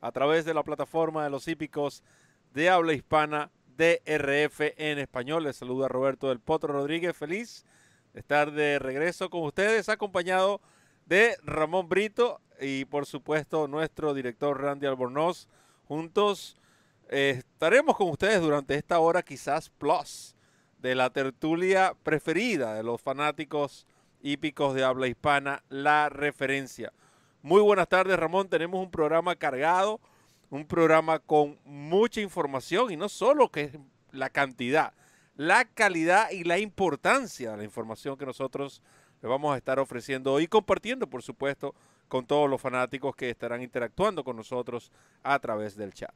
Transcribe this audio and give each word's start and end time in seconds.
a 0.00 0.12
través 0.12 0.44
de 0.44 0.54
la 0.54 0.62
plataforma 0.62 1.24
de 1.24 1.30
los 1.30 1.48
hípicos 1.48 2.02
de 2.54 2.68
habla 2.68 2.92
hispana 2.92 3.50
DRF 3.76 4.60
en 4.76 4.98
español. 4.98 5.44
Les 5.44 5.56
saluda 5.56 5.88
Roberto 5.88 6.28
del 6.28 6.40
Potro 6.40 6.72
Rodríguez. 6.72 7.16
Feliz 7.16 7.64
de 8.12 8.20
estar 8.20 8.52
de 8.52 8.78
regreso 8.78 9.30
con 9.30 9.42
ustedes, 9.42 9.88
acompañado 9.88 10.60
de 11.06 11.36
Ramón 11.42 11.88
Brito 11.88 12.40
y 12.60 12.84
por 12.84 13.06
supuesto 13.06 13.68
nuestro 13.68 14.14
director 14.14 14.60
Randy 14.60 14.86
Albornoz. 14.86 15.48
Juntos 15.86 16.56
eh, 17.08 17.36
estaremos 17.38 17.96
con 17.96 18.08
ustedes 18.08 18.40
durante 18.40 18.74
esta 18.74 18.98
hora 18.98 19.22
quizás 19.22 19.70
plus 19.70 20.36
de 20.78 20.94
la 20.94 21.10
tertulia 21.10 21.94
preferida 22.02 22.74
de 22.74 22.82
los 22.82 23.00
fanáticos 23.00 23.86
hípicos 24.22 24.74
de 24.74 24.84
habla 24.84 25.08
hispana, 25.08 25.62
la 25.68 26.08
referencia. 26.08 26.92
Muy 27.42 27.62
buenas 27.62 27.88
tardes, 27.88 28.18
Ramón. 28.18 28.48
Tenemos 28.50 28.82
un 28.82 28.90
programa 28.90 29.34
cargado, 29.34 29.98
un 30.50 30.66
programa 30.66 31.18
con 31.18 31.58
mucha 31.64 32.20
información 32.20 32.90
y 32.90 32.98
no 32.98 33.08
solo 33.08 33.48
que 33.50 33.62
es 33.62 33.72
la 34.12 34.28
cantidad, 34.28 34.92
la 35.36 35.64
calidad 35.64 36.30
y 36.32 36.44
la 36.44 36.58
importancia 36.58 37.52
de 37.52 37.56
la 37.56 37.64
información 37.64 38.18
que 38.18 38.26
nosotros 38.26 38.82
le 39.22 39.28
vamos 39.28 39.54
a 39.54 39.56
estar 39.56 39.78
ofreciendo 39.78 40.38
y 40.38 40.48
compartiendo, 40.48 41.06
por 41.06 41.22
supuesto, 41.22 41.74
con 42.08 42.26
todos 42.26 42.50
los 42.50 42.60
fanáticos 42.60 43.16
que 43.16 43.30
estarán 43.30 43.62
interactuando 43.62 44.22
con 44.22 44.36
nosotros 44.36 44.92
a 45.22 45.38
través 45.38 45.76
del 45.76 45.94
chat. 45.94 46.14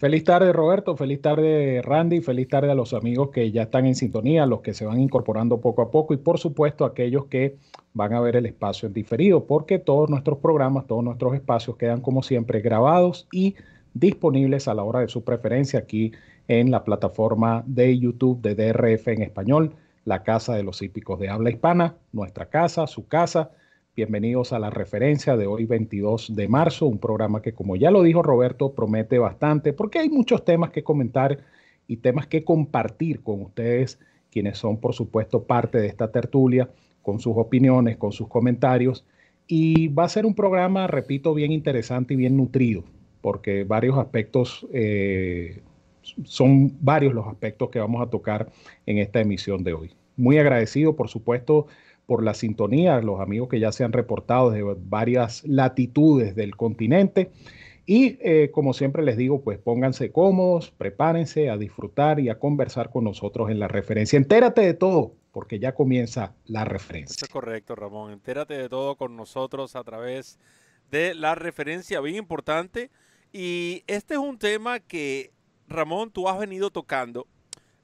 Feliz 0.00 0.24
tarde 0.24 0.54
Roberto, 0.54 0.96
feliz 0.96 1.20
tarde 1.20 1.82
Randy, 1.82 2.22
feliz 2.22 2.48
tarde 2.48 2.70
a 2.70 2.74
los 2.74 2.94
amigos 2.94 3.28
que 3.28 3.52
ya 3.52 3.64
están 3.64 3.84
en 3.84 3.94
sintonía, 3.94 4.46
los 4.46 4.62
que 4.62 4.72
se 4.72 4.86
van 4.86 4.98
incorporando 4.98 5.60
poco 5.60 5.82
a 5.82 5.90
poco 5.90 6.14
y 6.14 6.16
por 6.16 6.38
supuesto 6.38 6.86
aquellos 6.86 7.26
que 7.26 7.58
van 7.92 8.14
a 8.14 8.20
ver 8.20 8.36
el 8.36 8.46
espacio 8.46 8.86
en 8.86 8.94
diferido, 8.94 9.44
porque 9.44 9.78
todos 9.78 10.08
nuestros 10.08 10.38
programas, 10.38 10.86
todos 10.86 11.04
nuestros 11.04 11.34
espacios 11.34 11.76
quedan 11.76 12.00
como 12.00 12.22
siempre 12.22 12.62
grabados 12.62 13.28
y 13.30 13.56
disponibles 13.92 14.68
a 14.68 14.74
la 14.74 14.84
hora 14.84 15.00
de 15.00 15.08
su 15.08 15.22
preferencia 15.22 15.80
aquí 15.80 16.12
en 16.48 16.70
la 16.70 16.82
plataforma 16.82 17.62
de 17.66 17.98
YouTube 17.98 18.40
de 18.40 18.54
DRF 18.54 19.08
en 19.08 19.20
español, 19.20 19.74
la 20.06 20.22
casa 20.22 20.54
de 20.54 20.62
los 20.62 20.80
hípicos 20.80 21.20
de 21.20 21.28
habla 21.28 21.50
hispana, 21.50 21.94
nuestra 22.10 22.46
casa, 22.46 22.86
su 22.86 23.06
casa 23.06 23.50
Bienvenidos 24.00 24.54
a 24.54 24.58
la 24.58 24.70
referencia 24.70 25.36
de 25.36 25.46
hoy 25.46 25.66
22 25.66 26.34
de 26.34 26.48
marzo, 26.48 26.86
un 26.86 26.96
programa 26.96 27.42
que 27.42 27.52
como 27.52 27.76
ya 27.76 27.90
lo 27.90 28.02
dijo 28.02 28.22
Roberto 28.22 28.72
promete 28.72 29.18
bastante 29.18 29.74
porque 29.74 29.98
hay 29.98 30.08
muchos 30.08 30.42
temas 30.42 30.70
que 30.70 30.82
comentar 30.82 31.40
y 31.86 31.98
temas 31.98 32.26
que 32.26 32.42
compartir 32.42 33.20
con 33.22 33.42
ustedes, 33.42 34.00
quienes 34.30 34.56
son 34.56 34.78
por 34.78 34.94
supuesto 34.94 35.42
parte 35.44 35.76
de 35.76 35.88
esta 35.88 36.10
tertulia, 36.10 36.70
con 37.02 37.20
sus 37.20 37.34
opiniones, 37.36 37.98
con 37.98 38.12
sus 38.12 38.26
comentarios. 38.26 39.04
Y 39.46 39.88
va 39.88 40.04
a 40.04 40.08
ser 40.08 40.24
un 40.24 40.34
programa, 40.34 40.86
repito, 40.86 41.34
bien 41.34 41.52
interesante 41.52 42.14
y 42.14 42.16
bien 42.16 42.38
nutrido, 42.38 42.84
porque 43.20 43.64
varios 43.64 43.98
aspectos, 43.98 44.66
eh, 44.72 45.60
son 46.24 46.72
varios 46.80 47.12
los 47.12 47.26
aspectos 47.26 47.68
que 47.68 47.78
vamos 47.78 48.00
a 48.00 48.08
tocar 48.08 48.50
en 48.86 48.96
esta 48.96 49.20
emisión 49.20 49.62
de 49.62 49.74
hoy. 49.74 49.90
Muy 50.16 50.38
agradecido, 50.38 50.96
por 50.96 51.08
supuesto, 51.08 51.66
por 52.10 52.24
la 52.24 52.34
sintonía, 52.34 53.00
los 53.02 53.20
amigos 53.20 53.48
que 53.48 53.60
ya 53.60 53.70
se 53.70 53.84
han 53.84 53.92
reportado 53.92 54.50
de 54.50 54.64
varias 54.80 55.44
latitudes 55.46 56.34
del 56.34 56.56
continente. 56.56 57.30
Y 57.86 58.18
eh, 58.20 58.50
como 58.50 58.72
siempre 58.72 59.04
les 59.04 59.16
digo, 59.16 59.42
pues 59.42 59.60
pónganse 59.60 60.10
cómodos, 60.10 60.72
prepárense 60.72 61.50
a 61.50 61.56
disfrutar 61.56 62.18
y 62.18 62.28
a 62.28 62.40
conversar 62.40 62.90
con 62.90 63.04
nosotros 63.04 63.48
en 63.48 63.60
la 63.60 63.68
referencia. 63.68 64.16
Entérate 64.16 64.60
de 64.60 64.74
todo, 64.74 65.14
porque 65.30 65.60
ya 65.60 65.76
comienza 65.76 66.34
la 66.46 66.64
referencia. 66.64 67.14
Eso 67.14 67.26
es 67.26 67.30
correcto, 67.30 67.76
Ramón. 67.76 68.10
Entérate 68.10 68.54
de 68.54 68.68
todo 68.68 68.96
con 68.96 69.16
nosotros 69.16 69.76
a 69.76 69.84
través 69.84 70.40
de 70.90 71.14
la 71.14 71.36
referencia, 71.36 72.00
bien 72.00 72.16
importante. 72.16 72.90
Y 73.32 73.84
este 73.86 74.14
es 74.14 74.20
un 74.20 74.36
tema 74.36 74.80
que, 74.80 75.30
Ramón, 75.68 76.10
tú 76.10 76.28
has 76.28 76.40
venido 76.40 76.70
tocando 76.70 77.28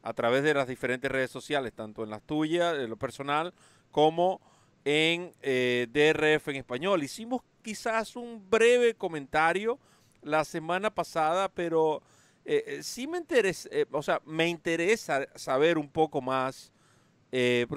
a 0.02 0.14
través 0.14 0.42
de 0.42 0.52
las 0.52 0.66
diferentes 0.66 1.08
redes 1.12 1.30
sociales, 1.30 1.72
tanto 1.72 2.02
en 2.02 2.10
las 2.10 2.22
tuyas, 2.22 2.76
en 2.76 2.90
lo 2.90 2.96
personal, 2.96 3.54
como 3.90 4.40
en 4.86 5.32
eh, 5.42 5.88
DRF 5.90 6.48
en 6.48 6.56
español. 6.56 7.02
Hicimos 7.02 7.42
quizás 7.60 8.14
un 8.14 8.48
breve 8.48 8.94
comentario 8.94 9.80
la 10.22 10.44
semana 10.44 10.94
pasada, 10.94 11.48
pero 11.48 12.02
eh, 12.44 12.62
eh, 12.66 12.82
sí 12.84 13.08
me 13.08 13.18
interesa, 13.18 13.68
o 13.90 14.02
sea, 14.02 14.22
me 14.24 14.48
interesa 14.48 15.26
saber 15.34 15.76
un 15.76 15.88
poco 15.88 16.20
más, 16.20 16.72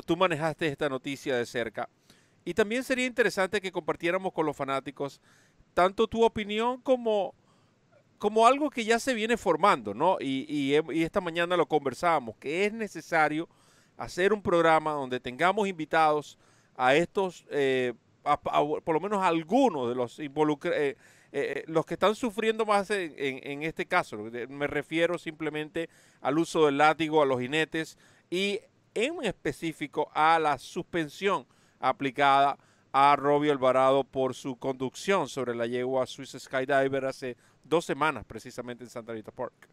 tú 0.06 0.16
manejaste 0.16 0.68
esta 0.68 0.88
noticia 0.88 1.36
de 1.36 1.47
cerca. 1.47 1.90
Y 2.46 2.53
también 2.53 2.84
sería 2.84 3.08
interesante 3.08 3.59
que 3.59 3.72
compartiéramos 3.72 4.31
con 4.31 4.46
los 4.46 4.56
fanáticos 4.56 5.20
tanto 5.74 6.08
tu 6.08 6.24
opinión 6.24 6.80
como, 6.81 7.34
como 8.20 8.46
algo 8.46 8.70
que 8.70 8.86
ya 8.86 9.00
se 9.00 9.16
viene 9.16 9.36
formando, 9.36 9.94
¿no? 9.94 10.18
Y, 10.20 10.46
y 10.91 11.03
esta 11.03 11.22
mañana 11.22 11.58
lo 11.58 11.66
conversábamos, 11.66 12.38
que 12.38 12.66
es 12.66 12.74
necesario 12.74 13.50
hacer 13.99 14.31
un 14.31 14.41
programa 14.41 14.93
donde 14.93 15.19
tengamos 15.19 15.67
invitados 15.67 16.39
a 16.75 16.95
estos, 16.95 17.45
eh, 17.51 17.93
por 18.23 18.93
lo 18.93 18.99
menos 19.01 19.21
algunos 19.21 19.89
de 19.89 19.95
los 19.95 20.19
involucrados, 20.19 20.79
eh, 20.79 20.95
eh, 21.33 21.63
los 21.67 21.85
que 21.85 21.95
están 21.95 22.15
sufriendo 22.15 22.65
más 22.65 22.89
en, 22.89 23.61
este 23.63 23.85
caso. 23.85 24.17
Me 24.47 24.67
refiero 24.67 25.17
simplemente 25.17 25.89
al 26.21 26.39
uso 26.39 26.65
del 26.65 26.77
látigo 26.77 27.21
a 27.21 27.25
los 27.25 27.41
jinetes 27.41 27.97
y 28.29 28.61
en 28.95 29.23
específico 29.23 30.09
a 30.13 30.39
la 30.39 30.57
suspensión 30.57 31.45
aplicada 31.79 32.57
a 32.93 33.16
Robbie 33.17 33.51
Alvarado 33.51 34.05
por 34.05 34.33
su 34.33 34.55
conducción 34.55 35.27
sobre 35.27 35.53
la 35.53 35.67
yegua 35.67 36.07
Swiss 36.07 36.35
Skydiver 36.39 37.05
hace 37.05 37.35
dos 37.63 37.85
semanas 37.85 38.23
precisamente 38.25 38.85
en 38.85 38.89
Santa 38.89 39.13
Rita 39.13 39.31
Park. 39.31 39.69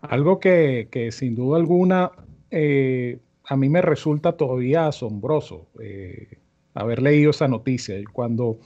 Algo 0.00 0.38
que, 0.38 0.88
que 0.90 1.10
sin 1.10 1.34
duda 1.34 1.58
alguna 1.58 2.12
eh, 2.50 3.18
a 3.44 3.56
mí 3.56 3.68
me 3.68 3.82
resulta 3.82 4.32
todavía 4.32 4.86
asombroso 4.86 5.66
eh, 5.80 6.38
haber 6.74 7.02
leído 7.02 7.30
esa 7.30 7.48
noticia. 7.48 7.96
Cuando 8.12 8.58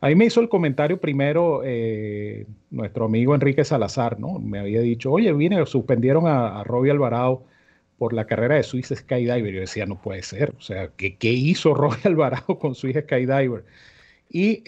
a 0.00 0.08
mí 0.08 0.14
me 0.14 0.26
hizo 0.26 0.40
el 0.40 0.48
comentario 0.48 1.00
primero 1.00 1.62
eh, 1.64 2.46
nuestro 2.70 3.06
amigo 3.06 3.34
Enrique 3.34 3.64
Salazar, 3.64 4.18
¿no? 4.20 4.38
Me 4.38 4.58
había 4.58 4.80
dicho, 4.80 5.12
oye, 5.12 5.32
viene, 5.32 5.64
suspendieron 5.66 6.26
a, 6.26 6.60
a 6.60 6.64
Robbie 6.64 6.90
Alvarado 6.90 7.44
por 7.98 8.12
la 8.12 8.26
carrera 8.26 8.56
de 8.56 8.62
Swiss 8.62 8.92
Skydiver. 8.94 9.52
Yo 9.52 9.60
decía, 9.60 9.86
no 9.86 10.00
puede 10.00 10.22
ser. 10.22 10.54
O 10.56 10.60
sea, 10.60 10.88
¿qué, 10.96 11.16
qué 11.16 11.32
hizo 11.32 11.74
Robbie 11.74 12.00
Alvarado 12.04 12.58
con 12.58 12.74
Swiss 12.74 12.96
Skydiver? 13.02 13.64
Y 14.30 14.62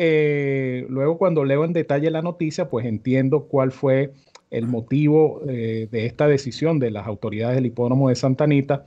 luego 0.88 1.18
cuando 1.18 1.44
leo 1.44 1.64
en 1.66 1.74
detalle 1.74 2.10
la 2.10 2.22
noticia, 2.22 2.70
pues 2.70 2.86
entiendo 2.86 3.44
cuál 3.44 3.72
fue 3.72 4.14
el 4.50 4.66
motivo 4.66 5.42
eh, 5.48 5.88
de 5.90 6.06
esta 6.06 6.26
decisión 6.26 6.78
de 6.78 6.90
las 6.90 7.06
autoridades 7.06 7.56
del 7.56 7.66
hipódromo 7.66 8.08
de 8.08 8.16
Santa 8.16 8.44
Anita 8.44 8.84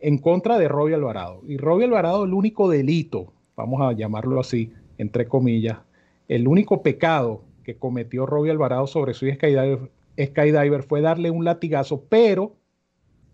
en 0.00 0.18
contra 0.18 0.58
de 0.58 0.68
Robbie 0.68 0.94
Alvarado. 0.94 1.42
Y 1.46 1.58
Robbie 1.58 1.84
Alvarado, 1.84 2.24
el 2.24 2.32
único 2.32 2.68
delito, 2.68 3.32
vamos 3.54 3.80
a 3.82 3.92
llamarlo 3.92 4.40
así, 4.40 4.72
entre 4.98 5.26
comillas, 5.28 5.78
el 6.28 6.48
único 6.48 6.82
pecado 6.82 7.44
que 7.62 7.76
cometió 7.76 8.26
Robbie 8.26 8.50
Alvarado 8.50 8.86
sobre 8.86 9.14
su 9.14 9.26
skydiver, 9.28 10.82
fue 10.82 11.00
darle 11.00 11.30
un 11.30 11.44
latigazo, 11.44 12.04
pero 12.08 12.56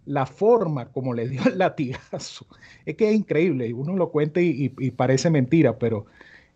la 0.04 0.26
forma 0.26 0.90
como 0.90 1.14
le 1.14 1.28
dio 1.28 1.42
el 1.46 1.58
latigazo, 1.58 2.46
es 2.84 2.96
que 2.96 3.08
es 3.10 3.14
increíble, 3.16 3.72
uno 3.72 3.96
lo 3.96 4.10
cuenta 4.10 4.40
y 4.40 4.68
parece 4.90 5.30
mentira, 5.30 5.78
pero 5.78 6.06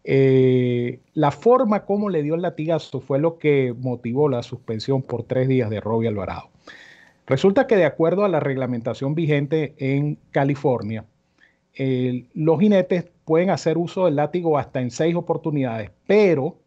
eh, 0.04 1.00
la 1.14 1.31
forma 1.31 1.84
como 1.84 2.10
le 2.10 2.22
dio 2.22 2.34
el 2.34 2.43
latigazo 2.43 3.00
fue 3.00 3.19
lo 3.19 3.38
que 3.38 3.75
motivó 3.78 4.28
la 4.28 4.43
suspensión 4.43 5.02
por 5.02 5.25
tres 5.25 5.49
días 5.49 5.70
de 5.70 5.81
Robbie 5.81 6.08
Alvarado. 6.08 6.50
Resulta 7.26 7.66
que 7.66 7.76
de 7.76 7.84
acuerdo 7.84 8.25
a 8.25 8.28
la 8.28 8.40
reglamentación 8.40 9.14
vigente 9.14 9.75
en 9.78 10.19
California, 10.32 11.04
los 12.34 12.60
jinetes 12.60 13.06
pueden 13.25 13.50
hacer 13.50 13.78
uso 13.78 14.04
del 14.04 14.16
látigo 14.16 14.58
hasta 14.58 14.81
en 14.81 14.90
seis 14.90 15.14
oportunidades, 15.14 15.90
pero, 16.06 16.58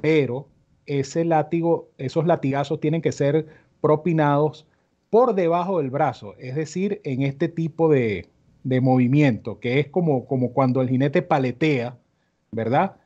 pero 0.00 0.46
ese 0.86 1.24
látigo, 1.24 1.88
esos 1.98 2.26
latigazos 2.26 2.80
tienen 2.80 3.02
que 3.02 3.12
ser 3.12 3.46
propinados 3.80 4.66
por 5.10 5.34
debajo 5.34 5.78
del 5.78 5.90
brazo, 5.90 6.34
es 6.38 6.54
decir, 6.54 7.00
en 7.04 7.22
este 7.22 7.48
tipo 7.48 7.90
de, 7.90 8.28
movimiento, 8.64 9.58
que 9.58 9.80
es 9.80 9.88
como, 9.88 10.24
como 10.26 10.52
cuando 10.52 10.80
el 10.80 10.88
jinete 10.88 11.20
paletea 11.20 11.98
¿verdad? 12.52 12.96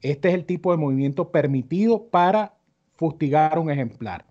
Este 0.00 0.28
es 0.28 0.34
el 0.34 0.46
tipo 0.46 0.70
de 0.72 0.78
movimiento 0.78 1.30
permitido 1.30 2.06
para 2.08 2.54
fustigar 2.94 3.58
un 3.58 3.70
ejemplar. 3.70 4.24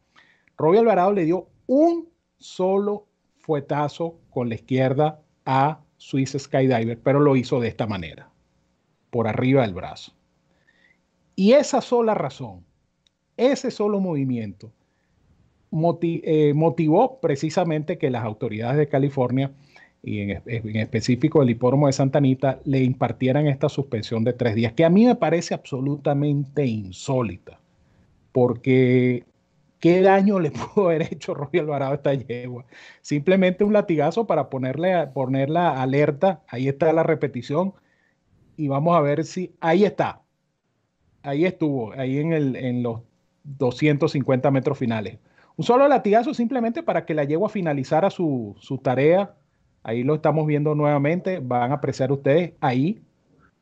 Robbie 0.58 0.80
Alvarado 0.80 1.14
le 1.14 1.26
dio 1.26 1.48
un 1.68 2.10
solo 2.40 3.06
fuetazo 3.38 4.20
con 4.32 4.50
la 4.50 4.56
izquierda 4.56 5.22
a 5.46 5.80
Swiss 5.98 6.36
Skydiver, 6.38 7.00
pero 7.00 7.20
lo 7.20 7.36
hizo 7.36 7.60
de 7.60 7.68
esta 7.68 7.86
manera, 7.86 8.30
por 9.12 9.28
arriba 9.28 9.62
del 9.62 9.76
brazo. 9.76 10.14
Y 11.36 11.54
esa 11.54 11.82
sola 11.82 12.16
razón, 12.16 12.66
ese 13.38 13.70
solo 13.70 14.00
movimiento, 14.00 14.72
eh, 16.02 16.54
motivó 16.56 17.20
precisamente 17.20 17.98
que 17.98 18.10
las 18.10 18.24
autoridades 18.24 18.78
de 18.78 18.88
California 18.88 19.52
y 20.04 20.20
en, 20.20 20.42
específico 20.76 21.42
el 21.42 21.50
hipódromo 21.50 21.88
de 21.88 21.94
Santa 21.94 22.18
Anita 22.20 22.60
le 22.66 22.84
impartieran 22.84 23.48
esta 23.48 23.70
suspensión 23.70 24.24
de 24.24 24.34
tres 24.34 24.56
días, 24.56 24.74
que 24.74 24.86
a 24.86 24.90
mí 24.90 25.06
me 25.06 25.16
parece 25.16 25.54
absolutamente 25.54 26.66
insólita, 26.66 27.60
porque 28.32 29.24
¿qué 29.80 30.02
daño 30.02 30.40
le 30.40 30.52
pudo 30.76 30.90
haber 30.90 31.14
hecho 31.14 31.34
Robbie 31.34 31.62
Alvarado 31.62 31.94
a 31.94 31.96
esta 31.96 32.14
yegua? 32.14 32.66
Simplemente 33.02 33.64
un 33.64 33.74
latigazo 33.74 34.28
para 34.28 34.50
ponerle, 34.50 35.08
ponerla 35.08 35.82
alerta, 35.82 36.44
ahí 36.48 36.68
está 36.68 36.92
la 36.94 37.04
repetición, 37.04 37.74
y 38.58 38.68
vamos 38.68 38.96
a 38.96 39.02
ver 39.02 39.24
si, 39.24 39.56
ahí 39.62 39.86
está, 39.86 40.22
ahí 41.24 41.46
estuvo, 41.46 41.94
ahí 41.94 42.20
en, 42.20 42.34
el, 42.34 42.56
en 42.56 42.84
los 42.84 43.02
250 43.44 44.52
metros 44.52 44.78
finales. 44.78 45.18
Un 45.56 45.66
solo 45.66 45.88
latigazo 45.88 46.34
simplemente 46.34 46.82
para 46.82 47.06
que 47.06 47.14
la 47.14 47.26
yegua 47.26 47.50
finalizara 47.50 48.10
su, 48.10 48.56
tarea. 48.82 49.36
Ahí 49.84 50.04
lo 50.04 50.16
estamos 50.16 50.48
viendo 50.48 50.76
nuevamente. 50.76 51.40
Van 51.40 51.72
a 51.72 51.76
apreciar 51.76 52.12
ustedes. 52.12 52.54
Ahí 52.62 53.02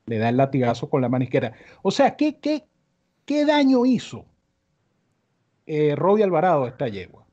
le 0.06 0.18
da 0.18 0.30
el 0.30 0.38
latigazo 0.38 0.90
con 0.90 1.02
la 1.02 1.10
mano 1.10 1.24
izquierda. 1.24 1.54
O 1.82 1.92
sea, 1.92 2.16
¿qué, 2.16 2.38
qué, 2.40 2.66
qué 3.26 3.46
daño 3.46 3.86
hizo 3.86 4.26
eh, 5.66 5.96
Robbie 5.96 6.24
Alvarado 6.24 6.66
a 6.66 6.70
esta 6.70 6.88
yegua? 6.88 7.26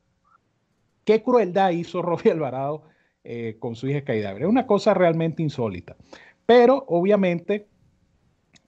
¿Qué 1.03 1.21
crueldad 1.21 1.71
hizo 1.71 2.01
Robbie 2.03 2.31
Alvarado 2.31 2.83
eh, 3.23 3.57
con 3.59 3.75
su 3.75 3.87
hija 3.87 4.03
Caidabre? 4.03 4.45
Es 4.45 4.49
una 4.49 4.67
cosa 4.67 4.93
realmente 4.93 5.43
insólita. 5.43 5.95
Pero 6.45 6.83
obviamente 6.87 7.67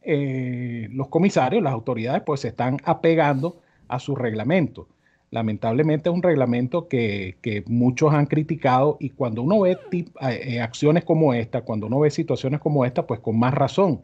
eh, 0.02 0.88
los 0.92 1.08
comisarios, 1.08 1.64
las 1.64 1.74
autoridades, 1.74 2.22
pues 2.24 2.42
se 2.42 2.50
están 2.50 2.78
apegando 2.84 3.62
a 3.88 4.00
su 4.00 4.16
reglamento 4.16 4.88
lamentablemente 5.32 6.10
es 6.10 6.16
un 6.16 6.22
reglamento 6.22 6.88
que, 6.88 7.64
muchos 7.68 8.14
han 8.14 8.26
criticado 8.28 8.98
y 9.00 9.12
cuando 9.12 9.42
uno 9.42 9.62
ve 9.62 9.78
eh, 10.22 10.60
acciones 10.60 11.06
como 11.06 11.34
esta, 11.34 11.62
cuando 11.62 11.88
uno 11.88 12.02
ve 12.02 12.12
situaciones 12.12 12.60
como 12.60 12.86
esta, 12.86 13.08
pues 13.08 13.22
con 13.22 13.40
más 13.40 13.54
razón, 13.54 14.02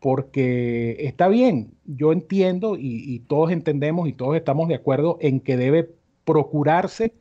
porque 0.00 0.96
está 1.00 1.28
bien, 1.28 1.72
yo 1.84 2.12
entiendo 2.12 2.76
y, 2.78 3.20
todos 3.28 3.52
entendemos 3.52 4.08
y 4.08 4.12
todos 4.14 4.36
estamos 4.36 4.68
de 4.68 4.74
acuerdo 4.74 5.18
en 5.20 5.40
que 5.40 5.56
debe 5.56 5.90
procurarse 6.24 7.12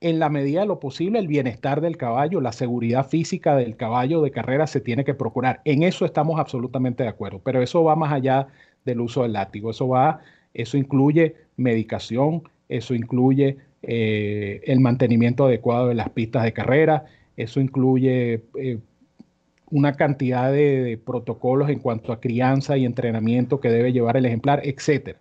en 0.00 0.18
la 0.18 0.28
medida 0.28 0.60
de 0.60 0.66
lo 0.66 0.80
posible 0.80 1.18
el 1.20 1.28
bienestar 1.28 1.80
del 1.80 1.96
caballo, 1.96 2.40
la 2.40 2.52
seguridad 2.52 3.08
física 3.08 3.56
del 3.56 3.76
caballo 3.76 4.20
de 4.20 4.30
carrera 4.30 4.66
se 4.66 4.80
tiene 4.80 5.04
que 5.04 5.14
procurar. 5.14 5.60
En 5.64 5.84
eso 5.84 6.04
estamos 6.04 6.40
absolutamente 6.40 7.04
de 7.04 7.08
acuerdo, 7.08 7.40
pero 7.42 7.62
eso 7.62 7.84
va 7.84 7.96
más 7.96 8.12
allá 8.12 8.48
del 8.84 9.00
uso 9.00 9.22
del 9.22 9.34
látigo, 9.34 9.70
eso 9.70 9.88
va 9.88 10.20
eso 10.54 10.76
incluye 10.76 11.36
medicación, 11.62 12.42
eso 12.68 12.94
incluye 12.94 13.56
eh, 13.82 14.60
el 14.64 14.80
mantenimiento 14.80 15.46
adecuado 15.46 15.88
de 15.88 15.94
las 15.94 16.10
pistas 16.10 16.44
de 16.44 16.52
carrera, 16.52 17.06
eso 17.36 17.60
incluye 17.60 18.42
eh, 18.58 18.78
una 19.70 19.94
cantidad 19.94 20.52
de, 20.52 21.00
protocolos 21.04 21.70
en 21.70 21.78
cuanto 21.78 22.12
a 22.12 22.20
crianza 22.20 22.76
y 22.76 22.84
entrenamiento 22.84 23.58
que 23.60 23.70
debe 23.70 23.92
llevar 23.92 24.16
el 24.16 24.26
ejemplar, 24.26 24.60
etc. 24.64 25.16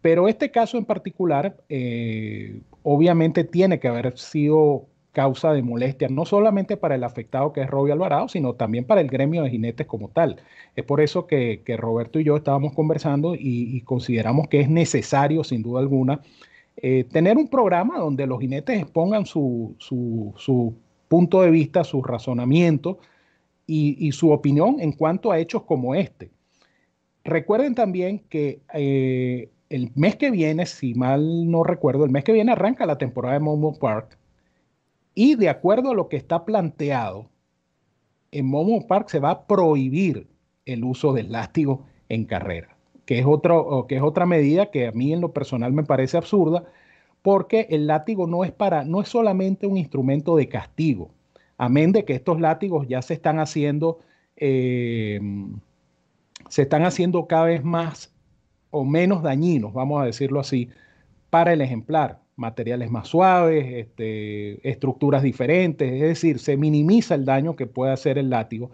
Pero 0.00 0.26
este 0.28 0.50
caso 0.50 0.78
en 0.78 0.86
particular, 0.86 1.56
eh, 1.68 2.60
obviamente 2.82 3.44
tiene 3.44 3.78
que 3.78 3.88
haber 3.88 4.16
sido 4.18 4.86
causa 5.18 5.52
de 5.52 5.62
molestia, 5.62 6.06
no 6.08 6.24
solamente 6.24 6.76
para 6.76 6.94
el 6.94 7.02
afectado 7.02 7.52
que 7.52 7.62
es 7.62 7.68
Robbie 7.68 7.90
Alvarado, 7.90 8.28
sino 8.28 8.54
también 8.54 8.84
para 8.84 9.00
el 9.00 9.08
gremio 9.08 9.42
de 9.42 9.50
jinetes 9.50 9.84
como 9.84 10.10
tal. 10.10 10.36
Es 10.76 10.84
por 10.84 11.00
eso 11.00 11.26
que, 11.26 11.60
Roberto 11.76 12.20
y 12.20 12.24
yo 12.24 12.36
estábamos 12.36 12.72
conversando 12.72 13.34
y, 13.34 13.80
consideramos 13.80 14.46
que 14.46 14.60
es 14.60 14.70
necesario, 14.70 15.42
sin 15.42 15.60
duda 15.60 15.80
alguna, 15.80 16.20
eh, 16.76 17.02
tener 17.10 17.36
un 17.36 17.48
programa 17.48 17.98
donde 17.98 18.28
los 18.28 18.38
jinetes 18.38 18.80
expongan 18.80 19.26
su, 19.26 19.74
punto 21.08 21.42
de 21.42 21.50
vista, 21.50 21.82
su 21.82 22.00
razonamiento 22.00 23.00
y, 23.66 24.12
su 24.12 24.30
opinión 24.30 24.76
en 24.78 24.92
cuanto 24.92 25.32
a 25.32 25.40
hechos 25.40 25.64
como 25.64 25.96
este. 25.96 26.30
Recuerden 27.24 27.74
también 27.74 28.20
que 28.28 28.60
eh, 28.72 29.50
el 29.68 29.90
mes 29.96 30.14
que 30.14 30.30
viene, 30.30 30.64
si 30.64 30.94
mal 30.94 31.50
no 31.50 31.64
recuerdo, 31.64 32.04
el 32.04 32.12
mes 32.12 32.22
que 32.22 32.32
viene 32.32 32.52
arranca 32.52 32.86
la 32.86 32.98
temporada 32.98 33.34
de 33.34 33.40
Momo 33.40 33.76
Park 33.80 34.16
y 35.20 35.34
de 35.34 35.48
acuerdo 35.48 35.90
a 35.90 35.94
lo 35.94 36.08
que 36.08 36.16
está 36.16 36.44
planteado, 36.44 37.28
en 38.30 38.46
Momo 38.46 38.86
Park 38.86 39.08
se 39.08 39.18
va 39.18 39.30
a 39.32 39.46
prohibir 39.48 40.28
el 40.64 40.84
uso 40.84 41.12
del 41.12 41.32
látigo 41.32 41.86
en 42.08 42.24
carrera, 42.24 42.76
que 43.04 43.18
es, 43.18 43.26
que 43.88 43.96
es 43.96 44.02
otra 44.02 44.26
medida 44.26 44.70
que 44.70 44.86
a 44.86 44.92
mí 44.92 45.12
en 45.12 45.20
lo 45.20 45.32
personal 45.32 45.72
me 45.72 45.82
parece 45.82 46.18
absurda, 46.18 46.66
porque 47.20 47.66
el 47.70 47.88
látigo 47.88 48.28
no 48.28 48.44
es, 48.44 48.52
para, 48.52 48.84
no 48.84 49.00
es 49.00 49.08
solamente 49.08 49.66
un 49.66 49.76
instrumento 49.76 50.36
de 50.36 50.48
castigo, 50.48 51.10
amén 51.56 51.90
de 51.90 52.04
que 52.04 52.14
estos 52.14 52.40
látigos 52.40 52.86
ya 52.86 53.02
se 53.02 53.14
están 53.14 53.40
haciendo, 53.40 53.98
eh, 54.36 55.18
se 56.48 56.62
están 56.62 56.84
haciendo 56.84 57.26
cada 57.26 57.46
vez 57.46 57.64
más 57.64 58.14
o 58.70 58.84
menos 58.84 59.24
dañinos, 59.24 59.72
vamos 59.72 60.00
a 60.00 60.04
decirlo 60.04 60.38
así, 60.38 60.70
para 61.28 61.52
el 61.52 61.60
ejemplar 61.60 62.20
materiales 62.38 62.90
más 62.90 63.08
suaves, 63.08 63.66
este, 63.66 64.68
estructuras 64.68 65.22
diferentes, 65.22 65.92
es 65.92 66.00
decir, 66.00 66.38
se 66.38 66.56
minimiza 66.56 67.14
el 67.16 67.24
daño 67.24 67.56
que 67.56 67.66
puede 67.66 67.92
hacer 67.92 68.16
el 68.16 68.30
látigo, 68.30 68.70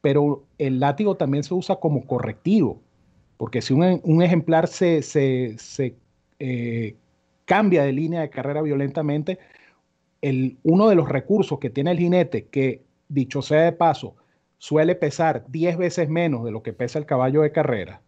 pero 0.00 0.44
el 0.58 0.78
látigo 0.80 1.16
también 1.16 1.42
se 1.42 1.52
usa 1.52 1.76
como 1.76 2.06
correctivo, 2.06 2.80
porque 3.36 3.60
si 3.60 3.74
un, 3.74 4.22
ejemplar 4.22 4.68
se, 4.68 5.00
eh, 6.38 6.96
cambia 7.44 7.82
de 7.82 7.92
línea 7.92 8.20
de 8.20 8.30
carrera 8.30 8.62
violentamente, 8.62 9.38
el, 10.22 10.58
uno 10.62 10.88
de 10.88 10.94
los 10.94 11.08
recursos 11.08 11.58
que 11.58 11.70
tiene 11.70 11.90
el 11.90 11.98
jinete, 11.98 12.46
que 12.46 12.84
dicho 13.08 13.42
sea 13.42 13.62
de 13.62 13.72
paso, 13.72 14.14
suele 14.58 14.94
pesar 14.94 15.44
10 15.48 15.76
veces 15.76 16.08
menos 16.08 16.44
de 16.44 16.52
lo 16.52 16.62
que 16.62 16.72
pesa 16.72 16.98
el 16.98 17.06
caballo 17.06 17.42
de 17.42 17.52
carrera, 17.52 18.00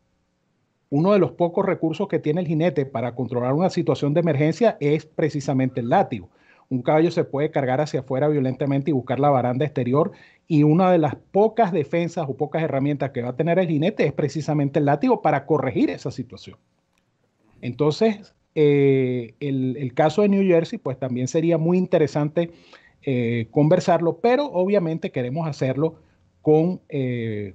uno 0.90 1.12
de 1.12 1.20
los 1.20 1.32
pocos 1.32 1.64
recursos 1.64 2.08
que 2.08 2.18
tiene 2.18 2.40
el 2.40 2.48
jinete 2.48 2.84
para 2.84 3.14
controlar 3.14 3.54
una 3.54 3.70
situación 3.70 4.12
de 4.12 4.20
emergencia 4.20 4.76
es 4.80 5.06
precisamente 5.06 5.80
el 5.80 5.88
látigo. 5.88 6.28
Un 6.68 6.82
caballo 6.82 7.10
se 7.10 7.24
puede 7.24 7.50
cargar 7.50 7.80
hacia 7.80 8.00
afuera 8.00 8.28
violentamente 8.28 8.90
y 8.90 8.94
buscar 8.94 9.18
la 9.18 9.30
baranda 9.30 9.64
exterior 9.64 10.12
y 10.46 10.62
una 10.62 10.90
de 10.90 10.98
las 10.98 11.16
pocas 11.16 11.72
defensas 11.72 12.26
o 12.28 12.36
pocas 12.36 12.62
herramientas 12.62 13.10
que 13.10 13.22
va 13.22 13.30
a 13.30 13.36
tener 13.36 13.58
el 13.58 13.68
jinete 13.68 14.06
es 14.06 14.12
precisamente 14.12 14.78
el 14.78 14.84
látigo 14.84 15.22
para 15.22 15.46
corregir 15.46 15.90
esa 15.90 16.10
situación. 16.10 16.58
Entonces, 17.60 18.34
eh, 18.54 19.34
el, 19.40 19.92
caso 19.94 20.22
de 20.22 20.28
New 20.28 20.44
Jersey, 20.44 20.78
pues 20.78 20.98
también 20.98 21.28
sería 21.28 21.58
muy 21.58 21.78
interesante 21.78 22.50
eh, 23.02 23.46
conversarlo, 23.50 24.18
pero 24.18 24.46
obviamente 24.46 25.10
queremos 25.10 25.48
hacerlo 25.48 25.96
con, 26.42 26.80
eh, 26.88 27.54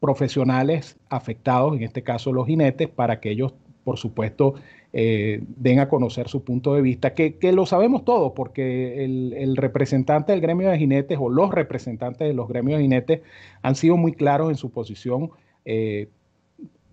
profesionales 0.00 0.96
afectados, 1.10 1.76
en 1.76 1.82
este 1.82 2.02
caso 2.02 2.32
los 2.32 2.46
jinetes, 2.46 2.88
para 2.88 3.20
que 3.20 3.30
ellos, 3.30 3.54
por 3.84 3.98
supuesto, 3.98 4.54
eh, 4.92 5.42
den 5.56 5.78
a 5.78 5.88
conocer 5.88 6.28
su 6.28 6.42
punto 6.42 6.74
de 6.74 6.82
vista, 6.82 7.14
que, 7.14 7.38
lo 7.52 7.66
sabemos 7.66 8.04
todos, 8.04 8.32
porque 8.34 9.04
el, 9.04 9.56
representante 9.56 10.32
del 10.32 10.40
gremio 10.40 10.70
de 10.70 10.78
jinetes 10.78 11.18
o 11.20 11.28
los 11.28 11.52
representantes 11.52 12.26
de 12.26 12.34
los 12.34 12.48
gremios 12.48 12.78
de 12.78 12.84
jinetes 12.84 13.20
han 13.62 13.76
sido 13.76 13.96
muy 13.96 14.12
claros 14.12 14.50
en 14.50 14.56
su 14.56 14.70
posición 14.70 15.30
eh, 15.64 16.08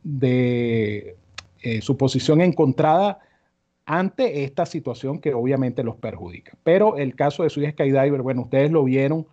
de 0.04 1.16
eh, 1.62 1.82
su 1.82 1.98
posición 1.98 2.42
encontrada 2.42 3.20
ante 3.86 4.44
esta 4.44 4.66
situación 4.66 5.20
que 5.20 5.34
obviamente 5.34 5.82
los 5.82 5.96
perjudica. 5.96 6.58
Pero 6.64 6.98
el 6.98 7.16
caso 7.16 7.44
de 7.44 7.50
Sui 7.50 7.72
Skydiver, 7.72 8.22
bueno, 8.22 8.42
ustedes 8.44 8.70
lo 8.70 8.84
vieron, 8.84 9.26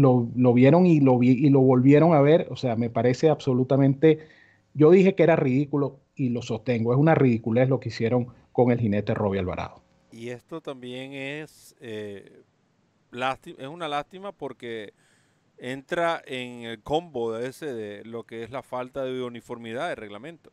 lo, 0.00 0.52
vieron 0.52 0.86
y 0.86 1.00
lo, 1.00 1.22
y 1.22 1.48
lo 1.50 1.60
volvieron 1.60 2.14
a 2.14 2.20
ver. 2.20 2.48
O 2.50 2.56
sea, 2.56 2.76
me 2.76 2.90
parece 2.90 3.28
absolutamente. 3.28 4.20
Yo 4.74 4.90
dije 4.90 5.14
que 5.14 5.22
era 5.22 5.36
ridículo 5.36 6.00
y 6.14 6.30
lo 6.30 6.42
sostengo. 6.42 6.92
Es 6.92 6.98
una 6.98 7.14
ridiculez 7.14 7.68
lo 7.68 7.80
que 7.80 7.88
hicieron 7.88 8.28
con 8.52 8.70
el 8.70 8.80
jinete 8.80 9.14
Robbie 9.14 9.40
Alvarado. 9.40 9.82
Y 10.10 10.30
esto 10.30 10.60
también 10.60 11.12
es, 11.12 11.76
eh, 11.80 12.42
es 13.12 13.68
una 13.68 13.88
lástima 13.88 14.32
porque 14.32 14.94
entra 15.58 16.22
en 16.26 16.62
el 16.62 16.82
combo 16.82 17.32
de 17.32 17.48
ese 17.48 17.72
de 17.72 18.04
lo 18.04 18.24
que 18.24 18.42
es 18.42 18.50
la 18.50 18.62
falta 18.62 19.04
de 19.04 19.22
uniformidad 19.22 19.88
de 19.88 19.94
reglamento. 19.94 20.52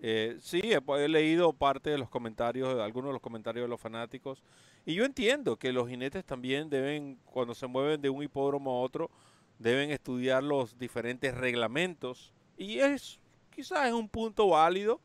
Eh, 0.00 0.36
sí, 0.40 0.60
he, 0.62 1.08
leído 1.08 1.52
parte 1.52 1.90
de 1.90 1.98
los 1.98 2.08
comentarios, 2.08 2.78
algunos 2.80 3.08
de 3.08 3.12
los 3.14 3.22
comentarios 3.22 3.64
de 3.64 3.68
los 3.68 3.80
fanáticos, 3.80 4.42
y 4.84 4.94
yo 4.94 5.04
entiendo 5.04 5.56
que 5.56 5.72
los 5.72 5.88
jinetes 5.88 6.24
también 6.24 6.68
deben, 6.68 7.18
cuando 7.24 7.54
se 7.54 7.66
mueven 7.66 8.00
de 8.00 8.10
un 8.10 8.22
hipódromo 8.22 8.70
a 8.70 8.80
otro, 8.80 9.10
deben 9.58 9.90
estudiar 9.90 10.42
los 10.42 10.78
diferentes 10.78 11.34
reglamentos 11.34 12.34
Y 12.58 12.78
es 12.78 13.18
quizás 13.56 13.86
es 13.86 13.94
un 13.94 14.08
punto 14.08 14.48
válido 14.48 15.00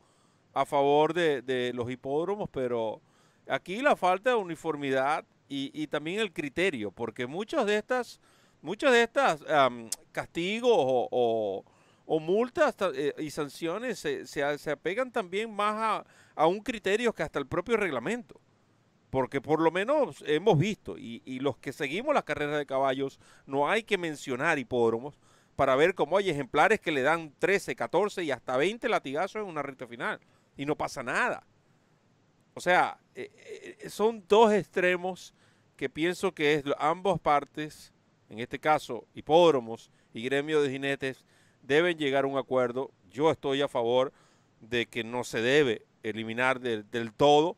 a 0.52 0.66
favor 0.66 1.14
de, 1.14 1.72
los 1.74 1.90
hipódromos, 1.90 2.50
pero 2.50 3.00
aquí 3.48 3.80
la 3.80 3.96
falta 3.96 4.30
de 4.30 4.36
uniformidad 4.36 5.24
y, 5.48 5.86
también 5.88 6.20
el 6.20 6.32
criterio, 6.32 6.90
porque 6.90 7.26
muchas 7.26 7.66
de 7.66 7.76
estas, 7.76 8.20
muchas 8.60 8.92
de 8.92 9.02
estas 9.02 9.42
castigos 10.12 10.70
o, 10.74 11.64
multas 12.06 12.74
eh, 12.94 13.14
y 13.18 13.30
sanciones 13.30 13.98
se, 13.98 14.26
se, 14.26 14.70
apegan 14.70 15.10
también 15.10 15.54
más 15.54 15.74
a, 15.76 16.06
a, 16.34 16.46
un 16.46 16.60
criterio 16.60 17.12
que 17.12 17.22
hasta 17.22 17.38
el 17.38 17.46
propio 17.46 17.76
reglamento. 17.76 18.40
Porque 19.10 19.40
por 19.40 19.60
lo 19.60 19.70
menos 19.70 20.24
hemos 20.26 20.58
visto, 20.58 20.96
y, 20.98 21.22
y 21.24 21.40
los 21.40 21.58
que 21.58 21.72
seguimos 21.72 22.14
las 22.14 22.24
carreras 22.24 22.58
de 22.58 22.66
caballos, 22.66 23.20
no 23.46 23.68
hay 23.68 23.82
que 23.82 23.98
mencionar 23.98 24.58
hipódromos 24.58 25.18
para 25.56 25.76
ver 25.76 25.94
cómo 25.94 26.16
hay 26.16 26.30
ejemplares 26.30 26.80
que 26.80 26.92
le 26.92 27.02
dan 27.02 27.32
13, 27.38 27.76
14 27.76 28.24
y 28.24 28.30
hasta 28.30 28.56
20 28.56 28.88
latigazos 28.88 29.42
en 29.42 29.48
una 29.48 29.62
recta 29.62 29.86
final 29.86 30.18
y 30.56 30.66
no 30.66 30.76
pasa 30.76 31.02
nada. 31.02 31.46
O 32.54 32.60
sea, 32.60 32.98
eh, 33.14 33.30
eh, 33.82 33.88
son 33.88 34.24
dos 34.28 34.52
extremos 34.52 35.34
que 35.76 35.88
pienso 35.88 36.32
que 36.32 36.54
es 36.54 36.64
ambas 36.78 37.18
partes, 37.20 37.92
en 38.28 38.38
este 38.38 38.58
caso 38.58 39.06
hipódromos 39.14 39.90
y 40.12 40.22
gremio 40.22 40.62
de 40.62 40.70
jinetes, 40.70 41.24
deben 41.62 41.96
llegar 41.96 42.24
a 42.24 42.28
un 42.28 42.38
acuerdo. 42.38 42.90
Yo 43.10 43.30
estoy 43.30 43.62
a 43.62 43.68
favor 43.68 44.12
de 44.60 44.86
que 44.86 45.04
no 45.04 45.24
se 45.24 45.40
debe 45.40 45.82
eliminar 46.02 46.60
del 46.60 47.12
todo 47.12 47.56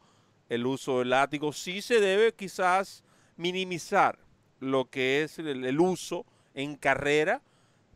el 0.48 0.66
uso 0.66 1.00
del 1.00 1.10
látigo. 1.10 1.52
Sí 1.52 1.82
se 1.82 2.00
debe 2.00 2.32
quizás 2.32 3.02
minimizar 3.36 4.18
lo 4.60 4.86
que 4.86 5.22
es 5.22 5.38
el, 5.38 5.80
uso 5.80 6.24
en 6.54 6.76
carrera, 6.76 7.42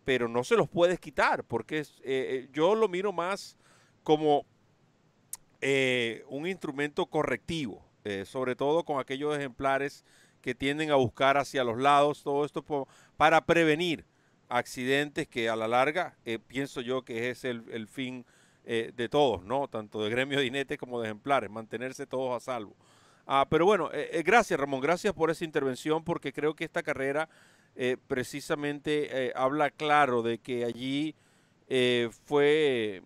pero 0.04 0.28
no 0.28 0.44
se 0.44 0.56
los 0.56 0.68
puedes 0.68 0.98
quitar, 1.00 1.44
porque 1.44 1.84
eh, 2.02 2.48
yo 2.52 2.74
lo 2.74 2.88
miro 2.88 3.12
más 3.12 3.56
como 4.02 4.44
eh, 5.60 6.24
un 6.28 6.46
instrumento 6.46 7.06
correctivo, 7.06 7.84
eh, 8.04 8.24
sobre 8.26 8.56
todo 8.56 8.84
con 8.84 9.00
aquellos 9.00 9.36
ejemplares 9.36 10.04
que 10.40 10.54
tienden 10.54 10.90
a 10.90 10.94
buscar 10.94 11.36
hacia 11.36 11.64
los 11.64 11.78
lados, 11.78 12.22
todo 12.22 12.44
esto 12.44 12.64
para 13.16 13.44
prevenir 13.44 14.04
accidentes 14.48 15.28
que 15.28 15.48
a 15.48 15.56
la 15.56 15.68
larga 15.68 16.16
eh, 16.24 16.38
pienso 16.38 16.80
yo 16.80 17.02
que 17.02 17.30
es 17.30 17.44
el, 17.44 17.88
fin 17.88 18.24
de 18.64 19.08
todos, 19.08 19.44
¿no? 19.44 19.66
Tanto 19.66 20.04
de 20.04 20.10
gremio 20.10 20.38
de 20.38 20.44
jinetes 20.44 20.76
como 20.76 21.00
de 21.00 21.06
ejemplares, 21.06 21.48
mantenerse 21.48 22.06
todos 22.06 22.36
a 22.36 22.44
salvo. 22.44 22.76
Ah, 23.26 23.46
pero 23.48 23.64
bueno, 23.64 23.90
gracias 24.24 24.60
Ramón, 24.60 24.82
gracias 24.82 25.14
por 25.14 25.30
esa 25.30 25.46
intervención 25.46 26.04
porque 26.04 26.34
creo 26.34 26.54
que 26.54 26.64
esta 26.64 26.82
carrera 26.82 27.30
precisamente 28.06 29.32
habla 29.34 29.70
claro 29.70 30.20
de 30.20 30.36
que 30.36 30.66
allí 30.66 31.14
fue 32.26 33.02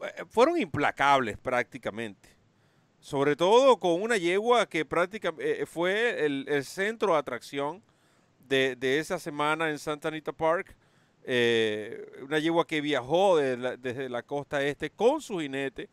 eh, 0.00 0.24
fueron 0.28 0.58
implacables 0.58 1.38
prácticamente. 1.38 2.28
Sobre 3.00 3.36
todo 3.36 3.78
con 3.78 4.02
una 4.02 4.16
yegua 4.16 4.68
que 4.68 4.84
prácticamente 4.84 5.62
eh, 5.62 5.66
fue 5.66 6.24
el, 6.24 6.64
centro 6.64 7.12
de 7.12 7.18
atracción 7.18 7.82
de, 8.48 8.98
esa 8.98 9.18
semana 9.18 9.70
en 9.70 9.78
Santa 9.78 10.08
Anita 10.08 10.32
Park. 10.32 10.74
Eh, 11.24 12.22
una 12.22 12.38
yegua 12.38 12.66
que 12.66 12.80
viajó 12.80 13.36
desde 13.36 14.08
la 14.08 14.22
costa 14.22 14.62
este 14.62 14.90
con 14.90 15.20
su 15.20 15.40
jinete. 15.40 15.88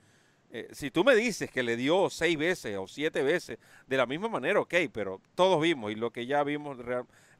si 0.72 0.92
tú 0.92 1.04
me 1.04 1.16
dices 1.16 1.50
que 1.50 1.64
le 1.64 1.76
dio 1.76 2.10
seis 2.12 2.38
veces 2.38 2.78
o 2.78 2.88
siete 2.88 3.24
veces 3.24 3.58
de 3.88 3.98
la 3.98 4.06
misma 4.06 4.28
manera, 4.28 4.60
ok, 4.60 4.76
pero 4.92 5.20
todos 5.34 5.60
vimos 5.60 5.92
y 5.92 5.96
lo 5.96 6.12
que 6.12 6.28
ya 6.28 6.44
vimos 6.44 6.78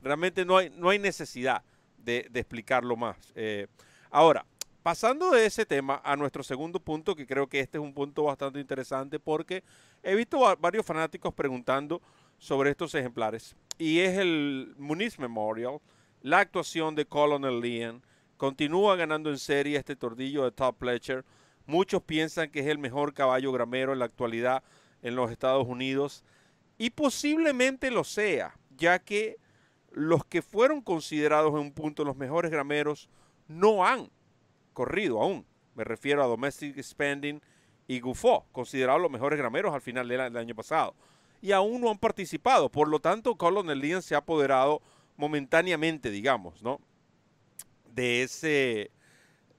realmente 0.02 0.44
no 0.44 0.58
hay, 0.58 0.72
no 0.72 0.90
hay 0.90 0.98
necesidad 0.98 1.62
de, 1.98 2.28
explicarlo 2.34 2.96
más. 2.96 3.16
ahora, 4.10 4.44
Pasando 4.84 5.32
de 5.32 5.46
ese 5.46 5.66
tema 5.66 6.02
a 6.04 6.18
nuestro 6.18 6.44
segundo 6.44 6.78
punto, 6.78 7.16
que 7.16 7.26
creo 7.26 7.48
que 7.48 7.62
este 7.62 7.78
es 7.78 7.82
un 7.82 7.94
punto 7.94 8.24
bastante 8.24 8.60
interesante 8.60 9.18
porque 9.18 9.64
he 10.04 10.14
visto 10.14 10.46
a 10.46 10.56
varios 10.56 10.86
fanáticos 10.86 11.34
preguntando 11.34 12.02
sobre 12.44 12.72
estos 12.72 12.94
ejemplares. 12.94 13.56
Y 13.78 14.00
es 14.00 14.18
el 14.18 14.76
Muniz 14.78 15.18
Memorial, 15.18 15.80
la 16.22 16.40
actuación 16.40 16.94
de 16.94 17.06
Colonel 17.06 17.62
Leon. 17.62 18.04
Continúa 18.36 18.98
ganando 18.98 19.30
en 19.30 19.38
serie 19.38 19.78
este 19.78 19.96
tordillo 19.96 20.44
de 20.44 20.52
Top 20.52 20.78
Pletcher. 20.78 21.24
Muchos 21.66 22.04
piensan 22.04 22.50
que 22.50 22.60
es 22.60 22.68
el 22.68 22.80
mejor 22.80 23.14
caballo 23.14 23.54
gramero 23.54 23.94
en 23.94 24.00
la 24.00 24.06
actualidad 24.06 24.62
en 25.02 25.16
los 25.16 25.32
Estados 25.32 25.66
Unidos. 25.66 26.26
Y 26.78 26.90
posiblemente 26.90 27.90
lo 27.92 28.04
sea, 28.04 28.60
ya 28.76 29.00
que 29.00 29.38
los 29.90 30.26
que 30.26 30.42
fueron 30.42 30.82
considerados 30.82 31.54
en 31.54 31.60
un 31.60 31.72
punto 31.72 32.04
los 32.04 32.18
mejores 32.18 32.52
grameros 32.52 33.08
no 33.48 33.88
han 33.88 34.10
corrido 34.74 35.22
aún. 35.22 35.46
Me 35.76 35.86
refiero 35.86 36.22
a 36.22 36.28
Domestic 36.28 36.78
Spending 36.84 37.42
y 37.88 38.02
Gufo, 38.02 38.48
considerados 38.52 39.02
los 39.02 39.12
mejores 39.12 39.40
grameros 39.40 39.74
al 39.74 39.82
final 39.82 40.10
del, 40.10 40.36
año 40.36 40.56
pasado. 40.56 40.94
Y 41.44 41.52
aún 41.52 41.82
no 41.82 41.90
han 41.90 41.98
participado. 41.98 42.70
Por 42.70 42.88
lo 42.88 43.00
tanto, 43.00 43.36
Colonel 43.36 43.78
Leon 43.78 44.02
se 44.02 44.16
ha 44.16 44.20
apoderado 44.20 44.82
momentáneamente, 45.18 46.10
digamos, 46.10 46.64
¿no? 46.64 46.80
De 47.94 48.24
ese, 48.24 48.92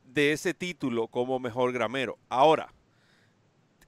de 0.02 0.32
ese 0.32 0.54
título 0.54 1.08
como 1.08 1.38
mejor 1.38 1.74
gramero. 1.74 2.16
Ahora, 2.30 2.72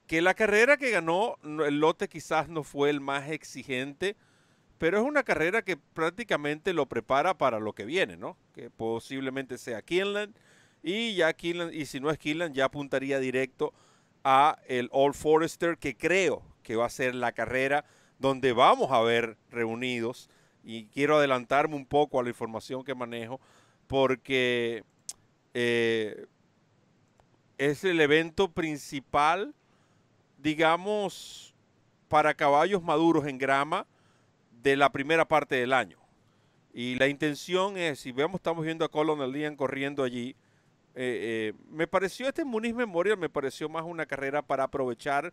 que 0.05 0.21
la 0.21 0.35
carrera 0.35 0.77
que 0.77 0.91
ganó, 0.91 1.37
el 1.43 1.79
lote 1.79 2.07
quizás 2.07 2.49
no 2.49 2.63
fue 2.63 2.91
el 2.91 3.01
más 3.01 3.31
exigente, 3.31 4.15
pero 4.77 4.99
es 4.99 5.03
una 5.03 5.23
carrera 5.23 5.63
que 5.63 5.75
prácticamente 5.75 6.73
lo 6.73 6.85
prepara 6.85 7.35
para 7.35 7.59
lo 7.59 7.73
que 7.73 7.85
viene, 7.85 8.15
¿no? 8.15 8.37
Que 8.53 8.69
posiblemente 8.69 9.57
sea 9.57 9.81
Kinland 9.81 10.35
y 10.83 11.15
ya 11.15 11.35
y 11.41 11.87
si 11.87 11.99
no 11.99 12.11
es 12.11 12.19
Killan, 12.19 12.53
ya 12.53 12.65
apuntaría 12.65 13.17
directo 13.17 13.73
a 14.23 14.59
el 14.67 14.87
All 14.91 15.15
Forester, 15.15 15.79
que 15.79 15.97
creo 15.97 16.43
que 16.67 16.75
va 16.75 16.85
a 16.85 16.89
ser 16.89 17.15
la 17.15 17.31
carrera 17.31 17.85
donde 18.19 18.51
vamos 18.51 18.91
a 18.91 18.99
ver 19.01 19.37
reunidos. 19.49 20.29
Y 20.65 20.87
quiero 20.87 21.15
adelantarme 21.15 21.77
un 21.77 21.85
poco 21.85 22.19
a 22.19 22.23
la 22.23 22.29
información 22.29 22.83
que 22.83 22.93
manejo, 22.93 23.39
porque 23.87 24.83
eh, 25.53 26.25
es 27.57 27.85
el 27.85 28.01
evento 28.01 28.51
principal, 28.51 29.55
digamos, 30.39 31.55
para 32.09 32.33
caballos 32.33 32.83
maduros 32.83 33.25
en 33.27 33.37
grama 33.37 33.87
de 34.51 34.75
la 34.75 34.91
primera 34.91 35.25
parte 35.25 35.55
del 35.55 35.71
año. 35.71 35.97
Y 36.73 36.95
la 36.95 37.07
intención 37.07 37.77
es, 37.77 38.01
si 38.01 38.11
vemos, 38.11 38.39
estamos 38.39 38.65
viendo 38.65 38.83
a 38.83 38.91
Colonel 38.91 39.31
Lian 39.31 39.55
corriendo 39.55 40.03
allí, 40.03 40.35
eh, 40.95 41.53
eh, 41.53 41.53
me 41.69 41.87
pareció 41.87 42.27
este 42.27 42.43
Muniz 42.43 42.75
Memorial, 42.75 43.17
me 43.17 43.29
pareció 43.29 43.69
más 43.69 43.85
una 43.85 44.05
carrera 44.05 44.41
para 44.41 44.65
aprovechar 44.65 45.31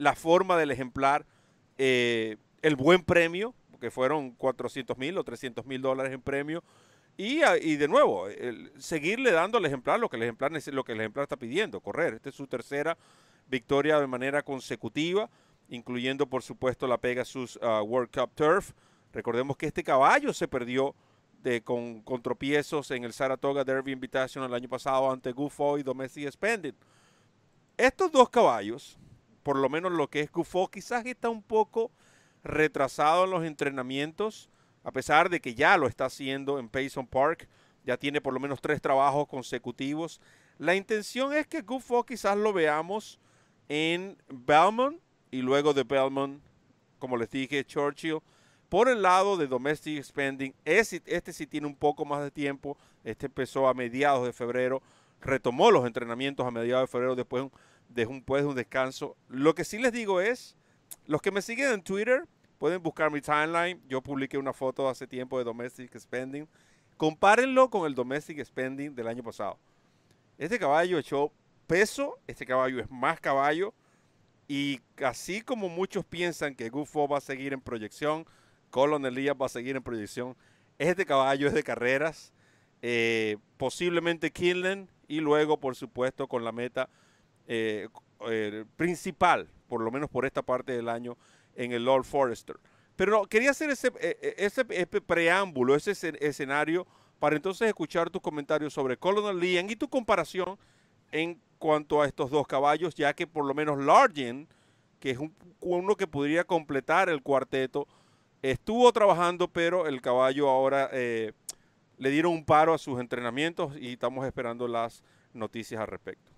la 0.00 0.14
forma 0.14 0.56
del 0.56 0.70
ejemplar, 0.70 1.26
eh, 1.76 2.38
el 2.62 2.74
buen 2.74 3.02
premio, 3.02 3.54
que 3.82 3.90
fueron 3.90 4.30
400 4.30 4.96
mil 4.96 5.18
o 5.18 5.24
300 5.24 5.66
mil 5.66 5.82
dólares 5.82 6.14
en 6.14 6.22
premio, 6.22 6.64
y, 7.18 7.42
ah, 7.42 7.52
de 7.52 7.86
nuevo, 7.86 8.26
seguirle 8.78 9.30
dando 9.30 9.58
al 9.58 9.66
ejemplar 9.66 10.00
lo 10.00 10.08
que 10.08 10.16
el 10.16 10.22
ejemplar, 10.22 10.52
lo 10.72 10.84
que 10.84 10.92
el 10.92 11.00
ejemplar 11.00 11.24
está 11.24 11.36
pidiendo, 11.36 11.80
correr. 11.80 12.14
Esta 12.14 12.30
es 12.30 12.34
su 12.34 12.46
tercera 12.46 12.96
victoria 13.46 14.00
de 14.00 14.06
manera 14.06 14.42
consecutiva, 14.42 15.28
incluyendo 15.68 16.26
por 16.26 16.42
supuesto 16.42 16.86
la 16.86 16.96
Pegasus 16.96 17.56
uh, 17.56 17.82
World 17.82 18.10
Cup 18.10 18.30
Turf. 18.34 18.72
Recordemos 19.12 19.58
que 19.58 19.66
este 19.66 19.84
caballo 19.84 20.32
se 20.32 20.48
perdió 20.48 20.94
con, 21.62 22.22
tropiezos 22.22 22.90
en 22.90 23.04
el 23.04 23.12
Saratoga 23.12 23.64
Derby 23.64 23.92
Invitational 23.92 24.48
el 24.48 24.54
año 24.54 24.68
pasado 24.70 25.10
ante 25.10 25.32
Gufo 25.32 25.76
y 25.76 25.82
Domestic 25.82 26.30
Spending. 26.30 26.74
Estos 27.76 28.10
dos 28.10 28.30
caballos, 28.30 28.98
por 29.42 29.56
lo 29.56 29.68
menos 29.68 29.92
lo 29.92 30.08
que 30.08 30.20
es 30.20 30.30
Gufo, 30.30 30.68
quizás 30.68 31.04
está 31.06 31.28
un 31.28 31.42
poco 31.42 31.90
retrasado 32.42 33.24
en 33.24 33.30
los 33.30 33.44
entrenamientos, 33.44 34.48
a 34.84 34.92
pesar 34.92 35.28
de 35.28 35.40
que 35.40 35.54
ya 35.54 35.76
lo 35.76 35.86
está 35.86 36.06
haciendo 36.06 36.58
en 36.58 36.68
Payson 36.68 37.06
Park, 37.06 37.48
ya 37.84 37.96
tiene 37.96 38.20
por 38.20 38.34
lo 38.34 38.40
menos 38.40 38.60
tres 38.60 38.80
trabajos 38.80 39.26
consecutivos. 39.28 40.20
La 40.58 40.74
intención 40.74 41.32
es 41.32 41.46
que 41.46 41.62
Gufo 41.62 42.04
quizás 42.04 42.36
lo 42.36 42.52
veamos 42.52 43.18
en 43.68 44.16
Belmont 44.28 45.00
y 45.30 45.42
luego 45.42 45.72
de 45.72 45.84
Belmont, 45.84 46.42
como 46.98 47.16
les 47.16 47.30
dije, 47.30 47.64
Churchill 47.64 48.20
por 48.70 48.88
el 48.88 49.02
lado 49.02 49.36
de 49.36 49.48
domestic 49.48 50.02
spending, 50.02 50.54
este 50.64 51.32
sí 51.32 51.46
tiene 51.48 51.66
un 51.66 51.74
poco 51.74 52.04
más 52.04 52.22
de 52.22 52.30
tiempo. 52.30 52.78
Este 53.02 53.26
empezó 53.26 53.66
a 53.66 53.74
mediados 53.74 54.24
de 54.24 54.32
febrero, 54.32 54.80
retomó 55.20 55.72
los 55.72 55.84
entrenamientos 55.84 56.46
a 56.46 56.52
mediados 56.52 56.84
de 56.84 56.92
febrero 56.92 57.16
después 57.16 57.40
de 57.40 57.44
un, 57.46 57.52
de 57.90 58.06
un 58.06 58.24
descanso. 58.54 59.16
Lo 59.28 59.54
que 59.54 59.64
sí 59.64 59.78
les 59.78 59.92
digo 59.92 60.20
es, 60.20 60.56
los 61.06 61.20
que 61.20 61.30
me 61.30 61.42
siguen 61.42 61.72
en 61.72 61.82
Twitter 61.82 62.26
pueden 62.58 62.82
buscar 62.82 63.10
mi 63.10 63.20
timeline. 63.20 63.80
Yo 63.88 64.00
publiqué 64.00 64.38
una 64.38 64.52
foto 64.52 64.88
hace 64.88 65.06
tiempo 65.06 65.38
de 65.38 65.44
domestic 65.44 65.96
spending. 65.98 66.48
Compárenlo 66.96 67.70
con 67.70 67.86
el 67.86 67.94
domestic 67.94 68.44
spending 68.44 68.94
del 68.94 69.08
año 69.08 69.22
pasado. 69.22 69.58
Este 70.38 70.58
caballo 70.58 70.98
echó 70.98 71.32
peso, 71.66 72.18
este 72.26 72.46
caballo 72.46 72.80
es 72.80 72.90
más 72.90 73.20
caballo. 73.20 73.74
Y 74.48 74.80
así 75.04 75.42
como 75.42 75.68
muchos 75.68 76.04
piensan 76.04 76.54
que 76.54 76.70
Gufo 76.70 77.06
va 77.06 77.18
a 77.18 77.20
seguir 77.20 77.52
en 77.52 77.60
proyección, 77.60 78.26
Colonel 78.70 79.16
Elías 79.16 79.36
va 79.40 79.46
a 79.46 79.50
seguir 79.50 79.76
en 79.76 79.82
proyección. 79.82 80.36
Este 80.78 81.06
caballo 81.06 81.46
es 81.46 81.54
de 81.54 81.62
carreras 81.62 82.32
eh, 82.82 83.36
posiblemente 83.56 84.30
Kinlan 84.30 84.88
y 85.06 85.20
luego, 85.20 85.58
por 85.58 85.76
supuesto, 85.76 86.28
con 86.28 86.44
la 86.44 86.52
meta 86.52 86.88
eh, 87.52 88.64
principal, 88.76 89.48
por 89.66 89.80
lo 89.80 89.90
menos 89.90 90.08
por 90.08 90.24
esta 90.24 90.42
parte 90.42 90.72
del 90.72 90.88
año, 90.88 91.16
en 91.56 91.72
el 91.72 91.84
Lord 91.84 92.04
Forester. 92.04 92.56
Pero 92.94 93.26
quería 93.26 93.50
hacer 93.50 93.70
ese, 93.70 93.90
ese, 94.36 94.64
preámbulo, 94.64 95.74
ese 95.74 95.92
escenario, 96.20 96.86
para 97.18 97.34
entonces 97.34 97.66
escuchar 97.66 98.08
tus 98.08 98.22
comentarios 98.22 98.72
sobre 98.72 98.96
Colonel 98.96 99.40
Lian 99.40 99.68
y 99.68 99.74
tu 99.74 99.88
comparación 99.88 100.58
en 101.10 101.40
cuanto 101.58 102.00
a 102.00 102.06
estos 102.06 102.30
dos 102.30 102.46
caballos, 102.46 102.94
ya 102.94 103.14
que 103.14 103.26
por 103.26 103.44
lo 103.44 103.52
menos 103.52 103.82
Largen, 103.82 104.46
que 105.00 105.10
es 105.10 105.18
uno 105.60 105.96
que 105.96 106.06
podría 106.06 106.44
completar 106.44 107.08
el 107.08 107.22
cuarteto, 107.22 107.88
estuvo 108.42 108.92
trabajando, 108.92 109.48
pero 109.48 109.86
el 109.88 110.00
caballo 110.00 110.48
ahora 110.48 110.88
eh, 110.92 111.32
le 111.98 112.10
dieron 112.10 112.32
un 112.32 112.44
paro 112.44 112.74
a 112.74 112.78
sus 112.78 113.00
entrenamientos 113.00 113.76
y 113.76 113.92
estamos 113.92 114.24
esperando 114.24 114.68
las 114.68 115.02
noticias 115.32 115.80
al 115.80 115.88
respecto. 115.88 116.29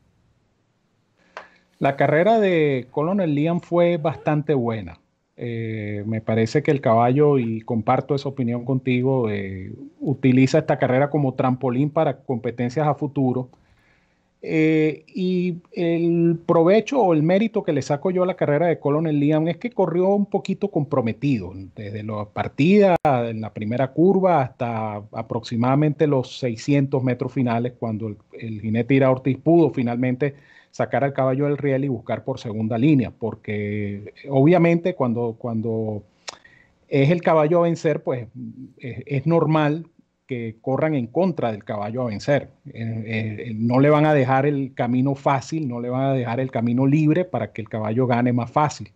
La 1.83 1.97
carrera 1.97 2.39
de 2.39 2.87
Colonel 2.93 3.35
Liam 3.35 3.61
fue 3.61 3.97
bastante 3.97 4.55
buena. 4.55 5.01
Eh, 5.37 6.05
me 6.07 6.21
parece 6.21 6.63
que 6.63 6.71
el 6.71 6.81
caballo, 6.81 7.41
y 7.41 7.63
comparto 7.63 8.15
esa 8.15 8.29
opinión 8.29 8.65
contigo, 8.65 9.29
eh, 9.29 9.73
utiliza 9.99 10.59
esta 10.59 10.79
carrera 10.79 11.11
como 11.11 11.35
trampolín 11.35 11.91
para 11.91 12.19
competencias 12.19 12.87
a 12.87 12.95
futuro 12.95 13.49
eh, 14.45 15.05
y 15.07 15.57
el 15.73 16.37
provecho 16.47 17.01
o 17.01 17.15
el 17.15 17.23
mérito 17.23 17.63
que 17.63 17.73
le 17.73 17.81
saco 17.81 18.11
yo 18.13 18.25
a 18.25 18.27
la 18.27 18.35
carrera 18.35 18.67
de 18.67 18.81
Colonel 18.81 19.21
Liam 19.21 19.47
es 19.47 19.57
que 19.57 19.71
corrió 19.71 20.09
un 20.09 20.27
poquito 20.27 20.69
comprometido, 20.69 21.53
desde 21.77 22.05
la 22.05 22.27
partida, 22.27 22.97
en 23.05 23.41
la 23.41 23.53
primera 23.53 23.93
curva, 23.93 24.43
hasta 24.43 24.97
aproximadamente 25.13 26.09
los 26.09 26.39
600 26.39 27.03
metros 27.05 27.33
finales, 27.33 27.75
cuando 27.79 28.17
el, 28.33 28.61
jinete 28.61 28.95
Ira 28.95 29.11
Ortiz 29.11 29.39
pudo 29.39 29.71
finalmente 29.71 30.35
sacar 30.73 31.05
al 31.05 31.13
caballo 31.13 31.45
del 31.45 31.59
riel 31.59 31.85
y 31.85 31.89
buscar 31.89 32.25
por 32.25 32.41
segunda 32.41 32.77
línea, 32.77 33.13
porque 33.13 34.13
obviamente 34.29 34.97
cuando, 34.97 35.37
cuando 35.39 36.03
es 36.89 37.11
el 37.11 37.23
caballo 37.23 37.61
a 37.61 37.63
vencer, 37.63 38.03
pues 38.03 38.27
es 38.79 39.27
normal 39.27 39.87
que 40.27 40.57
corran 40.63 40.95
en 40.95 41.09
contra 41.09 41.53
del 41.53 41.63
caballo 41.63 42.03
a 42.03 42.07
vencer. 42.07 42.49
Eh, 42.67 42.73
eh, 43.07 43.53
no 43.55 43.81
le 43.81 43.91
van 43.91 44.07
a 44.07 44.15
dejar 44.15 44.47
el 44.47 44.73
camino 44.75 45.15
fácil, 45.15 45.69
no 45.69 45.79
le 45.79 45.91
van 45.91 46.05
a 46.05 46.15
dejar 46.15 46.41
el 46.41 46.51
camino 46.51 46.87
libre 46.87 47.27
para 47.27 47.53
que 47.53 47.61
el 47.61 47.69
caballo 47.69 48.07
gane 48.07 48.33
más 48.33 48.51
fácil, 48.51 48.93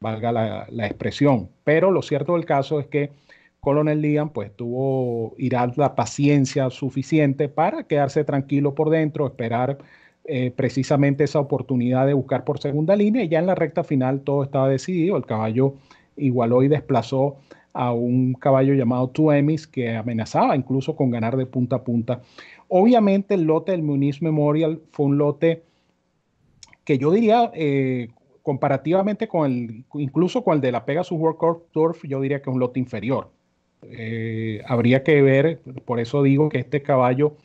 valga 0.00 0.32
la, 0.32 0.86
expresión. 0.86 1.48
Pero 1.64 1.90
lo 1.90 2.02
cierto 2.02 2.34
del 2.34 2.44
caso 2.44 2.78
es 2.78 2.86
que 2.86 3.10
Colonel 3.60 4.02
Liam 4.02 4.30
pues 4.30 4.54
tuvo 4.54 5.34
irá 5.38 5.70
la 5.76 5.94
paciencia 5.94 6.68
suficiente 6.68 7.48
para 7.48 7.84
quedarse 7.84 8.24
tranquilo 8.24 8.74
por 8.74 8.90
dentro, 8.90 9.26
esperar 9.26 9.78
eh, 10.24 10.52
precisamente 10.54 11.24
esa 11.24 11.40
oportunidad 11.40 12.06
de 12.06 12.14
buscar 12.14 12.44
por 12.44 12.60
segunda 12.60 12.94
línea 12.94 13.24
y 13.24 13.28
ya 13.28 13.38
en 13.38 13.46
la 13.46 13.54
recta 13.54 13.84
final 13.84 14.20
todo 14.20 14.44
estaba 14.44 14.68
decidido, 14.68 15.16
el 15.16 15.26
caballo 15.26 15.74
igualó 16.16 16.62
y 16.62 16.68
desplazó 16.68 17.36
a 17.72 17.92
un 17.92 18.34
caballo 18.34 18.74
llamado 18.74 19.08
Tuemis 19.08 19.66
que 19.66 19.96
amenazaba 19.96 20.56
incluso 20.56 20.96
con 20.96 21.10
ganar 21.10 21.36
de 21.36 21.46
punta 21.46 21.76
a 21.76 21.84
punta. 21.84 22.20
Obviamente 22.68 23.34
el 23.34 23.42
lote 23.42 23.72
del 23.72 23.82
Muniz 23.82 24.22
Memorial 24.22 24.80
fue 24.92 25.06
un 25.06 25.18
lote 25.18 25.62
que 26.84 26.98
yo 26.98 27.10
diría, 27.12 27.50
eh, 27.54 28.08
comparativamente 28.42 29.28
con 29.28 29.50
el, 29.50 29.84
incluso 29.94 30.42
con 30.42 30.54
el 30.54 30.60
de 30.60 30.72
la 30.72 30.84
Pegasus 30.84 31.18
World 31.18 31.62
Turf, 31.72 32.04
yo 32.04 32.20
diría 32.20 32.42
que 32.42 32.50
es 32.50 32.54
un 32.54 32.60
lote 32.60 32.80
inferior. 32.80 33.30
Eh, 33.82 34.62
habría 34.66 35.02
que 35.02 35.22
ver, 35.22 35.60
por 35.84 36.00
eso 36.00 36.22
digo 36.22 36.48
que 36.48 36.58
este 36.58 36.82
caballo 36.82 37.36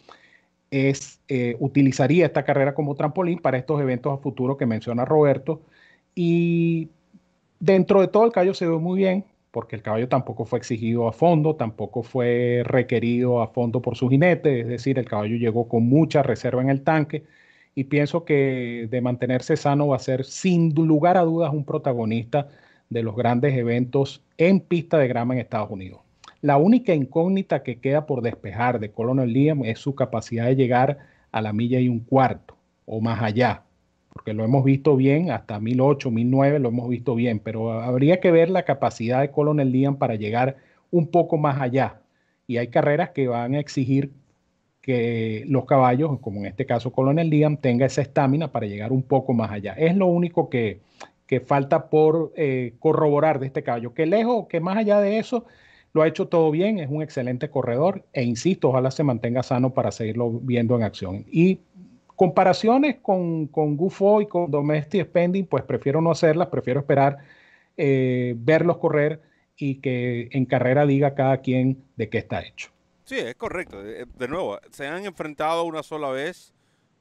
es, 0.72 1.22
eh, 1.28 1.56
utilizaría 1.60 2.26
esta 2.26 2.44
carrera 2.44 2.74
como 2.74 2.96
trampolín 2.96 3.40
para 3.40 3.58
estos 3.58 3.82
eventos 3.82 4.14
a 4.14 4.22
futuro 4.22 4.58
que 4.58 4.66
menciona 4.66 5.06
Roberto. 5.06 5.62
Y 6.16 6.90
dentro 7.60 8.02
de 8.02 8.08
todo 8.08 8.26
el 8.26 8.32
caballo 8.32 8.54
se 8.54 8.68
ve 8.68 8.78
muy 8.78 9.00
bien, 9.00 9.26
porque 9.52 9.76
el 9.76 9.82
caballo 9.82 10.10
tampoco 10.10 10.46
fue 10.46 10.60
exigido 10.60 11.08
a 11.08 11.14
fondo, 11.14 11.56
tampoco 11.56 12.04
fue 12.04 12.64
requerido 12.66 13.42
a 13.42 13.48
fondo 13.48 13.82
por 13.82 13.96
su 13.96 14.10
jinete, 14.10 14.62
es 14.62 14.68
decir, 14.68 15.00
el 15.00 15.06
caballo 15.06 15.38
llegó 15.38 15.68
con 15.68 15.88
mucha 15.88 16.24
reserva 16.24 16.62
en 16.62 16.70
el 16.70 16.84
tanque 16.84 17.24
y 17.76 17.86
pienso 17.86 18.26
que 18.26 18.88
de 18.90 19.02
mantenerse 19.02 19.58
sano 19.58 19.88
va 19.88 19.98
a 19.98 20.00
ser 20.00 20.26
sin 20.26 20.74
lugar 20.74 21.18
a 21.18 21.22
dudas 21.24 21.54
un 21.54 21.66
protagonista 21.66 22.48
de 22.90 23.04
los 23.04 23.16
grandes 23.16 23.56
eventos 23.58 24.24
en 24.38 24.60
pista 24.62 24.98
de 24.98 25.08
grama 25.08 25.34
en 25.34 25.42
Estados 25.42 25.70
Unidos. 25.70 26.02
La 26.46 26.58
única 26.58 26.94
incógnita 26.94 27.64
que 27.64 27.80
queda 27.80 28.06
por 28.06 28.22
despejar 28.22 28.80
de 28.80 28.92
Colonel 28.92 29.34
Liam 29.34 29.66
es 29.66 29.80
su 29.80 29.96
capacidad 29.96 30.46
de 30.46 30.56
llegar 30.56 31.00
a 31.32 31.42
la 31.42 31.54
milla 31.54 31.80
y 31.80 31.90
un 31.90 32.00
cuarto 32.00 32.56
o 32.86 33.02
más 33.02 33.22
allá 33.22 33.64
porque 34.16 34.34
lo 34.34 34.46
hemos 34.46 34.64
visto 34.64 34.96
bien, 34.96 35.30
hasta 35.30 35.60
1008, 35.60 36.10
1009 36.10 36.60
lo 36.60 36.70
hemos 36.70 36.88
visto 36.88 37.16
bien, 37.16 37.40
pero 37.40 37.74
habría 37.74 38.22
que 38.22 38.32
ver 38.32 38.50
la 38.50 38.64
capacidad 38.64 39.20
de 39.20 39.30
Colonel 39.30 39.74
Liam 39.74 39.98
para 39.98 40.16
llegar 40.16 40.56
un 40.90 41.08
poco 41.08 41.38
más 41.38 41.60
allá. 41.60 42.00
Y 42.48 42.56
hay 42.56 42.70
carreras 42.70 43.10
que 43.10 43.28
van 43.28 43.56
a 43.56 43.60
exigir 43.60 44.14
que 44.82 45.44
los 45.50 45.66
caballos, 45.66 46.18
como 46.22 46.40
en 46.40 46.46
este 46.46 46.66
caso 46.66 46.94
Colonel 46.94 47.30
Liam, 47.30 47.58
tenga 47.58 47.86
esa 47.86 48.02
estamina 48.04 48.54
para 48.54 48.68
llegar 48.68 48.94
un 48.94 49.04
poco 49.04 49.34
más 49.34 49.52
allá. 49.52 49.74
Es 49.74 49.98
lo 49.98 50.08
único 50.08 50.50
que, 50.50 50.80
falta 51.46 51.90
por 51.90 52.32
eh, 52.38 52.76
corroborar 52.80 53.40
de 53.40 53.48
este 53.48 53.64
caballo. 53.64 53.94
Que 53.94 54.06
lejos, 54.06 54.48
que 54.48 54.62
más 54.62 54.78
allá 54.78 55.02
de 55.02 55.18
eso, 55.18 55.46
lo 55.96 56.02
ha 56.02 56.08
hecho 56.08 56.28
todo 56.28 56.52
bien, 56.52 56.78
es 56.78 56.90
un 56.90 57.02
excelente 57.02 57.50
corredor 57.50 58.04
e 58.12 58.22
insisto, 58.22 58.68
ojalá 58.68 58.92
se 58.92 59.04
mantenga 59.04 59.44
sano 59.44 59.74
para 59.74 59.94
seguirlo 59.94 60.30
viendo 60.30 60.76
en 60.76 60.84
acción. 60.84 61.26
Y 61.32 61.62
Comparaciones 62.16 62.98
con, 63.02 63.48
con 63.48 63.76
Gufo 63.76 64.22
y 64.22 64.28
con 64.28 64.50
Domestic 64.50 65.06
Spending, 65.06 65.48
pues 65.48 65.64
prefiero 65.64 66.00
no 66.00 66.12
hacerlas, 66.12 66.48
prefiero 66.48 66.80
esperar 66.80 67.18
eh, 67.76 68.36
verlos 68.38 68.78
correr 68.78 69.22
y 69.58 69.82
que 69.82 70.30
en 70.32 70.46
carrera 70.46 70.86
diga 70.86 71.14
cada 71.14 71.40
quien 71.40 71.84
de 71.98 72.10
qué 72.10 72.20
está 72.20 72.42
hecho. 72.42 72.70
Sí, 73.04 73.18
es 73.18 73.36
correcto. 73.36 73.86
Eh, 73.86 74.06
de 74.18 74.28
nuevo, 74.30 74.58
se 74.72 74.88
han 74.88 75.06
enfrentado 75.06 75.66
una 75.66 75.84
sola 75.84 76.10
vez. 76.10 76.54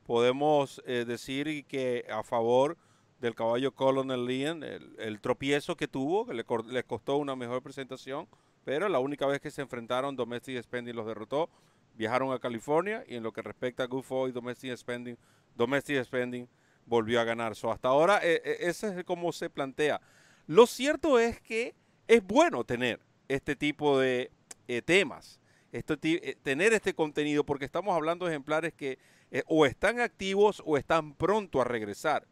Podemos 0.05 0.83
eh, 0.85 1.05
decir 1.07 1.65
que 1.67 2.05
a 2.13 2.25
favor 2.25 2.77
del 3.21 3.37
caballo 3.37 3.73
Colonel 3.73 4.27
Lian, 4.27 4.65
el, 4.65 5.21
tropiezo 5.21 5.77
que 5.77 5.87
tuvo, 5.87 6.27
que 6.27 6.35
le, 6.35 6.45
le, 6.71 6.83
costó 6.83 7.17
una 7.19 7.37
mejor 7.37 7.63
presentación, 7.63 8.27
pero 8.65 8.89
la 8.89 8.99
única 8.99 9.27
vez 9.27 9.41
que 9.41 9.51
se 9.51 9.63
enfrentaron, 9.63 10.17
Domestic 10.17 10.61
Spending 10.63 10.97
los 10.97 11.07
derrotó 11.07 11.51
viajaron 11.97 12.33
a 12.33 12.39
California 12.39 13.05
y 13.07 13.17
en 13.17 13.23
lo 13.23 13.33
que 13.33 13.43
respecta 13.43 13.85
a 13.85 13.87
GoFo 13.87 14.29
y 14.29 14.33
Domestic 14.33 14.75
Spending, 14.77 15.17
Domestic 15.55 16.03
Spending 16.05 16.49
volvió 16.87 17.21
a 17.21 17.25
ganar. 17.25 17.53
Hasta 17.53 17.89
ahora 17.89 18.21
eh, 18.23 18.43
eh, 18.45 18.57
ese 18.61 18.99
es 18.99 19.05
como 19.05 19.33
se 19.33 19.51
plantea. 19.51 20.01
Lo 20.47 20.67
cierto 20.67 21.19
es 21.19 21.41
que 21.41 21.75
es 22.07 22.23
bueno 22.25 22.65
tener 22.65 23.01
este 23.29 23.57
tipo 23.57 23.99
de 23.99 24.31
eh, 24.69 24.83
temas, 24.83 25.41
este, 25.73 25.97
tener 26.43 26.73
este 26.73 26.95
contenido, 26.95 27.45
porque 27.45 27.65
estamos 27.65 27.95
hablando 27.95 28.27
de 28.27 28.33
ejemplares 28.33 28.75
que 28.75 28.99
o 29.47 29.67
están 29.67 29.99
activos 29.99 30.63
o 30.65 30.77
están 30.77 31.15
pronto 31.15 31.61
a 31.61 31.65
regresar, 31.65 32.25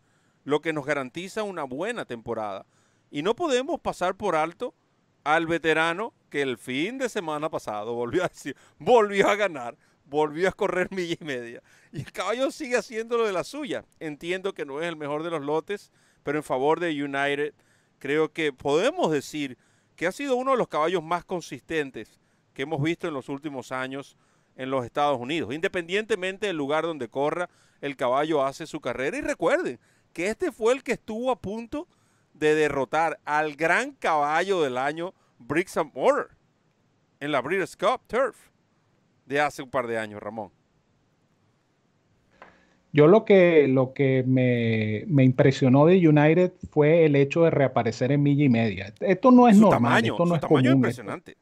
lo 0.44 0.60
que 0.60 0.72
nos 0.72 0.86
garantiza 0.86 1.42
una 1.42 1.64
buena 1.64 2.04
temporada. 2.04 2.64
Y 3.10 3.22
no 3.22 3.34
podemos 3.34 3.80
pasar 3.80 4.14
por 4.14 4.36
alto 4.36 4.72
al 5.24 5.46
veterano 5.46 6.12
que 6.32 6.40
el 6.40 6.56
fin 6.56 6.96
de 6.96 7.10
semana 7.10 7.50
pasado 7.50 7.92
volvió 7.92 8.24
a 8.24 8.28
decir, 8.28 8.56
volvió 8.78 9.28
a 9.28 9.36
ganar, 9.36 9.76
volvió 10.06 10.48
a 10.48 10.52
correr 10.52 10.88
milla 10.90 11.14
y 11.20 11.24
media. 11.24 11.62
Y 11.92 11.98
el 12.00 12.10
caballo 12.10 12.50
sigue 12.50 12.78
haciendo 12.78 13.18
lo 13.18 13.26
de 13.26 13.34
la 13.34 13.44
suya. 13.44 13.84
Entiendo 14.00 14.54
que 14.54 14.64
no 14.64 14.80
es 14.80 14.88
el 14.88 14.96
mejor 14.96 15.24
de 15.24 15.30
los 15.30 15.42
lotes, 15.42 15.92
pero 16.22 16.38
en 16.38 16.42
favor 16.42 16.80
de 16.80 16.88
United, 16.90 17.52
creo 17.98 18.32
que 18.32 18.50
podemos 18.50 19.12
decir 19.12 19.58
que 19.94 20.06
ha 20.06 20.12
sido 20.12 20.36
uno 20.36 20.52
de 20.52 20.56
los 20.56 20.68
caballos 20.68 21.02
más 21.02 21.22
consistentes 21.22 22.18
que 22.54 22.62
hemos 22.62 22.82
visto 22.82 23.06
en 23.06 23.12
los 23.12 23.28
últimos 23.28 23.70
años 23.70 24.16
en 24.56 24.70
los 24.70 24.86
Estados 24.86 25.20
Unidos. 25.20 25.52
Independientemente 25.52 26.46
del 26.46 26.56
lugar 26.56 26.84
donde 26.84 27.08
corra, 27.08 27.50
el 27.82 27.94
caballo 27.94 28.42
hace 28.42 28.66
su 28.66 28.80
carrera. 28.80 29.18
Y 29.18 29.20
recuerden 29.20 29.78
que 30.14 30.28
este 30.28 30.50
fue 30.50 30.72
el 30.72 30.82
que 30.82 30.92
estuvo 30.92 31.30
a 31.30 31.38
punto 31.38 31.86
de 32.32 32.54
derrotar 32.54 33.20
al 33.26 33.54
gran 33.54 33.92
caballo 33.92 34.62
del 34.62 34.78
año, 34.78 35.12
Bricks 35.46 35.76
and 35.76 35.92
Mortar, 35.94 36.28
en 37.20 37.32
la 37.32 37.40
Breeders' 37.40 37.76
Cup 37.76 38.02
Turf 38.06 38.36
de 39.26 39.40
hace 39.40 39.62
un 39.62 39.70
par 39.70 39.86
de 39.86 39.98
años, 39.98 40.22
Ramón. 40.22 40.50
Yo 42.92 43.06
lo 43.06 43.24
que, 43.24 43.68
lo 43.68 43.94
que 43.94 44.22
me, 44.26 45.24
impresionó 45.24 45.86
de 45.86 46.06
United 46.06 46.52
fue 46.70 47.06
el 47.06 47.16
hecho 47.16 47.44
de 47.44 47.50
reaparecer 47.50 48.12
en 48.12 48.22
milla 48.22 48.44
y 48.44 48.50
media. 48.50 48.92
Esto 49.00 49.30
no 49.30 49.48
es 49.48 49.56
normal, 49.56 50.04
esto 50.04 50.26
no 50.26 50.34
es 50.34 50.40
tamaño 50.42 50.72
impresionante. 50.72 51.36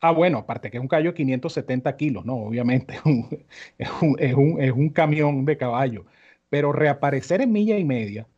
Ah, 0.00 0.12
bueno, 0.12 0.38
aparte 0.38 0.70
que 0.70 0.76
es 0.76 0.80
un 0.80 0.86
caballo 0.86 1.10
de 1.10 1.16
570 1.16 1.96
kilos, 1.96 2.24
¿no? 2.24 2.34
Obviamente, 2.36 2.94
es 3.78 3.90
un, 4.00 4.16
es, 4.18 4.34
un, 4.34 4.60
es 4.60 4.70
un 4.70 4.90
camión 4.90 5.44
de 5.44 5.56
caballo. 5.56 6.04
Pero 6.48 6.72
reaparecer 6.72 7.40
en 7.40 7.50
milla 7.50 7.78
y 7.78 7.84
media 7.84 8.28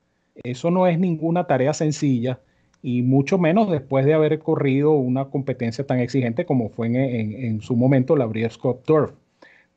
eso 0.44 0.70
no 0.70 0.86
es 0.86 0.98
ninguna 0.98 1.46
tarea 1.46 1.72
sencilla 1.72 2.40
y 2.87 3.03
mucho 3.03 3.37
menos 3.37 3.68
después 3.68 4.07
de 4.07 4.14
haber 4.14 4.38
corrido 4.38 4.92
una 4.92 5.25
competencia 5.25 5.85
tan 5.85 5.99
exigente 5.99 6.46
como 6.46 6.68
fue 6.68 6.87
en, 6.87 7.61
su 7.61 7.75
momento 7.75 8.14
la 8.14 8.27
Breeders' 8.27 8.57
Cup 8.59 8.85
Turf. 8.85 9.11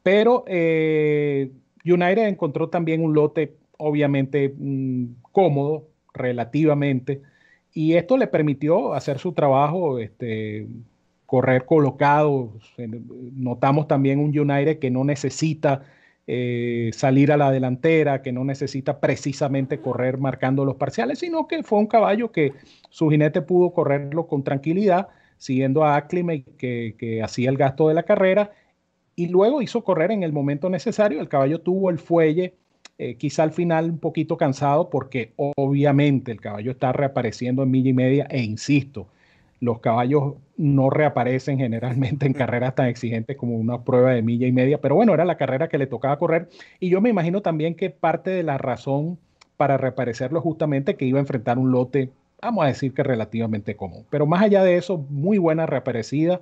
Pero 0.04 0.43
eh, 0.45 1.50
United 1.84 2.28
encontró 2.28 2.69
también 2.69 3.04
un 3.04 3.15
lote 3.15 3.56
obviamente 3.80 4.54
mm, 4.56 5.06
cómodo 5.32 5.88
relativamente 6.13 7.24
y 7.74 7.93
esto 7.95 8.15
le 8.15 8.28
permitió 8.28 8.93
hacer 8.93 9.17
su 9.17 9.32
trabajo, 9.34 9.98
este, 9.98 10.67
correr 11.26 11.65
colocado. 11.65 12.54
Notamos 13.34 13.88
también 13.88 14.19
un 14.19 14.38
United 14.38 14.78
que 14.78 14.91
no 14.91 15.04
necesita 15.04 15.82
eh, 16.32 16.92
salir 16.94 17.32
a 17.32 17.38
la 17.38 17.50
delantera, 17.50 18.22
que 18.22 18.32
no 18.32 18.44
necesita 18.44 19.00
precisamente 19.00 19.80
correr 19.80 20.20
marcando 20.20 20.63
los 20.63 20.76
parciales, 20.76 21.20
sino 21.20 21.48
que 21.48 21.63
fue 21.63 21.80
un 21.80 21.88
caballo 21.88 22.32
que 22.32 22.54
su 22.92 23.10
jinete 23.10 23.42
pudo 23.42 23.72
correrlo 23.72 24.28
con 24.28 24.44
tranquilidad, 24.44 25.08
siguiendo 25.38 25.84
a 25.84 25.96
Ackley 25.96 26.44
que, 26.58 26.94
que 27.00 27.24
hacía 27.24 27.50
el 27.50 27.58
gasto 27.58 27.88
de 27.88 27.96
la 27.96 28.04
carrera 28.04 28.52
y 29.15 29.28
luego 29.28 29.63
hizo 29.63 29.84
correr 29.84 30.12
en 30.12 30.22
el 30.22 30.32
momento 30.32 30.70
necesario. 30.70 31.20
El 31.20 31.30
caballo 31.30 31.62
tuvo 31.62 31.89
el 31.89 31.98
fuelle 31.98 32.54
eh, 33.00 33.15
quizá 33.15 33.44
al 33.44 33.54
final 33.54 33.86
un 33.89 33.98
poquito 33.98 34.36
cansado 34.36 34.89
porque 34.89 35.32
obviamente 35.36 36.34
el 36.34 36.42
caballo 36.42 36.72
está 36.72 36.92
reapareciendo 36.92 37.63
en 37.63 37.72
milla 37.72 37.89
y 37.89 37.94
media 37.94 38.28
e 38.30 38.42
insisto, 38.44 39.08
los 39.60 39.80
caballos 39.80 40.36
no 40.58 40.89
reaparecen 40.89 41.58
generalmente 41.58 42.26
en 42.26 42.34
carreras 42.34 42.76
tan 42.76 42.88
exigentes 42.88 43.38
como 43.38 43.56
una 43.56 43.84
prueba 43.84 44.12
de 44.12 44.22
milla 44.22 44.48
y 44.48 44.52
media, 44.52 44.80
pero 44.80 44.95
bueno, 44.95 45.13
era 45.13 45.26
la 45.26 45.38
carrera 45.38 45.67
que 45.67 45.78
le 45.78 45.88
tocaba 45.88 46.17
correr. 46.17 46.50
Y 46.80 46.89
yo 46.89 47.02
me 47.02 47.10
imagino 47.10 47.41
también 47.41 47.76
que 47.76 47.89
parte 47.89 48.30
de 48.30 48.43
la 48.43 48.58
razón 48.58 49.17
para 49.58 49.78
reaparecerlo 49.78 50.41
justamente 50.41 50.95
que 50.95 51.06
iba 51.06 51.19
a 51.19 51.22
enfrentar 51.22 51.58
un 51.58 51.72
lote, 51.72 52.10
vamos 52.41 52.63
a 52.63 52.67
decir 52.67 52.93
que 52.93 53.04
relativamente 53.04 53.76
común, 53.76 54.06
pero 54.10 54.26
más 54.26 54.41
allá 54.41 54.63
de 54.63 54.78
eso, 54.78 54.98
muy 55.10 55.38
buena 55.38 55.65
reaparecida 55.65 56.39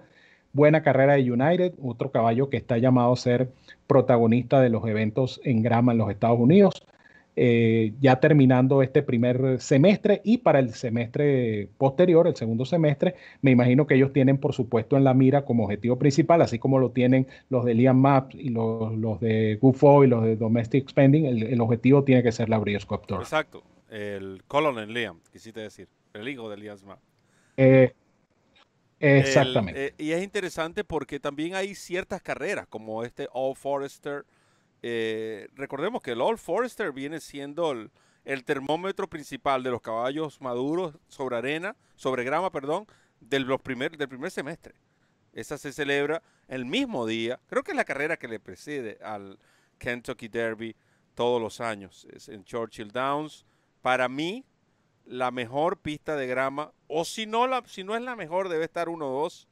buena 0.53 0.81
carrera 0.81 1.13
de 1.13 1.31
United, 1.31 1.73
otro 1.81 2.11
caballo 2.11 2.49
que 2.49 2.57
está 2.57 2.77
llamado 2.77 3.13
a 3.13 3.17
ser 3.17 3.49
protagonista 3.85 4.59
de 4.59 4.69
los 4.69 4.85
eventos 4.87 5.39
en 5.43 5.61
grama 5.61 5.91
en 5.91 5.99
los 5.99 6.09
Estados 6.09 6.39
Unidos. 6.39 6.85
Eh, 7.39 7.93
ya 8.01 8.19
terminando 8.19 8.81
este 8.81 9.03
primer 9.03 9.61
semestre 9.61 10.21
y 10.23 10.39
para 10.39 10.57
el 10.57 10.73
semestre 10.73 11.69
posterior, 11.77 12.27
el 12.27 12.35
segundo 12.35 12.65
semestre, 12.65 13.13
me 13.43 13.51
imagino 13.51 13.85
que 13.85 13.93
ellos 13.93 14.11
tienen, 14.11 14.39
por 14.39 14.53
supuesto, 14.53 14.97
en 14.97 15.03
la 15.03 15.13
mira 15.13 15.45
como 15.45 15.65
objetivo 15.65 15.99
principal, 15.99 16.41
así 16.41 16.57
como 16.57 16.79
lo 16.79 16.89
tienen 16.89 17.27
los 17.49 17.63
de 17.63 17.75
Liam 17.75 18.01
Maps 18.01 18.33
y 18.33 18.49
los, 18.49 19.19
de 19.19 19.59
GUFO 19.61 20.03
y 20.03 20.07
los 20.07 20.23
de 20.23 20.35
Domestic 20.35 20.89
Spending, 20.89 21.27
el, 21.27 21.61
objetivo 21.61 22.03
tiene 22.03 22.23
que 22.23 22.31
ser 22.31 22.49
la 22.49 22.57
Breeders' 22.57 22.87
Exacto, 23.19 23.61
el 23.91 24.41
Colonel 24.47 24.91
Liam, 24.91 25.19
quisiste 25.31 25.59
decir, 25.59 25.87
el 26.15 26.27
hijo 26.27 26.49
de 26.49 26.57
Liam 26.57 26.79
Maps. 26.87 27.03
Eh, 27.55 27.93
Exactamente. 28.99 29.85
Eh, 29.85 29.93
y 29.99 30.11
es 30.11 30.23
interesante 30.23 30.83
porque 30.83 31.19
también 31.19 31.53
hay 31.53 31.75
ciertas 31.75 32.19
carreras, 32.23 32.65
como 32.65 33.03
este 33.03 33.27
All 33.31 33.55
Forester. 33.55 34.25
Eh, 34.81 35.47
recordemos 35.55 36.01
que 36.01 36.11
el 36.11 36.21
All 36.21 36.37
Forester 36.37 36.91
viene 36.91 37.19
siendo 37.19 37.71
el, 37.71 38.43
termómetro 38.43 39.07
principal 39.07 39.63
de 39.63 39.71
los 39.71 39.81
caballos 39.81 40.41
maduros 40.41 40.95
sobre 41.07 41.37
arena, 41.37 41.75
sobre 41.95 42.23
grama, 42.23 42.51
perdón, 42.51 42.85
del, 43.19 43.47
primer, 43.59 43.97
del 43.97 44.09
primer 44.09 44.31
semestre. 44.31 44.75
Esa 45.33 45.57
se 45.57 45.71
celebra 45.71 46.21
el 46.47 46.65
mismo 46.65 47.05
día. 47.05 47.39
Creo 47.47 47.63
que 47.63 47.71
es 47.71 47.77
la 47.77 47.85
carrera 47.85 48.17
que 48.17 48.27
le 48.27 48.39
precede 48.39 48.97
al 49.03 49.39
Kentucky 49.77 50.27
Derby 50.27 50.75
todos 51.15 51.41
los 51.41 51.61
años. 51.61 52.07
Es 52.11 52.29
en 52.29 52.43
Churchill 52.43 52.91
Downs. 52.91 53.45
Para 53.81 54.09
mí, 54.09 54.45
la 55.05 55.31
mejor 55.31 55.77
pista 55.77 56.15
de 56.15 56.27
grama, 56.27 56.73
o 56.87 57.05
si 57.05 57.25
no, 57.25 57.47
la, 57.47 57.63
si 57.65 57.83
no 57.83 57.95
es 57.95 58.01
la 58.01 58.15
mejor, 58.15 58.49
debe 58.49 58.65
estar 58.65 58.89
uno 58.89 59.09
o 59.09 59.21
dos 59.23 59.47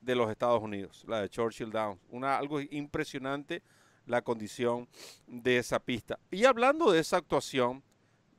de 0.00 0.14
los 0.14 0.30
Estados 0.30 0.62
Unidos, 0.62 1.04
la 1.08 1.20
de 1.20 1.28
Churchill 1.28 1.70
Downs. 1.70 2.00
Una, 2.10 2.38
algo 2.38 2.60
impresionante 2.60 3.62
la 4.06 4.22
condición 4.22 4.88
de 5.26 5.58
esa 5.58 5.80
pista. 5.80 6.18
Y 6.30 6.44
hablando 6.44 6.90
de 6.90 7.00
esa 7.00 7.18
actuación 7.18 7.82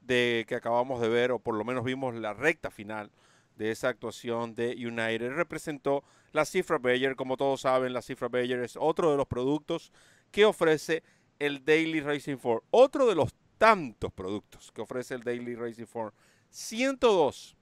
de 0.01 0.45
que 0.47 0.55
acabamos 0.55 1.01
de 1.01 1.09
ver, 1.09 1.31
o 1.31 1.39
por 1.39 1.55
lo 1.55 1.63
menos 1.63 1.83
vimos 1.83 2.15
la 2.15 2.33
recta 2.33 2.71
final 2.71 3.11
de 3.57 3.71
esa 3.71 3.89
actuación 3.89 4.55
de 4.55 4.69
United, 4.71 5.33
representó 5.33 6.03
la 6.31 6.45
cifra 6.45 6.77
Bayer. 6.77 7.15
Como 7.15 7.37
todos 7.37 7.61
saben, 7.61 7.93
la 7.93 8.01
cifra 8.01 8.29
Bayer 8.29 8.59
es 8.59 8.77
otro 8.79 9.11
de 9.11 9.17
los 9.17 9.27
productos 9.27 9.91
que 10.31 10.45
ofrece 10.45 11.03
el 11.39 11.63
Daily 11.63 11.99
Racing 11.99 12.37
Form. 12.37 12.61
Otro 12.71 13.07
de 13.07 13.15
los 13.15 13.33
tantos 13.57 14.11
productos 14.13 14.71
que 14.71 14.81
ofrece 14.81 15.15
el 15.15 15.23
Daily 15.23 15.55
Racing 15.55 15.85
Form 15.85 16.11
102 16.49 17.57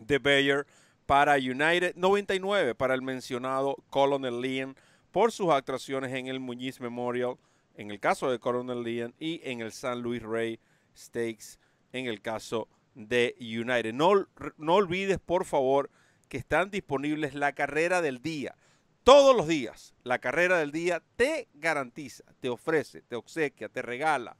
de 0.00 0.18
Bayer 0.18 0.66
para 1.06 1.34
United, 1.34 1.94
99 1.96 2.74
para 2.74 2.94
el 2.94 3.02
mencionado 3.02 3.76
Colonel 3.90 4.40
Leon 4.40 4.76
por 5.14 5.30
sus 5.30 5.50
actuaciones 5.50 6.12
en 6.12 6.26
el 6.26 6.40
Muñiz 6.40 6.80
Memorial, 6.80 7.36
en 7.76 7.92
el 7.92 8.00
caso 8.00 8.32
de 8.32 8.40
Colonel 8.40 8.82
Leon, 8.82 9.14
y 9.20 9.40
en 9.44 9.60
el 9.60 9.70
San 9.70 10.02
Luis 10.02 10.20
Rey 10.20 10.58
Stakes, 10.96 11.60
en 11.92 12.06
el 12.06 12.20
caso 12.20 12.66
de 12.96 13.36
United. 13.38 13.92
No, 13.92 14.26
no 14.56 14.74
olvides, 14.74 15.20
por 15.20 15.44
favor, 15.44 15.88
que 16.28 16.36
están 16.36 16.72
disponibles 16.72 17.34
la 17.34 17.52
carrera 17.52 18.02
del 18.02 18.22
día. 18.22 18.56
Todos 19.04 19.36
los 19.36 19.46
días, 19.46 19.94
la 20.02 20.18
carrera 20.18 20.58
del 20.58 20.72
día 20.72 21.00
te 21.14 21.46
garantiza, 21.54 22.24
te 22.40 22.48
ofrece, 22.48 23.00
te 23.02 23.14
obsequia, 23.14 23.68
te 23.68 23.82
regala 23.82 24.36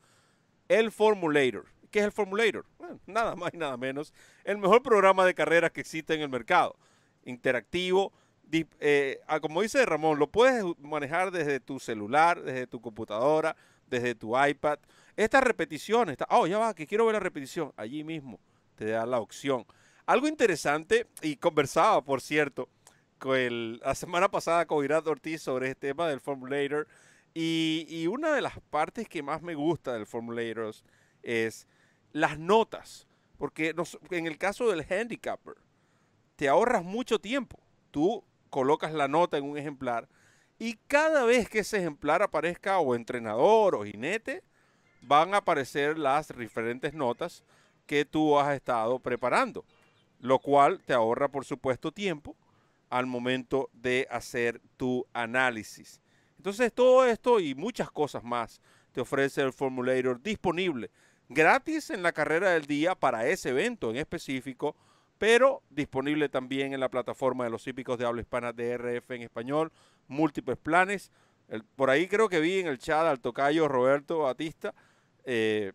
el 0.67 0.91
Formulator 0.91 1.67
¿Qué 1.93 2.01
es 2.01 2.07
el 2.07 2.11
Formulator? 2.11 2.67
nada 3.07 3.37
más 3.37 3.55
y 3.55 3.59
nada 3.59 3.77
menos. 3.77 4.13
El 4.43 4.59
mejor 4.59 4.83
programa 4.83 5.25
de 5.25 5.35
carreras 5.35 5.71
que 5.71 5.83
existe 5.83 6.15
en 6.15 6.23
el 6.23 6.29
mercado. 6.29 6.77
Interactivo. 7.23 8.13
Eh, 8.53 9.21
ah, 9.27 9.41
como 9.41 9.63
dice 9.63 9.85
Ramón, 9.85 10.19
lo 10.19 10.31
puedes 10.31 10.65
manejar 10.79 11.31
desde 11.31 11.61
tu 11.61 11.81
celular, 11.81 12.43
desde 12.43 12.67
tu 12.67 12.81
computadora, 12.81 13.57
desde 13.87 14.15
tu 14.15 14.39
iPad. 14.39 14.79
Estas 15.17 15.43
repeticiones, 15.43 16.17
oh, 16.29 16.47
ya 16.47 16.59
va, 16.59 16.75
que 16.75 16.87
quiero 16.87 17.07
ver 17.07 17.15
la 17.15 17.21
repetición. 17.21 17.73
Allí 17.77 18.05
mismo 18.05 18.39
te 18.77 18.87
da 18.87 19.07
la 19.07 19.21
opción. 19.21 19.65
Algo 20.07 20.29
interesante, 20.29 21.07
y 21.23 21.37
conversaba, 21.37 22.03
por 22.03 22.21
cierto, 22.21 22.69
con 23.19 23.79
la 23.79 23.95
semana 23.95 24.31
pasada 24.31 24.67
con 24.67 24.85
Irad 24.85 25.07
Ortiz 25.07 25.41
sobre 25.43 25.69
este 25.71 25.89
tema 25.89 26.09
del 26.09 26.21
Formulator. 26.21 26.87
Y, 27.33 27.87
y, 27.89 28.07
una 28.07 28.33
de 28.33 28.43
las 28.43 28.61
partes 28.71 29.09
que 29.09 29.23
más 29.23 29.43
me 29.43 29.55
gusta 29.55 29.95
del 29.95 30.07
Formulator 30.07 30.75
es 31.23 31.67
las 32.13 32.39
notas, 32.39 33.09
porque 33.39 33.75
en 34.11 34.27
el 34.27 34.39
caso 34.39 34.71
del 34.71 34.87
handicapper, 34.89 35.55
te 36.37 36.49
ahorras 36.49 36.85
mucho 36.85 37.19
tiempo. 37.19 37.59
Tú 37.91 38.25
colocas 38.55 38.93
la 38.93 39.09
nota 39.09 39.37
en 39.37 39.43
un 39.43 39.59
ejemplar 39.59 40.09
y 40.61 40.75
cada 40.87 41.25
vez 41.25 41.49
que 41.49 41.59
ese 41.59 41.79
ejemplar 41.79 42.23
aparezca 42.23 42.79
o 42.79 42.95
entrenador 42.95 43.75
o 43.75 43.85
jinete, 43.85 44.45
van 45.03 45.35
a 45.35 45.39
aparecer 45.39 45.99
las 45.99 46.29
diferentes 46.29 46.95
notas 46.95 47.43
que 47.85 48.05
tú 48.05 48.39
has 48.39 48.55
estado 48.55 49.01
preparando, 49.01 49.65
lo 50.21 50.39
cual 50.39 50.81
te 50.87 50.93
ahorra, 50.93 51.27
por 51.27 51.45
supuesto, 51.45 51.91
tiempo 51.91 52.37
al 52.91 53.07
momento 53.07 53.71
de 53.73 54.07
hacer 54.09 54.61
tu 54.77 55.05
análisis. 55.13 56.01
Entonces, 56.37 56.73
todo 56.73 57.05
esto 57.07 57.41
y 57.41 57.57
muchas 57.57 57.91
cosas 57.91 58.23
más 58.23 58.61
te 58.93 59.01
ofrece 59.01 59.43
el 59.43 59.53
Formulator 59.53 60.23
disponible 60.23 60.93
gratis 61.29 61.91
en 61.91 62.05
la 62.05 62.13
carrera 62.13 62.51
del 62.51 62.67
día 62.67 62.95
para 62.95 63.27
ese 63.27 63.49
evento 63.49 63.91
en 63.91 63.97
específico, 63.97 64.77
pero 65.19 65.63
disponible 65.71 66.29
también 66.29 66.73
en 66.73 66.81
la 66.81 66.89
plataforma 66.89 67.45
de 67.45 67.51
los 67.51 67.67
hípicos 67.67 67.99
de 67.99 68.07
habla 68.07 68.23
hispana 68.23 68.53
de 68.53 68.77
RF 68.77 69.11
en 69.13 69.23
español, 69.23 69.73
múltiples 70.09 70.59
planes. 70.59 71.11
por 71.77 71.91
ahí 71.91 72.09
creo 72.09 72.29
que 72.29 72.41
vi 72.41 72.59
en 72.59 72.67
el 72.67 72.79
chat 72.79 73.07
al 73.07 73.21
tocayo 73.21 73.69
Roberto 73.69 74.21
Batista, 74.21 74.75
eh, 75.25 75.73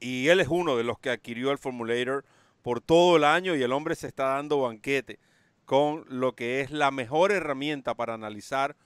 y 0.00 0.28
él 0.28 0.40
es 0.40 0.48
uno 0.48 0.76
de 0.76 0.84
los 0.84 0.98
que 0.98 1.10
adquirió 1.10 1.50
el 1.50 1.58
Formulator 1.58 2.24
por 2.62 2.80
todo 2.80 3.16
el 3.16 3.24
año 3.24 3.54
y 3.54 3.62
el 3.62 3.72
hombre 3.72 3.94
se 3.94 4.06
está 4.06 4.24
dando 4.34 4.60
banquete 4.60 5.18
con 5.64 6.04
lo 6.08 6.34
que 6.34 6.60
es 6.60 6.70
la 6.70 6.90
mejor 6.90 7.32
herramienta 7.32 7.94
para 7.94 8.14
analizar 8.14 8.76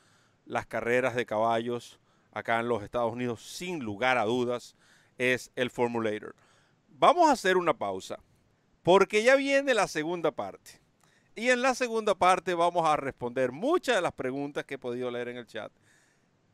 las 0.47 0.67
carreras 0.67 1.15
de 1.15 1.27
caballos 1.27 2.01
acá 2.33 2.61
en 2.61 2.69
los 2.69 2.83
Estados 2.83 3.13
Unidos, 3.13 3.43
sin 3.43 3.81
lugar 3.81 4.17
a 4.17 4.25
dudas 4.25 4.77
es 5.19 5.51
el 5.57 5.71
Formulator. 5.71 6.35
Vamos 6.89 7.29
a 7.29 7.33
hacer 7.33 7.57
una 7.57 7.75
pausa 7.75 8.21
porque 8.89 9.23
ya 9.23 9.37
viene 9.37 9.75
la 9.75 9.87
segunda 9.87 10.31
parte. 10.31 10.81
Y 11.35 11.51
en 11.51 11.61
la 11.61 11.75
segunda 11.75 12.15
parte 12.15 12.55
vamos 12.55 12.89
a 12.89 12.97
responder 12.97 13.53
muchas 13.53 13.97
de 13.97 14.01
las 14.01 14.15
preguntas 14.15 14.65
que 14.65 14.77
he 14.77 14.79
podido 14.79 15.11
leer 15.11 15.29
en 15.29 15.37
el 15.37 15.47
chat. 15.47 15.71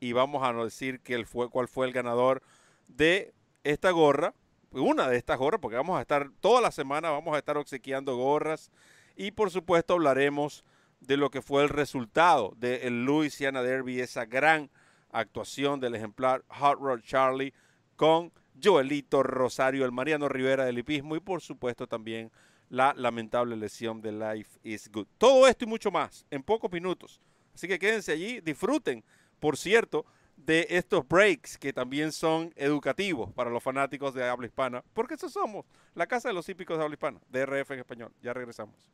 Y 0.00 0.14
vamos 0.14 0.42
a 0.42 0.52
decir 0.52 1.00
fue, 1.26 1.48
cuál 1.48 1.68
fue 1.68 1.86
el 1.86 1.92
ganador 1.92 2.42
de 2.88 3.32
esta 3.62 3.92
gorra. 3.92 4.34
Una 4.72 5.08
de 5.08 5.16
estas 5.16 5.38
gorras, 5.38 5.60
porque 5.60 5.76
vamos 5.76 5.96
a 5.96 6.00
estar 6.00 6.28
toda 6.40 6.60
la 6.60 6.72
semana, 6.72 7.10
vamos 7.10 7.36
a 7.36 7.38
estar 7.38 7.56
obsequiando 7.56 8.16
gorras. 8.16 8.72
Y 9.14 9.30
por 9.30 9.52
supuesto 9.52 9.94
hablaremos 9.94 10.64
de 10.98 11.16
lo 11.16 11.30
que 11.30 11.40
fue 11.40 11.62
el 11.62 11.68
resultado 11.68 12.52
del 12.56 13.04
Louisiana 13.04 13.62
Derby, 13.62 14.00
esa 14.00 14.24
gran 14.24 14.72
actuación 15.12 15.78
del 15.78 15.94
ejemplar 15.94 16.42
Hot 16.48 16.80
Rod 16.80 17.02
Charlie 17.02 17.54
con 17.94 18.32
Joelito 18.62 19.22
Rosario, 19.22 19.84
el 19.84 19.92
Mariano 19.92 20.28
Rivera 20.28 20.64
del 20.64 20.78
hipismo 20.78 21.16
y 21.16 21.20
por 21.20 21.40
supuesto 21.40 21.86
también 21.86 22.30
la 22.68 22.94
lamentable 22.96 23.56
lesión 23.56 24.00
de 24.00 24.12
Life 24.12 24.58
is 24.62 24.90
Good. 24.90 25.06
Todo 25.18 25.46
esto 25.46 25.64
y 25.64 25.68
mucho 25.68 25.90
más 25.90 26.26
en 26.30 26.42
pocos 26.42 26.70
minutos. 26.72 27.20
Así 27.54 27.68
que 27.68 27.78
quédense 27.78 28.12
allí, 28.12 28.40
disfruten, 28.40 29.04
por 29.38 29.56
cierto, 29.56 30.04
de 30.36 30.66
estos 30.70 31.06
breaks 31.06 31.56
que 31.56 31.72
también 31.72 32.10
son 32.10 32.52
educativos 32.56 33.32
para 33.32 33.50
los 33.50 33.62
fanáticos 33.62 34.14
de 34.14 34.28
habla 34.28 34.46
hispana, 34.46 34.82
porque 34.92 35.14
eso 35.14 35.28
somos, 35.28 35.64
la 35.94 36.06
casa 36.06 36.28
de 36.28 36.34
los 36.34 36.48
hípicos 36.48 36.76
de 36.76 36.82
habla 36.82 36.94
hispana, 36.94 37.20
DRF 37.28 37.70
en 37.70 37.78
español. 37.78 38.12
Ya 38.20 38.32
regresamos. 38.32 38.90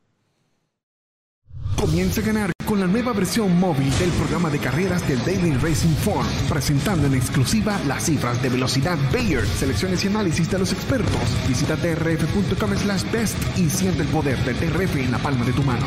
Comienza 1.75 2.21
a 2.21 2.23
ganar 2.23 2.51
con 2.71 2.79
la 2.79 2.87
nueva 2.87 3.11
versión 3.11 3.59
móvil 3.59 3.91
del 3.99 4.09
programa 4.11 4.49
de 4.49 4.57
carreras 4.57 5.05
del 5.05 5.19
Daily 5.25 5.51
Racing 5.57 5.93
Form, 5.93 6.25
presentando 6.47 7.05
en 7.05 7.15
exclusiva 7.15 7.77
las 7.85 8.05
cifras 8.05 8.41
de 8.41 8.47
velocidad 8.47 8.97
Bayer, 9.11 9.45
selecciones 9.45 10.05
y 10.05 10.07
análisis 10.07 10.49
de 10.49 10.57
los 10.57 10.71
expertos. 10.71 11.21
Visita 11.49 11.75
drf.com 11.75 12.73
slash 12.77 13.11
best 13.11 13.57
y 13.57 13.69
siente 13.69 14.03
el 14.03 14.07
poder 14.07 14.37
del 14.45 14.57
DRF 14.57 14.95
en 14.95 15.11
la 15.11 15.17
palma 15.17 15.43
de 15.43 15.51
tu 15.51 15.63
mano. 15.63 15.85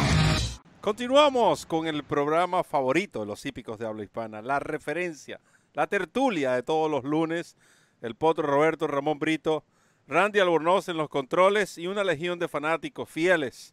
Continuamos 0.82 1.64
con 1.64 1.86
el 1.86 2.04
programa 2.04 2.62
favorito 2.62 3.20
de 3.20 3.26
los 3.28 3.46
hípicos 3.46 3.78
de 3.78 3.86
habla 3.86 4.04
hispana, 4.04 4.42
la 4.42 4.58
referencia, 4.58 5.40
la 5.72 5.86
tertulia 5.86 6.52
de 6.52 6.62
todos 6.62 6.90
los 6.90 7.04
lunes, 7.04 7.56
el 8.02 8.14
potro 8.14 8.46
Roberto 8.46 8.86
Ramón 8.88 9.18
Brito, 9.18 9.64
Randy 10.06 10.38
Albornoz 10.38 10.90
en 10.90 10.98
los 10.98 11.08
controles 11.08 11.78
y 11.78 11.86
una 11.86 12.04
legión 12.04 12.38
de 12.38 12.46
fanáticos 12.46 13.08
fieles 13.08 13.72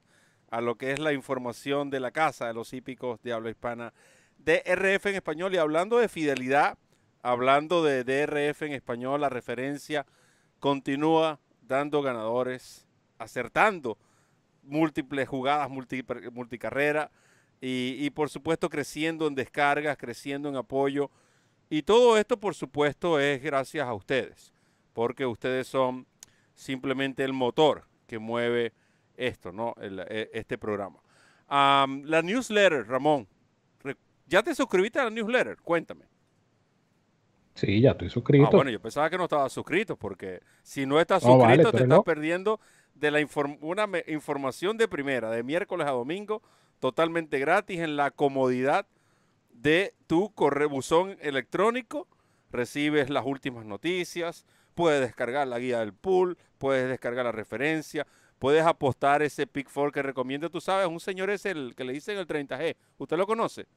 a 0.52 0.62
lo 0.62 0.76
que 0.76 0.92
es 0.92 1.00
la 1.00 1.14
información 1.14 1.90
de 1.90 2.02
la 2.02 2.12
casa 2.12 2.46
de 2.46 2.54
los 2.54 2.74
hípicos 2.74 3.22
de 3.24 3.34
habla 3.34 3.50
hispana 3.50 3.94
DRF 4.38 5.08
en 5.08 5.16
español. 5.16 5.56
Y 5.56 5.58
hablando 5.58 5.98
de 5.98 6.10
fidelidad, 6.10 6.78
hablando 7.24 7.84
de 7.84 8.04
DRF 8.04 8.64
en 8.64 8.74
español, 8.74 9.22
la 9.22 9.30
referencia 9.30 10.06
continúa 10.60 11.40
dando 11.62 12.02
ganadores, 12.02 12.86
acertando 13.18 13.98
múltiples 14.64 15.28
jugadas, 15.28 15.70
multi, 15.70 16.04
multicarrera 16.34 17.10
y, 17.62 17.96
y 18.00 18.10
por 18.10 18.30
supuesto 18.30 18.70
creciendo 18.70 19.28
en 19.28 19.36
descargas, 19.36 19.98
creciendo 19.98 20.50
en 20.50 20.58
apoyo. 20.58 21.10
Y 21.70 21.84
todo 21.84 22.18
esto, 22.18 22.38
por 22.38 22.56
supuesto, 22.56 23.22
es 23.22 23.42
gracias 23.42 23.88
a 23.88 23.94
ustedes, 23.94 24.54
porque 24.92 25.26
ustedes 25.26 25.68
son 25.68 26.06
simplemente 26.56 27.24
el 27.24 27.32
motor 27.32 27.88
que 28.06 28.20
mueve 28.20 28.74
esto, 29.28 29.52
¿no? 29.52 29.76
El, 29.80 30.00
este 30.34 30.58
programa. 30.58 31.00
Um, 31.50 32.04
la 32.06 32.22
newsletter, 32.22 32.88
Ramón. 32.88 33.28
¿Ya 34.28 34.42
te 34.42 34.56
suscribiste 34.56 35.00
a 35.00 35.06
la 35.06 35.10
newsletter? 35.10 35.58
Cuéntame. 35.62 36.06
Sí, 37.54 37.82
ya 37.82 37.92
estoy 37.92 38.10
suscrito. 38.10 38.48
Ah, 38.48 38.50
bueno, 38.52 38.72
yo 38.72 38.82
pensaba 38.82 39.10
que 39.10 39.18
no 39.18 39.26
estaba 39.26 39.50
suscrito, 39.50 39.98
porque 39.98 40.42
si 40.64 40.86
no 40.86 41.00
estás 41.00 41.22
suscrito, 41.22 41.72
te 41.72 41.84
estás 41.84 42.02
perdiendo 42.04 42.60
de 42.94 43.12
la 43.12 43.20
inform 43.20 43.58
una 43.62 43.88
información 44.08 44.78
de 44.78 44.88
primera, 44.88 45.30
de 45.30 45.44
miércoles 45.44 45.88
a 45.88 45.92
domingo, 45.92 46.42
totalmente 46.80 47.40
gratis 47.40 47.80
en 47.80 47.98
la 47.98 48.12
comodidad 48.12 48.88
de 49.50 49.94
tu 50.08 50.34
correo 50.34 50.70
buzón 50.70 51.18
electrónico. 51.22 52.08
Recibes 52.52 53.10
las 53.10 53.26
últimas 53.26 53.66
noticias, 53.66 54.46
puedes 54.74 55.02
descargar 55.02 55.48
la 55.48 55.60
guía 55.60 55.80
del 55.80 55.94
pool, 55.94 56.38
puedes 56.58 56.90
descargar 56.90 57.26
la 57.26 57.32
referencia, 57.32 58.08
puedes 58.42 58.66
apostar 58.66 59.22
ese 59.22 59.46
pick 59.46 59.70
four 59.70 59.92
que 59.92 60.02
recomiendo. 60.02 60.50
Tú 60.50 60.60
sabes, 60.60 60.88
un 60.88 61.00
señor 61.00 61.30
es 61.30 61.46
el 61.46 61.76
que 61.76 61.84
le 61.84 61.94
dicen 61.94 62.18
el 62.18 62.26
30G. 62.26 62.76
¿Usted 62.98 63.16
lo 63.16 63.28
conoce? 63.28 63.68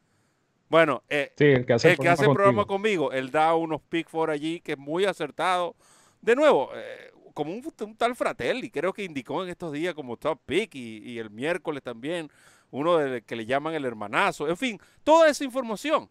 Bueno, 0.71 1.03
eh, 1.11 1.35
el 1.37 1.67
que 1.67 1.75
hace 1.75 1.91
el, 1.91 1.99
programa, 1.99 2.65
conmigo, 2.65 3.13
él 3.13 3.31
da 3.31 3.55
unos 3.55 3.83
pick 3.83 4.09
four 4.09 4.31
allí 4.31 4.61
que 4.61 4.73
es 4.73 4.79
muy 4.79 5.05
acertado. 5.05 5.77
De 6.23 6.35
nuevo, 6.35 6.71
eh, 6.75 7.13
como 7.35 7.53
un, 7.53 7.95
tal 7.99 8.17
Fratelli, 8.17 8.71
creo 8.71 8.95
que 8.95 9.05
indicó 9.05 9.45
en 9.45 9.51
estos 9.51 9.71
días 9.71 9.93
como 9.93 10.17
top 10.17 10.41
pick 10.47 10.75
y, 10.77 11.19
el 11.19 11.29
miércoles 11.29 11.83
también, 11.83 12.31
uno 12.71 12.97
de, 12.97 13.21
que 13.21 13.37
le 13.37 13.45
llaman 13.45 13.75
el 13.75 13.85
hermanazo. 13.85 14.49
En 14.49 14.57
fin, 14.57 14.81
toda 15.03 15.29
esa 15.29 15.45
información 15.45 16.09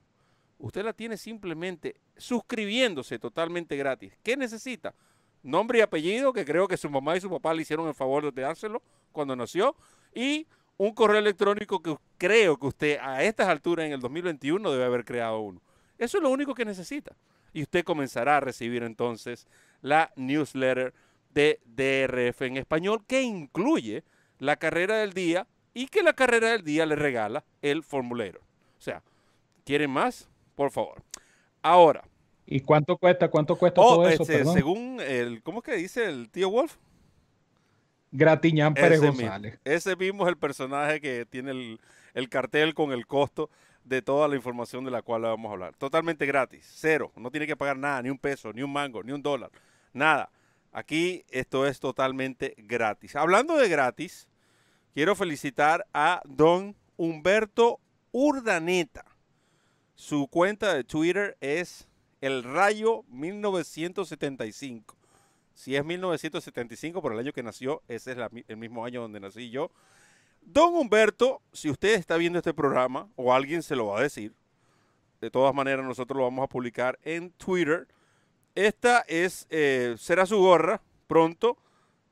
usted 0.59 0.85
la 0.85 0.93
tiene 0.93 1.17
simplemente 1.17 1.95
suscribiéndose 2.15 3.17
totalmente 3.17 3.75
gratis. 3.75 4.13
¿Qué 4.21 4.37
necesita? 4.37 4.93
Nombre 5.43 5.79
y 5.79 5.81
apellido, 5.81 6.33
que 6.33 6.45
creo 6.45 6.67
que 6.67 6.77
su 6.77 6.89
mamá 6.89 7.15
y 7.15 7.21
su 7.21 7.29
papá 7.29 7.53
le 7.53 7.61
hicieron 7.61 7.87
el 7.87 7.93
favor 7.93 8.33
de 8.33 8.41
dárselo 8.41 8.81
cuando 9.11 9.35
nació, 9.35 9.75
y 10.15 10.47
un 10.77 10.93
correo 10.93 11.19
electrónico 11.19 11.81
que 11.81 11.95
creo 12.17 12.57
que 12.57 12.67
usted 12.67 12.97
a 13.01 13.23
estas 13.23 13.47
alturas 13.47 13.85
en 13.85 13.93
el 13.93 13.99
2021 13.99 14.71
debe 14.71 14.85
haber 14.85 15.05
creado 15.05 15.39
uno. 15.39 15.61
Eso 15.97 16.17
es 16.17 16.23
lo 16.23 16.29
único 16.29 16.55
que 16.55 16.65
necesita. 16.65 17.15
Y 17.53 17.61
usted 17.61 17.83
comenzará 17.83 18.37
a 18.37 18.39
recibir 18.39 18.83
entonces 18.83 19.47
la 19.81 20.11
newsletter 20.15 20.93
de 21.29 21.59
DRF 21.65 22.41
en 22.43 22.57
español 22.57 23.03
que 23.05 23.21
incluye 23.21 24.03
la 24.39 24.55
carrera 24.55 24.97
del 24.97 25.13
día 25.13 25.47
y 25.73 25.87
que 25.87 26.03
la 26.03 26.13
carrera 26.13 26.49
del 26.51 26.63
día 26.63 26.85
le 26.85 26.95
regala 26.95 27.43
el 27.61 27.83
formulario. 27.83 28.41
O 28.77 28.81
sea, 28.81 29.03
¿quieren 29.65 29.91
más? 29.91 30.29
Por 30.55 30.71
favor. 30.71 31.03
Ahora, 31.61 32.03
¿Y 32.45 32.59
cuánto 32.61 32.97
cuesta? 32.97 33.29
¿Cuánto 33.29 33.55
cuesta 33.55 33.81
oh, 33.81 33.95
todo 33.95 34.07
eso? 34.07 34.23
Este, 34.23 34.45
según 34.45 34.99
el, 34.99 35.41
¿cómo 35.43 35.59
es 35.59 35.65
que 35.65 35.75
dice 35.75 36.05
el 36.05 36.29
tío 36.29 36.49
Wolf? 36.49 36.77
Gratiñán 38.11 38.75
Pérez 38.75 39.01
González. 39.01 39.59
ese 39.63 39.95
mismo 39.95 40.23
es 40.23 40.29
el 40.29 40.37
personaje 40.37 41.01
que 41.01 41.25
tiene 41.25 41.79
el, 42.13 42.29
cartel 42.29 42.75
con 42.75 42.91
el 42.91 43.07
costo 43.07 43.49
de 43.85 44.03
toda 44.03 44.27
la 44.27 44.35
información 44.35 44.85
de 44.85 44.91
la 44.91 45.01
cual 45.01 45.23
vamos 45.23 45.49
a 45.49 45.53
hablar. 45.53 45.75
Totalmente 45.75 46.27
gratis, 46.27 46.69
cero. 46.75 47.11
No 47.15 47.31
tiene 47.31 47.47
que 47.47 47.57
pagar 47.57 47.75
nada, 47.75 48.03
ni 48.03 48.11
un 48.11 48.19
peso, 48.19 48.53
ni 48.53 48.61
un 48.61 48.71
mango, 48.71 49.01
ni 49.01 49.11
un 49.13 49.23
dólar, 49.23 49.49
nada. 49.93 50.29
Aquí 50.71 51.25
esto 51.31 51.65
es 51.65 51.79
totalmente 51.79 52.53
gratis. 52.57 53.15
Hablando 53.15 53.57
de 53.57 53.67
gratis, 53.67 54.27
quiero 54.93 55.15
felicitar 55.15 55.85
a 55.91 56.21
don 56.25 56.75
Humberto 56.97 57.79
Urdaneta. 58.11 59.05
Su 59.95 60.27
cuenta 60.27 60.73
de 60.75 60.83
Twitter 60.83 61.35
es 61.41 61.87
el 62.23 62.41
Rayo 62.45 63.03
1975. 63.09 64.95
Si 65.53 65.75
es 65.75 65.83
1975 65.83 67.01
por 67.01 67.11
el 67.11 67.19
año 67.19 67.33
que 67.33 67.43
nació, 67.43 67.83
ese 67.89 68.13
es 68.13 68.17
el 68.47 68.55
mismo 68.55 68.85
año 68.85 69.01
donde 69.01 69.19
nací 69.19 69.49
yo. 69.49 69.71
Don 70.41 70.73
Humberto, 70.73 71.41
si 71.51 71.69
usted 71.69 71.95
está 71.95 72.15
viendo 72.15 72.39
este 72.39 72.53
programa 72.53 73.09
o 73.17 73.33
alguien 73.33 73.61
se 73.61 73.75
lo 73.75 73.87
va 73.87 73.99
a 73.99 74.03
decir, 74.03 74.33
de 75.19 75.29
todas 75.31 75.53
maneras 75.53 75.85
nosotros 75.85 76.15
lo 76.17 76.23
vamos 76.23 76.45
a 76.45 76.47
publicar 76.47 76.97
en 77.03 77.29
Twitter. 77.31 77.89
Esta 78.55 79.03
es, 79.09 79.45
eh, 79.49 79.95
será 79.97 80.25
su 80.25 80.37
gorra 80.37 80.81
pronto. 81.07 81.57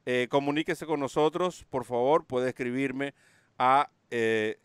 Eh, 0.05 0.27
comuníquese 0.29 0.85
con 0.85 0.99
nosotros, 0.99 1.65
por 1.69 1.85
favor, 1.85 2.25
puede 2.25 2.49
escribirme 2.49 3.13
a 3.57 3.89
eh, 4.09 4.57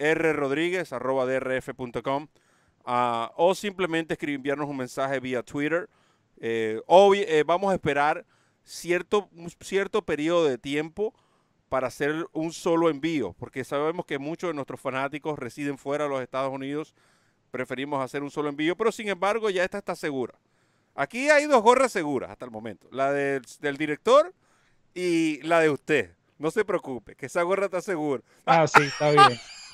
Ah, 2.88 3.33
o 3.37 3.53
simplemente 3.57 4.16
enviarnos 4.20 4.68
un 4.68 4.77
mensaje 4.77 5.18
vía 5.18 5.42
Twitter. 5.42 5.90
Eh, 6.38 6.81
o 6.87 7.12
eh, 7.14 7.42
vamos 7.44 7.72
a 7.72 7.75
esperar 7.75 8.25
cierto, 8.62 9.29
un 9.33 9.51
cierto 9.61 10.03
periodo 10.03 10.46
de 10.46 10.57
tiempo 10.57 11.12
para 11.68 11.88
hacer 11.88 12.29
un 12.33 12.53
solo 12.53 12.88
envío, 12.88 13.35
porque 13.40 13.64
sabemos 13.64 14.07
que 14.07 14.20
muchos 14.20 14.51
de 14.51 14.55
nuestros 14.55 14.81
fanáticos 14.81 15.37
residen 15.37 15.79
fuera 15.79 16.05
de 16.05 16.11
los 16.11 16.22
Estados 16.22 16.53
Unidos. 16.53 16.94
Preferimos 17.51 18.01
hacer 18.05 18.22
un 18.22 18.31
solo 18.31 18.49
envío, 18.49 18.77
pero 18.77 18.92
sin 18.92 19.09
embargo 19.09 19.51
ya 19.51 19.64
esta 19.64 19.79
está 19.79 19.96
segura. 19.96 20.38
Aquí 20.94 21.29
hay 21.29 21.46
dos 21.46 21.62
gorras 21.62 21.90
seguras 21.90 22.31
hasta 22.31 22.44
el 22.44 22.53
momento, 22.53 22.88
la 22.92 23.12
del, 23.12 23.42
del 23.61 23.77
director 23.77 24.33
y 24.94 25.42
la 25.42 25.59
de 25.59 25.70
usted. 25.70 26.14
No 26.38 26.53
se 26.53 26.64
preocupe, 26.64 27.16
que 27.16 27.27
esa 27.27 27.42
gorra 27.42 27.64
está 27.64 27.81
segura. 27.81 28.22
Ah, 28.44 28.66
sí, 28.68 28.83
está 28.83 29.11
bien. 29.11 29.38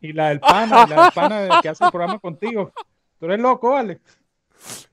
Y, 0.00 0.12
la 0.12 0.30
del 0.30 0.40
pana, 0.40 0.86
la 0.86 1.04
del 1.04 1.12
pana 1.12 1.60
que 1.62 1.68
hace 1.68 1.84
el 1.84 1.90
programa 1.90 2.18
contigo. 2.18 2.72
Tú 3.18 3.26
eres 3.26 3.40
loco, 3.40 3.76
Alex. 3.76 4.00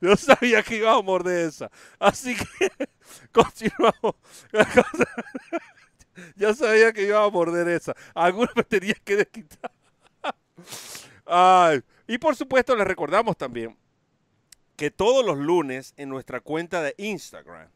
Yo 0.02 0.16
sabía 0.16 0.62
que 0.64 0.78
iba 0.78 0.94
a 0.94 1.02
morder 1.02 1.48
esa. 1.48 1.72
Así 2.00 2.36
que 2.36 2.72
continuamos. 3.32 4.16
Yo 6.36 6.54
sabía 6.54 6.94
que 6.94 7.04
iba 7.04 7.24
a 7.24 7.30
morder 7.30 7.68
esa. 7.70 7.96
Alguna 8.14 8.52
me 8.56 8.64
tenía 8.64 8.96
que 9.04 9.16
desquitar. 9.18 9.72
y 12.08 12.18
por 12.18 12.36
supuesto, 12.36 12.76
les 12.76 12.88
recordamos 12.88 13.38
también 13.38 13.78
que 14.76 14.92
todos 14.92 15.26
los 15.26 15.38
lunes 15.38 15.94
en 15.98 16.10
nuestra 16.10 16.40
cuenta 16.42 16.82
de 16.82 16.96
Instagram, 16.98 17.70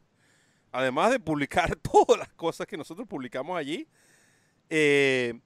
además 0.72 1.10
de 1.10 1.20
publicar 1.20 1.76
todas 1.76 2.18
las 2.18 2.28
cosas 2.30 2.66
que 2.66 2.76
nosotros 2.76 3.06
publicamos 3.08 3.56
allí, 3.56 3.86
eh, 4.70 5.40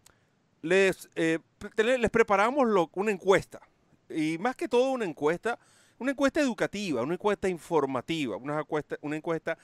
les, 0.62 1.08
eh, 1.14 1.38
les 1.76 2.10
preparamos 2.10 2.88
una 2.94 3.10
encuesta. 3.10 3.60
Y 4.08 4.38
más 4.38 4.56
que 4.56 4.68
todo 4.68 4.90
una 4.90 5.04
encuesta, 5.04 5.58
una 5.98 6.12
encuesta 6.12 6.40
educativa, 6.40 7.02
una 7.02 7.14
encuesta 7.14 7.48
informativa, 7.48 8.36
una 8.36 9.16
encuesta, 9.16 9.58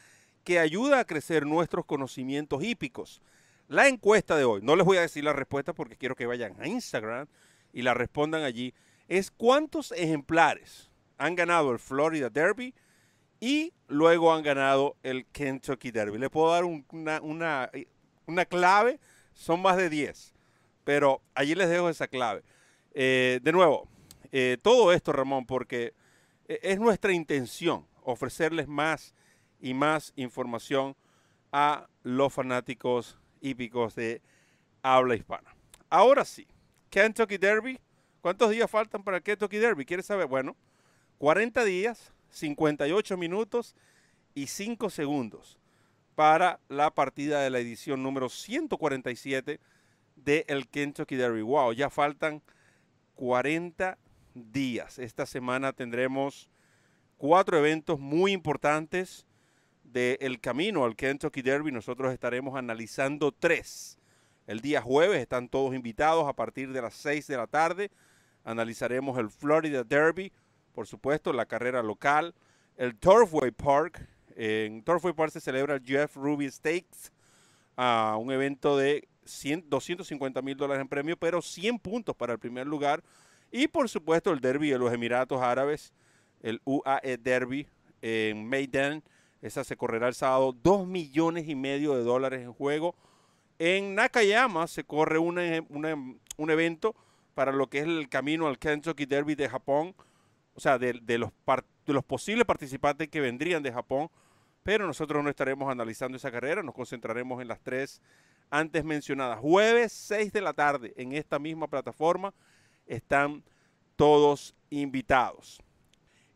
que 0.44 0.58
ayuda 0.58 1.00
a 1.00 1.04
crecer 1.04 1.46
nuestros 1.46 1.84
conocimientos 1.84 2.62
hípicos. 2.62 3.20
La 3.68 3.88
encuesta 3.88 4.36
de 4.36 4.44
hoy, 4.44 4.60
no 4.62 4.76
les 4.76 4.86
voy 4.86 4.96
a 4.96 5.02
decir 5.02 5.24
la 5.24 5.32
respuesta 5.32 5.72
porque 5.72 5.96
quiero 5.96 6.16
que 6.16 6.26
vayan 6.26 6.54
a 6.60 6.66
Instagram 6.66 7.26
y 7.72 7.82
la 7.82 7.92
respondan 7.94 8.42
allí, 8.42 8.72
es 9.08 9.30
cuántos 9.30 9.92
ejemplares 9.92 10.90
han 11.18 11.34
ganado 11.34 11.72
el 11.72 11.78
Florida 11.78 12.30
Derby 12.30 12.74
y 13.40 13.72
luego 13.88 14.32
han 14.32 14.42
ganado 14.42 14.96
el 15.02 15.26
Kentucky 15.26 15.90
Derby. 15.90 16.18
Le 16.18 16.30
puedo 16.30 16.50
dar 16.50 16.64
una, 16.64 17.20
una 17.20 17.70
una 18.28 18.44
clave, 18.44 19.00
son 19.32 19.60
más 19.60 19.76
de 19.76 19.90
10. 19.90 20.34
Pero 20.88 21.20
allí 21.34 21.54
les 21.54 21.68
dejo 21.68 21.90
esa 21.90 22.08
clave. 22.08 22.42
Eh, 22.94 23.40
de 23.42 23.52
nuevo, 23.52 23.86
eh, 24.32 24.56
todo 24.62 24.90
esto, 24.94 25.12
Ramón, 25.12 25.44
porque 25.44 25.92
eh, 26.46 26.60
es 26.62 26.80
nuestra 26.80 27.12
intención 27.12 27.86
ofrecerles 28.04 28.68
más 28.68 29.14
y 29.60 29.74
más 29.74 30.14
información 30.16 30.96
a 31.52 31.86
los 32.04 32.32
fanáticos 32.32 33.18
hípicos 33.42 33.96
de 33.96 34.22
habla 34.80 35.14
hispana. 35.14 35.54
Ahora 35.90 36.24
sí, 36.24 36.46
Kentucky 36.88 37.36
Derby. 37.36 37.78
¿Cuántos 38.22 38.48
días 38.48 38.70
faltan 38.70 39.04
para 39.04 39.18
el 39.18 39.22
Kentucky 39.22 39.58
Derby? 39.58 39.84
¿Quieres 39.84 40.06
saber? 40.06 40.26
Bueno, 40.26 40.56
40 41.18 41.64
días, 41.64 42.14
58 42.30 43.18
minutos 43.18 43.76
y 44.34 44.46
5 44.46 44.88
segundos 44.88 45.58
para 46.14 46.60
la 46.70 46.90
partida 46.94 47.42
de 47.42 47.50
la 47.50 47.58
edición 47.58 48.02
número 48.02 48.30
147 48.30 49.60
del 50.24 50.68
Kentucky 50.68 51.16
Derby. 51.16 51.42
Wow, 51.42 51.72
ya 51.72 51.90
faltan 51.90 52.42
40 53.14 53.98
días. 54.34 54.98
Esta 54.98 55.26
semana 55.26 55.72
tendremos 55.72 56.50
cuatro 57.16 57.58
eventos 57.58 57.98
muy 57.98 58.32
importantes 58.32 59.26
del 59.82 60.40
camino 60.40 60.84
al 60.84 60.96
Kentucky 60.96 61.42
Derby. 61.42 61.72
Nosotros 61.72 62.12
estaremos 62.12 62.56
analizando 62.56 63.32
tres. 63.32 63.98
El 64.46 64.60
día 64.60 64.80
jueves 64.80 65.20
están 65.20 65.48
todos 65.48 65.74
invitados 65.74 66.26
a 66.26 66.32
partir 66.32 66.72
de 66.72 66.80
las 66.80 66.94
6 66.94 67.26
de 67.26 67.36
la 67.36 67.46
tarde. 67.46 67.90
Analizaremos 68.44 69.18
el 69.18 69.28
Florida 69.28 69.84
Derby, 69.84 70.32
por 70.72 70.86
supuesto, 70.86 71.32
la 71.32 71.44
carrera 71.44 71.82
local, 71.82 72.34
el 72.76 72.96
Turfway 72.96 73.50
Park. 73.50 74.06
En 74.36 74.82
Turfway 74.82 75.12
Park 75.12 75.32
se 75.32 75.40
celebra 75.40 75.74
el 75.74 75.84
Jeff 75.84 76.16
Ruby 76.16 76.50
Stakes, 76.50 77.12
uh, 77.76 78.16
un 78.16 78.30
evento 78.30 78.76
de 78.76 79.06
250 79.64 80.42
mil 80.42 80.56
dólares 80.56 80.80
en 80.80 80.88
premio, 80.88 81.16
pero 81.16 81.42
100 81.42 81.78
puntos 81.78 82.16
para 82.16 82.32
el 82.32 82.38
primer 82.38 82.66
lugar. 82.66 83.02
Y 83.50 83.68
por 83.68 83.88
supuesto 83.88 84.32
el 84.32 84.40
Derby 84.40 84.70
de 84.70 84.78
los 84.78 84.92
Emiratos 84.92 85.40
Árabes, 85.40 85.92
el 86.42 86.60
UAE 86.64 87.16
Derby 87.18 87.66
en 88.02 88.48
Maidan. 88.48 89.02
Esa 89.40 89.64
se 89.64 89.76
correrá 89.76 90.08
el 90.08 90.14
sábado. 90.14 90.52
2 90.52 90.86
millones 90.86 91.48
y 91.48 91.54
medio 91.54 91.94
de 91.94 92.02
dólares 92.02 92.42
en 92.42 92.52
juego. 92.52 92.94
En 93.58 93.94
Nakayama 93.94 94.66
se 94.66 94.84
corre 94.84 95.18
un 95.18 95.38
evento 96.50 96.96
para 97.34 97.52
lo 97.52 97.68
que 97.68 97.78
es 97.78 97.84
el 97.84 98.08
camino 98.08 98.48
al 98.48 98.58
Kentucky 98.58 99.06
Derby 99.06 99.34
de 99.34 99.48
Japón. 99.48 99.94
O 100.54 100.60
sea, 100.60 100.78
de 100.78 101.18
los 101.18 102.04
posibles 102.04 102.44
participantes 102.44 103.08
que 103.08 103.20
vendrían 103.20 103.62
de 103.62 103.72
Japón. 103.72 104.10
Pero 104.62 104.86
nosotros 104.86 105.24
no 105.24 105.30
estaremos 105.30 105.70
analizando 105.70 106.16
esa 106.16 106.30
carrera. 106.30 106.62
Nos 106.62 106.74
concentraremos 106.74 107.40
en 107.40 107.48
las 107.48 107.60
tres 107.60 108.02
antes 108.50 108.84
mencionadas. 108.84 109.38
Jueves 109.38 109.92
6 109.92 110.32
de 110.32 110.40
la 110.40 110.52
tarde 110.52 110.92
en 110.96 111.12
esta 111.12 111.38
misma 111.38 111.66
plataforma 111.66 112.32
están 112.86 113.42
todos 113.96 114.54
invitados. 114.70 115.60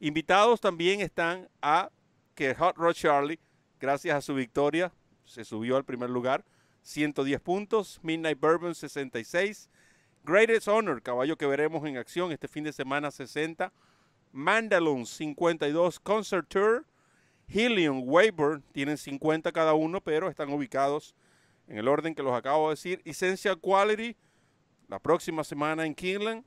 Invitados 0.01 0.61
también 0.61 1.01
están 1.01 1.49
a 1.61 1.91
que 2.35 2.55
Hot 2.55 2.77
Rod 2.77 2.95
Charlie, 2.95 3.39
gracias 3.79 4.17
a 4.17 4.21
su 4.21 4.35
victoria, 4.35 4.93
se 5.25 5.45
subió 5.45 5.77
al 5.77 5.85
primer 5.85 6.11
lugar, 6.11 6.45
110 6.83 7.41
puntos, 7.41 8.01
Midnight 8.03 8.41
Bourbon 8.41 8.75
66, 8.75 9.71
Greatest 10.25 10.69
Honor, 10.69 11.03
caballo 11.03 11.37
que 11.37 11.47
veremos 11.47 11.87
en 11.87 11.97
acción 11.97 12.33
este 12.33 12.49
fin 12.49 12.65
de 12.65 12.73
semana 12.73 13.11
60, 13.11 13.73
Mandalone 14.33 15.07
52, 15.07 16.01
Concert 16.01 16.49
Tour, 16.49 16.87
Helium, 17.49 18.03
Wayburn 18.05 18.63
tienen 18.73 18.97
50 18.97 19.53
cada 19.53 19.75
uno, 19.75 20.01
pero 20.01 20.29
están 20.29 20.51
ubicados 20.51 21.15
en 21.69 21.79
el 21.79 21.89
orden 21.89 22.15
que 22.15 22.23
los 22.23 22.35
acabo 22.35 22.69
de 22.69 22.75
decir. 22.75 23.03
Essential 23.05 23.59
Quality, 23.59 24.17
la 24.89 24.99
próxima 24.99 25.45
semana 25.45 25.87
en 25.87 25.95
Kingland, 25.95 26.45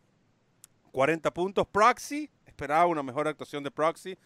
40 0.92 1.34
puntos. 1.34 1.68
Proxy, 1.68 2.30
esperaba 2.46 2.86
una 2.86 3.04
mejor 3.04 3.28
actuación 3.28 3.64
de 3.64 3.72
Proxy, 3.72 4.18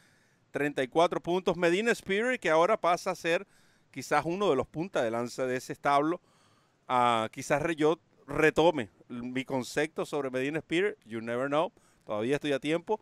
34 0.51 1.21
puntos. 1.21 1.57
Medina 1.57 1.91
Spirit, 1.91 2.39
que 2.39 2.49
ahora 2.49 2.79
pasa 2.79 3.11
a 3.11 3.15
ser 3.15 3.47
quizás 3.91 4.23
uno 4.25 4.49
de 4.49 4.55
los 4.55 4.67
puntas 4.67 5.03
de 5.03 5.11
lanza 5.11 5.45
de 5.45 5.57
ese 5.57 5.73
establo. 5.73 6.21
Uh, 6.87 7.29
quizás 7.31 7.61
yo 7.75 7.99
retome 8.27 8.89
mi 9.07 9.43
concepto 9.45 10.05
sobre 10.05 10.29
Medina 10.29 10.59
Spirit, 10.59 10.95
you 11.05 11.21
never 11.21 11.47
know, 11.47 11.71
todavía 12.05 12.35
estoy 12.35 12.53
a 12.53 12.59
tiempo. 12.59 12.99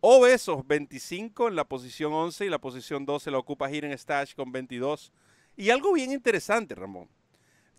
Obesos, 0.00 0.66
25 0.66 1.48
en 1.48 1.56
la 1.56 1.64
posición 1.64 2.12
11 2.12 2.46
y 2.46 2.48
la 2.48 2.58
posición 2.58 3.04
12 3.04 3.30
la 3.30 3.38
ocupa 3.38 3.70
Hidden 3.70 3.96
Stash 3.98 4.34
con 4.34 4.50
22. 4.50 5.12
Y 5.56 5.68
algo 5.68 5.92
bien 5.92 6.10
interesante, 6.10 6.74
Ramón. 6.74 7.08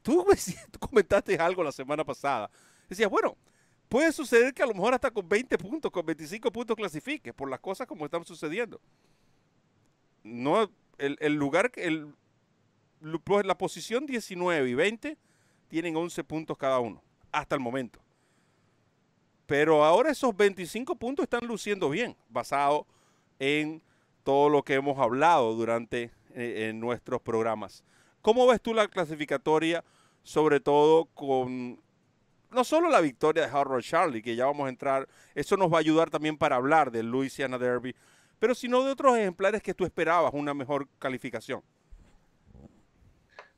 Tú, 0.01 0.25
comentaste 0.79 1.35
algo 1.37 1.63
la 1.63 1.71
semana 1.71 2.03
pasada. 2.03 2.49
Decías, 2.89 3.09
bueno, 3.09 3.37
puede 3.87 4.11
suceder 4.11 4.53
que 4.53 4.63
a 4.63 4.65
lo 4.65 4.73
mejor 4.73 4.93
hasta 4.93 5.11
con 5.11 5.27
20 5.27 5.57
puntos, 5.57 5.91
con 5.91 6.05
25 6.05 6.51
puntos 6.51 6.75
clasifique 6.75 7.33
por 7.33 7.49
las 7.49 7.59
cosas 7.59 7.87
como 7.87 8.05
están 8.05 8.25
sucediendo. 8.25 8.79
No, 10.23 10.69
el, 10.97 11.33
lugar, 11.33 11.71
el, 11.75 12.13
pues, 13.23 13.45
la 13.45 13.57
posición 13.57 14.05
19 14.05 14.69
y 14.69 14.73
20 14.73 15.17
tienen 15.67 15.95
11 15.95 16.23
puntos 16.23 16.57
cada 16.57 16.79
uno, 16.79 17.01
hasta 17.31 17.55
el 17.55 17.61
momento. 17.61 17.99
Pero 19.45 19.83
ahora 19.83 20.11
esos 20.11 20.35
25 20.35 20.95
puntos 20.95 21.23
están 21.23 21.45
luciendo 21.47 21.89
bien, 21.89 22.15
basado 22.29 22.85
en 23.39 23.81
todo 24.23 24.49
lo 24.49 24.63
que 24.63 24.75
hemos 24.75 24.99
hablado 24.99 25.53
durante 25.55 26.11
eh, 26.33 26.69
en 26.69 26.79
nuestros 26.79 27.21
programas. 27.21 27.83
¿Cómo 28.21 28.47
ves 28.47 28.61
tú 28.61 28.73
la 28.73 28.87
clasificatoria, 28.87 29.83
sobre 30.23 30.59
todo 30.59 31.05
con 31.05 31.79
no 32.51 32.63
solo 32.63 32.89
la 32.89 33.01
victoria 33.01 33.43
de 33.43 33.49
Harold 33.51 33.83
Charlie, 33.83 34.21
que 34.21 34.35
ya 34.35 34.45
vamos 34.45 34.67
a 34.67 34.69
entrar, 34.69 35.07
eso 35.35 35.57
nos 35.57 35.71
va 35.71 35.77
a 35.77 35.79
ayudar 35.79 36.09
también 36.09 36.37
para 36.37 36.57
hablar 36.57 36.91
del 36.91 37.09
Louisiana 37.09 37.57
Derby, 37.57 37.95
pero 38.39 38.53
sino 38.53 38.83
de 38.83 38.91
otros 38.91 39.17
ejemplares 39.17 39.61
que 39.61 39.73
tú 39.73 39.85
esperabas 39.85 40.33
una 40.33 40.53
mejor 40.53 40.87
calificación? 40.99 41.61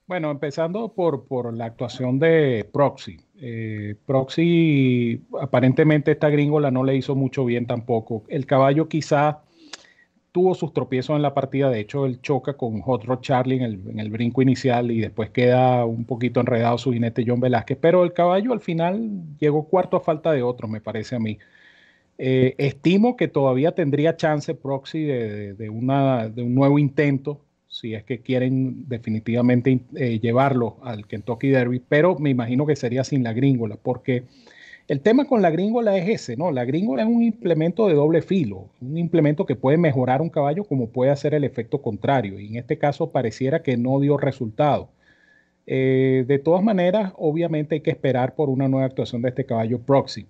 Bueno, 0.05 0.31
empezando 0.31 0.93
por, 0.93 1.25
por 1.25 1.53
la 1.53 1.65
actuación 1.65 2.19
de 2.19 2.69
Proxy. 2.71 3.17
Eh, 3.37 3.95
Proxy, 4.05 5.23
aparentemente 5.41 6.11
esta 6.11 6.29
gringola 6.29 6.71
no 6.71 6.83
le 6.83 6.95
hizo 6.95 7.15
mucho 7.15 7.45
bien 7.45 7.65
tampoco. 7.65 8.23
El 8.27 8.45
caballo 8.45 8.89
quizá 8.89 9.41
tuvo 10.33 10.55
sus 10.55 10.73
tropiezos 10.73 11.15
en 11.15 11.21
la 11.21 11.35
partida, 11.35 11.69
de 11.69 11.79
hecho 11.79 12.07
él 12.07 12.19
choca 12.19 12.53
con 12.57 12.81
Hot 12.81 13.05
Rod 13.05 13.21
Charlie 13.21 13.63
en 13.63 13.99
el, 13.99 14.09
brinco 14.09 14.41
inicial 14.41 14.89
y 14.89 14.99
después 14.99 15.29
queda 15.29 15.85
un 15.85 16.05
poquito 16.05 16.39
enredado 16.39 16.77
su 16.79 16.91
jinete 16.91 17.23
John 17.25 17.39
Velázquez, 17.39 17.77
pero 17.79 18.03
el 18.03 18.13
caballo 18.13 18.51
al 18.51 18.59
final 18.59 19.21
llegó 19.39 19.67
cuarto 19.67 19.95
a 19.95 20.01
falta 20.01 20.31
de 20.31 20.41
otro, 20.41 20.67
me 20.67 20.81
parece 20.81 21.15
a 21.15 21.19
mí. 21.19 21.37
Eh, 22.17 22.55
estimo 22.57 23.15
que 23.15 23.27
todavía 23.27 23.73
tendría 23.73 24.17
chance 24.17 24.55
Proxy 24.55 25.03
de, 25.03 25.69
una, 25.69 26.29
de 26.29 26.41
un 26.41 26.55
nuevo 26.55 26.79
intento, 26.79 27.39
si 27.67 27.93
es 27.93 28.03
que 28.03 28.21
quieren 28.21 28.89
definitivamente 28.89 29.81
eh, 29.95 30.19
llevarlo 30.19 30.77
al 30.81 31.05
Kentucky 31.05 31.49
Derby, 31.49 31.79
pero 31.87 32.17
me 32.17 32.31
imagino 32.31 32.65
que 32.65 32.75
sería 32.75 33.03
sin 33.03 33.23
la 33.23 33.33
gringola, 33.33 33.77
porque 33.81 34.23
el 34.87 35.01
tema 35.01 35.25
con 35.25 35.41
la 35.41 35.49
gringola 35.49 35.97
es 35.97 36.09
ese, 36.09 36.35
¿no? 36.35 36.51
La 36.51 36.65
gringola 36.65 37.03
es 37.03 37.07
un 37.07 37.23
implemento 37.23 37.87
de 37.87 37.93
doble 37.93 38.21
filo, 38.21 38.69
un 38.81 38.97
implemento 38.97 39.45
que 39.45 39.55
puede 39.55 39.77
mejorar 39.77 40.21
un 40.21 40.29
caballo 40.29 40.65
como 40.65 40.89
puede 40.89 41.11
hacer 41.11 41.33
el 41.33 41.43
efecto 41.43 41.81
contrario. 41.81 42.39
Y 42.39 42.47
en 42.47 42.55
este 42.57 42.77
caso 42.77 43.11
pareciera 43.11 43.63
que 43.63 43.77
no 43.77 43.99
dio 43.99 44.17
resultado. 44.17 44.89
Eh, 45.65 46.25
de 46.27 46.39
todas 46.39 46.63
maneras, 46.63 47.13
obviamente 47.17 47.75
hay 47.75 47.81
que 47.81 47.91
esperar 47.91 48.35
por 48.35 48.49
una 48.49 48.67
nueva 48.67 48.85
actuación 48.85 49.21
de 49.21 49.29
este 49.29 49.45
caballo 49.45 49.79
Proxy. 49.79 50.27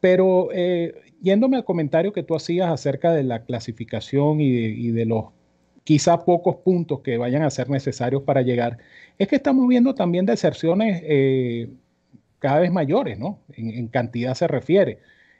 Pero 0.00 0.48
eh, 0.52 0.94
yéndome 1.22 1.56
al 1.56 1.64
comentario 1.64 2.12
que 2.12 2.22
tú 2.22 2.34
hacías 2.34 2.70
acerca 2.70 3.12
de 3.12 3.22
la 3.22 3.44
clasificación 3.44 4.40
y 4.40 4.90
de, 4.90 5.06
los 5.06 5.26
quizá 5.84 6.24
pocos 6.24 6.56
puntos 6.56 7.00
que 7.00 7.16
vayan 7.18 7.42
a 7.42 7.50
ser 7.50 7.70
necesarios 7.70 8.22
para 8.22 8.42
llegar, 8.42 8.78
es 9.18 9.28
que 9.28 9.36
estamos 9.36 9.68
viendo 9.68 9.94
también 9.94 10.26
deserciones 10.26 11.02
eh, 11.04 11.68
cada 12.44 12.60
vez 12.60 12.70
mayores, 12.70 13.18
¿no? 13.18 13.38
En, 13.56 13.88
cantidad 13.88 14.34
se 14.34 14.46
refiere. 14.46 14.98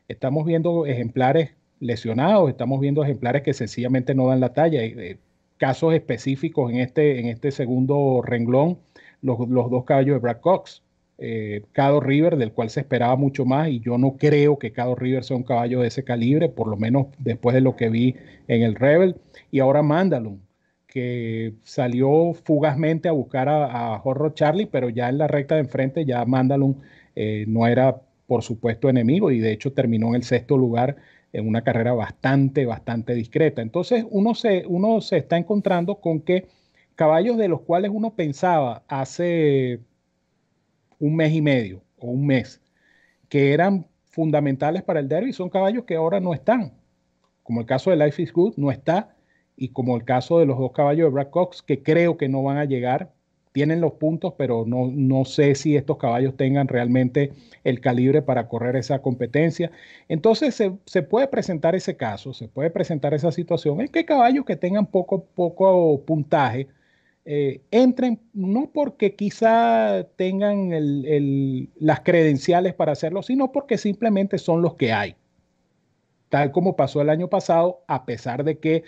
Estamos 0.09 0.47
viendo 0.47 0.87
ejemplares 0.87 1.51
lesionados, 1.79 2.49
estamos 2.49 2.81
viendo 2.81 3.05
ejemplares 3.05 3.43
que 3.43 3.53
sencillamente 3.53 4.15
no 4.15 4.29
dan 4.29 4.41
la 4.41 4.55
talla. 4.55 4.83
Eh, 4.83 5.19
casos 5.59 5.93
específicos 5.93 6.73
en 6.73 6.79
este, 6.79 7.21
en 7.21 7.27
este 7.27 7.51
segundo 7.51 8.23
renglón, 8.23 8.79
los, 9.21 9.37
dos 9.39 9.85
caballos 9.85 10.15
de 10.15 10.21
Brad 10.21 10.41
Cox. 10.41 10.83
Eh, 11.19 11.63
Cado 11.73 12.01
River, 12.01 12.39
del 12.39 12.53
cual 12.53 12.71
se 12.71 12.81
esperaba 12.81 13.17
mucho 13.17 13.45
más, 13.45 13.69
y 13.69 13.81
yo 13.81 13.99
no 13.99 14.17
creo 14.17 14.59
que 14.59 14.73
Cado 14.73 14.95
River 14.95 15.25
sea 15.25 15.37
un 15.37 15.43
caballo 15.43 15.83
de 15.83 15.89
ese 15.89 16.05
calibre, 16.05 16.49
por 16.49 16.69
lo 16.69 16.79
menos 16.79 17.09
después 17.19 17.53
de 17.55 17.61
lo 17.61 17.77
que 17.77 17.91
vi 17.91 18.17
en 18.49 18.63
el 18.63 18.77
Rebel. 18.77 19.17
Y 19.51 19.61
ahora 19.61 19.83
Mandalun, 19.83 20.41
que 20.95 21.55
salió 21.65 22.35
fugazmente 22.35 23.09
a 23.09 23.13
buscar 23.13 23.49
a, 23.49 23.97
a 23.97 24.03
Charlie, 24.35 24.67
pero 24.67 24.89
ya 24.91 25.09
en 25.09 25.19
la 25.19 25.27
recta 25.27 25.57
de 25.57 25.63
enfrente 25.63 26.05
ya 26.05 26.25
Mandalun 26.25 26.83
eh, 27.17 27.45
no 27.49 27.67
era, 27.67 28.01
por 28.29 28.45
supuesto, 28.45 28.89
enemigo 28.89 29.33
y 29.33 29.41
de 29.41 29.53
hecho 29.53 29.73
terminó 29.73 30.09
en 30.11 30.15
el 30.17 30.23
sexto 30.23 30.57
lugar 30.57 30.97
en 31.33 31.49
una 31.49 31.65
carrera 31.65 31.95
bastante, 31.95 32.65
bastante 32.65 33.13
discreta. 33.15 33.61
Entonces 33.61 34.07
uno 34.09 34.37
se, 34.37 34.65
uno 34.69 35.01
se 35.01 35.17
está 35.17 35.37
encontrando 35.37 35.97
con 36.01 36.21
que 36.21 36.47
caballos 36.95 37.39
de 37.39 37.49
los 37.49 37.63
cuales 37.63 37.91
uno 37.93 38.15
pensaba 38.15 38.85
hace 38.87 39.81
un 41.01 41.17
mes 41.17 41.33
y 41.33 41.43
medio 41.43 41.83
o 41.99 42.07
un 42.11 42.25
mes, 42.27 42.63
que 43.29 43.53
eran 43.53 43.89
fundamentales 44.07 44.83
para 44.85 45.01
el 45.01 45.09
derby, 45.09 45.33
son 45.33 45.51
caballos 45.51 45.85
que 45.85 45.97
ahora 45.97 46.21
no 46.21 46.35
están. 46.35 46.75
Como 47.43 47.61
el 47.61 47.67
caso 47.67 47.91
de 47.91 47.97
Life 47.97 48.23
is 48.23 48.33
Good, 48.33 48.55
no 48.57 48.71
está. 48.71 49.14
Y 49.57 49.69
como 49.69 49.97
el 49.97 50.05
caso 50.05 50.39
de 50.39 50.47
los 50.47 50.59
dos 50.59 50.73
caballos 50.73 51.07
de 51.07 51.11
Brad 51.11 51.31
Cox, 51.31 51.63
que 51.63 51.83
creo 51.83 52.17
que 52.17 52.29
no 52.29 52.43
van 52.43 52.59
a 52.59 52.65
llegar 52.65 53.11
tienen 53.55 53.81
los 53.81 53.93
puntos, 53.93 54.35
pero 54.37 54.65
no, 54.67 54.91
no 54.93 55.25
sé 55.25 55.55
si 55.55 55.77
estos 55.77 55.97
caballos 55.97 56.37
tengan 56.37 56.67
realmente 56.67 57.31
el 57.63 57.81
calibre 57.81 58.21
para 58.21 58.49
correr 58.49 58.75
esa 58.75 59.01
competencia. 59.01 59.71
Entonces 60.09 60.61
se, 60.85 61.03
puede 61.03 61.29
presentar 61.29 61.77
ese 61.77 61.97
caso, 61.97 62.35
se 62.35 62.49
puede 62.49 62.71
presentar 62.71 63.15
esa 63.15 63.31
situación 63.31 63.81
en 63.81 63.87
que 63.87 64.05
caballos 64.05 64.45
que 64.45 64.57
tengan 64.57 64.87
poco, 64.87 65.25
poco 65.37 66.01
puntaje 66.05 66.67
eh, 67.25 67.61
entren, 67.71 68.19
no 68.33 68.71
porque 68.75 69.15
quizá 69.15 70.05
tengan 70.17 70.71
las 71.79 72.01
credenciales 72.01 72.75
para 72.75 72.91
hacerlo, 72.91 73.23
sino 73.23 73.53
porque 73.53 73.79
simplemente 73.79 74.37
son 74.39 74.63
los 74.63 74.75
que 74.75 74.93
hay. 74.93 75.15
Tal 76.29 76.51
como 76.51 76.75
pasó 76.75 77.01
el 77.01 77.09
año 77.09 77.29
pasado, 77.29 77.85
a 77.87 78.05
pesar 78.05 78.43
de 78.43 78.59
que 78.59 78.83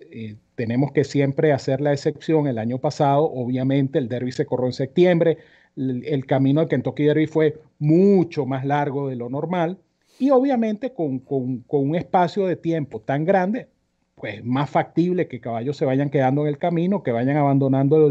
eh, 0.00 0.36
tenemos 0.54 0.92
que 0.92 1.04
siempre 1.04 1.52
hacer 1.52 1.80
la 1.80 1.92
excepción. 1.92 2.46
El 2.46 2.58
año 2.58 2.78
pasado, 2.78 3.24
obviamente, 3.24 3.98
el 3.98 4.08
derby 4.08 4.32
se 4.32 4.46
corrió 4.46 4.66
en 4.66 4.72
septiembre. 4.72 5.38
El, 5.76 6.26
camino 6.26 6.60
al 6.60 6.68
Kentucky 6.68 7.04
Derby 7.04 7.26
fue 7.26 7.60
mucho 7.78 8.44
más 8.46 8.64
largo 8.64 9.08
de 9.08 9.16
lo 9.16 9.28
normal. 9.28 9.78
Y 10.18 10.30
obviamente 10.30 10.92
con, 10.92 11.22
un 11.26 11.96
espacio 11.96 12.46
de 12.46 12.56
tiempo 12.56 13.00
tan 13.00 13.24
grande, 13.24 13.68
pues 14.16 14.44
más 14.44 14.68
factible 14.68 15.28
que 15.28 15.40
caballos 15.40 15.76
se 15.76 15.86
vayan 15.86 16.10
quedando 16.10 16.42
en 16.42 16.48
el 16.48 16.58
camino, 16.58 17.02
que 17.02 17.12
vayan 17.12 17.36
abandonando 17.36 18.10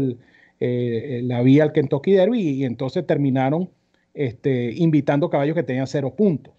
eh, 0.58 1.20
la 1.22 1.42
vía 1.42 1.62
al 1.62 1.72
Kentucky 1.72 2.12
Derby 2.12 2.40
y, 2.40 2.64
entonces 2.64 3.06
terminaron 3.06 3.70
este, 4.14 4.72
invitando 4.72 5.30
caballos 5.30 5.54
que 5.54 5.62
tenían 5.62 5.86
cero 5.86 6.14
puntos. 6.16 6.54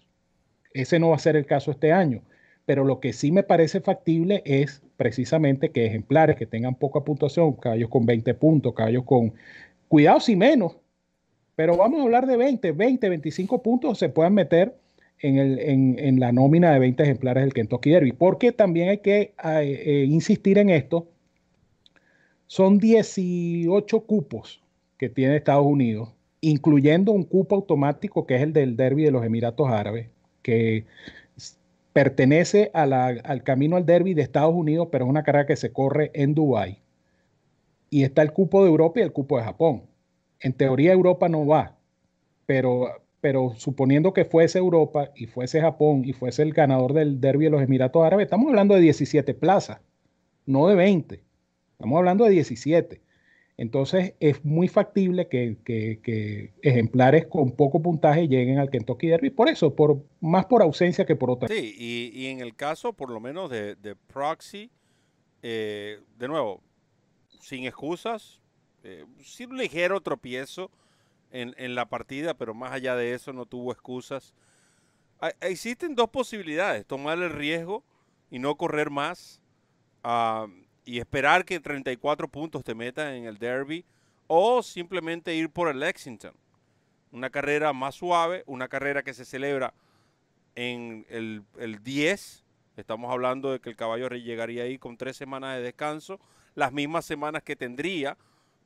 Ese 0.72 0.98
no 0.98 1.10
va 1.10 1.16
a 1.16 1.18
ser 1.18 1.36
el 1.36 1.44
caso 1.44 1.70
este 1.70 1.92
año, 1.92 2.22
pero 2.64 2.84
lo 2.84 3.00
que 3.00 3.12
sí 3.12 3.30
me 3.30 3.42
parece 3.42 3.80
factible 3.80 4.42
es 4.46 4.81
precisamente 4.96 5.70
que 5.70 5.86
ejemplares 5.86 6.36
que 6.36 6.46
tengan 6.46 6.74
poca 6.74 7.00
puntuación, 7.00 7.54
caballos 7.54 7.88
con 7.88 8.06
20 8.06 8.34
puntos, 8.34 8.74
caballos 8.74 9.04
con, 9.04 9.32
cuidado 9.88 10.20
si 10.20 10.36
menos, 10.36 10.76
pero 11.56 11.76
vamos 11.76 12.00
a 12.00 12.02
hablar 12.04 12.26
de 12.26 12.36
20, 12.36 12.72
20, 12.72 13.08
25 13.08 13.62
puntos 13.62 13.98
se 13.98 14.08
puedan 14.08 14.34
meter 14.34 14.76
en, 15.18 15.38
el, 15.38 15.58
en, 15.98 16.20
la 16.20 16.32
nómina 16.32 16.72
de 16.72 16.78
20 16.80 17.02
ejemplares 17.02 17.44
del 17.44 17.52
Kentucky 17.52 17.90
Derby, 17.90 18.12
porque 18.12 18.52
también 18.52 18.88
hay 18.88 18.98
que 18.98 19.34
eh, 19.44 19.82
eh, 19.84 20.04
insistir 20.08 20.58
en 20.58 20.70
esto, 20.70 21.08
son 22.46 22.78
18 22.78 24.00
cupos 24.00 24.62
que 24.98 25.08
tiene 25.08 25.36
Estados 25.36 25.66
Unidos, 25.66 26.10
incluyendo 26.40 27.12
un 27.12 27.24
cupo 27.24 27.54
automático 27.54 28.26
que 28.26 28.36
es 28.36 28.42
el 28.42 28.52
del 28.52 28.76
Derby 28.76 29.04
de 29.04 29.10
los 29.10 29.24
Emiratos 29.24 29.68
Árabes, 29.68 30.08
que 30.42 30.84
pertenece 31.92 32.70
al 32.72 33.42
camino 33.42 33.76
al 33.76 33.86
derby 33.86 34.14
de 34.14 34.22
Estados 34.22 34.54
Unidos, 34.54 34.88
pero 34.90 35.04
es 35.04 35.10
una 35.10 35.22
carrera 35.22 35.46
que 35.46 35.56
se 35.56 35.72
corre 35.72 36.10
en 36.14 36.34
Dubái. 36.34 36.80
Y 37.90 38.04
está 38.04 38.22
el 38.22 38.32
cupo 38.32 38.62
de 38.62 38.70
Europa 38.70 39.00
y 39.00 39.02
el 39.02 39.12
cupo 39.12 39.36
de 39.36 39.44
Japón. 39.44 39.82
En 40.40 40.54
teoría 40.54 40.92
Europa 40.92 41.28
no 41.28 41.46
va, 41.46 41.76
pero, 42.46 42.88
pero 43.20 43.52
suponiendo 43.56 44.12
que 44.12 44.24
fuese 44.24 44.58
Europa 44.58 45.10
y 45.14 45.26
fuese 45.26 45.60
Japón 45.60 46.02
y 46.04 46.12
fuese 46.14 46.42
el 46.42 46.52
ganador 46.52 46.94
del 46.94 47.20
derby 47.20 47.44
de 47.44 47.50
los 47.50 47.62
Emiratos 47.62 48.04
Árabes, 48.04 48.24
estamos 48.24 48.48
hablando 48.48 48.74
de 48.74 48.80
17 48.80 49.34
plazas, 49.34 49.80
no 50.46 50.68
de 50.68 50.74
20. 50.74 51.22
Estamos 51.72 51.98
hablando 51.98 52.24
de 52.24 52.30
17. 52.30 53.00
Entonces 53.62 54.14
es 54.18 54.44
muy 54.44 54.66
factible 54.66 55.28
que, 55.28 56.50
ejemplares 56.62 57.26
con 57.26 57.52
poco 57.52 57.80
puntaje 57.80 58.26
lleguen 58.26 58.58
al 58.58 58.70
Kentucky 58.70 59.06
Derby, 59.06 59.30
por 59.30 59.48
eso, 59.48 59.76
por, 59.76 60.02
más 60.20 60.46
por 60.46 60.62
ausencia 60.62 61.06
que 61.06 61.14
por 61.14 61.30
otra. 61.30 61.46
Sí, 61.46 61.72
y, 61.78 62.26
en 62.26 62.40
el 62.40 62.56
caso 62.56 62.92
por 62.92 63.08
lo 63.08 63.20
menos 63.20 63.50
de, 63.50 63.96
Proxy, 64.08 64.68
eh, 65.44 66.00
de 66.18 66.26
nuevo, 66.26 66.60
sin 67.38 67.64
excusas, 67.64 68.40
eh, 68.82 69.04
sin 69.22 69.52
un 69.52 69.58
ligero 69.58 70.00
tropiezo 70.00 70.68
en, 71.30 71.76
la 71.76 71.88
partida, 71.88 72.34
pero 72.34 72.54
más 72.54 72.72
allá 72.72 72.96
de 72.96 73.14
eso 73.14 73.32
no 73.32 73.46
tuvo 73.46 73.70
excusas. 73.70 74.34
existen 75.40 75.94
dos 75.94 76.08
posibilidades, 76.10 76.84
tomar 76.84 77.16
el 77.18 77.30
riesgo 77.30 77.84
y 78.28 78.40
no 78.40 78.56
correr 78.56 78.90
más. 78.90 79.40
Uh, 80.02 80.50
y 80.84 80.98
esperar 80.98 81.44
que 81.44 81.60
34 81.60 82.28
puntos 82.28 82.64
te 82.64 82.74
metan 82.74 83.14
en 83.14 83.24
el 83.24 83.38
derby 83.38 83.84
o 84.26 84.62
simplemente 84.62 85.34
ir 85.34 85.50
por 85.50 85.68
el 85.68 85.80
Lexington. 85.80 86.32
Una 87.12 87.30
carrera 87.30 87.72
más 87.72 87.94
suave, 87.94 88.42
una 88.46 88.68
carrera 88.68 89.02
que 89.02 89.14
se 89.14 89.24
celebra 89.24 89.74
en 90.54 91.06
el, 91.10 91.44
10. 91.82 92.44
Estamos 92.76 93.12
hablando 93.12 93.52
de 93.52 93.60
que 93.60 93.68
el 93.68 93.76
caballo 93.76 94.08
llegaría 94.08 94.64
ahí 94.64 94.78
con 94.78 94.96
tres 94.96 95.16
semanas 95.16 95.56
de 95.56 95.62
descanso, 95.62 96.18
las 96.54 96.72
mismas 96.72 97.04
semanas 97.04 97.42
que 97.42 97.54
tendría 97.54 98.16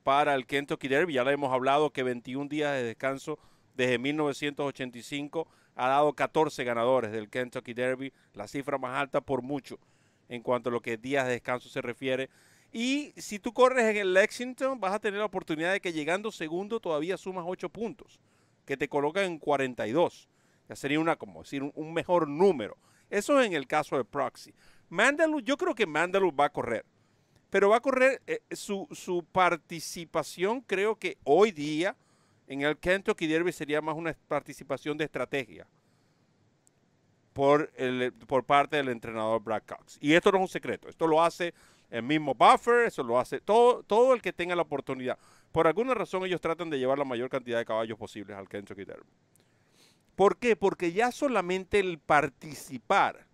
para 0.03 0.33
el 0.33 0.45
Kentucky 0.45 0.87
Derby. 0.87 1.13
Ya 1.13 1.25
le 1.25 1.33
hemos 1.33 1.53
hablado 1.53 1.91
que 1.91 2.03
21 2.03 2.49
días 2.49 2.73
de 2.73 2.83
descanso 2.83 3.37
desde 3.75 3.99
1985 3.99 5.47
ha 5.75 5.89
dado 5.89 6.13
14 6.13 6.63
ganadores 6.63 7.11
del 7.11 7.29
Kentucky 7.29 7.73
Derby, 7.73 8.13
la 8.33 8.47
cifra 8.47 8.77
más 8.77 8.97
alta 8.97 9.21
por 9.21 9.41
mucho 9.41 9.77
en 10.29 10.41
cuanto 10.41 10.69
a 10.69 10.73
lo 10.73 10.81
que 10.81 10.97
días 10.97 11.25
de 11.25 11.33
descanso 11.33 11.69
se 11.69 11.81
refiere. 11.81 12.29
Y 12.71 13.13
si 13.17 13.39
tú 13.39 13.53
corres 13.53 13.85
en 13.85 13.97
el 13.97 14.13
Lexington, 14.13 14.79
vas 14.79 14.93
a 14.93 14.99
tener 14.99 15.19
la 15.19 15.25
oportunidad 15.25 15.71
de 15.71 15.79
que 15.79 15.93
llegando 15.93 16.31
segundo 16.31 16.79
todavía 16.79 17.17
sumas 17.17 17.45
8 17.47 17.69
puntos, 17.69 18.19
que 18.65 18.77
te 18.77 18.89
colocan 18.89 19.23
en 19.23 19.39
42. 19.39 20.27
Ya 20.67 20.75
sería 20.75 20.99
una, 20.99 21.15
como 21.15 21.43
decir, 21.43 21.63
un, 21.63 21.93
mejor 21.93 22.27
número. 22.27 22.77
Eso 23.09 23.39
es 23.39 23.47
en 23.47 23.53
el 23.53 23.67
caso 23.67 23.95
de 23.95 24.03
Proxy. 24.03 24.53
Mandalus, 24.89 25.43
yo 25.43 25.55
creo 25.55 25.73
que 25.73 25.85
Mandalus 25.85 26.33
va 26.37 26.45
a 26.45 26.49
correr. 26.49 26.85
Pero 27.49 27.69
va 27.69 27.77
a 27.77 27.81
correr 27.81 28.21
eh, 28.27 28.41
su, 28.51 28.87
su 28.91 29.23
participación, 29.23 30.59
creo 30.59 30.97
que 30.97 31.17
hoy 31.23 31.51
día 31.51 31.95
en 32.47 32.61
el 32.61 32.77
Kentucky 32.77 33.27
Derby 33.27 33.53
sería 33.53 33.81
más 33.81 33.95
una 33.95 34.13
participación 34.27 34.97
de 34.97 35.05
estrategia 35.05 35.65
por, 37.37 37.71
el, 37.75 38.11
por 38.13 38.45
parte 38.45 38.77
del 38.77 38.89
entrenador 38.89 39.43
Brad 39.43 39.61
Cox. 39.61 39.99
Y 40.01 40.15
esto 40.15 40.31
no 40.31 40.39
es 40.39 40.41
un 40.41 40.47
secreto, 40.47 40.89
esto 40.89 41.05
lo 41.05 41.23
hace 41.23 41.53
el 41.91 42.01
mismo 42.01 42.33
Buffer, 42.33 42.87
eso 42.87 43.03
lo 43.03 43.19
hace 43.19 43.39
todo, 43.39 43.83
todo 43.83 44.15
el 44.15 44.23
que 44.23 44.33
tenga 44.33 44.55
la 44.55 44.63
oportunidad. 44.63 45.19
Por 45.51 45.67
alguna 45.67 45.93
razón 45.93 46.25
ellos 46.25 46.41
tratan 46.41 46.71
de 46.71 46.79
llevar 46.79 46.97
la 46.97 47.05
mayor 47.05 47.29
cantidad 47.29 47.59
de 47.59 47.65
caballos 47.65 47.95
posibles 47.95 48.35
al 48.35 48.49
Kentucky 48.49 48.85
Derby. 48.85 49.11
¿Por 50.15 50.37
qué? 50.37 50.55
Porque 50.55 50.93
ya 50.93 51.11
solamente 51.11 51.79
el 51.79 51.99
participar, 51.99 53.27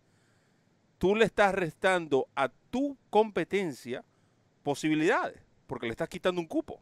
tú 0.97 1.15
le 1.15 1.23
estás 1.23 1.55
restando 1.55 2.27
a 2.35 2.49
tu 2.49 2.97
competencia 3.09 4.03
posibilidades, 4.63 5.41
porque 5.65 5.85
le 5.85 5.91
estás 5.91 6.09
quitando 6.09 6.41
un 6.41 6.47
cupo. 6.47 6.81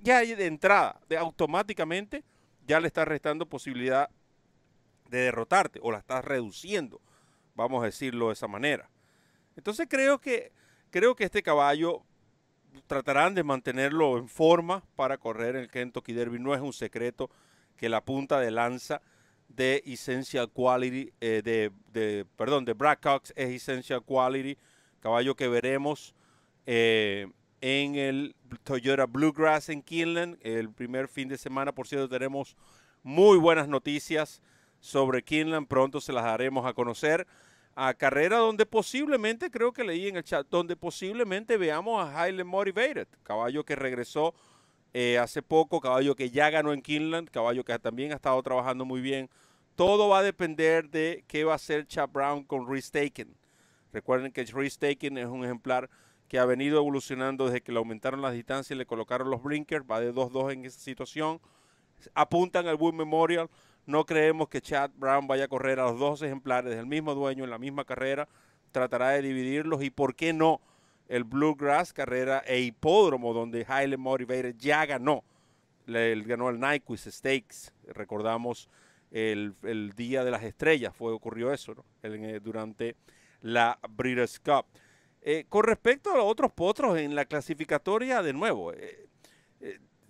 Ya 0.00 0.20
de 0.20 0.46
entrada, 0.46 0.98
de 1.10 1.18
automáticamente, 1.18 2.24
ya 2.66 2.80
le 2.80 2.86
estás 2.86 3.06
restando 3.06 3.44
posibilidad 3.44 4.08
de 5.12 5.20
derrotarte 5.20 5.78
o 5.82 5.92
la 5.92 5.98
estás 5.98 6.24
reduciendo, 6.24 7.00
vamos 7.54 7.82
a 7.82 7.86
decirlo 7.86 8.28
de 8.28 8.32
esa 8.32 8.48
manera. 8.48 8.90
Entonces 9.56 9.86
creo 9.88 10.18
que, 10.18 10.52
creo 10.90 11.14
que 11.14 11.24
este 11.24 11.42
caballo 11.42 12.02
tratarán 12.86 13.34
de 13.34 13.44
mantenerlo 13.44 14.16
en 14.16 14.28
forma 14.28 14.82
para 14.96 15.18
correr 15.18 15.56
en 15.56 15.62
el 15.62 15.70
Kentucky 15.70 16.14
Derby. 16.14 16.38
No 16.38 16.54
es 16.54 16.62
un 16.62 16.72
secreto 16.72 17.30
que 17.76 17.90
la 17.90 18.02
punta 18.02 18.40
de 18.40 18.50
lanza 18.50 19.02
de 19.48 19.82
Essential 19.84 20.50
Quality, 20.50 21.12
eh, 21.20 21.42
de, 21.44 21.70
de, 21.92 22.24
perdón, 22.36 22.64
de 22.64 22.72
Brad 22.72 22.98
Cox 23.02 23.34
es 23.36 23.50
Essential 23.50 24.02
Quality, 24.02 24.56
caballo 25.00 25.34
que 25.34 25.48
veremos 25.48 26.14
eh, 26.64 27.26
en 27.60 27.96
el 27.96 28.34
Toyota 28.64 29.04
Bluegrass 29.04 29.68
en 29.68 29.82
Kinland. 29.82 30.38
El 30.40 30.70
primer 30.70 31.06
fin 31.08 31.28
de 31.28 31.36
semana, 31.36 31.72
por 31.72 31.86
cierto, 31.86 32.08
tenemos 32.08 32.56
muy 33.02 33.36
buenas 33.36 33.68
noticias 33.68 34.40
sobre 34.82 35.22
Kinland. 35.22 35.66
Pronto 35.66 36.02
se 36.02 36.12
las 36.12 36.24
daremos 36.24 36.66
a 36.66 36.74
conocer. 36.74 37.26
A 37.74 37.94
carrera 37.94 38.36
donde 38.36 38.66
posiblemente, 38.66 39.50
creo 39.50 39.72
que 39.72 39.82
leí 39.82 40.08
en 40.08 40.16
el 40.16 40.24
chat, 40.24 40.46
donde 40.50 40.76
posiblemente 40.76 41.56
veamos 41.56 42.06
a 42.06 42.28
Highland 42.28 42.50
Motivated, 42.50 43.08
caballo 43.22 43.64
que 43.64 43.74
regresó 43.74 44.34
eh, 44.92 45.16
hace 45.18 45.40
poco, 45.40 45.80
caballo 45.80 46.14
que 46.14 46.28
ya 46.28 46.50
ganó 46.50 46.74
en 46.74 46.82
Kinland, 46.82 47.30
caballo 47.30 47.64
que 47.64 47.78
también 47.78 48.12
ha 48.12 48.16
estado 48.16 48.42
trabajando 48.42 48.84
muy 48.84 49.00
bien. 49.00 49.30
Todo 49.74 50.10
va 50.10 50.18
a 50.18 50.22
depender 50.22 50.90
de 50.90 51.24
qué 51.26 51.44
va 51.44 51.52
a 51.52 51.56
hacer 51.56 51.86
Chap 51.86 52.12
Brown 52.12 52.44
con 52.44 52.68
Restaken. 52.68 53.34
Recuerden 53.90 54.32
que 54.32 54.44
Restaken 54.44 55.16
es 55.16 55.26
un 55.26 55.42
ejemplar 55.42 55.88
que 56.28 56.38
ha 56.38 56.44
venido 56.44 56.76
evolucionando 56.76 57.46
desde 57.46 57.62
que 57.62 57.72
le 57.72 57.78
aumentaron 57.78 58.20
las 58.20 58.34
distancias 58.34 58.70
y 58.72 58.78
le 58.78 58.84
colocaron 58.84 59.30
los 59.30 59.42
blinkers, 59.42 59.86
va 59.90 60.00
de 60.00 60.12
2-2 60.12 60.52
en 60.52 60.64
esa 60.66 60.78
situación. 60.78 61.40
Apuntan 62.14 62.66
al 62.66 62.76
Wood 62.76 62.94
Memorial 62.94 63.48
no 63.86 64.04
creemos 64.04 64.48
que 64.48 64.60
Chad 64.60 64.90
Brown 64.96 65.26
vaya 65.26 65.44
a 65.44 65.48
correr 65.48 65.80
a 65.80 65.84
los 65.84 65.98
dos 65.98 66.22
ejemplares 66.22 66.74
del 66.74 66.86
mismo 66.86 67.14
dueño 67.14 67.44
en 67.44 67.50
la 67.50 67.58
misma 67.58 67.84
carrera. 67.84 68.28
Tratará 68.70 69.10
de 69.10 69.22
dividirlos 69.22 69.82
y, 69.82 69.90
¿por 69.90 70.14
qué 70.14 70.32
no? 70.32 70.60
El 71.08 71.24
Bluegrass, 71.24 71.92
carrera 71.92 72.42
e 72.46 72.60
hipódromo 72.60 73.34
donde 73.34 73.62
Highland 73.62 73.98
Motivated 73.98 74.56
ya 74.56 74.86
ganó 74.86 75.24
él 75.86 76.24
ganó 76.24 76.48
el 76.48 76.60
Nyquist 76.60 77.08
Stakes, 77.08 77.72
recordamos 77.88 78.68
el, 79.10 79.54
Día 79.96 80.24
de 80.24 80.30
las 80.30 80.42
Estrellas, 80.42 80.94
fue, 80.96 81.12
ocurrió 81.12 81.52
eso 81.52 81.74
eh, 82.02 82.40
durante 82.42 82.96
la 83.42 83.78
Breeders' 83.90 84.40
Cup. 84.40 84.66
Eh, 85.20 85.44
con 85.48 85.64
respecto 85.64 86.12
a 86.12 86.16
los 86.16 86.24
otros 86.24 86.52
potros 86.52 86.98
en 86.98 87.14
la 87.14 87.24
clasificatoria, 87.24 88.22
de 88.22 88.32
nuevo, 88.32 88.72
eh, 88.72 89.06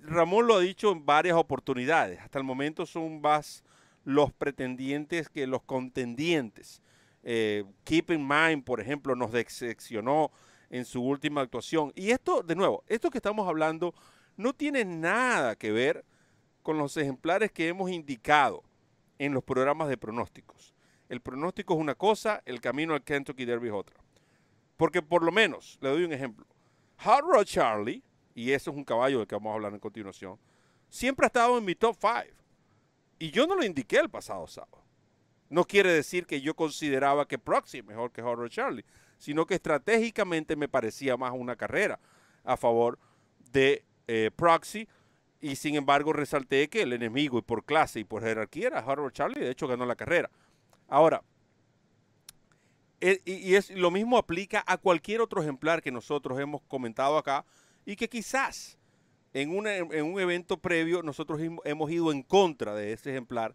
Ramón 0.02 0.46
lo 0.46 0.56
ha 0.56 0.60
dicho 0.60 0.90
en 0.92 1.06
varias 1.06 1.36
oportunidades. 1.36 2.20
Hasta 2.20 2.38
el 2.38 2.44
momento 2.44 2.86
son 2.86 3.20
más 3.20 3.64
los 4.04 4.32
pretendientes 4.32 5.28
que 5.28 5.46
los 5.46 5.62
contendientes. 5.62 6.82
Keep 7.22 8.10
in 8.10 8.26
Mind, 8.26 8.64
por 8.64 8.80
ejemplo, 8.80 9.14
nos 9.14 9.32
decepcionó 9.32 10.30
en 10.70 10.84
su 10.84 11.02
última 11.02 11.40
actuación. 11.42 11.92
Y 11.94 12.10
esto, 12.10 12.42
de 12.42 12.56
nuevo, 12.56 12.82
esto 12.88 13.10
que 13.10 13.18
estamos 13.18 13.46
hablando 13.46 13.94
no 14.36 14.52
tiene 14.54 14.84
nada 14.84 15.54
que 15.54 15.70
ver 15.70 16.04
con 16.62 16.78
los 16.78 16.96
ejemplares 16.96 17.52
que 17.52 17.68
hemos 17.68 17.90
indicado 17.90 18.64
en 19.18 19.34
los 19.34 19.44
programas 19.44 19.88
de 19.88 19.98
pronósticos. 19.98 20.74
El 21.08 21.20
pronóstico 21.20 21.74
es 21.74 21.80
una 21.80 21.94
cosa, 21.94 22.42
el 22.46 22.60
camino 22.60 22.94
al 22.94 23.04
Kentucky 23.04 23.44
Derby 23.44 23.68
es 23.68 23.74
otra. 23.74 23.96
Porque 24.76 25.02
por 25.02 25.22
lo 25.22 25.30
menos, 25.30 25.78
le 25.80 25.90
doy 25.90 26.04
un 26.04 26.12
ejemplo, 26.12 26.46
Hard 26.96 27.24
Road 27.24 27.44
Charlie, 27.44 28.02
y 28.34 28.52
eso 28.52 28.70
es 28.70 28.76
un 28.76 28.84
caballo 28.84 29.18
del 29.18 29.26
que 29.26 29.34
vamos 29.34 29.50
a 29.50 29.54
hablar 29.54 29.72
en 29.72 29.80
continuación, 29.80 30.38
siempre 30.88 31.26
ha 31.26 31.28
estado 31.28 31.58
en 31.58 31.64
mi 31.64 31.74
top 31.74 31.96
5. 32.00 32.14
Y 33.18 33.30
yo 33.30 33.46
no 33.46 33.54
lo 33.54 33.64
indiqué 33.64 33.98
el 33.98 34.10
pasado 34.10 34.46
sábado. 34.46 34.82
No 35.48 35.64
quiere 35.64 35.92
decir 35.92 36.26
que 36.26 36.40
yo 36.40 36.54
consideraba 36.54 37.28
que 37.28 37.38
Proxy 37.38 37.78
es 37.78 37.84
mejor 37.84 38.10
que 38.10 38.22
Hard 38.22 38.38
Road 38.38 38.48
Charlie, 38.48 38.84
sino 39.18 39.46
que 39.46 39.54
estratégicamente 39.54 40.56
me 40.56 40.68
parecía 40.68 41.16
más 41.16 41.32
una 41.34 41.56
carrera 41.56 42.00
a 42.42 42.56
favor 42.56 42.98
de 43.52 43.84
eh, 44.08 44.30
Proxy 44.34 44.88
y 45.40 45.56
sin 45.56 45.74
embargo 45.74 46.12
resalté 46.12 46.68
que 46.68 46.82
el 46.82 46.92
enemigo 46.92 47.38
y 47.38 47.42
por 47.42 47.64
clase 47.64 48.00
y 48.00 48.04
por 48.04 48.22
jerarquía 48.22 48.68
era 48.68 48.78
Harvard 48.78 49.12
Charlie, 49.12 49.40
de 49.40 49.50
hecho 49.50 49.66
ganó 49.66 49.84
la 49.84 49.96
carrera. 49.96 50.30
Ahora, 50.88 51.22
e, 53.00 53.20
y, 53.24 53.56
es 53.56 53.70
lo 53.70 53.90
mismo 53.90 54.16
aplica 54.16 54.62
a 54.66 54.78
cualquier 54.78 55.20
otro 55.20 55.42
ejemplar 55.42 55.82
que 55.82 55.90
nosotros 55.90 56.38
hemos 56.38 56.62
comentado 56.62 57.18
acá 57.18 57.44
y 57.84 57.96
que 57.96 58.08
quizás 58.08 58.78
en, 59.32 59.66
en 59.66 60.04
un 60.04 60.20
evento 60.20 60.56
previo 60.56 61.02
nosotros 61.02 61.40
hemos 61.64 61.90
ido 61.90 62.12
en 62.12 62.22
contra 62.22 62.74
de 62.74 62.92
ese 62.92 63.10
ejemplar 63.10 63.54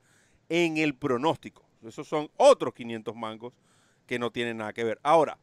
en 0.49 0.77
el 0.77 0.95
pronóstico. 0.95 1.63
Esos 1.85 2.07
son 2.07 2.29
otros 2.37 2.73
500 2.73 3.15
mangos 3.15 3.53
que 4.05 4.19
no 4.19 4.31
tienen 4.31 4.57
nada 4.57 4.73
que 4.73 4.83
ver. 4.83 4.99
Ahora, 5.03 5.37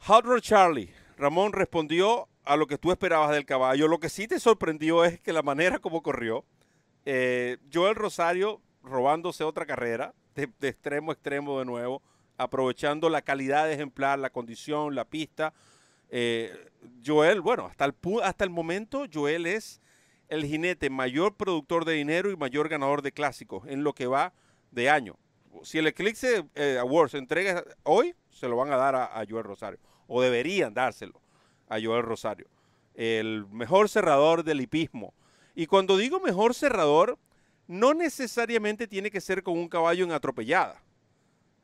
Hot 0.00 0.24
Charlie, 0.40 0.90
Ramón 1.16 1.52
respondió 1.52 2.28
a 2.44 2.56
lo 2.56 2.66
que 2.66 2.78
tú 2.78 2.90
esperabas 2.90 3.30
del 3.30 3.44
caballo. 3.44 3.88
Lo 3.88 3.98
que 3.98 4.08
sí 4.08 4.26
te 4.26 4.40
sorprendió 4.40 5.04
es 5.04 5.20
que 5.20 5.32
la 5.32 5.42
manera 5.42 5.78
como 5.78 6.02
corrió, 6.02 6.44
eh, 7.04 7.58
Joel 7.72 7.94
Rosario 7.94 8.60
robándose 8.82 9.44
otra 9.44 9.66
carrera, 9.66 10.14
de, 10.34 10.48
extremo 10.68 11.10
a 11.10 11.14
extremo 11.14 11.58
de 11.58 11.64
nuevo, 11.64 12.02
aprovechando 12.36 13.10
la 13.10 13.22
calidad 13.22 13.66
de 13.66 13.74
ejemplar, 13.74 14.18
la 14.18 14.30
condición, 14.30 14.94
la 14.94 15.04
pista. 15.04 15.52
Eh, 16.10 16.67
Joel, 17.04 17.40
bueno, 17.40 17.66
hasta 17.66 17.84
el, 17.84 17.94
hasta 18.22 18.44
el 18.44 18.50
momento 18.50 19.04
Joel 19.12 19.46
es 19.46 19.80
el 20.28 20.44
jinete 20.44 20.90
mayor 20.90 21.36
productor 21.36 21.84
de 21.84 21.94
dinero 21.94 22.30
y 22.30 22.36
mayor 22.36 22.68
ganador 22.68 23.02
de 23.02 23.12
clásicos 23.12 23.66
en 23.66 23.84
lo 23.84 23.94
que 23.94 24.06
va 24.06 24.32
de 24.70 24.90
año. 24.90 25.16
Si 25.62 25.78
el 25.78 25.86
Eclipse 25.86 26.44
eh, 26.54 26.78
Awards 26.78 27.12
se 27.12 27.18
entrega 27.18 27.64
hoy, 27.82 28.14
se 28.30 28.48
lo 28.48 28.56
van 28.56 28.72
a 28.72 28.76
dar 28.76 28.94
a 28.94 29.24
Joel 29.28 29.44
Rosario, 29.44 29.80
o 30.06 30.20
deberían 30.22 30.74
dárselo 30.74 31.20
a 31.68 31.80
Joel 31.80 32.02
Rosario. 32.02 32.48
El 32.94 33.46
mejor 33.48 33.88
cerrador 33.88 34.42
del 34.42 34.60
hipismo. 34.60 35.14
Y 35.54 35.66
cuando 35.66 35.96
digo 35.96 36.20
mejor 36.20 36.54
cerrador, 36.54 37.18
no 37.66 37.94
necesariamente 37.94 38.88
tiene 38.88 39.10
que 39.10 39.20
ser 39.20 39.42
con 39.42 39.56
un 39.58 39.68
caballo 39.68 40.04
en 40.04 40.12
atropellada. 40.12 40.82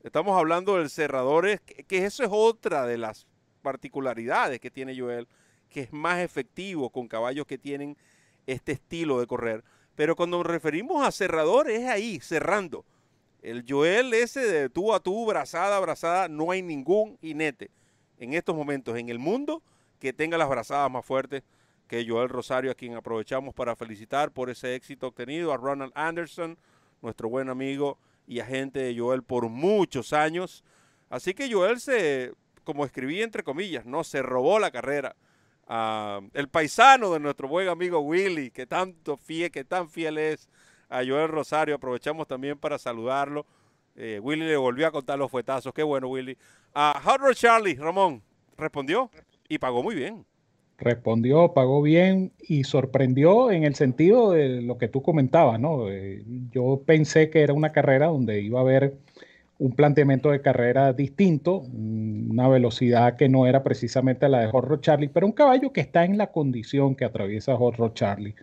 Estamos 0.03 0.39
hablando 0.39 0.77
del 0.77 0.91
cerrador, 0.91 1.61
que, 1.61 2.05
eso 2.05 2.23
es 2.23 2.29
otra 2.31 2.87
de 2.87 2.99
las 2.99 3.27
particularidades 3.65 4.61
que 4.61 4.71
tiene 4.71 4.97
Joel, 4.97 5.27
que 5.71 5.81
es 5.81 5.93
más 5.93 6.21
efectivo 6.21 6.91
con 6.91 7.09
caballos 7.09 7.47
que 7.47 7.59
tienen 7.59 7.97
este 8.47 8.73
estilo 8.73 9.19
de 9.19 9.27
correr. 9.27 9.65
Pero 9.97 10.15
cuando 10.15 10.37
nos 10.37 10.47
referimos 10.47 11.05
a 11.05 11.11
cerrador, 11.11 11.71
es 11.71 11.89
ahí, 11.89 12.21
cerrando. 12.21 12.85
El 13.43 13.65
Joel 13.69 14.13
ese 14.15 14.41
de 14.41 14.69
tú 14.69 14.93
a 14.95 15.01
tú, 15.01 15.27
brazada, 15.27 15.81
brazada, 15.81 16.29
no 16.29 16.51
hay 16.51 16.63
ningún 16.63 17.19
jinete 17.21 17.71
en 18.19 18.35
estos 18.35 18.55
momentos 18.55 18.97
en 18.97 19.09
el 19.09 19.19
mundo 19.19 19.63
que 19.99 20.13
tenga 20.13 20.39
las 20.39 20.49
brazadas 20.49 20.91
más 20.91 21.05
fuertes 21.05 21.43
que 21.89 22.07
Joel 22.09 22.29
Rosario, 22.29 22.71
a 22.71 22.75
quien 22.75 22.95
aprovechamos 22.95 23.55
para 23.55 23.77
felicitar 23.77 24.31
por 24.31 24.51
ese 24.51 24.75
éxito 24.75 25.09
obtenido, 25.09 25.53
a 25.53 25.57
Ronald 25.57 25.93
Anderson, 25.95 26.59
nuestro 27.03 27.29
buen 27.29 27.49
amigo 27.49 27.99
y 28.27 28.41
agente 28.41 28.81
de 28.81 28.99
Joel 28.99 29.23
por 29.23 29.49
muchos 29.49 30.13
años. 30.13 30.65
Así 31.11 31.35
que 31.35 31.53
Joel 31.53 31.81
se, 31.81 32.33
como 32.65 32.85
escribí 32.85 33.23
entre 33.23 33.43
comillas, 33.43 33.87
no 33.87 34.03
se 34.05 34.23
robó 34.23 34.59
la 34.59 34.71
carrera. 34.71 35.15
el 36.33 36.49
paisano 36.49 37.13
de 37.13 37.21
nuestro 37.21 37.49
buen 37.49 37.69
amigo 37.69 38.01
Willy, 38.01 38.51
que 38.51 38.67
tanto 38.67 39.17
fiel, 39.17 39.51
que 39.51 39.65
tan 39.65 39.89
fiel 39.89 40.19
es 40.19 40.49
a 40.89 41.05
Joel 41.05 41.29
Rosario, 41.29 41.75
aprovechamos 41.75 42.27
también 42.27 42.59
para 42.59 42.79
saludarlo. 42.79 43.47
Eh, 43.97 44.19
Willy 44.23 44.47
le 44.47 44.57
volvió 44.57 44.87
a 44.87 44.91
contar 44.91 45.19
los 45.19 45.31
fuetazos. 45.31 45.73
Qué 45.73 45.83
bueno, 45.83 46.09
Willy. 46.09 46.37
A 46.75 47.01
uh, 47.05 47.33
Charlie, 47.33 47.75
Ramón, 47.75 48.23
respondió. 48.57 49.11
Y 49.49 49.59
pagó 49.59 49.83
muy 49.83 49.95
bien. 49.95 50.25
Respondió, 50.79 51.53
pagó 51.53 51.83
bien 51.83 52.33
y 52.41 52.65
sorprendió 52.65 53.53
en 53.53 53.63
el 53.63 53.77
sentido 53.77 54.33
de 54.33 54.63
lo 54.63 54.79
que 54.79 54.89
tú 54.89 55.03
comentabas, 55.03 55.61
¿no? 55.61 55.89
Eh, 55.89 56.25
yo 56.51 56.83
pensé 56.85 57.31
que 57.31 57.43
era 57.43 57.53
una 57.53 57.71
carrera 57.71 58.07
donde 58.07 58.41
iba 58.41 58.59
a 58.59 58.63
haber 58.63 58.97
un 59.59 59.73
planteamiento 59.73 60.31
de 60.31 60.41
carrera 60.41 60.93
distinto, 60.93 61.59
una 61.59 62.49
velocidad 62.49 63.17
que 63.17 63.29
no 63.29 63.47
era 63.47 63.63
precisamente 63.63 64.29
la 64.29 64.41
de 64.41 64.51
Horror 64.53 64.81
Charlie, 64.81 65.09
pero 65.09 65.27
un 65.27 65.33
caballo 65.33 65.73
que 65.73 65.81
está 65.81 66.05
en 66.05 66.19
la 66.19 66.33
condición 66.33 66.95
que 66.95 67.05
atraviesa 67.05 67.55
Horror 67.55 67.95
Charlie 67.95 68.35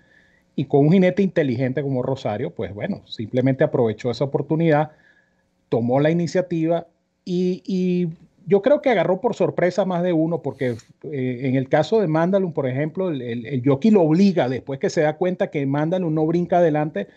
y 0.55 0.66
con 0.66 0.82
un 0.82 0.91
jinete 0.91 1.22
inteligente 1.24 1.82
como 1.82 2.03
Rosario, 2.03 2.51
pues 2.51 2.74
bueno, 2.74 3.01
simplemente 3.07 3.64
aprovechó 3.64 4.12
esa 4.12 4.26
oportunidad, 4.26 4.91
tomó 5.70 5.99
la 5.99 6.12
iniciativa 6.12 6.88
y 7.24 8.09
yo 8.45 8.62
creo 8.62 8.82
que 8.82 8.89
agarró 8.89 9.22
por 9.22 9.36
sorpresa 9.36 9.86
más 9.86 10.03
de 10.03 10.14
uno, 10.14 10.41
porque 10.41 10.76
eh, 11.03 11.39
en 11.43 11.55
el 11.55 11.70
caso 11.70 12.01
de 12.01 12.07
Mandalun, 12.07 12.53
por 12.53 12.68
ejemplo, 12.68 13.09
el, 13.09 13.22
el, 13.22 13.62
jockey 13.66 13.91
lo 13.91 14.01
obliga, 14.01 14.49
después 14.49 14.80
que 14.80 14.89
se 14.89 15.01
da 15.01 15.18
cuenta 15.18 15.49
que 15.49 15.66
Mandalun 15.66 16.14
no 16.14 16.26
brinca 16.26 16.57
adelante, 16.57 17.07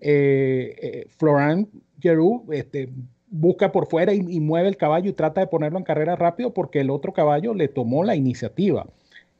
eh, 0.00 0.74
eh 0.82 1.06
Florent 1.16 1.68
Giroux 2.00 2.44
este, 2.52 2.88
busca 3.32 3.72
por 3.72 3.88
fuera 3.88 4.14
y, 4.14 4.40
mueve 4.40 4.68
el 4.68 4.76
caballo 4.76 5.10
y 5.10 5.14
trata 5.14 5.40
de 5.40 5.46
ponerlo 5.48 5.78
en 5.78 5.84
carrera 5.84 6.14
rápido 6.16 6.52
porque 6.54 6.80
el 6.80 6.90
otro 6.90 7.12
caballo 7.12 7.54
le 7.54 7.68
tomó 7.68 8.04
la 8.04 8.14
iniciativa. 8.14 8.86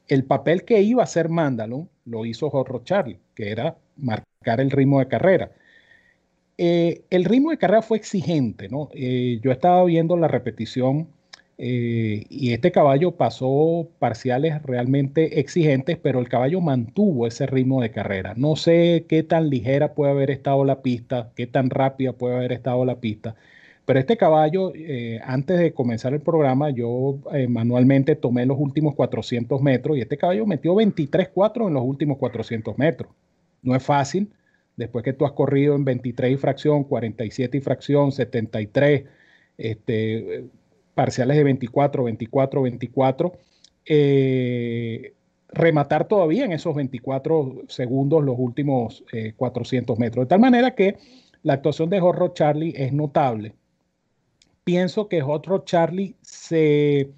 El 0.07 0.25
papel 0.25 0.65
que 0.65 0.81
iba 0.81 1.01
a 1.01 1.05
hacer 1.05 1.29
Mandalun 1.29 1.89
lo 2.05 2.25
hizo 2.25 2.49
Jorro 2.49 2.83
Charlie, 2.83 3.19
que 3.35 3.51
era 3.51 3.77
marcar 3.95 4.59
el 4.59 4.71
ritmo 4.71 4.99
de 4.99 5.07
carrera. 5.07 5.51
Eh, 6.57 7.03
el 7.09 7.25
ritmo 7.25 7.51
de 7.51 7.57
carrera 7.57 7.81
fue 7.81 7.97
exigente, 7.97 8.67
¿no? 8.67 8.89
yo 8.93 9.51
estaba 9.51 9.83
viendo 9.85 10.17
la 10.17 10.27
repetición 10.27 11.07
eh, 11.57 12.25
y 12.29 12.51
este 12.53 12.71
caballo 12.71 13.11
pasó 13.15 13.87
parciales 13.99 14.61
realmente 14.63 15.39
exigentes, 15.39 15.97
pero 15.97 16.19
el 16.19 16.27
caballo 16.29 16.61
mantuvo 16.61 17.27
ese 17.27 17.45
ritmo 17.45 17.81
de 17.81 17.91
carrera. 17.91 18.33
No 18.35 18.55
sé 18.55 19.05
qué 19.07 19.23
tan 19.23 19.49
ligera 19.49 19.93
puede 19.93 20.11
haber 20.11 20.31
estado 20.31 20.65
la 20.65 20.81
pista, 20.81 21.31
qué 21.35 21.47
tan 21.47 21.69
rápida 21.69 22.13
puede 22.13 22.35
haber 22.35 22.51
estado 22.53 22.85
la 22.85 22.99
pista, 22.99 23.35
pero 23.85 23.99
este 23.99 24.15
caballo, 24.15 24.71
eh, 24.75 25.19
antes 25.23 25.59
de 25.59 25.73
comenzar 25.73 26.13
el 26.13 26.21
programa, 26.21 26.69
yo 26.69 27.19
eh, 27.33 27.47
manualmente 27.47 28.15
tomé 28.15 28.45
los 28.45 28.57
últimos 28.57 28.95
400 28.95 29.61
metros 29.61 29.97
y 29.97 30.01
este 30.01 30.17
caballo 30.17 30.45
metió 30.45 30.73
23-4 30.75 31.67
en 31.67 31.73
los 31.73 31.83
últimos 31.83 32.17
400 32.17 32.77
metros. 32.77 33.11
No 33.61 33.75
es 33.75 33.83
fácil, 33.83 34.31
después 34.77 35.03
que 35.03 35.13
tú 35.13 35.25
has 35.25 35.33
corrido 35.33 35.75
en 35.75 35.83
23 35.85 36.33
y 36.33 36.37
fracción, 36.37 36.83
47 36.85 37.57
y 37.57 37.61
fracción, 37.61 38.11
73, 38.11 39.03
este 39.57 40.45
parciales 40.95 41.37
de 41.37 41.43
24, 41.43 42.03
24, 42.03 42.61
24, 42.61 43.33
rematar 45.53 46.07
todavía 46.07 46.45
en 46.45 46.51
esos 46.51 46.75
24 46.75 47.63
segundos 47.67 48.23
los 48.23 48.35
últimos 48.37 49.03
400 49.35 49.97
eh, 49.97 49.99
metros. 49.99 50.25
De 50.25 50.29
tal 50.29 50.39
manera 50.39 50.75
que 50.75 50.97
la 51.43 51.53
actuación 51.53 51.89
de 51.89 51.99
Hot 51.99 52.15
Rod 52.15 52.33
Charlie 52.33 52.73
es 52.75 52.93
notable. 52.93 53.55
Pienso 54.63 55.07
que 55.09 55.21
Hot 55.21 55.45
Rod 55.45 55.63
Charlie 55.65 56.15
se, 56.21 57.11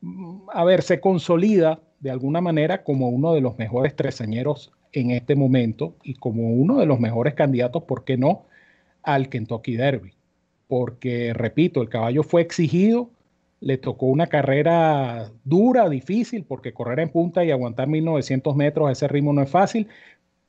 mm, 0.00 0.48
a 0.52 0.64
ver, 0.64 0.82
se 0.82 1.00
consolida 1.00 1.80
de 2.00 2.10
alguna 2.10 2.40
manera 2.40 2.82
como 2.84 3.08
uno 3.08 3.34
de 3.34 3.40
los 3.40 3.58
mejores 3.58 3.94
tresañeros 3.94 4.72
en 4.92 5.10
este 5.10 5.36
momento 5.36 5.96
y 6.02 6.14
como 6.14 6.50
uno 6.52 6.78
de 6.78 6.86
los 6.86 7.00
mejores 7.00 7.34
candidatos, 7.34 7.84
¿por 7.84 8.04
qué 8.04 8.16
no?, 8.16 8.46
al 9.02 9.28
Kentucky 9.28 9.76
Derby 9.76 10.14
porque, 10.72 11.34
repito, 11.34 11.82
el 11.82 11.90
caballo 11.90 12.22
fue 12.22 12.40
exigido, 12.40 13.10
le 13.60 13.76
tocó 13.76 14.06
una 14.06 14.28
carrera 14.28 15.30
dura, 15.44 15.86
difícil, 15.90 16.46
porque 16.46 16.72
correr 16.72 17.00
en 17.00 17.10
punta 17.10 17.44
y 17.44 17.50
aguantar 17.50 17.88
1900 17.88 18.56
metros 18.56 18.88
a 18.88 18.92
ese 18.92 19.06
ritmo 19.06 19.34
no 19.34 19.42
es 19.42 19.50
fácil, 19.50 19.88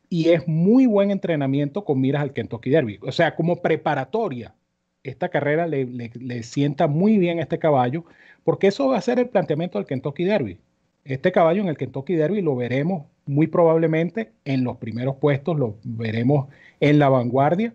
y 0.07 0.29
es 0.29 0.47
muy 0.47 0.85
buen 0.85 1.11
entrenamiento 1.11 1.83
con 1.83 1.99
miras 1.99 2.21
al 2.21 2.31
Kentucky 2.31 2.69
Derby. 2.69 2.99
O 3.01 3.11
sea, 3.11 3.35
como 3.35 3.61
preparatoria, 3.61 4.55
esta 5.03 5.29
carrera 5.29 5.67
le, 5.67 5.85
le, 5.85 6.43
sienta 6.43 6.87
muy 6.87 7.17
bien 7.17 7.39
a 7.39 7.43
este 7.43 7.59
caballo, 7.59 8.05
porque 8.43 8.67
eso 8.67 8.87
va 8.87 8.97
a 8.97 9.01
ser 9.01 9.19
el 9.19 9.29
planteamiento 9.29 9.77
del 9.77 9.87
Kentucky 9.87 10.23
Derby. 10.23 10.59
Este 11.03 11.31
caballo 11.31 11.61
en 11.61 11.67
el 11.67 11.77
Kentucky 11.77 12.15
Derby 12.15 12.41
lo 12.41 12.55
veremos 12.55 13.05
muy 13.25 13.47
probablemente 13.47 14.31
en 14.45 14.63
los 14.63 14.77
primeros 14.77 15.17
puestos, 15.17 15.57
lo 15.57 15.77
veremos 15.83 16.47
en 16.79 16.99
la 16.99 17.09
vanguardia, 17.09 17.73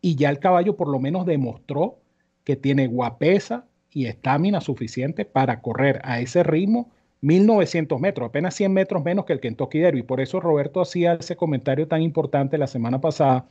y 0.00 0.16
ya 0.16 0.30
el 0.30 0.38
caballo 0.38 0.76
por 0.76 0.88
lo 0.88 0.98
menos 0.98 1.26
demostró 1.26 1.98
que 2.44 2.56
tiene 2.56 2.86
guapesa 2.86 3.66
y 3.90 4.06
estamina 4.06 4.60
suficiente 4.60 5.24
para 5.24 5.60
correr 5.60 6.00
a 6.04 6.20
ese 6.20 6.42
ritmo 6.42 6.90
1900 7.20 8.00
metros, 8.00 8.28
apenas 8.28 8.54
100 8.54 8.72
metros 8.72 9.04
menos 9.04 9.24
que 9.24 9.32
el 9.32 9.40
Kentucky 9.40 9.78
Derby. 9.78 10.02
Por 10.02 10.20
eso 10.20 10.40
Roberto 10.40 10.80
hacía 10.80 11.14
ese 11.14 11.36
comentario 11.36 11.86
tan 11.86 12.02
importante 12.02 12.58
la 12.58 12.66
semana 12.66 13.00
pasada, 13.00 13.46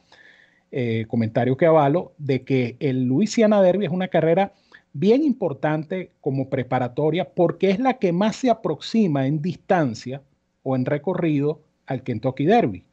eh, 0.72 1.06
comentario 1.08 1.58
que 1.58 1.66
avalo, 1.66 2.14
de 2.18 2.44
que 2.44 2.78
el 2.80 3.06
Louisiana 3.06 3.62
Derby 3.62 3.86
es 3.86 3.92
una 3.92 4.08
carrera 4.08 4.54
bien 4.94 5.24
importante 5.24 6.12
como 6.22 6.50
preparatoria 6.50 7.30
porque 7.34 7.70
es 7.70 7.80
la 7.80 7.96
que 7.96 8.12
más 8.12 8.36
se 8.36 8.50
aproxima 8.50 9.28
en 9.28 9.42
distancia 9.42 10.22
o 10.64 10.76
en 10.76 10.86
recorrido 10.86 11.62
al 11.86 12.04
Kentucky 12.04 12.46
Derby. 12.46 12.84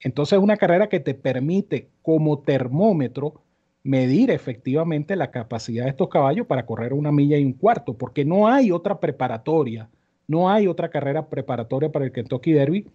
Entonces 0.00 0.38
es 0.38 0.42
una 0.42 0.56
carrera 0.56 0.88
que 0.88 1.00
te 1.00 1.14
permite 1.14 1.88
como 2.02 2.40
termómetro 2.40 3.42
medir 3.82 4.30
efectivamente 4.30 5.16
la 5.16 5.30
capacidad 5.30 5.84
de 5.84 5.90
estos 5.90 6.08
caballos 6.08 6.46
para 6.46 6.66
correr 6.66 6.92
una 6.92 7.10
milla 7.10 7.38
y 7.38 7.44
un 7.44 7.52
cuarto, 7.52 7.94
porque 7.94 8.24
no 8.24 8.48
hay 8.48 8.70
otra 8.70 9.00
preparatoria 9.00 9.88
no 10.28 10.50
hay 10.50 10.66
otra 10.66 10.90
carrera 10.90 11.26
preparatoria 11.26 11.90
para 11.90 12.04
el 12.04 12.12
Kentucky 12.12 12.52
Derby 12.52 12.86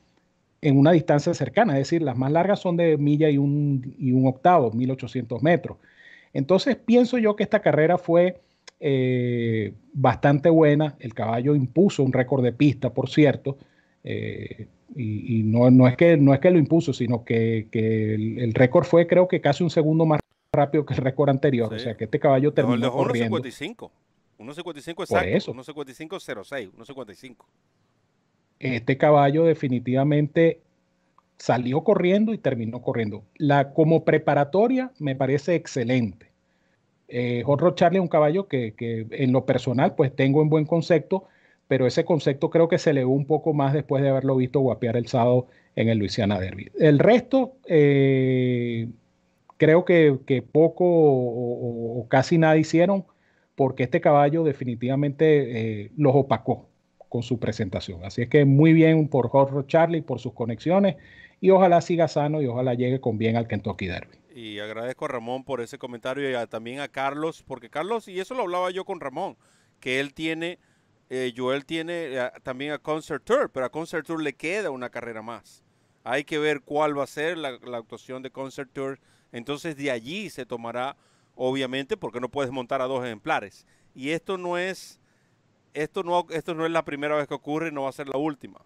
en 0.64 0.78
una 0.78 0.92
distancia 0.92 1.34
cercana, 1.34 1.74
es 1.74 1.90
decir, 1.90 2.02
las 2.02 2.18
más 2.18 2.32
largas 2.32 2.60
son 2.60 2.78
de 2.78 2.98
milla 2.98 3.30
y 3.30 3.38
un, 3.38 3.96
y 4.00 4.14
un 4.14 4.26
octavo, 4.28 4.72
1800 4.72 5.44
metros. 5.44 5.78
Entonces 6.32 6.78
pienso 6.78 7.18
yo 7.18 7.36
que 7.36 7.44
esta 7.44 7.62
carrera 7.62 7.98
fue 7.98 8.42
eh, 8.80 9.74
bastante 9.94 10.50
buena, 10.50 10.96
el 11.00 11.14
caballo 11.14 11.54
impuso 11.54 12.02
un 12.02 12.14
récord 12.14 12.44
de 12.44 12.54
pista, 12.54 12.94
por 12.94 13.10
cierto, 13.10 13.58
eh, 14.04 14.68
y, 14.96 15.44
no, 15.44 15.70
no, 15.72 15.88
es 15.88 15.98
que, 15.98 16.18
no 16.18 16.34
es 16.34 16.40
que 16.40 16.52
lo 16.52 16.60
impuso, 16.60 16.94
sino 16.94 17.26
que, 17.26 17.68
el, 17.74 18.54
récord 18.54 18.86
fue 18.86 19.08
creo 19.08 19.28
que 19.28 19.42
casi 19.42 19.64
un 19.64 19.70
segundo 19.70 20.06
más 20.06 20.20
rápido 20.54 20.86
que 20.86 20.94
el 20.94 21.02
récord 21.02 21.30
anterior, 21.30 21.74
o 21.74 21.80
sea 21.80 21.98
que 21.98 22.06
este 22.06 22.20
caballo 22.20 22.54
terminó 22.54 22.78
no, 22.78 22.92
corriendo. 22.92 23.38
1.55 23.38 23.90
exacto. 25.02 25.54
1.55.06, 25.54 26.72
1.55. 26.74 27.36
Este 28.64 28.98
caballo 28.98 29.44
definitivamente 29.44 30.62
salió 31.38 31.84
corriendo 31.84 32.34
y 32.34 32.38
terminó 32.38 32.82
corriendo. 32.82 33.24
La, 33.36 33.74
como 33.74 34.06
preparatoria 34.06 34.92
me 35.00 35.16
parece 35.18 35.56
excelente. 35.56 36.28
Eh, 37.10 37.44
Charlie 37.76 37.98
es 37.98 38.02
un 38.02 38.08
caballo 38.08 38.48
que, 38.48 38.74
que, 38.74 39.06
en 39.12 39.34
lo 39.34 39.46
personal 39.46 39.96
pues 39.96 40.16
tengo 40.16 40.42
en 40.42 40.50
buen 40.50 40.66
concepto, 40.66 41.26
pero 41.68 41.86
ese 41.86 42.06
concepto 42.06 42.50
creo 42.50 42.70
que 42.70 42.78
se 42.78 42.92
elevó 42.92 43.14
un 43.14 43.26
poco 43.26 43.54
más 43.54 43.74
después 43.74 44.02
de 44.02 44.10
haberlo 44.10 44.38
visto 44.38 44.62
guapear 44.62 44.96
el 44.96 45.08
sábado 45.08 45.48
en 45.76 45.90
el 45.90 45.98
Louisiana 45.98 46.40
Derby. 46.40 46.72
El 46.80 47.00
resto, 47.00 47.58
eh, 47.68 48.88
creo 49.58 49.84
que, 49.84 50.44
poco 50.52 50.86
o, 50.86 52.00
o, 52.00 52.08
casi 52.08 52.38
nada 52.38 52.56
hicieron 52.56 53.04
porque 53.56 53.84
este 53.84 54.00
caballo 54.00 54.46
definitivamente 54.46 55.84
eh, 55.84 55.92
los 55.98 56.16
opacó 56.16 56.70
con 57.14 57.22
su 57.22 57.38
presentación. 57.38 58.04
Así 58.04 58.24
es 58.24 58.28
que 58.28 58.44
muy 58.44 58.74
bien 58.74 59.08
por 59.08 59.30
Jorge 59.30 59.68
Charlie, 59.68 60.02
por 60.02 60.20
sus 60.20 60.34
conexiones 60.34 60.96
y 61.40 61.52
ojalá 61.52 61.80
siga 61.80 62.08
sano 62.08 62.42
y 62.42 62.48
ojalá 62.48 62.74
llegue 62.74 63.00
con 63.00 63.20
bien 63.20 63.36
al 63.36 63.48
Kentucky 63.48 63.86
Derby. 63.86 64.18
Y 64.34 64.58
agradezco 64.58 65.06
a 65.06 65.10
Ramón 65.10 65.44
por 65.44 65.62
ese 65.62 65.78
comentario 65.78 66.28
y 66.28 66.48
también 66.48 66.80
a 66.80 66.88
Carlos, 66.88 67.44
porque 67.46 67.70
Carlos, 67.70 68.08
y 68.08 68.20
eso 68.20 68.34
lo 68.34 68.42
hablaba 68.42 68.72
yo 68.72 68.84
con 68.84 69.00
Ramón, 69.00 69.38
que 69.80 70.00
él 70.00 70.16
tiene, 70.16 70.58
eh, 71.12 71.32
Joel 71.38 71.68
tiene 71.68 72.18
eh, 72.18 72.32
también 72.42 72.72
a 72.72 72.80
Concert 72.80 73.24
Tour, 73.24 73.52
pero 73.54 73.68
a 73.68 73.70
Concert 73.70 74.08
Tour 74.08 74.20
le 74.20 74.34
queda 74.34 74.72
una 74.72 74.90
carrera 74.90 75.22
más. 75.22 75.64
Hay 76.04 76.24
que 76.24 76.40
ver 76.40 76.62
cuál 76.62 76.98
va 76.98 77.04
a 77.04 77.08
ser 77.08 77.38
la, 77.38 77.60
la 77.60 77.78
actuación 77.78 78.24
de 78.24 78.32
Concert 78.32 78.72
Tour. 78.74 79.00
Entonces 79.32 79.78
de 79.78 79.92
allí 79.92 80.32
se 80.32 80.48
tomará 80.48 80.98
obviamente, 81.36 81.96
porque 81.96 82.20
no 82.20 82.30
puedes 82.30 82.52
montar 82.52 82.82
a 82.82 82.86
dos 82.86 83.06
ejemplares. 83.06 83.68
Y 83.94 84.10
esto 84.10 84.40
no 84.40 84.58
es, 84.58 85.00
esto 85.74 86.04
no, 86.04 86.26
esto 86.30 86.54
no 86.54 86.66
es 86.66 86.72
la 86.72 86.86
primera 86.86 87.16
vez 87.16 87.28
que 87.28 87.34
ocurre, 87.34 87.72
no 87.72 87.84
va 87.84 87.90
a 87.90 87.94
ser 87.94 88.08
la 88.10 88.18
última. 88.18 88.62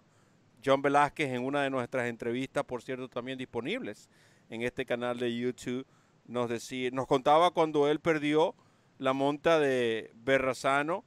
John 0.64 0.82
Velázquez 0.82 1.32
en 1.32 1.44
una 1.44 1.62
de 1.62 1.70
nuestras 1.70 2.08
entrevistas, 2.08 2.64
por 2.64 2.82
cierto, 2.82 3.08
también 3.08 3.38
disponibles 3.38 4.08
en 4.50 4.62
este 4.62 4.84
canal 4.84 5.18
de 5.18 5.36
YouTube, 5.36 5.86
nos 6.26 6.48
decía, 6.48 6.90
nos 6.92 7.06
contaba 7.06 7.52
cuando 7.52 7.88
él 7.88 8.00
perdió 8.00 8.54
la 8.98 9.12
monta 9.12 9.58
de 9.58 10.10
Berrazano, 10.14 11.04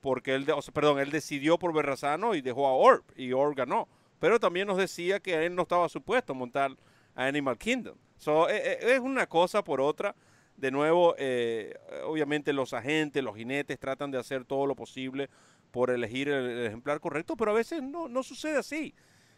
porque 0.00 0.34
él, 0.34 0.46
perdón, 0.72 1.00
él 1.00 1.10
decidió 1.10 1.58
por 1.58 1.72
Berrazano 1.74 2.34
y 2.34 2.40
dejó 2.40 2.66
a 2.66 2.72
Orb, 2.72 3.04
y 3.16 3.32
Orb 3.32 3.54
ganó. 3.54 3.88
Pero 4.18 4.40
también 4.40 4.66
nos 4.66 4.78
decía 4.78 5.20
que 5.20 5.44
él 5.44 5.54
no 5.54 5.62
estaba 5.62 5.88
supuesto 5.88 6.32
a 6.32 6.36
montar 6.36 6.72
a 7.14 7.26
Animal 7.26 7.58
Kingdom. 7.58 7.96
So, 8.16 8.48
eh, 8.48 8.56
eh, 8.56 8.94
es 8.94 9.00
una 9.00 9.26
cosa 9.26 9.62
por 9.62 9.80
otra. 9.80 10.14
De 10.56 10.70
nuevo, 10.70 11.14
eh, 11.18 11.74
obviamente 12.04 12.52
los 12.52 12.72
agentes, 12.72 13.22
los 13.22 13.36
jinetes 13.36 13.78
tratan 13.78 14.10
de 14.10 14.18
hacer 14.18 14.44
todo 14.44 14.66
lo 14.66 14.74
posible 14.74 15.28
por 15.70 15.90
elegir 15.90 16.28
el, 16.28 16.66
ejemplar 16.66 17.00
correcto, 17.00 17.36
pero 17.36 17.50
a 17.50 17.54
veces 17.54 17.82
no, 17.82 18.08
no 18.08 18.22
sucede 18.22 18.56
así. 18.56 18.94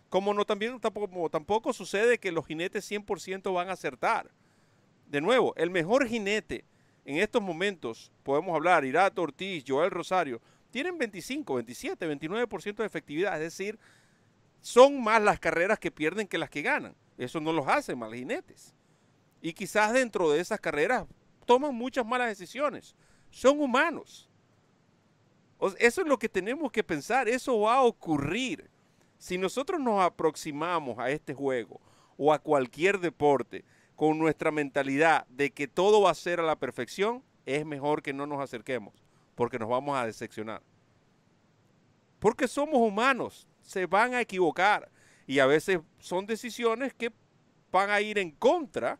Como 0.08 0.32
no 0.32 0.44
también 0.44 0.78
tampoco, 0.80 1.28
tampoco 1.28 1.72
sucede 1.72 2.18
que 2.18 2.32
los 2.32 2.46
jinetes 2.46 2.90
100% 2.90 3.52
van 3.52 3.68
a 3.68 3.72
acertar. 3.72 4.30
De 5.06 5.20
nuevo, 5.20 5.54
el 5.56 5.70
mejor 5.70 6.06
jinete 6.06 6.64
en 7.08 7.16
estos 7.16 7.40
momentos, 7.40 8.12
podemos 8.22 8.54
hablar, 8.54 8.84
Irato 8.84 9.22
Ortiz, 9.22 9.64
Joel 9.66 9.90
Rosario, 9.90 10.42
tienen 10.70 10.98
25, 10.98 11.54
27, 11.54 12.06
29% 12.06 12.76
de 12.76 12.84
efectividad. 12.84 13.34
Es 13.42 13.56
decir, 13.56 13.78
son 14.60 15.02
más 15.02 15.22
las 15.22 15.40
carreras 15.40 15.78
que 15.78 15.90
pierden 15.90 16.28
que 16.28 16.36
las 16.36 16.50
que 16.50 16.60
ganan. 16.60 16.94
Eso 17.16 17.40
no 17.40 17.52
los 17.54 17.66
hace 17.66 17.96
mal 17.96 18.14
jinetes. 18.14 18.74
Y 19.40 19.52
quizás 19.52 19.92
dentro 19.92 20.30
de 20.30 20.40
esas 20.40 20.60
carreras 20.60 21.06
toman 21.46 21.74
muchas 21.74 22.04
malas 22.04 22.28
decisiones. 22.28 22.94
Son 23.30 23.60
humanos. 23.60 24.28
Eso 25.78 26.02
es 26.02 26.06
lo 26.06 26.18
que 26.18 26.28
tenemos 26.28 26.70
que 26.70 26.84
pensar. 26.84 27.28
Eso 27.28 27.60
va 27.60 27.76
a 27.76 27.82
ocurrir. 27.82 28.70
Si 29.18 29.38
nosotros 29.38 29.80
nos 29.80 30.00
aproximamos 30.00 30.98
a 30.98 31.10
este 31.10 31.34
juego 31.34 31.80
o 32.16 32.32
a 32.32 32.38
cualquier 32.38 33.00
deporte 33.00 33.64
con 33.96 34.18
nuestra 34.18 34.50
mentalidad 34.50 35.26
de 35.28 35.50
que 35.50 35.66
todo 35.66 36.02
va 36.02 36.10
a 36.10 36.14
ser 36.14 36.38
a 36.38 36.44
la 36.44 36.56
perfección, 36.56 37.24
es 37.46 37.66
mejor 37.66 38.02
que 38.02 38.12
no 38.12 38.26
nos 38.26 38.40
acerquemos 38.40 38.94
porque 39.38 39.56
nos 39.56 39.68
vamos 39.68 39.96
a 39.96 40.04
decepcionar. 40.04 40.60
Porque 42.18 42.48
somos 42.48 42.80
humanos, 42.80 43.46
se 43.62 43.86
van 43.86 44.12
a 44.14 44.20
equivocar 44.20 44.90
y 45.28 45.38
a 45.38 45.46
veces 45.46 45.78
son 46.00 46.26
decisiones 46.26 46.92
que 46.92 47.12
van 47.70 47.90
a 47.90 48.00
ir 48.00 48.18
en 48.18 48.32
contra 48.32 48.98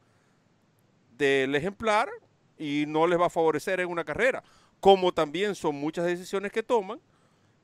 del 1.18 1.54
ejemplar 1.54 2.08
y 2.56 2.84
no 2.86 3.06
les 3.06 3.20
va 3.20 3.26
a 3.26 3.30
favorecer 3.30 3.80
en 3.80 3.88
una 3.88 4.04
carrera. 4.04 4.42
Como 4.80 5.12
también 5.12 5.54
son 5.54 5.76
muchas 5.76 6.06
decisiones 6.06 6.52
que 6.52 6.62
toman 6.62 7.00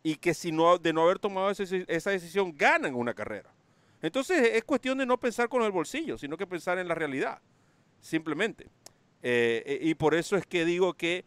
y 0.03 0.17
que 0.17 0.35
si 0.35 0.53
no, 0.53 0.77
de 0.79 0.93
no 0.93 1.03
haber 1.03 1.19
tomado 1.19 1.51
esa 1.51 2.11
decisión 2.11 2.55
ganan 2.57 2.95
una 2.95 3.15
carrera. 3.15 3.51
Entonces 4.03 4.51
es 4.53 4.65
cuestión 4.65 4.99
de 4.99 5.07
no 5.07 5.19
pensar 5.19 5.49
con 5.49 5.63
el 5.63 5.71
bolsillo, 5.71 6.19
sino 6.19 6.37
que 6.37 6.47
pensar 6.47 6.79
en 6.79 6.89
la 6.89 6.95
realidad, 6.95 7.41
simplemente. 8.01 8.65
Eh, 9.23 9.63
eh, 9.65 9.79
y 9.81 9.95
por 9.95 10.15
eso 10.15 10.37
es 10.37 10.47
que 10.47 10.67
digo 10.67 10.93
que 10.93 11.25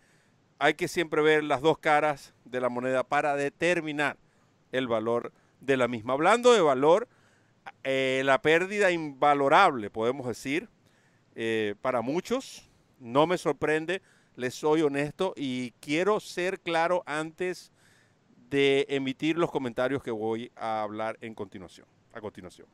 hay 0.59 0.75
que 0.75 0.88
siempre 0.88 1.23
ver 1.23 1.43
las 1.43 1.61
dos 1.61 1.80
caras 1.80 2.36
de 2.45 2.61
la 2.61 2.69
moneda 2.69 3.03
para 3.03 3.36
determinar 3.36 4.17
el 4.71 4.88
valor 4.88 5.32
de 5.59 5.78
la 5.78 5.88
misma. 5.88 6.13
Hablando 6.13 6.53
de 6.53 6.61
valor, 6.61 7.07
eh, 7.84 8.21
la 8.25 8.41
pérdida 8.43 8.91
invalorable, 8.91 9.89
podemos 9.89 10.28
decir, 10.28 10.69
eh, 11.39 11.75
para 11.81 12.01
muchos. 12.01 12.67
No 12.99 13.27
me 13.27 13.38
sorprende, 13.38 14.01
les 14.35 14.55
soy 14.55 14.81
honesto 14.81 15.35
y 15.38 15.69
quiero 15.79 16.19
ser 16.19 16.59
claro 16.59 17.03
antes 17.05 17.71
de 18.49 18.88
emitir 18.89 19.38
los 19.38 19.51
comentarios 19.51 20.01
que 20.01 20.09
voy 20.09 20.51
a 20.55 20.81
hablar 20.81 21.15
en 21.21 21.35
continuación. 21.35 21.85
A 22.11 22.21
continuación. 22.21 22.67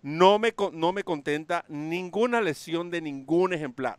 No 0.00 0.38
me, 0.38 0.54
no 0.72 0.94
me 0.94 1.04
contenta 1.04 1.66
ninguna 1.68 2.40
lesión 2.40 2.90
de 2.90 3.02
ningún 3.02 3.52
ejemplar. 3.52 3.98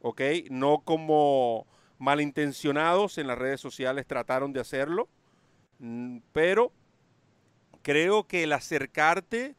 ¿Ok? 0.00 0.20
No 0.48 0.82
como 0.84 1.66
malintencionados 1.98 3.18
en 3.18 3.26
las 3.26 3.36
redes 3.36 3.60
sociales 3.60 4.06
trataron 4.06 4.52
de 4.52 4.60
hacerlo. 4.60 5.08
Mm, 5.80 6.18
pero 6.32 6.70
creo 7.82 8.28
que 8.28 8.44
el 8.44 8.52
acercarte 8.52 9.56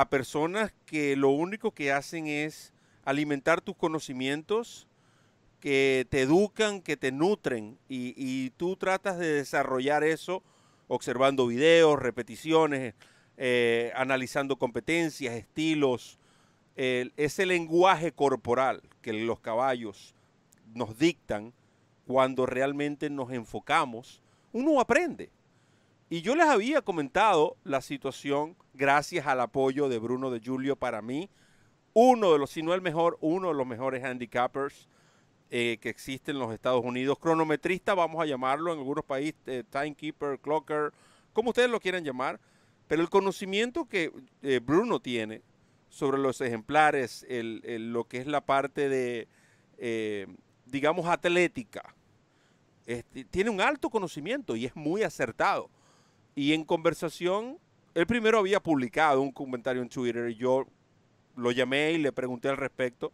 a 0.00 0.08
personas 0.08 0.72
que 0.86 1.16
lo 1.16 1.30
único 1.30 1.72
que 1.72 1.90
hacen 1.90 2.28
es 2.28 2.72
alimentar 3.04 3.60
tus 3.60 3.74
conocimientos, 3.74 4.86
que 5.58 6.06
te 6.08 6.22
educan, 6.22 6.82
que 6.82 6.96
te 6.96 7.10
nutren 7.10 7.76
y, 7.88 8.50
tú 8.50 8.76
tratas 8.76 9.18
de 9.18 9.32
desarrollar 9.32 10.04
eso 10.04 10.44
observando 10.86 11.48
videos, 11.48 11.98
repeticiones, 11.98 12.94
eh, 13.36 13.90
analizando 13.96 14.56
competencias, 14.56 15.34
estilos, 15.34 16.18
ese 16.76 17.44
lenguaje 17.44 18.12
corporal 18.12 18.82
que 19.02 19.12
los 19.12 19.40
caballos 19.40 20.14
nos 20.74 20.96
dictan 20.96 21.52
cuando 22.06 22.46
realmente 22.46 23.10
nos 23.10 23.32
enfocamos, 23.32 24.22
uno 24.52 24.80
aprende. 24.80 25.28
Y 26.10 26.22
yo 26.22 26.34
les 26.34 26.46
había 26.46 26.80
comentado 26.80 27.58
la 27.64 27.82
situación 27.82 28.56
gracias 28.72 29.26
al 29.26 29.40
apoyo 29.40 29.90
de 29.90 29.98
Bruno 29.98 30.30
de 30.30 30.40
Julio 30.40 30.74
para 30.74 31.02
mí, 31.02 31.28
uno 31.92 32.32
de 32.32 32.38
los, 32.38 32.50
si 32.50 32.62
no 32.62 32.72
el 32.72 32.80
mejor, 32.80 33.18
uno 33.20 33.48
de 33.48 33.54
los 33.54 33.66
mejores 33.66 34.02
handicappers 34.02 34.88
eh, 35.50 35.76
que 35.82 35.90
existen 35.90 36.36
en 36.36 36.40
los 36.40 36.54
Estados 36.54 36.82
Unidos. 36.82 37.18
Cronometrista, 37.18 37.94
vamos 37.94 38.22
a 38.22 38.26
llamarlo 38.26 38.72
en 38.72 38.78
algunos 38.78 39.04
países, 39.04 39.36
eh, 39.46 39.64
timekeeper, 39.68 40.38
clocker, 40.38 40.92
como 41.34 41.50
ustedes 41.50 41.68
lo 41.68 41.80
quieran 41.80 42.04
llamar. 42.04 42.40
Pero 42.86 43.02
el 43.02 43.10
conocimiento 43.10 43.86
que 43.86 44.10
eh, 44.42 44.60
Bruno 44.62 45.00
tiene 45.00 45.42
sobre 45.90 46.16
los 46.16 46.40
ejemplares, 46.40 47.26
lo 47.28 48.04
que 48.04 48.18
es 48.18 48.26
la 48.26 48.40
parte 48.40 48.88
de, 48.88 49.28
digamos, 50.66 51.06
atlética, 51.06 51.94
este, 52.86 53.24
tiene 53.24 53.50
un 53.50 53.60
alto 53.60 53.90
conocimiento 53.90 54.56
y 54.56 54.64
es 54.64 54.76
muy 54.76 55.02
acertado. 55.02 55.70
Y 56.38 56.52
en 56.52 56.62
conversación, 56.62 57.58
él 57.94 58.06
primero 58.06 58.38
había 58.38 58.60
publicado 58.60 59.20
un 59.22 59.32
comentario 59.32 59.82
en 59.82 59.88
Twitter 59.88 60.30
y 60.30 60.36
yo 60.36 60.68
lo 61.34 61.50
llamé 61.50 61.90
y 61.90 61.98
le 61.98 62.12
pregunté 62.12 62.48
al 62.48 62.56
respecto. 62.56 63.12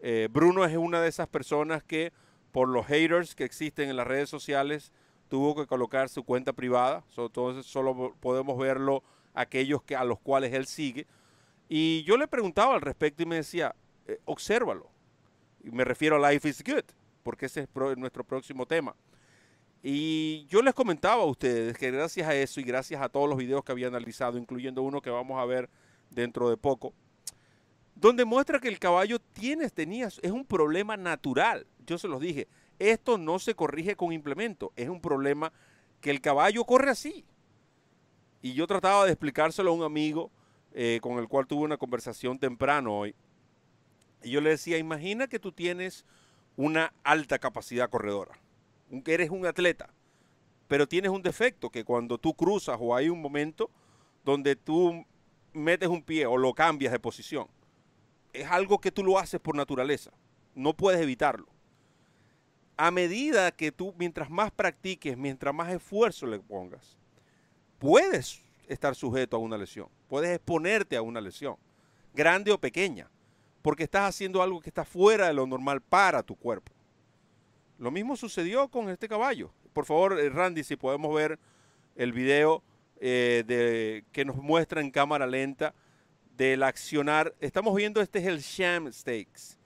Eh, 0.00 0.28
Bruno 0.32 0.64
es 0.64 0.74
una 0.74 1.02
de 1.02 1.10
esas 1.10 1.28
personas 1.28 1.82
que 1.82 2.10
por 2.52 2.70
los 2.70 2.86
haters 2.86 3.34
que 3.34 3.44
existen 3.44 3.90
en 3.90 3.96
las 3.96 4.06
redes 4.06 4.30
sociales 4.30 4.92
tuvo 5.28 5.54
que 5.54 5.66
colocar 5.66 6.08
su 6.08 6.24
cuenta 6.24 6.54
privada. 6.54 7.04
entonces 7.18 7.66
solo 7.66 8.16
podemos 8.18 8.56
verlo 8.56 9.02
aquellos 9.34 9.82
que, 9.82 9.94
a 9.94 10.04
los 10.04 10.18
cuales 10.20 10.54
él 10.54 10.66
sigue. 10.66 11.06
Y 11.68 12.02
yo 12.04 12.16
le 12.16 12.28
preguntaba 12.28 12.76
al 12.76 12.80
respecto 12.80 13.24
y 13.24 13.26
me 13.26 13.36
decía, 13.36 13.76
eh, 14.06 14.20
obsérvalo. 14.24 14.88
Y 15.62 15.70
me 15.70 15.84
refiero 15.84 16.16
a 16.16 16.30
Life 16.30 16.48
is 16.48 16.64
Good, 16.64 16.94
porque 17.22 17.44
ese 17.44 17.60
es 17.60 17.68
nuestro 17.98 18.24
próximo 18.24 18.64
tema. 18.64 18.96
Y 19.86 20.46
yo 20.46 20.62
les 20.62 20.72
comentaba 20.72 21.24
a 21.24 21.26
ustedes 21.26 21.76
que 21.76 21.90
gracias 21.90 22.26
a 22.26 22.34
eso 22.34 22.58
y 22.58 22.62
gracias 22.62 23.02
a 23.02 23.10
todos 23.10 23.28
los 23.28 23.36
videos 23.36 23.62
que 23.62 23.70
había 23.70 23.88
analizado, 23.88 24.38
incluyendo 24.38 24.80
uno 24.80 25.02
que 25.02 25.10
vamos 25.10 25.38
a 25.38 25.44
ver 25.44 25.68
dentro 26.08 26.48
de 26.48 26.56
poco, 26.56 26.94
donde 27.94 28.24
muestra 28.24 28.60
que 28.60 28.68
el 28.68 28.78
caballo 28.78 29.18
tiene, 29.18 29.68
tenía, 29.68 30.06
es 30.06 30.30
un 30.30 30.46
problema 30.46 30.96
natural. 30.96 31.66
Yo 31.86 31.98
se 31.98 32.08
los 32.08 32.18
dije, 32.18 32.48
esto 32.78 33.18
no 33.18 33.38
se 33.38 33.54
corrige 33.54 33.94
con 33.94 34.10
implemento, 34.10 34.72
es 34.74 34.88
un 34.88 35.02
problema 35.02 35.52
que 36.00 36.10
el 36.10 36.22
caballo 36.22 36.64
corre 36.64 36.90
así. 36.90 37.26
Y 38.40 38.54
yo 38.54 38.66
trataba 38.66 39.04
de 39.04 39.12
explicárselo 39.12 39.70
a 39.70 39.74
un 39.74 39.82
amigo 39.82 40.30
eh, 40.72 40.98
con 41.02 41.18
el 41.18 41.28
cual 41.28 41.46
tuve 41.46 41.62
una 41.62 41.76
conversación 41.76 42.38
temprano 42.38 43.00
hoy. 43.00 43.14
Y 44.22 44.30
yo 44.30 44.40
le 44.40 44.48
decía, 44.48 44.78
imagina 44.78 45.26
que 45.26 45.38
tú 45.38 45.52
tienes 45.52 46.06
una 46.56 46.94
alta 47.02 47.38
capacidad 47.38 47.90
corredora, 47.90 48.38
eres 49.06 49.30
un 49.30 49.46
atleta, 49.46 49.90
pero 50.68 50.88
tienes 50.88 51.10
un 51.10 51.22
defecto 51.22 51.70
que 51.70 51.84
cuando 51.84 52.18
tú 52.18 52.34
cruzas 52.34 52.78
o 52.80 52.94
hay 52.94 53.08
un 53.08 53.20
momento 53.20 53.70
donde 54.24 54.56
tú 54.56 55.04
metes 55.52 55.88
un 55.88 56.02
pie 56.02 56.26
o 56.26 56.36
lo 56.36 56.54
cambias 56.54 56.92
de 56.92 56.98
posición, 56.98 57.46
es 58.32 58.50
algo 58.50 58.80
que 58.80 58.90
tú 58.90 59.04
lo 59.04 59.18
haces 59.18 59.40
por 59.40 59.54
naturaleza. 59.54 60.10
No 60.54 60.74
puedes 60.74 61.00
evitarlo. 61.00 61.46
A 62.76 62.90
medida 62.90 63.52
que 63.52 63.70
tú, 63.70 63.94
mientras 63.96 64.28
más 64.30 64.50
practiques, 64.50 65.16
mientras 65.16 65.54
más 65.54 65.72
esfuerzo 65.72 66.26
le 66.26 66.40
pongas, 66.40 66.98
puedes 67.78 68.42
estar 68.68 68.94
sujeto 68.94 69.36
a 69.36 69.40
una 69.40 69.56
lesión. 69.56 69.88
Puedes 70.08 70.34
exponerte 70.34 70.96
a 70.96 71.02
una 71.02 71.20
lesión, 71.20 71.56
grande 72.12 72.50
o 72.50 72.58
pequeña, 72.58 73.08
porque 73.62 73.84
estás 73.84 74.08
haciendo 74.08 74.42
algo 74.42 74.60
que 74.60 74.70
está 74.70 74.84
fuera 74.84 75.28
de 75.28 75.34
lo 75.34 75.46
normal 75.46 75.80
para 75.80 76.22
tu 76.22 76.34
cuerpo. 76.34 76.73
Lo 77.78 77.90
mismo 77.90 78.16
sucedió 78.16 78.68
con 78.68 78.88
este 78.88 79.08
caballo. 79.08 79.50
Por 79.72 79.84
favor, 79.84 80.18
eh, 80.18 80.28
Randy, 80.30 80.64
si 80.64 80.76
podemos 80.76 81.14
ver 81.14 81.38
el 81.96 82.12
video 82.12 82.62
eh, 83.00 83.44
de, 83.46 84.04
que 84.12 84.24
nos 84.24 84.36
muestra 84.36 84.80
en 84.80 84.90
cámara 84.90 85.26
lenta 85.26 85.74
del 86.36 86.62
accionar. 86.62 87.34
Estamos 87.40 87.74
viendo, 87.74 88.00
este 88.00 88.20
es 88.20 88.26
el 88.26 88.40
sham 88.40 88.92
stakes. 88.92 89.58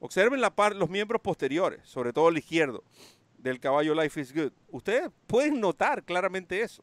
Observen 0.00 0.40
la 0.40 0.54
parte, 0.54 0.78
los 0.78 0.88
miembros 0.88 1.20
posteriores, 1.20 1.80
sobre 1.84 2.12
todo 2.12 2.28
el 2.28 2.38
izquierdo, 2.38 2.84
del 3.36 3.58
caballo 3.58 3.94
Life 3.94 4.20
is 4.20 4.32
Good. 4.32 4.52
Ustedes 4.70 5.10
pueden 5.26 5.60
notar 5.60 6.04
claramente 6.04 6.60
eso. 6.60 6.82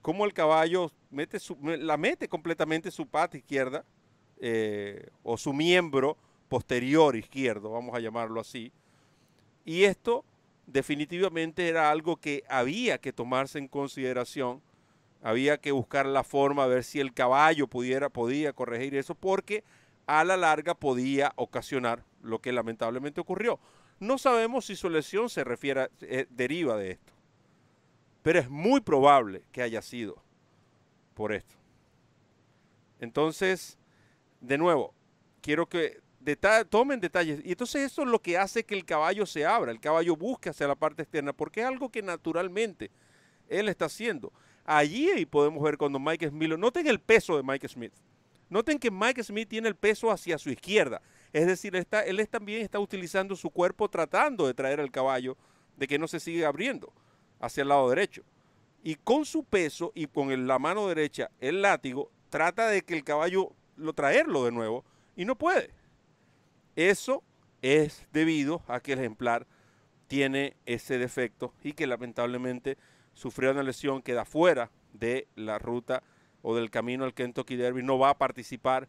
Cómo 0.00 0.24
el 0.24 0.32
caballo 0.32 0.90
mete 1.10 1.38
la 1.78 1.96
mete 1.96 2.28
completamente 2.28 2.90
su 2.90 3.06
pata 3.06 3.36
izquierda, 3.36 3.84
eh, 4.42 5.10
o 5.22 5.36
su 5.36 5.52
miembro 5.52 6.16
posterior 6.48 7.14
izquierdo, 7.14 7.70
vamos 7.70 7.94
a 7.94 8.00
llamarlo 8.00 8.40
así. 8.40 8.72
Y 9.64 9.84
esto 9.84 10.24
definitivamente 10.66 11.68
era 11.68 11.90
algo 11.90 12.16
que 12.16 12.44
había 12.48 12.98
que 12.98 13.12
tomarse 13.12 13.58
en 13.58 13.68
consideración 13.68 14.62
había 15.22 15.58
que 15.58 15.72
buscar 15.72 16.06
la 16.06 16.24
forma, 16.24 16.64
a 16.64 16.68
ver 16.68 16.84
si 16.84 17.00
el 17.00 17.12
caballo 17.12 17.66
pudiera, 17.66 18.08
podía 18.08 18.52
corregir 18.52 18.94
eso, 18.94 19.14
porque 19.14 19.64
a 20.06 20.24
la 20.24 20.36
larga 20.36 20.74
podía 20.74 21.32
ocasionar 21.36 22.04
lo 22.22 22.40
que 22.40 22.52
lamentablemente 22.52 23.20
ocurrió. 23.20 23.60
No 23.98 24.16
sabemos 24.16 24.66
si 24.66 24.76
su 24.76 24.88
lesión 24.88 25.28
se 25.28 25.44
refiere, 25.44 25.90
eh, 26.00 26.26
deriva 26.30 26.76
de 26.76 26.92
esto, 26.92 27.12
pero 28.22 28.38
es 28.38 28.48
muy 28.48 28.80
probable 28.80 29.42
que 29.52 29.62
haya 29.62 29.82
sido 29.82 30.22
por 31.14 31.32
esto. 31.32 31.54
Entonces, 32.98 33.78
de 34.40 34.56
nuevo, 34.56 34.94
quiero 35.42 35.66
que 35.68 36.00
tomen 36.36 37.00
detalles. 37.00 37.40
Y 37.44 37.52
entonces 37.52 37.82
eso 37.82 38.02
es 38.02 38.08
lo 38.08 38.20
que 38.20 38.38
hace 38.38 38.64
que 38.64 38.74
el 38.74 38.84
caballo 38.84 39.26
se 39.26 39.44
abra, 39.44 39.72
el 39.72 39.80
caballo 39.80 40.16
busque 40.16 40.50
hacia 40.50 40.68
la 40.68 40.74
parte 40.74 41.02
externa, 41.02 41.32
porque 41.32 41.60
es 41.60 41.66
algo 41.66 41.90
que 41.90 42.02
naturalmente 42.02 42.90
él 43.48 43.68
está 43.68 43.86
haciendo. 43.86 44.32
Allí 44.64 45.26
podemos 45.26 45.62
ver 45.62 45.76
cuando 45.76 45.98
Mike 45.98 46.28
Smith, 46.28 46.50
noten 46.56 46.86
el 46.86 47.00
peso 47.00 47.36
de 47.36 47.42
Mike 47.42 47.68
Smith. 47.68 47.92
Noten 48.48 48.78
que 48.78 48.90
Mike 48.90 49.22
Smith 49.22 49.48
tiene 49.48 49.68
el 49.68 49.76
peso 49.76 50.10
hacia 50.10 50.38
su 50.38 50.50
izquierda. 50.50 51.00
Es 51.32 51.46
decir, 51.46 51.74
está, 51.76 52.02
él 52.02 52.26
también 52.28 52.62
está 52.62 52.78
utilizando 52.78 53.36
su 53.36 53.50
cuerpo 53.50 53.88
tratando 53.88 54.46
de 54.46 54.54
traer 54.54 54.80
al 54.80 54.90
caballo 54.90 55.36
de 55.76 55.86
que 55.86 55.98
no 55.98 56.08
se 56.08 56.20
siga 56.20 56.48
abriendo 56.48 56.92
hacia 57.40 57.62
el 57.62 57.68
lado 57.68 57.88
derecho. 57.88 58.22
Y 58.82 58.96
con 58.96 59.24
su 59.24 59.44
peso 59.44 59.92
y 59.94 60.06
con 60.06 60.46
la 60.46 60.58
mano 60.58 60.88
derecha, 60.88 61.30
el 61.40 61.62
látigo, 61.62 62.10
trata 62.28 62.68
de 62.68 62.82
que 62.82 62.94
el 62.94 63.04
caballo 63.04 63.52
lo 63.76 63.92
traerlo 63.92 64.44
de 64.44 64.52
nuevo 64.52 64.84
y 65.16 65.24
no 65.24 65.36
puede. 65.36 65.70
Eso 66.80 67.22
es 67.60 68.06
debido 68.10 68.62
a 68.66 68.80
que 68.80 68.94
el 68.94 69.00
ejemplar 69.00 69.46
tiene 70.06 70.56
ese 70.64 70.96
defecto 70.96 71.52
y 71.62 71.74
que 71.74 71.86
lamentablemente 71.86 72.78
sufrió 73.12 73.50
una 73.50 73.62
lesión, 73.62 74.00
queda 74.00 74.24
fuera 74.24 74.70
de 74.94 75.28
la 75.36 75.58
ruta 75.58 76.02
o 76.40 76.56
del 76.56 76.70
camino 76.70 77.04
al 77.04 77.12
Kentucky 77.12 77.56
Derby, 77.56 77.82
no 77.82 77.98
va 77.98 78.08
a 78.08 78.16
participar 78.16 78.88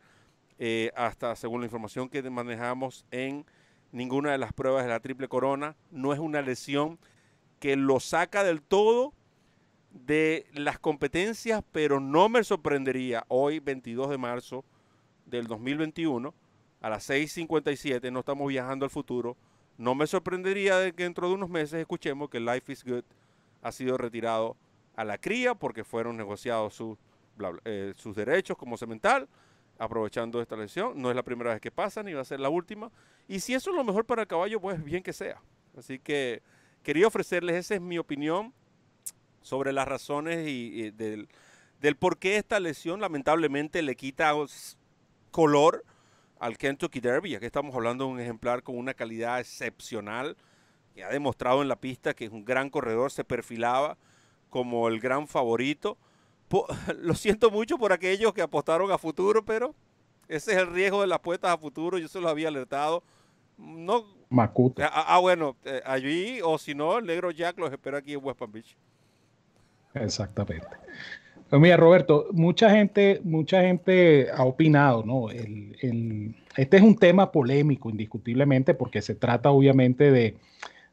eh, 0.58 0.94
hasta, 0.96 1.36
según 1.36 1.60
la 1.60 1.66
información 1.66 2.08
que 2.08 2.22
manejamos, 2.30 3.06
en 3.12 3.46
ninguna 3.92 4.32
de 4.32 4.38
las 4.38 4.54
pruebas 4.54 4.86
de 4.86 4.90
la 4.90 5.02
triple 5.02 5.28
corona. 5.28 5.76
No 5.92 6.14
es 6.14 6.20
una 6.20 6.42
lesión 6.42 6.98
que 7.60 7.76
lo 7.76 8.00
saca 8.00 8.46
del 8.46 8.62
todo 8.62 9.14
de 9.92 10.48
las 10.54 10.80
competencias, 10.80 11.62
pero 11.74 12.00
no 12.00 12.30
me 12.30 12.42
sorprendería 12.46 13.26
hoy, 13.28 13.60
22 13.60 14.12
de 14.12 14.18
marzo 14.18 14.64
del 15.26 15.48
2021, 15.48 16.34
a 16.82 16.90
las 16.90 17.10
6.57, 17.10 18.12
no 18.12 18.20
estamos 18.20 18.48
viajando 18.48 18.86
al 18.86 18.90
futuro, 18.92 19.38
no 19.78 19.96
me 19.96 20.08
sorprendería 20.08 20.78
de 20.78 20.94
que 20.94 21.04
dentro 21.04 21.28
de 21.28 21.36
unos 21.36 21.50
meses 21.50 21.80
escuchemos 21.80 22.30
que 22.30 22.40
Life 22.40 22.72
is 22.72 22.84
Good 22.84 23.04
ha 23.62 23.72
sido 23.72 23.98
retirado 23.98 24.56
a 24.96 25.04
la 25.04 25.18
cría 25.18 25.56
porque 25.56 25.84
fueron 25.84 26.18
negociados 26.18 26.74
sus, 26.74 26.98
eh, 27.66 27.94
sus 27.96 28.16
derechos 28.16 28.58
como 28.58 28.78
cemental, 28.78 29.28
aprovechando 29.78 30.42
esta 30.42 30.56
lesión. 30.56 31.02
No 31.02 31.10
es 31.10 31.16
la 31.16 31.24
primera 31.24 31.52
vez 31.52 31.62
que 31.62 31.72
pasa, 31.72 32.04
ni 32.04 32.14
va 32.14 32.22
a 32.22 32.26
ser 32.26 32.40
la 32.40 32.50
última. 32.50 32.92
Y 33.28 33.40
si 33.40 33.54
eso 33.54 33.72
es 33.72 33.76
lo 33.76 33.84
mejor 33.84 34.06
para 34.06 34.24
el 34.24 34.28
caballo, 34.28 34.60
pues 34.60 34.84
bien 34.84 35.02
que 35.02 35.14
sea. 35.14 35.42
Así 35.78 36.00
que 36.00 36.42
quería 36.84 37.08
ofrecerles, 37.08 37.56
esa 37.56 37.76
es 37.76 37.82
mi 37.82 37.98
opinión 37.98 38.54
sobre 39.42 39.74
las 39.74 39.88
razones 39.88 40.48
y, 40.48 40.92
del, 40.92 41.28
por 41.98 42.18
qué 42.18 42.38
esta 42.38 42.60
lesión 42.60 43.02
lamentablemente 43.02 43.82
le 43.82 43.96
quita 43.96 44.34
color 45.32 45.84
al 46.42 46.58
Kentucky 46.58 47.00
Derby, 47.00 47.30
ya 47.30 47.40
que 47.40 47.46
estamos 47.46 47.76
hablando 47.76 48.06
de 48.06 48.12
un 48.12 48.20
ejemplar 48.20 48.64
con 48.64 48.76
una 48.76 48.96
calidad 48.96 49.40
excepcional, 49.40 50.36
que 50.96 51.04
ha 51.04 51.10
demostrado 51.10 51.62
en 51.62 51.68
la 51.68 51.76
pista 51.76 52.16
que 52.16 52.26
es 52.26 52.32
un 52.32 52.44
gran 52.44 52.72
corredor, 52.72 53.12
se 53.12 53.24
perfilaba 53.24 53.96
como 54.50 54.88
el 54.88 55.00
gran 55.00 55.28
favorito. 55.28 56.00
lo 56.98 57.14
siento 57.14 57.52
mucho 57.52 57.78
por 57.78 57.94
aquellos 57.94 58.34
que 58.34 58.42
apostaron 58.42 58.92
a 58.92 58.98
futuro, 58.98 59.46
pero 59.46 59.76
ese 60.28 60.54
es 60.54 60.58
el 60.58 60.68
riesgo 60.74 61.02
de 61.02 61.08
las 61.08 61.18
apuestas 61.18 61.52
a 61.52 61.58
futuro, 61.60 62.00
yo 62.00 62.08
se 62.08 62.20
los 62.20 62.32
había 62.32 62.48
alertado. 62.48 63.04
No, 63.58 64.04
Macuto. 64.30 64.82
Ah, 64.82 65.16
ah 65.16 65.20
bueno, 65.20 65.56
eh, 65.64 65.84
allí, 65.86 66.40
o 66.44 66.58
si 66.58 66.74
no, 66.74 66.98
el 66.98 67.06
negro 67.06 67.30
Jack 67.30 67.60
los 67.60 67.72
espera 67.72 68.00
aquí 68.00 68.14
en 68.14 68.26
West 68.26 68.40
Palm 68.40 68.52
Beach. 68.52 68.76
Exactamente. 69.94 70.68
Pues 71.52 71.62
mira, 71.62 71.76
Roberto, 71.76 72.28
mucha 72.32 72.70
gente, 72.70 73.20
mucha 73.26 73.60
gente 73.64 74.28
ha 74.34 74.46
opinado, 74.46 75.04
¿no? 75.04 75.30
este 75.30 76.78
es 76.78 76.82
un 76.82 76.96
tema 76.96 77.30
polémico, 77.30 77.90
indiscutiblemente, 77.90 78.74
porque 78.74 79.02
se 79.02 79.16
trata 79.16 79.52
obviamente 79.52 80.12
de, 80.12 80.38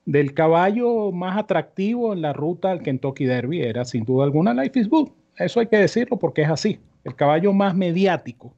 del 0.04 0.34
caballo 0.34 1.12
más 1.12 1.38
atractivo 1.38 2.12
en 2.12 2.22
la 2.22 2.32
ruta 2.32 2.72
al 2.72 2.82
Kentucky 2.82 3.24
Derby, 3.24 3.62
era 3.62 3.84
sin 3.84 4.04
duda 4.04 4.24
alguna 4.24 4.52
Life 4.52 4.80
is 4.80 4.88
Good. 4.88 5.10
Eso 5.36 5.60
hay 5.60 5.68
que 5.68 5.76
decirlo 5.76 6.18
porque 6.18 6.42
es 6.42 6.50
así. 6.50 6.80
El 7.04 7.14
caballo 7.14 7.52
más 7.52 7.76
mediático, 7.76 8.52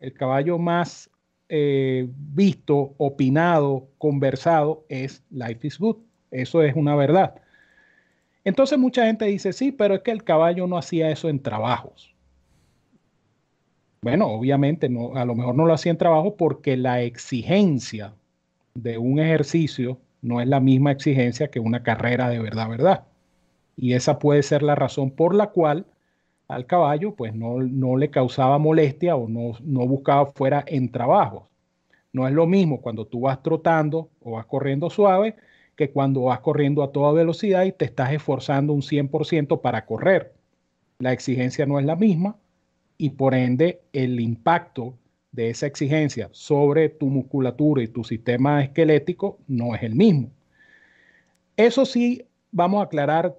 el 0.00 0.14
caballo 0.14 0.58
más 0.58 1.08
eh, 1.48 2.08
visto, 2.34 2.94
opinado, 2.98 3.86
conversado 3.98 4.84
es 4.88 5.22
Life 5.30 5.68
is 5.68 5.78
Good. 5.78 5.98
Eso 6.32 6.64
es 6.64 6.74
una 6.74 6.96
verdad. 6.96 7.36
Entonces 8.48 8.78
mucha 8.78 9.04
gente 9.04 9.26
dice, 9.26 9.52
sí, 9.52 9.72
pero 9.72 9.96
es 9.96 10.00
que 10.00 10.10
el 10.10 10.24
caballo 10.24 10.66
no 10.66 10.78
hacía 10.78 11.10
eso 11.10 11.28
en 11.28 11.38
trabajos. 11.38 12.14
Bueno, 14.00 14.28
obviamente 14.28 14.86
a 14.86 15.24
lo 15.26 15.34
mejor 15.34 15.54
no 15.54 15.66
lo 15.66 15.74
hacía 15.74 15.92
en 15.92 15.98
trabajo 15.98 16.34
porque 16.34 16.78
la 16.78 17.02
exigencia 17.02 18.14
de 18.74 18.96
un 18.96 19.18
ejercicio 19.18 19.98
no 20.22 20.40
es 20.40 20.48
la 20.48 20.60
misma 20.60 20.92
exigencia 20.92 21.50
que 21.50 21.60
una 21.60 21.82
carrera 21.82 22.30
de 22.30 22.38
verdad, 22.38 22.70
verdad. 22.70 23.04
Y 23.76 23.92
esa 23.92 24.18
puede 24.18 24.42
ser 24.42 24.62
la 24.62 24.74
razón 24.74 25.10
por 25.10 25.34
la 25.34 25.48
cual 25.48 25.84
al 26.48 26.64
caballo 26.64 27.14
pues 27.14 27.34
no, 27.34 27.58
no 27.58 27.98
le 27.98 28.08
causaba 28.08 28.56
molestia 28.56 29.14
o 29.14 29.28
no, 29.28 29.58
no 29.60 29.86
buscaba 29.86 30.24
fuera 30.24 30.64
en 30.66 30.90
trabajos. 30.90 31.42
No 32.14 32.26
es 32.26 32.32
lo 32.32 32.46
mismo 32.46 32.80
cuando 32.80 33.04
tú 33.04 33.20
vas 33.20 33.42
trotando 33.42 34.08
o 34.22 34.30
vas 34.32 34.46
corriendo 34.46 34.88
suave 34.88 35.36
que 35.78 35.90
cuando 35.90 36.22
vas 36.22 36.40
corriendo 36.40 36.82
a 36.82 36.90
toda 36.90 37.12
velocidad 37.12 37.64
y 37.64 37.70
te 37.70 37.84
estás 37.84 38.12
esforzando 38.12 38.72
un 38.72 38.82
100% 38.82 39.60
para 39.60 39.86
correr. 39.86 40.34
La 40.98 41.12
exigencia 41.12 41.66
no 41.66 41.78
es 41.78 41.86
la 41.86 41.94
misma 41.94 42.36
y 42.98 43.10
por 43.10 43.32
ende 43.32 43.80
el 43.92 44.18
impacto 44.18 44.98
de 45.30 45.50
esa 45.50 45.66
exigencia 45.68 46.30
sobre 46.32 46.88
tu 46.88 47.06
musculatura 47.06 47.80
y 47.80 47.86
tu 47.86 48.02
sistema 48.02 48.60
esquelético 48.60 49.38
no 49.46 49.76
es 49.76 49.84
el 49.84 49.94
mismo. 49.94 50.32
Eso 51.56 51.86
sí, 51.86 52.26
vamos 52.50 52.80
a 52.80 52.86
aclarar 52.86 53.36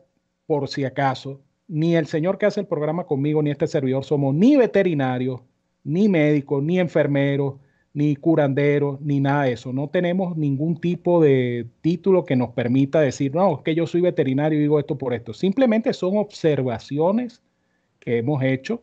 por 0.47 0.69
si 0.69 0.85
acaso, 0.85 1.41
ni 1.67 1.97
el 1.97 2.05
señor 2.05 2.37
que 2.37 2.45
hace 2.45 2.61
el 2.61 2.67
programa 2.67 3.03
conmigo, 3.03 3.43
ni 3.43 3.51
este 3.51 3.67
servidor 3.67 4.05
somos 4.05 4.33
ni 4.33 4.55
veterinarios, 4.55 5.41
ni 5.83 6.07
médicos, 6.07 6.63
ni 6.63 6.79
enfermeros, 6.79 7.55
ni 7.93 8.15
curanderos, 8.15 9.01
ni 9.01 9.19
nada 9.19 9.43
de 9.45 9.53
eso. 9.53 9.73
No 9.73 9.89
tenemos 9.89 10.37
ningún 10.37 10.79
tipo 10.79 11.21
de 11.21 11.67
título 11.81 12.25
que 12.25 12.35
nos 12.35 12.49
permita 12.51 13.01
decir, 13.01 13.33
no, 13.33 13.57
es 13.57 13.61
que 13.63 13.75
yo 13.75 13.87
soy 13.87 14.01
veterinario 14.01 14.59
y 14.59 14.61
digo 14.61 14.79
esto 14.79 14.97
por 14.97 15.13
esto. 15.13 15.33
Simplemente 15.33 15.93
son 15.93 16.17
observaciones 16.17 17.41
que 17.99 18.19
hemos 18.19 18.43
hecho, 18.43 18.81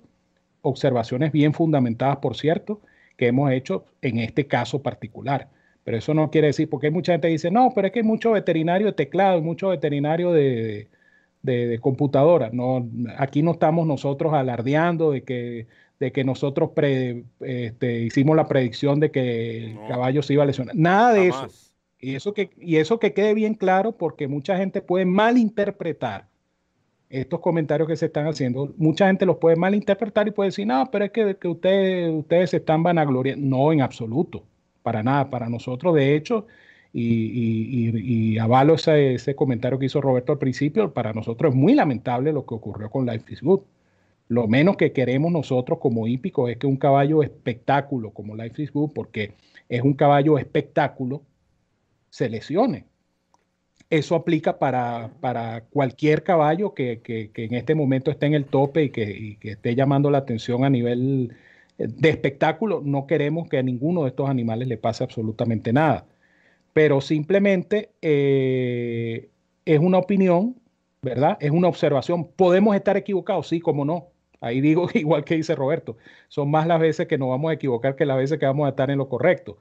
observaciones 0.63 1.33
bien 1.33 1.55
fundamentadas, 1.55 2.19
por 2.19 2.37
cierto, 2.37 2.81
que 3.17 3.29
hemos 3.29 3.51
hecho 3.53 3.85
en 4.03 4.19
este 4.19 4.47
caso 4.47 4.83
particular. 4.83 5.49
Pero 5.85 5.99
eso 5.99 6.13
no 6.15 6.31
quiere 6.31 6.49
decir, 6.49 6.69
porque 6.69 6.89
hay 6.89 6.93
mucha 6.93 7.13
gente 7.13 7.29
que 7.29 7.33
dice, 7.33 7.51
no, 7.51 7.71
pero 7.75 7.87
es 7.87 7.93
que 7.93 8.01
hay 8.01 8.05
mucho 8.05 8.33
veterinario 8.33 8.89
de 8.89 8.93
teclado, 8.93 9.41
mucho 9.41 9.69
veterinario 9.69 10.33
de, 10.33 10.89
de 11.43 11.79
computadora. 11.81 12.51
No, 12.53 12.89
aquí 13.19 13.43
no 13.43 13.53
estamos 13.53 13.87
nosotros 13.87 14.35
alardeando 14.35 15.13
de 15.13 15.23
que 15.23 15.67
de 15.99 16.13
que 16.13 16.25
nosotros 16.25 16.71
este, 17.41 18.01
hicimos 18.01 18.37
la 18.37 18.47
predicción 18.47 19.01
de 19.01 19.11
que 19.11 19.73
el 19.73 19.79
caballo 19.89 20.23
se 20.23 20.35
iba 20.35 20.43
a 20.43 20.47
lesionar. 20.47 20.75
Nada 20.77 21.13
de 21.13 21.29
eso. 21.29 21.49
Y 21.99 22.15
eso, 22.15 22.35
que, 22.35 22.51
y 22.59 22.77
eso 22.77 22.99
que 22.99 23.15
quede 23.15 23.35
bien 23.35 23.55
claro 23.55 23.93
porque 23.93 24.29
mucha 24.29 24.57
gente 24.59 24.83
puede 24.83 25.07
malinterpretar 25.07 26.29
estos 27.09 27.41
comentarios 27.41 27.89
que 27.89 27.97
se 27.97 28.07
están 28.07 28.27
haciendo. 28.27 28.75
Mucha 28.77 29.07
gente 29.07 29.25
los 29.25 29.39
puede 29.39 29.57
malinterpretar 29.57 30.29
y 30.29 30.33
puede 30.33 30.49
decir, 30.49 30.67
no, 30.67 30.89
pero 30.91 31.07
es 31.07 31.11
que, 31.13 31.37
que 31.37 31.49
ustedes, 31.49 32.13
ustedes 32.13 32.51
se 32.51 32.59
están 32.59 32.83
vanagloriando. 32.83 33.47
No, 33.47 33.73
en 33.73 33.81
absoluto. 33.81 34.45
Para 34.83 35.03
nada. 35.03 35.31
Para 35.31 35.49
nosotros, 35.49 35.95
de 35.95 36.15
hecho, 36.15 36.47
y, 36.93 37.91
y, 38.35 38.39
avalo 38.39 38.75
ese, 38.75 39.15
ese 39.15 39.35
comentario 39.35 39.79
que 39.79 39.87
hizo 39.87 40.01
Roberto 40.01 40.33
al 40.33 40.39
principio, 40.39 40.93
para 40.93 41.13
nosotros 41.13 41.51
es 41.51 41.57
muy 41.57 41.75
lamentable 41.75 42.33
lo 42.33 42.47
que 42.47 42.55
ocurrió 42.55 42.91
con 42.91 43.07
Life 43.07 43.33
is 43.33 43.43
Good. 43.43 43.61
Lo 44.29 44.49
menos 44.49 44.77
que 44.77 44.93
queremos 44.93 45.31
nosotros 45.31 45.79
como 45.79 46.09
hípicos 46.09 46.51
es 46.51 46.57
que 46.57 46.67
un 46.67 46.77
caballo 46.77 47.23
espectáculo 47.23 48.11
como 48.11 48.35
Life 48.35 48.63
is 48.63 48.73
Good, 48.73 48.91
porque 48.93 49.35
es 49.69 49.83
un 49.83 49.95
caballo 49.95 50.39
espectáculo, 50.39 51.23
se 52.11 52.29
lesione. 52.29 52.87
Eso 53.89 54.17
aplica 54.17 54.59
para, 54.59 55.13
para 55.21 55.63
cualquier 55.67 56.25
caballo 56.25 56.75
que, 56.75 57.01
que, 57.03 57.31
en 57.37 57.55
este 57.55 57.75
momento 57.77 58.11
esté 58.11 58.27
en 58.27 58.35
el 58.35 58.45
tope 58.47 58.85
y 58.85 58.91
que, 58.91 59.39
que, 59.41 59.53
esté 59.53 59.77
llamando 59.77 60.11
la 60.11 60.19
atención 60.19 60.65
a 60.65 60.71
nivel 60.71 61.37
eh, 61.79 61.87
de 61.89 62.09
espectáculo. 62.09 62.83
No 62.85 63.07
queremos 63.07 63.49
que 63.49 63.59
a 63.59 63.63
ninguno 63.63 64.03
de 64.03 64.09
estos 64.09 64.29
animales 64.29 64.67
le 64.67 64.77
pase 64.77 65.05
absolutamente 65.05 65.73
nada. 65.73 66.07
Pero 66.73 67.01
simplemente 67.01 67.91
eh, 68.03 69.31
es 69.65 69.79
una 69.79 69.99
opinión, 69.99 70.57
¿verdad? 71.03 71.39
Es 71.41 71.51
una 71.53 71.69
observación. 71.69 72.29
¿Podemos 72.37 72.75
estar 72.77 72.97
equivocados? 72.97 73.49
Sí, 73.49 73.61
como 73.61 73.85
no. 73.85 74.09
Ahí 74.41 74.61
digo 74.61 74.89
igual 74.95 75.25
que 75.25 75.37
dice 75.37 75.55
Roberto, 75.55 75.97
son 76.29 76.51
más 76.51 76.67
las 76.67 76.81
veces 76.81 77.07
que 77.07 77.19
nos 77.19 77.29
vamos 77.29 77.51
a 77.51 77.55
equivocar 77.55 77.97
que 77.97 78.07
las 78.07 78.17
veces 78.17 78.39
que 78.39 78.47
vamos 78.47 78.67
a 78.67 78.71
estar 78.71 78.91
en 78.91 78.99
lo 78.99 79.09
correcto. 79.09 79.59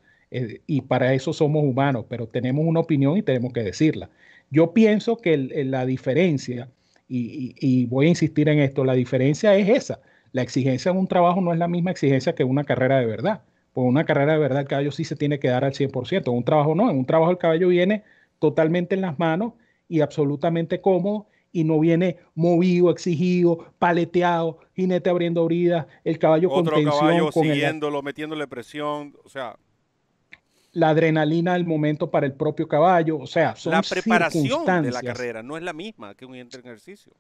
Y 0.68 0.82
para 0.82 1.14
eso 1.14 1.32
somos 1.34 1.64
humanos, 1.64 2.06
pero 2.10 2.28
tenemos 2.28 2.66
una 2.66 2.82
opinión 2.82 3.18
y 3.18 3.22
tenemos 3.22 3.54
que 3.54 3.64
decirla. 3.64 4.10
Yo 4.50 4.74
pienso 4.74 5.18
que 5.18 5.38
la 5.38 5.86
diferencia, 5.86 6.70
y, 7.08 7.86
voy 7.86 8.08
a 8.08 8.10
insistir 8.10 8.50
en 8.50 8.60
esto, 8.60 8.84
la 8.84 8.94
diferencia 8.94 9.56
es 9.56 9.70
esa. 9.70 10.02
La 10.32 10.42
exigencia 10.42 10.92
en 10.92 10.98
un 10.98 11.08
trabajo 11.08 11.40
no 11.42 11.54
es 11.54 11.60
la 11.60 11.68
misma 11.68 11.92
exigencia 11.92 12.36
que 12.36 12.44
una 12.44 12.64
carrera 12.66 13.00
de 13.00 13.06
verdad. 13.06 13.44
Por 13.74 13.86
una 13.86 14.06
carrera 14.06 14.34
de 14.34 14.40
verdad 14.40 14.62
el 14.62 14.68
caballo 14.68 14.92
sí 14.92 15.04
se 15.06 15.16
tiene 15.16 15.40
que 15.40 15.48
dar 15.48 15.64
al 15.64 15.74
100%. 15.74 16.32
En 16.32 16.38
un 16.38 16.44
trabajo 16.44 16.76
no, 16.76 16.90
en 16.90 16.98
un 16.98 17.06
trabajo 17.06 17.32
el 17.32 17.38
caballo 17.38 17.70
viene 17.70 18.04
totalmente 18.40 18.96
en 18.96 19.02
las 19.02 19.20
manos 19.20 19.54
y 19.88 20.02
absolutamente 20.02 20.82
cómodo 20.82 21.28
y 21.56 21.64
no 21.64 21.80
viene 21.80 22.18
movido, 22.34 22.92
exigido, 22.92 23.74
paleteado, 23.80 24.60
jinete 24.76 25.10
abriendo 25.10 25.46
bridas, 25.46 25.88
el 26.04 26.20
caballo 26.20 26.50
Otro 26.52 26.74
con 26.74 26.84
tensión. 26.84 27.00
caballo 27.00 27.32
siguiéndolo, 27.32 28.02
metiéndole 28.02 28.46
presión, 28.46 29.16
o 29.24 29.30
sea... 29.30 29.58
La 30.74 30.90
adrenalina 30.90 31.54
del 31.54 31.66
momento 31.66 32.12
para 32.12 32.26
el 32.26 32.34
propio 32.34 32.68
caballo, 32.68 33.18
o 33.18 33.26
sea, 33.26 33.56
son 33.56 33.72
La 33.72 33.82
preparación 33.82 34.66
de 34.84 34.92
la 34.92 35.02
carrera 35.02 35.42
no 35.42 35.56
es 35.56 35.64
la 35.64 35.72
misma 35.72 36.14
que 36.14 36.26
un 36.26 36.36
ejercicio. 36.36 37.14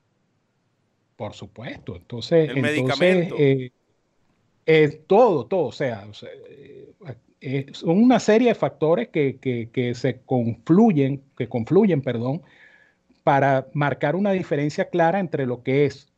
Por 1.15 1.33
supuesto, 1.33 1.95
entonces... 1.95 2.49
El 2.49 2.61
medicamento. 2.61 3.37
Eh, 3.39 3.71
todo, 5.07 5.45
todo, 5.45 5.67
o 5.67 5.71
sea, 5.71 6.05
eh, 7.39 7.67
son 7.71 8.03
una 8.03 8.19
serie 8.19 8.49
de 8.49 8.55
factores 8.55 9.07
que, 9.07 9.37
que, 9.37 9.69
que 9.71 9.95
se 9.95 10.19
confluyen, 10.25 11.21
que 11.37 11.47
confluyen, 11.47 12.01
perdón, 12.01 12.41
para 13.25 13.67
marcar 13.73 14.15
una 14.15 14.33
diferencia 14.33 14.91
clara 14.91 15.19
entre 15.19 15.47
lo 15.47 15.63
que 15.63 15.85
es 15.85 16.13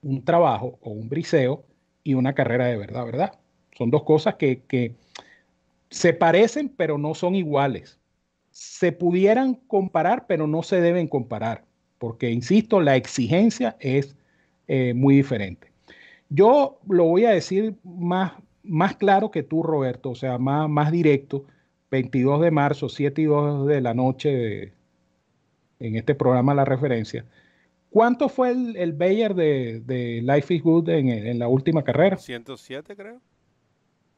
un 0.00 0.24
trabajo 0.24 0.78
o 0.80 0.90
un 0.90 1.08
briseo 1.08 1.64
y 2.04 2.14
una 2.14 2.34
carrera 2.34 2.66
de 2.66 2.76
verdad, 2.76 3.04
¿verdad? 3.04 3.38
Son 3.76 3.90
dos 3.90 4.04
cosas 4.04 4.36
que, 4.36 4.94
se 5.90 6.12
parecen, 6.12 6.68
pero 6.68 6.98
no 6.98 7.14
son 7.14 7.34
iguales. 7.34 7.98
Se 8.52 8.92
pudieran 8.92 9.54
comparar, 9.54 10.26
pero 10.28 10.46
no 10.46 10.62
se 10.62 10.80
deben 10.80 11.08
comparar, 11.08 11.64
porque, 11.98 12.30
insisto, 12.30 12.80
la 12.80 12.94
exigencia 12.94 13.76
es 13.80 14.14
eh, 14.68 14.94
muy 14.94 15.16
diferente. 15.16 15.72
Yo 16.28 16.78
lo 16.88 17.06
voy 17.06 17.24
a 17.24 17.30
decir 17.30 17.74
más, 17.82 18.34
más 18.62 18.94
claro 18.94 19.32
que 19.32 19.42
tú, 19.42 19.64
Roberto, 19.64 20.10
o 20.10 20.14
sea, 20.14 20.38
más, 20.38 20.68
más 20.68 20.92
directo. 20.92 21.44
22 21.90 22.40
de 22.40 22.50
marzo, 22.52 22.88
7 22.88 23.22
y 23.22 23.24
2 23.24 23.66
de 23.66 23.80
la 23.80 23.94
noche 23.94 24.28
de, 24.28 24.75
en 25.78 25.96
este 25.96 26.14
programa 26.14 26.54
La 26.54 26.64
Referencia. 26.64 27.24
¿Cuánto 27.90 28.28
fue 28.28 28.50
el, 28.50 28.76
el 28.76 28.92
Bayer 28.92 29.34
de, 29.34 30.20
Life 30.22 30.54
is 30.54 30.62
Good 30.62 30.88
en, 30.90 31.38
la 31.38 31.48
última 31.48 31.82
carrera? 31.82 32.16
107, 32.16 32.94
creo. 32.94 33.20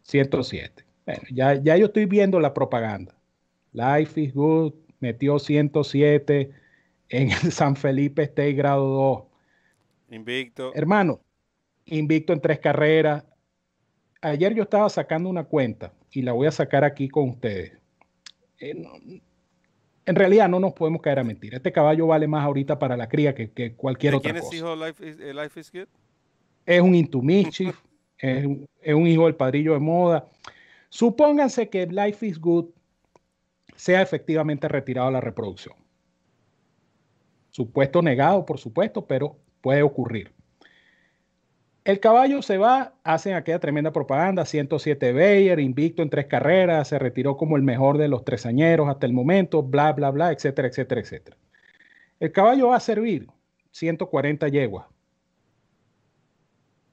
107. 0.02 0.84
Bueno, 1.06 1.22
ya, 1.30 1.54
ya 1.54 1.76
yo 1.76 1.86
estoy 1.86 2.06
viendo 2.06 2.40
la 2.40 2.52
propaganda. 2.52 3.14
Life 3.72 4.20
is 4.20 4.34
Good 4.34 4.74
metió 5.00 5.38
107 5.38 6.50
en 7.08 7.30
el 7.30 7.52
San 7.52 7.76
Felipe 7.76 8.22
State 8.22 8.54
grado 8.54 9.28
2. 10.08 10.16
Invicto. 10.16 10.72
Hermano, 10.74 11.20
invicto 11.86 12.32
en 12.32 12.40
tres 12.40 12.58
carreras. 12.58 13.24
Ayer 14.20 14.54
yo 14.54 14.62
estaba 14.64 14.88
sacando 14.88 15.28
una 15.28 15.44
cuenta 15.44 15.92
y 16.10 16.22
la 16.22 16.32
voy 16.32 16.46
a 16.46 16.50
sacar 16.50 16.84
aquí 16.84 17.08
con 17.08 17.30
ustedes. 17.30 17.72
Eh, 18.58 18.74
en 20.08 20.14
realidad 20.14 20.48
no 20.48 20.58
nos 20.58 20.72
podemos 20.72 21.02
caer 21.02 21.18
a 21.18 21.24
mentir. 21.24 21.54
Este 21.54 21.70
caballo 21.70 22.06
vale 22.06 22.26
más 22.26 22.42
ahorita 22.42 22.78
para 22.78 22.96
la 22.96 23.10
cría 23.10 23.34
que, 23.34 23.74
cualquier 23.76 24.14
otra 24.14 24.32
cosa. 24.32 24.48
¿Quién 24.48 24.54
es 24.54 24.58
hijo 24.58 24.74
de 24.74 25.30
eh, 25.30 25.34
Life 25.34 25.60
is, 25.60 25.70
Good? 25.70 25.88
Es 26.64 26.80
un 26.80 26.94
Into 26.94 27.20
Mischief, 27.20 27.78
es, 28.18 28.46
un, 28.46 29.06
hijo 29.06 29.26
del 29.26 29.34
padrillo 29.34 29.74
de 29.74 29.80
moda. 29.80 30.26
Supónganse 30.88 31.68
que 31.68 31.86
Life 31.86 32.26
is 32.26 32.40
Good 32.40 32.70
sea 33.76 34.00
efectivamente 34.00 34.66
retirado 34.66 35.08
a 35.08 35.10
la 35.10 35.20
reproducción. 35.20 35.76
Supuesto 37.50 38.00
negado, 38.00 38.46
por 38.46 38.58
supuesto, 38.58 39.06
pero 39.06 39.36
puede 39.60 39.82
ocurrir. 39.82 40.32
El 41.88 42.00
caballo 42.00 42.42
se 42.42 42.58
va, 42.58 42.92
hacen 43.02 43.32
aquella 43.32 43.60
tremenda 43.60 43.92
propaganda, 43.92 44.44
107 44.44 45.14
Bayer, 45.14 45.58
invicto 45.58 46.02
en 46.02 46.10
tres 46.10 46.26
carreras, 46.26 46.88
se 46.88 46.98
retiró 46.98 47.38
como 47.38 47.56
el 47.56 47.62
mejor 47.62 47.96
de 47.96 48.08
los 48.08 48.26
tresañeros 48.26 48.90
hasta 48.90 49.06
el 49.06 49.14
momento, 49.14 49.62
bla, 49.62 49.94
bla, 49.94 50.10
bla, 50.10 50.30
etcétera, 50.30 50.68
etcétera, 50.68 51.00
etcétera. 51.00 51.38
El 52.20 52.30
caballo 52.30 52.68
va 52.68 52.76
a 52.76 52.80
servir 52.80 53.28
140 53.70 54.48
yeguas 54.48 54.84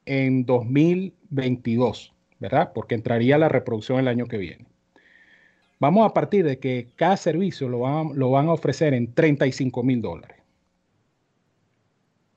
en 0.06 0.46
2022, 0.46 2.14
¿verdad? 2.40 2.72
Porque 2.74 2.96
entraría 2.96 3.38
la 3.38 3.50
reproducción 3.50 4.00
el 4.00 4.08
año 4.08 4.28
que 4.28 4.38
viene. 4.38 4.66
Vamos 5.78 6.10
a 6.10 6.14
partir 6.14 6.46
de 6.46 6.58
que 6.58 6.88
cada 6.96 7.18
servicio 7.18 7.68
lo 7.68 7.80
van, 7.80 8.18
lo 8.18 8.32
van 8.32 8.48
a 8.48 8.54
ofrecer 8.54 8.94
en 8.94 9.14
35 9.14 9.84
mil 9.84 10.02
dólares. 10.02 10.38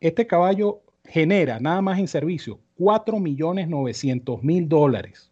Este 0.01 0.27
caballo 0.27 0.83
genera 1.09 1.59
nada 1.59 1.81
más 1.83 1.99
en 1.99 2.07
servicio 2.07 2.61
4 2.77 3.19
millones 3.19 3.69
900 3.69 4.43
mil 4.43 4.69
dólares. 4.69 5.31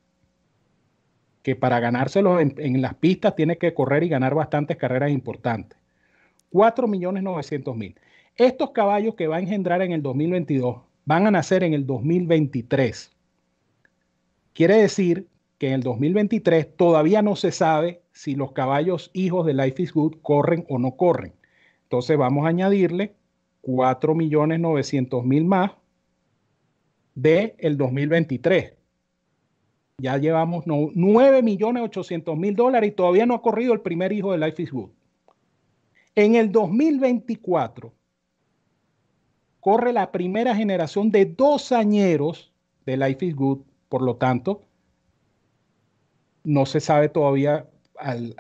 Que 1.42 1.54
para 1.54 1.78
ganárselos 1.78 2.40
en, 2.40 2.82
las 2.82 2.94
pistas 2.94 3.36
tiene 3.36 3.56
que 3.56 3.72
correr 3.72 4.02
y 4.02 4.08
ganar 4.08 4.34
bastantes 4.34 4.76
carreras 4.76 5.12
importantes. 5.12 5.78
4 6.50 6.88
millones 6.88 7.22
900 7.22 7.76
mil. 7.76 7.94
Estos 8.34 8.70
caballos 8.70 9.14
que 9.14 9.28
va 9.28 9.36
a 9.36 9.40
engendrar 9.40 9.80
en 9.82 9.92
el 9.92 10.02
2022 10.02 10.78
van 11.04 11.26
a 11.26 11.30
nacer 11.30 11.62
en 11.62 11.72
el 11.72 11.86
2023. 11.86 13.12
Quiere 14.52 14.76
decir 14.76 15.28
que 15.58 15.68
en 15.68 15.74
el 15.74 15.82
2023 15.82 16.76
todavía 16.76 17.22
no 17.22 17.36
se 17.36 17.52
sabe 17.52 18.02
si 18.12 18.34
los 18.34 18.52
caballos 18.52 19.10
hijos 19.12 19.46
de 19.46 19.54
Life 19.54 19.82
is 19.82 19.92
Good 19.92 20.16
corren 20.22 20.66
o 20.68 20.78
no 20.78 20.96
corren. 20.96 21.32
Entonces 21.84 22.18
vamos 22.18 22.44
a 22.44 22.48
añadirle 22.48 23.14
4 23.66 24.14
millones 24.14 24.60
900 24.60 25.24
mil 25.24 25.44
más 25.44 25.72
de 27.16 27.56
el 27.58 27.76
2023. 27.76 28.74
Ya 29.98 30.18
llevamos 30.18 30.64
9 30.66 31.42
millones 31.42 31.82
800 31.82 32.38
mil 32.38 32.54
dólares 32.54 32.90
y 32.90 32.94
todavía 32.94 33.26
no 33.26 33.34
ha 33.34 33.42
corrido 33.42 33.72
el 33.72 33.80
primer 33.80 34.12
hijo 34.12 34.30
de 34.30 34.38
Life 34.38 34.62
is 34.62 34.70
Good. 34.70 34.90
En 36.14 36.36
el 36.36 36.52
2024 36.52 37.92
corre 39.58 39.92
la 39.92 40.12
primera 40.12 40.54
generación 40.54 41.10
de 41.10 41.24
dos 41.24 41.72
añeros 41.72 42.52
de 42.84 42.96
Life 42.96 43.26
is 43.26 43.34
Good, 43.34 43.62
por 43.88 44.02
lo 44.02 44.14
tanto, 44.14 44.62
no 46.44 46.66
se 46.66 46.78
sabe 46.78 47.08
todavía 47.08 47.68
al, 47.98 48.34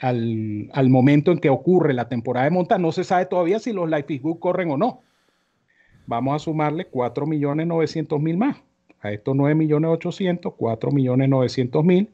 al, 0.00 0.88
momento 0.88 1.32
en 1.32 1.38
que 1.38 1.50
ocurre 1.50 1.94
la 1.94 2.08
temporada 2.08 2.44
de 2.44 2.50
monta, 2.50 2.78
no 2.78 2.92
se 2.92 3.04
sabe 3.04 3.26
todavía 3.26 3.58
si 3.58 3.72
los 3.72 3.88
Life 3.88 4.12
is 4.12 4.22
Good 4.22 4.38
corren 4.38 4.70
o 4.70 4.76
no. 4.76 5.02
Vamos 6.06 6.34
a 6.34 6.38
sumarle 6.38 6.86
4 6.86 7.26
millones 7.26 7.66
900 7.66 8.20
mil 8.20 8.36
más. 8.36 8.56
A 9.00 9.12
estos 9.12 9.36
9 9.36 9.54
millones 9.54 9.90
800, 9.90 10.54
4 10.56 10.90
millones 10.90 11.28
900 11.28 11.84
mil. 11.84 12.10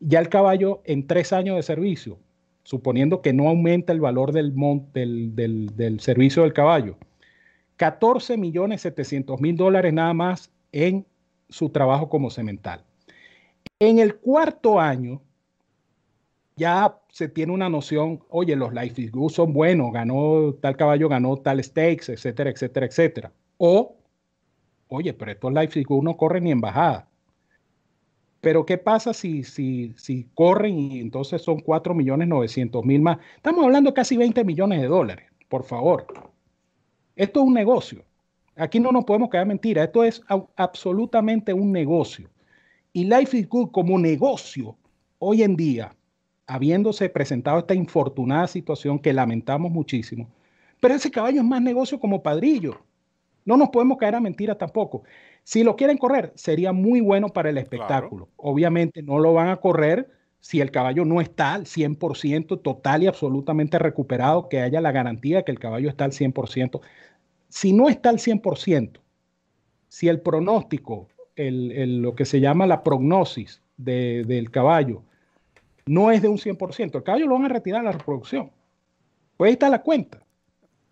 Ya 0.00 0.18
el 0.18 0.28
caballo 0.28 0.80
en 0.84 1.06
tres 1.06 1.32
años 1.32 1.56
de 1.56 1.62
servicio, 1.62 2.18
suponiendo 2.62 3.22
que 3.22 3.32
no 3.32 3.48
aumenta 3.48 3.92
el 3.92 4.00
valor 4.00 4.32
del, 4.32 4.54
del, 4.92 5.36
del, 5.36 5.76
del 5.76 6.00
servicio 6.00 6.42
del 6.42 6.52
caballo, 6.52 6.96
14 7.76 8.36
millones 8.36 8.82
700 8.82 9.40
mil 9.40 9.56
dólares 9.56 9.92
nada 9.92 10.12
más 10.14 10.50
en 10.72 11.06
su 11.48 11.70
trabajo 11.70 12.08
como 12.08 12.30
cemental. 12.30 12.82
En 13.78 13.98
el 13.98 14.16
cuarto 14.16 14.80
año, 14.80 15.20
ya 16.56 17.00
se 17.10 17.28
tiene 17.28 17.52
una 17.52 17.68
noción, 17.68 18.22
oye, 18.28 18.54
los 18.56 18.72
Life 18.72 19.00
is 19.00 19.12
Good 19.12 19.30
son 19.30 19.52
buenos, 19.52 19.92
ganó 19.92 20.54
tal 20.60 20.76
caballo, 20.76 21.08
ganó 21.08 21.36
tal 21.36 21.62
stakes, 21.62 22.12
etcétera, 22.12 22.50
etcétera, 22.50 22.86
etcétera. 22.86 23.32
O, 23.58 23.96
oye, 24.88 25.12
pero 25.14 25.32
estos 25.32 25.52
Life 25.52 25.80
is 25.80 25.86
Good 25.86 26.04
no 26.04 26.16
corren 26.16 26.44
ni 26.44 26.52
en 26.52 26.60
bajada. 26.60 27.08
Pero 28.40 28.66
¿qué 28.66 28.76
pasa 28.78 29.14
si, 29.14 29.42
si, 29.42 29.94
si 29.96 30.28
corren 30.34 30.78
y 30.78 31.00
entonces 31.00 31.42
son 31.42 31.60
4 31.60 31.94
millones 31.94 32.28
900 32.28 32.84
mil 32.84 33.00
más? 33.00 33.18
Estamos 33.36 33.64
hablando 33.64 33.90
de 33.90 33.94
casi 33.94 34.16
20 34.16 34.44
millones 34.44 34.82
de 34.82 34.86
dólares, 34.86 35.26
por 35.48 35.64
favor. 35.64 36.06
Esto 37.16 37.40
es 37.40 37.46
un 37.46 37.54
negocio. 37.54 38.04
Aquí 38.56 38.78
no 38.78 38.92
nos 38.92 39.04
podemos 39.04 39.30
quedar 39.30 39.46
mentira. 39.46 39.84
Esto 39.84 40.04
es 40.04 40.22
absolutamente 40.56 41.52
un 41.52 41.72
negocio. 41.72 42.28
Y 42.92 43.04
Life 43.04 43.36
is 43.36 43.48
Good 43.48 43.70
como 43.70 43.98
negocio, 43.98 44.76
hoy 45.18 45.42
en 45.42 45.56
día, 45.56 45.96
habiéndose 46.46 47.08
presentado 47.08 47.58
esta 47.58 47.74
infortunada 47.74 48.46
situación 48.46 48.98
que 48.98 49.12
lamentamos 49.12 49.70
muchísimo, 49.70 50.28
pero 50.80 50.94
ese 50.94 51.10
caballo 51.10 51.40
es 51.40 51.46
más 51.46 51.62
negocio 51.62 51.98
como 51.98 52.22
padrillo. 52.22 52.80
No 53.44 53.56
nos 53.56 53.70
podemos 53.70 53.98
caer 53.98 54.14
a 54.14 54.20
mentiras 54.20 54.58
tampoco. 54.58 55.02
Si 55.42 55.62
lo 55.62 55.76
quieren 55.76 55.98
correr, 55.98 56.32
sería 56.34 56.72
muy 56.72 57.00
bueno 57.00 57.28
para 57.28 57.50
el 57.50 57.58
espectáculo. 57.58 58.28
Obviamente 58.36 59.02
no 59.02 59.18
lo 59.18 59.34
van 59.34 59.48
a 59.48 59.56
correr 59.56 60.10
si 60.40 60.60
el 60.60 60.70
caballo 60.70 61.06
no 61.06 61.22
está 61.22 61.54
al 61.54 61.64
100% 61.64 62.60
total 62.60 63.02
y 63.02 63.06
absolutamente 63.06 63.78
recuperado, 63.78 64.48
que 64.50 64.60
haya 64.60 64.80
la 64.82 64.92
garantía 64.92 65.38
de 65.38 65.44
que 65.44 65.52
el 65.52 65.58
caballo 65.58 65.88
está 65.88 66.04
al 66.04 66.12
100%. 66.12 66.80
Si 67.48 67.72
no 67.72 67.88
está 67.88 68.10
al 68.10 68.18
100%, 68.18 69.00
si 69.88 70.08
el 70.08 70.20
pronóstico, 70.20 71.08
el, 71.36 72.02
lo 72.02 72.14
que 72.14 72.26
se 72.26 72.40
llama 72.40 72.66
la 72.66 72.82
prognosis 72.82 73.62
del 73.78 74.50
caballo, 74.50 75.02
no 75.86 76.10
es 76.10 76.22
de 76.22 76.28
un 76.28 76.38
100%. 76.38 76.96
El 76.96 77.02
caballo 77.02 77.26
lo 77.26 77.34
van 77.34 77.46
a 77.46 77.48
retirar 77.48 77.80
a 77.80 77.84
la 77.84 77.92
reproducción. 77.92 78.50
Pues 79.36 79.48
ahí 79.48 79.52
está 79.54 79.68
la 79.68 79.82
cuenta. 79.82 80.24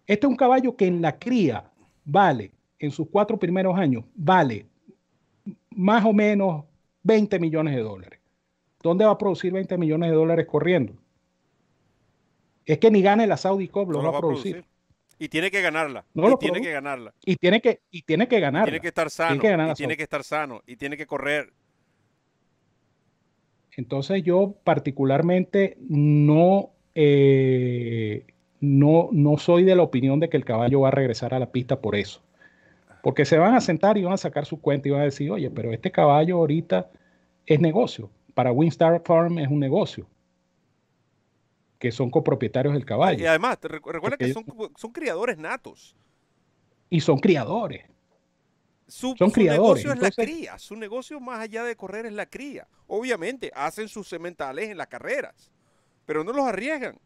Este 0.07 0.27
es 0.27 0.31
un 0.31 0.37
caballo 0.37 0.77
que 0.77 0.87
en 0.87 1.01
la 1.01 1.19
cría 1.19 1.71
vale, 2.05 2.53
en 2.79 2.91
sus 2.91 3.09
cuatro 3.09 3.39
primeros 3.39 3.79
años, 3.79 4.05
vale 4.15 4.67
más 5.71 6.05
o 6.05 6.13
menos 6.13 6.65
20 7.03 7.39
millones 7.39 7.75
de 7.75 7.83
dólares. 7.83 8.21
¿Dónde 8.83 9.05
va 9.05 9.13
a 9.13 9.19
producir 9.19 9.53
20 9.53 9.79
millones 9.79 10.11
de 10.11 10.17
dólares 10.17 10.47
corriendo? 10.47 10.95
Es 12.65 12.79
que 12.79 12.91
ni 12.91 13.03
gane 13.03 13.27
la 13.27 13.37
Saudi 13.37 13.69
Cup, 13.69 13.91
lo, 13.91 14.03
va, 14.03 14.17
a 14.17 14.21
producir. 14.21 14.65
Y 15.19 15.29
tiene 15.29 15.51
que 15.51 15.61
ganarla. 15.61 16.05
y 16.15 16.37
tiene 16.39 16.61
que 16.61 16.73
ganarla. 16.73 17.15
Y 17.25 17.37
tiene 17.37 17.61
que, 17.61 17.83
y 17.91 18.03
tiene 18.03 18.29
que 18.29 18.41
ganarla. 18.41 18.67
Tiene 18.67 18.81
que 18.81 18.89
estar 18.89 19.11
sano. 19.11 19.37
y 19.37 19.75
tiene 19.75 19.97
que 19.97 20.03
estar 20.03 20.25
sano. 20.25 20.63
Y 20.67 20.77
tiene 20.77 20.97
que 20.97 21.07
correr. 21.07 21.53
Entonces 23.77 24.23
yo 24.23 24.55
particularmente 24.65 25.79
no, 25.89 26.71
eh, 26.95 28.27
no, 28.61 29.09
no 29.13 29.39
soy 29.39 29.65
de 29.65 29.75
la 29.75 29.83
opinión 29.83 30.21
de 30.21 30.29
que 30.29 30.37
el 30.37 30.45
caballo 30.45 30.81
va 30.81 30.89
a 30.89 30.93
regresar 30.93 31.35
a 31.35 31.39
la 31.39 31.51
pista 31.51 31.81
por 31.81 31.97
eso. 31.97 32.23
Porque 33.03 33.25
se 33.25 33.39
van 33.39 33.55
a 33.55 33.61
sentar 33.61 33.99
y 33.99 34.05
van 34.05 34.13
a 34.13 34.19
sacar 34.19 34.47
su 34.47 34.61
cuenta 34.61 34.89
y 34.89 34.93
van 34.93 35.01
a 35.01 35.05
decir, 35.05 35.31
oye, 35.31 35.51
pero 35.51 35.73
este 35.73 35.91
caballo 35.91 36.37
ahorita 36.37 36.91
es 37.47 37.61
negocio. 37.61 38.11
Para 38.35 38.53
Winstar 38.53 39.03
Farm 39.05 39.39
es 39.39 39.49
un 39.49 39.59
negocio. 39.59 40.07
Que 41.79 41.91
son 41.91 42.11
copropietarios 42.11 42.75
del 42.75 42.85
caballo. 42.85 43.21
Y 43.21 43.27
además, 43.27 43.59
recuerda 43.63 44.17
que 44.17 44.33
son, 44.33 44.45
son 44.77 44.93
criadores 44.93 45.37
natos. 45.37 45.97
Y 46.91 47.01
son 47.01 47.19
criadores. 47.19 47.85
Su, 48.93 49.15
negocio 49.37 49.91
es 49.91 49.99
la 49.99 50.11
cría, 50.11 50.59
su 50.59 50.77
negocio 50.77 51.19
más 51.19 51.41
allá 51.41 51.65
de 51.65 51.75
correr 51.77 52.05
es 52.05 52.13
la 52.13 52.27
cría. 52.27 52.69
Obviamente 52.87 53.51
hacen 53.55 53.89
sus 53.89 54.07
sementales 54.07 54.69
en 54.69 54.77
las 54.77 54.89
carreras, 54.89 55.51
pero 56.05 56.23
no 56.23 56.31
los 56.31 56.45
arriesgan. 56.45 56.99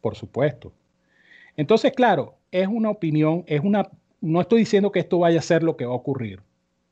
Por 0.00 0.16
supuesto. 0.16 0.72
Entonces, 1.54 1.92
claro, 1.92 2.38
es 2.50 2.66
una 2.66 2.88
opinión, 2.88 3.44
es 3.46 3.60
una, 3.62 3.90
no 4.22 4.40
estoy 4.40 4.60
diciendo 4.60 4.90
que 4.90 5.00
esto 5.00 5.18
vaya 5.18 5.38
a 5.38 5.42
ser 5.42 5.62
lo 5.62 5.76
que 5.76 5.84
va 5.84 5.92
a 5.92 5.96
ocurrir, 5.96 6.42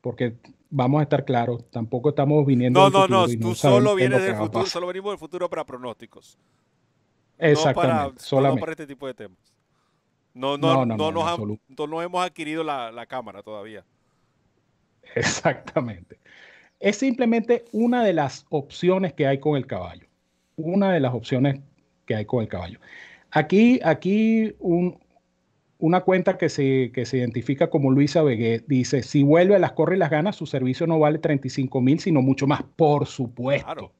porque 0.02 0.36
vamos 0.68 1.00
a 1.00 1.04
estar 1.04 1.24
claros, 1.24 1.64
tampoco 1.70 2.10
estamos 2.10 2.44
viniendo. 2.44 2.78
No, 2.78 2.90
no, 2.90 3.08
no, 3.08 3.26
tú 3.40 3.54
solo 3.54 3.94
vienes 3.94 4.22
del 4.22 4.36
futuro, 4.36 4.66
solo 4.66 4.88
venimos 4.88 5.12
del 5.12 5.18
futuro 5.18 5.48
para 5.48 5.64
pronósticos. 5.64 6.38
Exactamente, 7.38 8.22
solamente. 8.22 8.60
para 8.60 8.72
este 8.72 8.86
tipo 8.86 9.06
de 9.06 9.14
temas. 9.14 9.53
No, 10.34 10.58
no, 10.58 10.84
no, 10.84 11.12
nos, 11.12 12.04
hemos 12.04 12.26
adquirido 12.26 12.64
la, 12.64 13.06
cámara 13.06 13.42
todavía. 13.42 13.84
Exactamente. 15.14 16.18
Es 16.80 16.98
simplemente 16.98 17.64
una 17.72 18.02
de 18.02 18.12
las 18.12 18.44
opciones 18.50 19.12
que 19.12 19.28
hay 19.28 19.38
con 19.38 19.56
el 19.56 19.66
caballo. 19.66 20.08
Una 20.56 20.92
de 20.92 21.00
las 21.00 21.14
opciones 21.14 21.60
que 22.04 22.16
hay 22.16 22.24
con 22.24 22.42
el 22.42 22.48
caballo. 22.48 22.80
Aquí, 23.30 23.80
aquí 23.84 24.54
una 25.78 26.00
cuenta 26.00 26.36
que 26.36 26.48
se, 26.48 26.90
que 26.92 27.06
se 27.06 27.18
identifica 27.18 27.70
como 27.70 27.92
Luisa 27.92 28.22
Vegué 28.22 28.64
dice, 28.66 29.02
si 29.04 29.22
vuelve 29.22 29.54
a 29.54 29.60
las 29.60 29.72
corre 29.72 29.96
y 29.96 29.98
las 29.98 30.10
ganas, 30.10 30.34
su 30.36 30.46
servicio 30.46 30.86
no 30.88 30.98
vale 30.98 31.18
35 31.18 31.80
mil, 31.80 32.00
sino 32.00 32.22
mucho 32.22 32.46
más, 32.48 32.64
por 32.76 33.06
supuesto. 33.06 33.92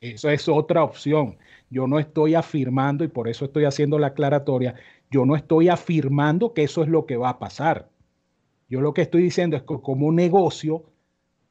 Eso 0.00 0.30
es 0.30 0.48
otra 0.48 0.82
opción. 0.82 1.36
Yo 1.68 1.86
no 1.86 1.98
estoy 1.98 2.34
afirmando, 2.34 3.04
y 3.04 3.08
por 3.08 3.28
eso 3.28 3.44
estoy 3.44 3.64
haciendo 3.64 3.98
la 3.98 4.08
aclaratoria, 4.08 4.74
yo 5.10 5.26
no 5.26 5.36
estoy 5.36 5.68
afirmando 5.68 6.54
que 6.54 6.62
eso 6.62 6.82
es 6.82 6.88
lo 6.88 7.06
que 7.06 7.16
va 7.16 7.30
a 7.30 7.38
pasar. 7.38 7.90
Yo 8.68 8.80
lo 8.80 8.94
que 8.94 9.02
estoy 9.02 9.22
diciendo 9.22 9.56
es 9.56 9.62
que 9.62 9.80
como 9.82 10.12
negocio, 10.12 10.84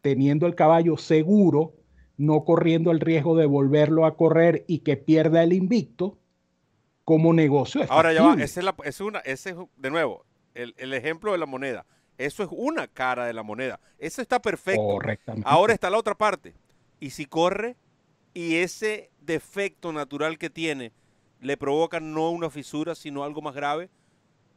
teniendo 0.02 0.48
el 0.48 0.56
caballo 0.56 0.98
seguro, 0.98 1.74
no 2.18 2.46
corriendo 2.46 2.92
el 2.92 3.02
riesgo 3.02 3.36
de 3.36 3.46
volverlo 3.46 4.06
a 4.06 4.16
correr 4.16 4.64
y 4.68 4.80
que 4.80 4.98
pierda 4.98 5.44
el 5.44 5.54
invicto, 5.54 6.18
como 7.10 7.34
negocio. 7.34 7.82
Ahora 7.90 8.14
ya 8.14 8.22
va, 8.22 8.36
ese 8.36 8.62
es, 8.84 9.02
una, 9.02 9.18
ese 9.20 9.56
de 9.78 9.90
nuevo, 9.90 10.26
el, 10.54 10.94
ejemplo 10.94 11.32
de 11.32 11.40
la 11.40 11.48
moneda. 11.48 11.88
Eso 12.20 12.44
es 12.44 12.50
una 12.52 12.88
cara 12.88 13.26
de 13.26 13.34
la 13.34 13.42
moneda. 13.42 13.80
Eso 13.98 14.22
está 14.22 14.40
perfecto. 14.40 14.86
Correctamente. 14.86 15.50
Ahora 15.50 15.74
está 15.74 15.90
la 15.90 15.98
otra 15.98 16.14
parte. 16.14 16.54
Y 17.00 17.10
si 17.10 17.26
corre 17.26 17.78
y 18.36 18.58
ese 18.58 19.10
defecto 19.22 19.92
natural 19.92 20.38
que 20.38 20.52
tiene 20.52 20.92
le 21.40 21.58
provoca 21.58 22.00
no 22.00 22.30
una 22.30 22.50
fisura, 22.50 22.96
sino 22.96 23.24
algo 23.24 23.42
más 23.42 23.56
grave, 23.56 23.90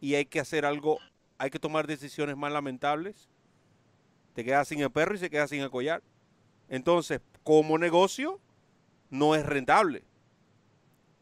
y 0.01 0.15
hay 0.15 0.27
que 0.27 0.41
hacer 0.41 0.65
algo, 0.65 0.99
hay 1.39 1.51
que 1.51 1.59
tomar 1.59 1.87
decisiones 1.87 2.37
más 2.37 2.53
lamentables, 2.53 3.29
te 4.35 4.45
quedas 4.45 4.69
sin 4.69 4.81
el 4.81 4.91
perro 4.91 5.15
y 5.15 5.19
se 5.19 5.31
queda 5.31 5.47
sin 5.47 5.61
el 5.61 5.71
collar. 5.71 6.03
Entonces, 6.69 7.21
como 7.43 7.79
negocio, 7.79 8.41
no 9.11 9.35
es 9.35 9.45
rentable 9.45 10.05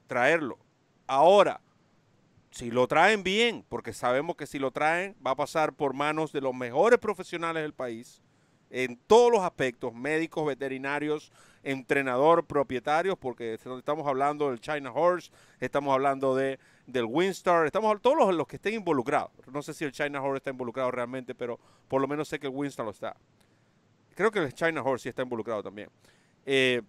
traerlo. 0.06 0.58
Ahora, 1.06 1.60
si 2.50 2.70
lo 2.70 2.86
traen 2.86 3.22
bien, 3.22 3.64
porque 3.68 3.92
sabemos 3.92 4.36
que 4.36 4.46
si 4.46 4.58
lo 4.58 4.70
traen 4.70 5.16
va 5.24 5.32
a 5.32 5.36
pasar 5.36 5.72
por 5.72 5.94
manos 5.94 6.32
de 6.32 6.40
los 6.40 6.54
mejores 6.54 6.98
profesionales 6.98 7.62
del 7.62 7.74
país, 7.74 8.22
en 8.70 8.96
todos 8.96 9.30
los 9.32 9.42
aspectos, 9.42 9.92
médicos, 9.92 10.46
veterinarios, 10.46 11.32
entrenador, 11.62 12.46
propietarios, 12.46 13.18
porque 13.18 13.54
estamos 13.54 14.06
hablando 14.06 14.50
del 14.50 14.60
China 14.60 14.92
Horse, 14.92 15.30
estamos 15.58 15.92
hablando 15.92 16.34
de, 16.34 16.58
del 16.86 17.04
Winstar, 17.04 17.66
estamos 17.66 18.00
todos 18.00 18.16
los, 18.16 18.34
los 18.34 18.46
que 18.46 18.56
estén 18.56 18.74
involucrados. 18.74 19.30
No 19.52 19.62
sé 19.62 19.74
si 19.74 19.84
el 19.84 19.92
China 19.92 20.22
Horse 20.22 20.38
está 20.38 20.50
involucrado 20.50 20.90
realmente, 20.90 21.34
pero 21.34 21.58
por 21.88 22.00
lo 22.00 22.08
menos 22.08 22.28
sé 22.28 22.38
que 22.38 22.46
el 22.46 22.54
Winstar 22.54 22.84
lo 22.84 22.92
está. 22.92 23.16
Creo 24.14 24.30
que 24.30 24.40
el 24.40 24.52
China 24.52 24.82
Horse 24.82 25.04
sí 25.04 25.08
está 25.08 25.22
involucrado 25.22 25.62
también. 25.62 25.88
Eh, 26.44 26.82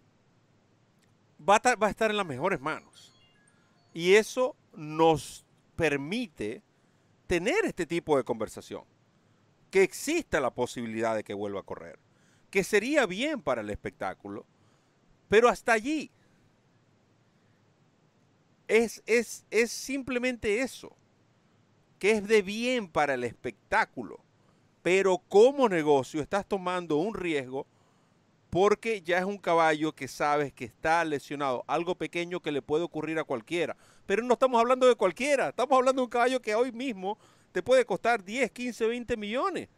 va, 1.39 1.61
va 1.81 1.87
a 1.87 1.89
estar 1.89 2.11
en 2.11 2.17
las 2.17 2.25
mejores 2.25 2.59
manos. 2.59 3.13
Y 3.93 4.15
eso 4.15 4.55
nos 4.73 5.45
permite 5.75 6.63
tener 7.27 7.65
este 7.65 7.85
tipo 7.85 8.17
de 8.17 8.23
conversación 8.23 8.83
que 9.69 9.83
exista 9.83 10.39
la 10.39 10.53
posibilidad 10.53 11.15
de 11.15 11.23
que 11.23 11.33
vuelva 11.33 11.61
a 11.61 11.63
correr, 11.63 11.97
que 12.49 12.63
sería 12.63 13.05
bien 13.05 13.41
para 13.41 13.61
el 13.61 13.69
espectáculo, 13.69 14.45
pero 15.31 15.47
hasta 15.47 15.71
allí. 15.71 16.11
Es, 18.67 19.01
es, 19.05 19.45
es 19.49 19.71
simplemente 19.71 20.59
eso, 20.59 20.93
que 21.99 22.11
es 22.11 22.27
de 22.27 22.41
bien 22.41 22.89
para 22.89 23.13
el 23.13 23.23
espectáculo, 23.23 24.19
pero 24.83 25.19
como 25.29 25.69
negocio 25.69 26.21
estás 26.21 26.45
tomando 26.45 26.97
un 26.97 27.13
riesgo 27.13 27.65
porque 28.49 29.01
ya 29.01 29.19
es 29.19 29.23
un 29.23 29.37
caballo 29.37 29.93
que 29.95 30.09
sabes 30.09 30.51
que 30.51 30.65
está 30.65 31.01
lesionado, 31.05 31.63
algo 31.65 31.95
pequeño 31.95 32.41
que 32.41 32.51
le 32.51 32.61
puede 32.61 32.83
ocurrir 32.83 33.17
a 33.17 33.23
cualquiera. 33.23 33.77
Pero 34.05 34.23
no 34.23 34.33
estamos 34.33 34.59
hablando 34.59 34.85
de 34.85 34.95
cualquiera, 34.95 35.47
estamos 35.47 35.77
hablando 35.77 36.01
de 36.01 36.07
un 36.07 36.11
caballo 36.11 36.41
que 36.41 36.55
hoy 36.55 36.73
mismo 36.73 37.17
te 37.53 37.63
puede 37.63 37.85
costar 37.85 38.21
10, 38.21 38.51
15, 38.51 38.85
20 38.85 39.15
millones. 39.15 39.69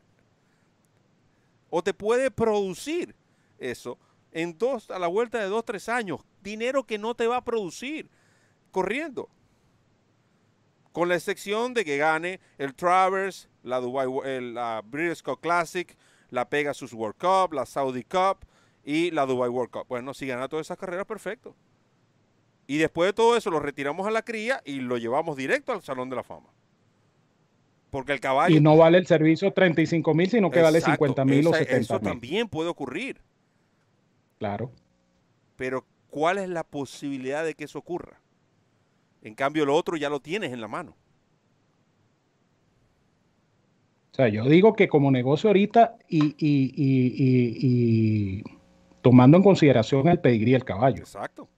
O 1.69 1.83
te 1.83 1.93
puede 1.93 2.31
producir 2.31 3.13
eso 3.59 3.99
en 4.33 4.57
dos, 4.57 4.89
a 4.89 4.99
la 4.99 5.07
vuelta 5.07 5.39
de 5.39 5.45
dos, 5.45 5.63
tres 5.63 5.87
años. 5.87 6.21
Dinero 6.41 6.83
que 6.83 6.97
no 6.97 7.15
te 7.15 7.27
va 7.27 7.37
a 7.37 7.43
producir 7.45 8.09
corriendo. 8.71 9.29
Con 10.91 11.09
la 11.09 11.15
excepción 11.15 11.73
de 11.73 11.85
que 11.85 11.97
gane 11.97 12.39
el 12.57 12.75
Travers, 12.75 13.49
la, 13.63 13.79
Dubai, 13.79 14.07
la 14.41 14.81
British 14.85 15.23
Cup 15.23 15.39
Classic, 15.39 15.95
la 16.29 16.49
Pegasus 16.49 16.93
World 16.93 17.15
Cup, 17.17 17.53
la 17.53 17.65
Saudi 17.65 18.03
Cup 18.03 18.45
y 18.83 19.11
la 19.11 19.25
Dubai 19.25 19.49
World 19.49 19.71
Cup. 19.71 19.85
Bueno, 19.87 20.13
si 20.13 20.27
gana 20.27 20.47
todas 20.47 20.67
esas 20.67 20.77
carreras, 20.77 21.05
perfecto. 21.05 21.55
Y 22.67 22.77
después 22.77 23.09
de 23.09 23.13
todo 23.13 23.35
eso 23.37 23.49
lo 23.49 23.59
retiramos 23.59 24.07
a 24.07 24.11
la 24.11 24.23
cría 24.23 24.61
y 24.65 24.81
lo 24.81 24.97
llevamos 24.97 25.37
directo 25.37 25.71
al 25.71 25.81
Salón 25.81 26.09
de 26.09 26.15
la 26.15 26.23
Fama. 26.23 26.49
Porque 27.89 28.13
el 28.13 28.19
caballo... 28.19 28.55
Y 28.55 28.59
no 28.59 28.75
vale 28.75 28.97
el 28.97 29.05
servicio 29.05 29.51
35 29.51 30.13
mil, 30.13 30.29
sino 30.29 30.49
que 30.49 30.61
vale 30.61 30.81
50 30.81 31.25
mil 31.25 31.47
o 31.47 31.53
70 31.53 31.77
Eso 31.77 31.99
también 31.99 32.47
puede 32.47 32.69
ocurrir. 32.69 33.21
Claro. 34.39 34.71
Pero 35.55 35.85
¿cuál 36.09 36.37
es 36.37 36.49
la 36.49 36.63
posibilidad 36.63 37.43
de 37.43 37.55
que 37.55 37.65
eso 37.65 37.79
ocurra? 37.79 38.19
En 39.21 39.35
cambio, 39.35 39.65
lo 39.65 39.75
otro 39.75 39.95
ya 39.95 40.09
lo 40.09 40.19
tienes 40.19 40.51
en 40.51 40.61
la 40.61 40.67
mano. 40.67 40.95
O 44.11 44.15
sea, 44.15 44.27
yo 44.27 44.45
digo 44.45 44.75
que 44.75 44.87
como 44.87 45.09
negocio 45.09 45.49
ahorita 45.49 45.97
y, 46.07 46.35
y, 46.37 48.43
tomando 49.01 49.37
en 49.37 49.43
consideración 49.43 50.07
el 50.07 50.19
pedigrí 50.19 50.51
del 50.51 50.63
caballo. 50.63 50.99
Exacto. 50.99 51.49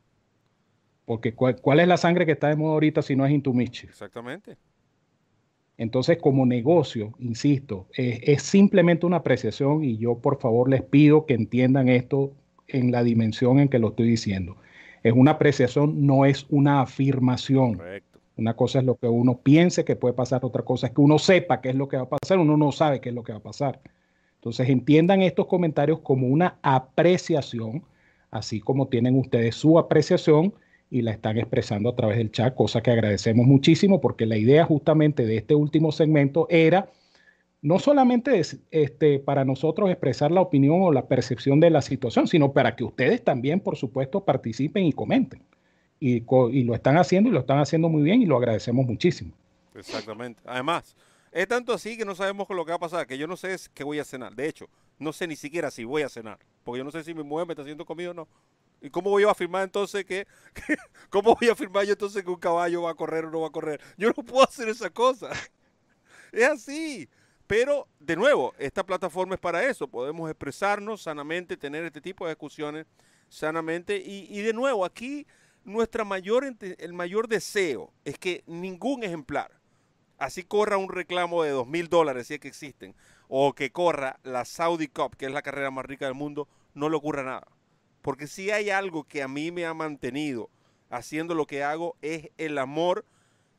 Porque 1.04 1.36
¿cuál, 1.36 1.80
es 1.80 1.88
la 1.88 1.98
sangre 1.98 2.26
que 2.26 2.32
está 2.32 2.48
de 2.48 2.56
moda 2.56 2.74
ahorita 2.74 3.02
si 3.02 3.16
no 3.16 3.26
es 3.26 3.34
Intumichi? 3.34 3.88
Exactamente. 3.88 4.58
Entonces, 5.78 6.18
como 6.18 6.46
negocio, 6.46 7.14
insisto, 7.20 7.88
es, 7.94 8.44
simplemente 8.44 9.06
una 9.06 9.18
apreciación 9.18 9.84
y 9.84 9.98
yo 9.98 10.20
por 10.20 10.40
favor 10.40 10.70
les 10.70 10.82
pido 10.82 11.26
que 11.26 11.34
entiendan 11.34 11.90
esto 11.90 12.34
en 12.68 12.92
la 12.92 13.04
dimensión 13.04 13.60
en 13.60 13.70
que 13.70 13.80
lo 13.80 13.90
estoy 13.90 14.10
diciendo. 14.10 14.58
Es 15.04 15.14
una 15.14 15.32
apreciación, 15.32 16.06
no 16.06 16.26
es 16.26 16.46
una 16.50 16.82
afirmación. 16.82 17.76
Correcto. 17.76 18.20
Una 18.38 18.56
cosa 18.56 18.80
es 18.80 18.86
lo 18.86 18.96
que 18.96 19.08
uno 19.08 19.38
piense 19.38 19.86
que 19.86 19.96
puede 19.96 20.14
pasar, 20.14 20.44
otra 20.44 20.64
cosa 20.64 20.88
es 20.88 20.94
que 20.94 21.02
uno 21.02 21.20
sepa 21.20 21.62
qué 21.62 21.70
es 21.70 21.76
lo 21.76 21.88
que 21.88 21.98
va 21.98 22.04
a 22.04 22.10
pasar, 22.10 22.38
uno 22.38 22.58
no 22.58 22.72
sabe 22.72 23.00
qué 23.00 23.10
es 23.10 23.16
lo 23.16 23.24
que 23.24 23.32
va 23.32 23.38
a 23.38 23.44
pasar. 23.44 23.80
Entonces 24.36 24.70
entiendan 24.70 25.22
estos 25.22 25.48
comentarios 25.48 26.00
como 26.02 26.28
una 26.28 26.58
apreciación, 26.62 27.84
así 28.30 28.60
como 28.60 28.88
tienen 28.90 29.18
ustedes 29.18 29.56
su 29.56 29.80
apreciación 29.80 30.54
y 30.92 31.02
la 31.02 31.12
están 31.12 31.38
expresando 31.38 31.90
a 31.90 31.96
través 31.96 32.18
del 32.18 32.32
chat, 32.32 32.54
cosa 32.54 32.82
que 32.82 32.92
agradecemos 32.92 33.48
muchísimo 33.48 34.02
porque 34.02 34.26
la 34.26 34.38
idea 34.38 34.66
justamente 34.66 35.26
de 35.26 35.38
este 35.38 35.56
último 35.56 35.92
segmento 35.92 36.46
era 36.50 36.90
no 37.66 37.80
solamente 37.80 38.40
este, 38.70 39.18
para 39.18 39.44
nosotros 39.44 39.90
expresar 39.90 40.30
la 40.30 40.42
opinión 40.42 40.84
o 40.84 40.92
la 40.92 41.08
percepción 41.08 41.60
de 41.60 41.72
la 41.72 41.82
situación, 41.82 42.28
sino 42.28 42.54
para 42.54 42.76
que 42.76 42.84
ustedes 42.84 43.24
también, 43.24 43.60
por 43.60 43.76
supuesto, 43.76 44.24
participen 44.24 44.86
y 44.86 44.94
comenten. 44.94 45.42
Y, 46.00 46.24
y 46.52 46.64
lo 46.64 46.76
están 46.76 47.00
haciendo 47.00 47.28
y 47.32 47.32
lo 47.32 47.40
están 47.40 47.58
haciendo 47.58 47.90
muy 47.90 48.04
bien 48.04 48.22
y 48.22 48.28
lo 48.28 48.38
agradecemos 48.38 48.86
muchísimo. 48.86 49.32
Exactamente. 49.74 50.44
Además, 50.46 50.96
es 51.32 51.48
tanto 51.48 51.74
así 51.74 51.98
que 51.98 52.06
no 52.06 52.14
sabemos 52.14 52.48
lo 52.50 52.64
que 52.66 52.72
va 52.72 52.76
a 52.76 52.80
pasar, 52.80 53.08
que 53.08 53.18
yo 53.18 53.26
no 53.26 53.36
sé 53.36 53.56
qué 53.74 53.84
voy 53.84 53.98
a 53.98 54.04
cenar. 54.04 54.36
De 54.36 54.48
hecho, 54.48 54.70
no 55.00 55.12
sé 55.12 55.26
ni 55.26 55.36
siquiera 55.36 55.72
si 55.72 55.86
voy 55.86 56.04
a 56.04 56.10
cenar, 56.10 56.38
porque 56.64 56.78
yo 56.78 56.84
no 56.84 56.92
sé 56.92 57.04
si 57.04 57.16
mi 57.16 57.24
mujer 57.24 57.48
me 57.48 57.54
está 57.54 57.64
haciendo 57.64 57.84
comida 57.84 58.12
o 58.12 58.14
no. 58.14 58.28
¿Y 58.80 58.92
cómo 58.92 59.10
voy 59.10 59.24
a 59.24 59.32
afirmar 59.32 59.64
entonces 59.64 60.06
que, 60.06 60.28
cómo 61.10 61.36
voy 61.36 61.50
a 61.50 61.54
afirmar 61.54 61.84
yo 61.86 61.94
entonces 61.94 62.24
que 62.24 62.30
un 62.30 62.40
caballo 62.40 62.84
va 62.84 62.92
a 62.92 62.96
correr 62.96 63.26
o 63.26 63.32
no 63.32 63.42
va 63.42 63.48
a 63.48 63.52
correr? 63.52 63.82
Yo 63.98 64.10
no 64.16 64.24
puedo 64.24 64.44
hacer 64.44 64.70
esa 64.70 64.92
cosa. 64.92 65.32
Es 66.32 66.48
así. 66.48 67.10
Pero, 67.48 67.88
de 68.00 68.16
nuevo, 68.16 68.54
esta 68.58 68.86
plataforma 68.86 69.36
es 69.36 69.42
para 69.42 69.64
eso. 69.70 69.88
Podemos 69.88 70.30
expresarnos 70.30 71.02
sanamente, 71.02 71.58
tener 71.58 71.84
este 71.86 72.02
tipo 72.02 72.26
de 72.26 72.32
discusiones 72.32 72.88
sanamente. 73.30 73.98
Y, 73.98 74.28
y 74.30 74.42
de 74.42 74.54
nuevo, 74.54 74.84
aquí 74.84 75.28
nuestra 75.64 76.04
mayor, 76.04 76.46
el 76.60 76.94
mayor 76.94 77.28
deseo 77.28 77.92
es 78.04 78.18
que 78.18 78.44
ningún 78.46 79.04
ejemplar, 79.04 79.52
así 80.18 80.44
corra 80.44 80.78
un 80.78 80.90
reclamo 80.90 81.44
de 81.44 81.50
dos 81.50 81.68
mil 81.68 81.90
dólares, 81.90 82.28
si 82.28 82.36
es 82.36 82.40
que 82.40 82.48
existen, 82.48 82.96
o 83.28 83.54
que 83.54 83.72
corra 83.72 84.20
la 84.24 84.46
Saudi 84.46 84.88
Cup, 84.88 85.16
que 85.18 85.26
es 85.26 85.32
la 85.32 85.42
carrera 85.42 85.72
más 85.72 85.86
rica 85.86 86.06
del 86.06 86.14
mundo, 86.14 86.48
no 86.74 86.90
le 86.90 86.96
ocurra 86.96 87.24
nada. 87.24 87.48
Porque 88.02 88.28
si 88.28 88.52
hay 88.52 88.70
algo 88.70 89.04
que 89.04 89.24
a 89.24 89.28
mí 89.28 89.52
me 89.52 89.66
ha 89.66 89.74
mantenido 89.74 90.50
haciendo 90.90 91.34
lo 91.34 91.48
que 91.48 91.64
hago 91.64 91.98
es 92.02 92.30
el 92.38 92.58
amor 92.60 93.06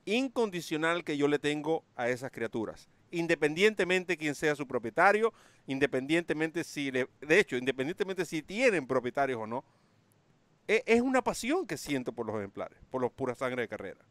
incondicional 0.04 1.02
que 1.02 1.16
yo 1.16 1.26
le 1.26 1.40
tengo 1.40 1.84
a 1.96 2.08
esas 2.08 2.30
criaturas. 2.30 2.88
Independientemente 3.10 4.16
quién 4.16 4.34
sea 4.34 4.56
su 4.56 4.66
propietario, 4.66 5.32
independientemente 5.66 6.64
si, 6.64 6.90
de 6.90 7.08
hecho, 7.28 7.56
independientemente 7.56 8.24
si 8.24 8.42
tienen 8.42 8.86
propietarios 8.86 9.40
o 9.40 9.46
no, 9.46 9.64
e, 10.68 10.82
es 10.86 11.00
una 11.00 11.22
pasión 11.22 11.66
que 11.66 11.76
siento 11.76 12.12
por 12.12 12.26
los 12.26 12.36
ejemplares, 12.36 12.78
por 12.90 13.00
los 13.00 13.12
pura 13.12 13.34
sangre 13.34 13.62
de 13.62 13.68
carrera. 13.68 14.04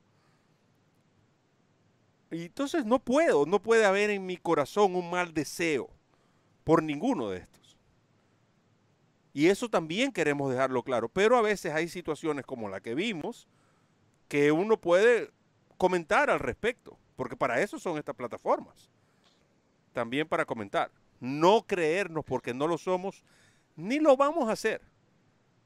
Y 2.32 2.46
entonces 2.46 2.86
no 2.86 3.00
puedo, 3.00 3.46
no 3.46 3.62
puede 3.62 3.86
haber 3.86 4.10
en 4.10 4.26
mi 4.26 4.38
corazón 4.38 4.96
un 4.96 5.10
mal 5.10 5.34
deseo 5.34 5.90
por 6.64 6.82
ninguno 6.82 7.30
de 7.30 7.40
estos. 7.40 7.78
Y 9.34 9.48
eso 9.48 9.70
también 9.70 10.12
queremos 10.12 10.50
dejarlo 10.50 10.84
claro. 10.84 11.10
Pero 11.10 11.38
a 11.38 11.42
veces 11.42 11.74
hay 11.74 11.90
situaciones 11.90 12.46
como 12.46 12.70
la 12.70 12.80
que 12.80 12.96
vimos 12.96 13.48
que 14.28 14.52
uno 14.52 14.80
puede 14.80 15.30
comentar 15.78 16.30
al 16.30 16.40
respecto, 16.40 16.98
porque 17.16 17.36
para 17.36 17.62
eso 17.62 17.80
son 17.80 17.98
estas 17.98 18.16
plataformas. 18.16 18.90
También 19.94 20.28
para 20.28 20.46
comentar. 20.46 20.92
No 21.20 21.64
creernos 21.66 22.26
porque 22.26 22.54
no 22.54 22.68
lo 22.68 22.78
somos, 22.78 23.24
ni 23.76 24.00
lo 24.00 24.18
vamos 24.18 24.50
a 24.50 24.54
hacer. 24.54 24.82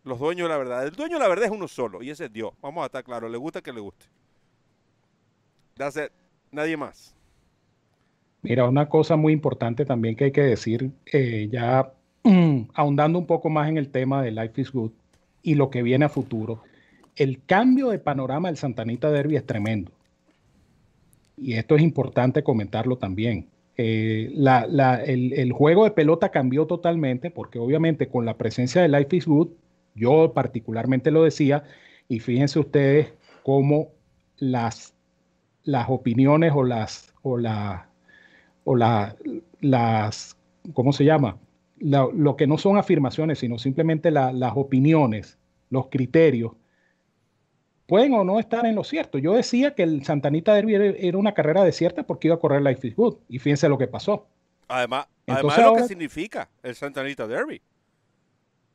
Los 0.03 0.19
dueños 0.19 0.45
de 0.45 0.49
la 0.49 0.57
verdad. 0.57 0.85
El 0.85 0.91
dueño 0.91 1.17
de 1.17 1.23
la 1.23 1.27
verdad 1.27 1.45
es 1.45 1.51
uno 1.51 1.67
solo, 1.67 2.01
y 2.01 2.09
ese 2.09 2.25
es 2.25 2.33
Dios. 2.33 2.53
Vamos 2.61 2.83
a 2.83 2.85
estar 2.85 3.03
claros. 3.03 3.29
Le 3.31 3.37
gusta 3.37 3.61
que 3.61 3.73
le 3.73 3.79
guste. 3.79 4.05
That's 5.75 5.99
Nadie 6.51 6.77
más. 6.77 7.15
Mira, 8.41 8.67
una 8.67 8.87
cosa 8.87 9.15
muy 9.15 9.33
importante 9.33 9.85
también 9.85 10.15
que 10.15 10.25
hay 10.25 10.31
que 10.31 10.41
decir, 10.41 10.91
eh, 11.05 11.49
ya 11.51 11.91
ahondando 12.73 13.19
un 13.19 13.25
poco 13.25 13.49
más 13.49 13.69
en 13.69 13.77
el 13.77 13.89
tema 13.89 14.21
de 14.21 14.31
Life 14.31 14.61
is 14.61 14.71
Good 14.71 14.91
y 15.43 15.55
lo 15.55 15.69
que 15.69 15.83
viene 15.83 16.05
a 16.05 16.09
futuro, 16.09 16.63
el 17.15 17.43
cambio 17.45 17.89
de 17.89 17.99
panorama 17.99 18.47
del 18.47 18.57
Santanita 18.57 19.11
Derby 19.11 19.35
es 19.35 19.45
tremendo. 19.45 19.91
Y 21.41 21.53
esto 21.53 21.75
es 21.75 21.81
importante 21.81 22.43
comentarlo 22.43 22.97
también. 22.97 23.47
Eh, 23.77 24.33
el, 25.05 25.53
juego 25.53 25.85
de 25.85 25.91
pelota 25.91 26.29
cambió 26.29 26.67
totalmente 26.67 27.31
porque 27.31 27.59
obviamente 27.59 28.09
con 28.09 28.25
la 28.25 28.37
presencia 28.37 28.81
de 28.81 28.89
Life 28.89 29.15
is 29.15 29.25
Good, 29.25 29.49
yo 29.95 30.33
particularmente 30.33 31.11
lo 31.11 31.23
decía, 31.23 31.63
y 32.09 32.19
fíjense 32.19 32.59
ustedes 32.59 33.13
cómo 33.43 33.89
las, 34.37 34.95
las 35.63 35.89
opiniones 35.89 36.51
o 36.53 36.63
las, 36.63 37.13
o 37.21 37.37
la, 37.37 37.89
o 38.65 38.75
la, 38.75 39.15
las, 39.61 40.37
¿cómo 40.73 40.91
se 40.91 41.05
llama? 41.05 41.37
lo 41.79 42.35
que 42.35 42.45
no 42.45 42.57
son 42.57 42.77
afirmaciones, 42.77 43.39
sino 43.39 43.57
simplemente 43.57 44.11
las 44.11 44.51
opiniones, 44.55 45.37
los 45.69 45.87
criterios, 45.87 46.51
pueden 47.89 48.13
o 48.13 48.23
no 48.23 48.39
estar 48.39 48.65
en 48.67 48.75
lo 48.75 48.83
cierto. 48.83 49.17
Yo 49.17 49.33
decía 49.33 49.73
que 49.73 49.81
el 49.81 50.05
Santanita 50.05 50.53
Derby 50.53 50.75
era 50.75 51.17
una 51.17 51.33
carrera 51.33 51.63
desierta 51.63 52.03
porque 52.03 52.27
iba 52.27 52.35
a 52.35 52.39
correr 52.39 52.61
Life 52.61 52.87
is 52.87 52.95
Good. 52.95 53.17
Y 53.27 53.39
fíjense 53.39 53.67
lo 53.67 53.79
que 53.79 53.87
pasó. 53.87 54.27
Además, 54.67 55.07
además 55.25 55.57
lo 55.57 55.75
que 55.75 55.83
significa 55.83 56.47
el 56.61 56.75
Santanita 56.75 57.27
Derby. 57.27 57.61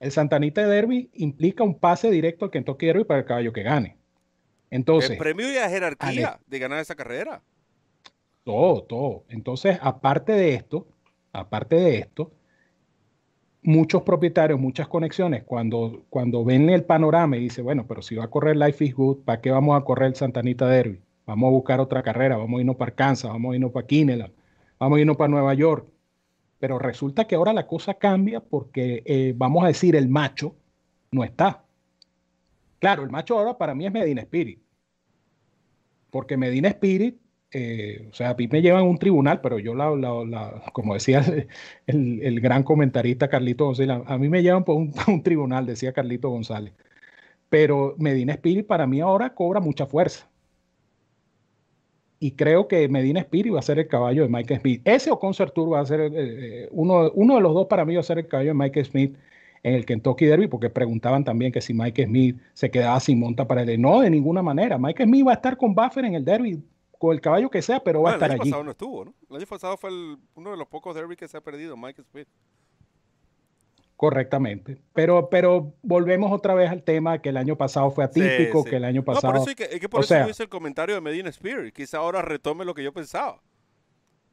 El 0.01 0.11
Santanita 0.11 0.67
Derby 0.67 1.09
implica 1.15 1.63
un 1.63 1.79
pase 1.79 2.11
directo 2.11 2.45
al 2.45 2.51
Kentucky 2.51 2.87
Derby 2.87 3.05
para 3.05 3.21
el 3.21 3.27
caballo 3.27 3.53
que 3.53 3.63
gane. 3.63 3.97
Entonces, 4.71 5.13
el 5.13 5.19
premio 5.19 5.49
y 5.49 5.55
la 5.55 5.69
jerarquía 5.69 6.41
de 6.45 6.59
ganar 6.59 6.81
esa 6.81 6.97
carrera. 6.97 7.41
Todo, 8.43 8.83
todo. 8.83 9.25
Entonces, 9.29 9.79
aparte 9.81 10.33
de 10.33 10.55
esto, 10.55 10.89
aparte 11.33 11.77
de 11.77 11.99
esto, 11.99 12.33
muchos 13.65 14.03
propietarios, 14.03 14.61
muchas 14.61 14.87
conexiones, 14.87 15.43
cuando, 15.43 16.05
cuando 16.11 16.45
ven 16.45 16.69
el 16.69 16.85
panorama 16.85 17.37
y 17.37 17.41
dicen, 17.41 17.65
bueno, 17.65 17.87
pero 17.89 18.03
si 18.03 18.15
va 18.15 18.25
a 18.25 18.31
correr 18.31 18.57
Life 18.57 18.85
is 18.85 18.95
Good, 18.95 19.25
¿para 19.25 19.41
qué 19.41 19.51
vamos 19.51 19.81
a 19.81 19.85
correr 19.85 20.09
el 20.09 20.15
Santanita 20.15 20.69
Derby? 20.69 21.01
Vamos 21.27 21.49
a 21.49 21.51
buscar 21.51 21.81
otra 21.81 22.03
carrera, 22.03 22.37
vamos 22.37 22.59
a 22.59 22.61
irnos 22.61 22.77
para 22.77 22.95
Kansas, 22.95 23.31
vamos 23.31 23.53
a 23.53 23.57
irnos 23.57 23.73
para 23.73 23.87
Kineland, 23.87 24.33
vamos 24.79 24.99
a 24.99 25.01
irnos 25.01 25.17
para 25.17 25.29
Nueva 25.29 25.55
York. 25.55 25.89
Pero 26.59 26.79
resulta 26.79 27.27
que 27.27 27.35
ahora 27.35 27.53
la 27.53 27.67
cosa 27.67 27.95
cambia 27.95 28.41
porque, 28.41 29.03
eh, 29.07 29.33
vamos 29.35 29.65
a 29.65 29.69
decir, 29.69 29.97
el 29.97 30.09
macho 30.09 30.55
no 31.11 31.25
está. 31.25 31.65
Claro, 32.79 33.03
el 33.03 33.11
macho 33.11 33.39
ahora 33.39 33.57
para 33.57 33.75
mí 33.75 33.87
es 33.87 33.93
Medina 33.93 34.21
Spirit. 34.21 34.61
Porque 36.11 36.37
Medina 36.37 36.69
Spirit 36.69 37.19
eh, 37.55 38.09
o 38.11 38.15
sea, 38.15 38.31
a 38.31 38.35
mí 38.35 38.49
me 38.49 38.61
llevan 38.63 38.81
a 38.83 38.85
un 38.85 38.99
tribunal, 38.99 39.41
pero 39.41 39.61
yo, 39.61 39.75
la, 39.75 40.63
como 40.73 40.95
decía 40.95 41.25
el, 41.87 42.41
gran 42.41 42.65
comentarista 42.65 43.29
Carlito 43.29 43.67
González, 43.67 44.03
a 44.07 44.19
mí 44.19 44.29
me 44.29 44.43
llevan 44.43 44.65
por 44.65 44.77
un, 44.77 44.93
un, 45.09 45.23
tribunal, 45.23 45.65
decía 45.67 45.93
Carlito 45.93 46.31
González. 46.31 46.75
Pero 47.51 47.95
Medina 47.99 48.35
Spirit 48.35 48.67
para 48.67 48.87
mí 48.87 49.01
ahora 49.01 49.35
cobra 49.35 49.61
mucha 49.61 49.87
fuerza. 49.87 50.29
Y 52.19 52.33
creo 52.33 52.67
que 52.69 52.89
Medina 52.89 53.21
Spirit 53.21 53.55
va 53.55 53.59
a 53.61 53.63
ser 53.63 53.79
el 53.79 53.87
caballo 53.87 54.23
de 54.23 54.29
Mike 54.29 54.59
Smith. 54.59 54.83
Ese 54.85 55.11
o 55.11 55.19
Concert 55.21 55.53
Tour 55.55 55.75
va 55.75 55.81
a 55.81 55.87
ser, 55.87 56.01
eh, 56.01 56.11
eh, 56.15 56.69
uno, 56.73 57.11
uno 57.15 57.37
de 57.37 57.41
los 57.41 57.55
dos 57.55 57.67
para 57.67 57.85
mí 57.85 57.95
va 57.95 58.01
a 58.01 58.03
ser 58.05 58.19
el 58.19 58.27
caballo 58.27 58.51
de 58.51 58.55
Mike 58.55 58.85
Smith 58.85 59.17
en 59.63 59.75
el 59.75 59.87
Kentucky 59.87 60.27
Derby, 60.27 60.49
porque 60.49 60.71
preguntaban 60.71 61.23
también 61.25 61.53
que 61.53 61.61
si 61.61 61.73
Mike 61.75 62.05
Smith 62.07 62.37
se 62.55 62.71
quedaba 62.71 62.99
sin 63.01 63.21
monta 63.21 63.47
para 63.47 63.63
el... 63.63 63.81
No, 63.81 64.01
de 64.01 64.11
ninguna 64.11 64.43
manera. 64.43 64.79
Mike 64.79 65.05
Smith 65.05 65.27
va 65.27 65.33
a 65.33 65.35
estar 65.35 65.57
con 65.57 65.75
Buffer 65.75 66.05
en 66.05 66.15
el 66.15 66.25
Derby 66.25 66.63
el 67.13 67.21
caballo 67.21 67.51
que 67.51 67.63
sea, 67.63 67.81
pero 67.81 68.03
va 68.03 68.11
a 68.11 68.15
estar 68.15 68.31
allí. 68.31 68.37
El 68.37 68.41
año 68.43 68.51
pasado 68.51 68.65
no 68.65 68.71
estuvo, 68.71 69.05
¿no? 69.05 69.15
El 69.31 69.37
año 69.37 69.47
pasado 69.47 69.77
fue 69.77 69.91
uno 70.35 70.51
de 70.51 70.57
los 70.57 70.69
pocos 70.69 70.95
derby 70.95 71.17
que 71.17 71.29
se 71.29 71.37
ha 71.37 71.41
perdido, 71.41 71.77
Mike 71.77 72.03
Smith. 72.03 72.29
Correctamente. 73.97 74.83
Pero, 74.93 75.29
pero 75.31 75.75
volvemos 75.83 76.33
otra 76.33 76.55
vez 76.55 76.71
al 76.71 76.83
tema 76.83 77.21
que 77.23 77.29
el 77.29 77.37
año 77.37 77.57
pasado 77.57 77.91
fue 77.91 78.05
atípico, 78.05 78.65
que 78.65 78.77
el 78.77 78.85
año 78.85 79.05
pasado. 79.05 79.33
No, 79.33 79.41
por 79.41 79.51
eso, 79.51 79.63
es 79.63 79.81
que, 79.81 79.89
por 79.89 80.03
eso 80.03 80.29
hice 80.29 80.43
el 80.43 80.49
comentario 80.49 80.95
de 80.95 81.01
Medina 81.01 81.29
Spirit. 81.31 81.73
Quizá 81.75 81.99
ahora 81.99 82.21
retome 82.21 82.65
lo 82.65 82.75
que 82.75 82.83
yo 82.83 82.93
pensaba. 82.93 83.41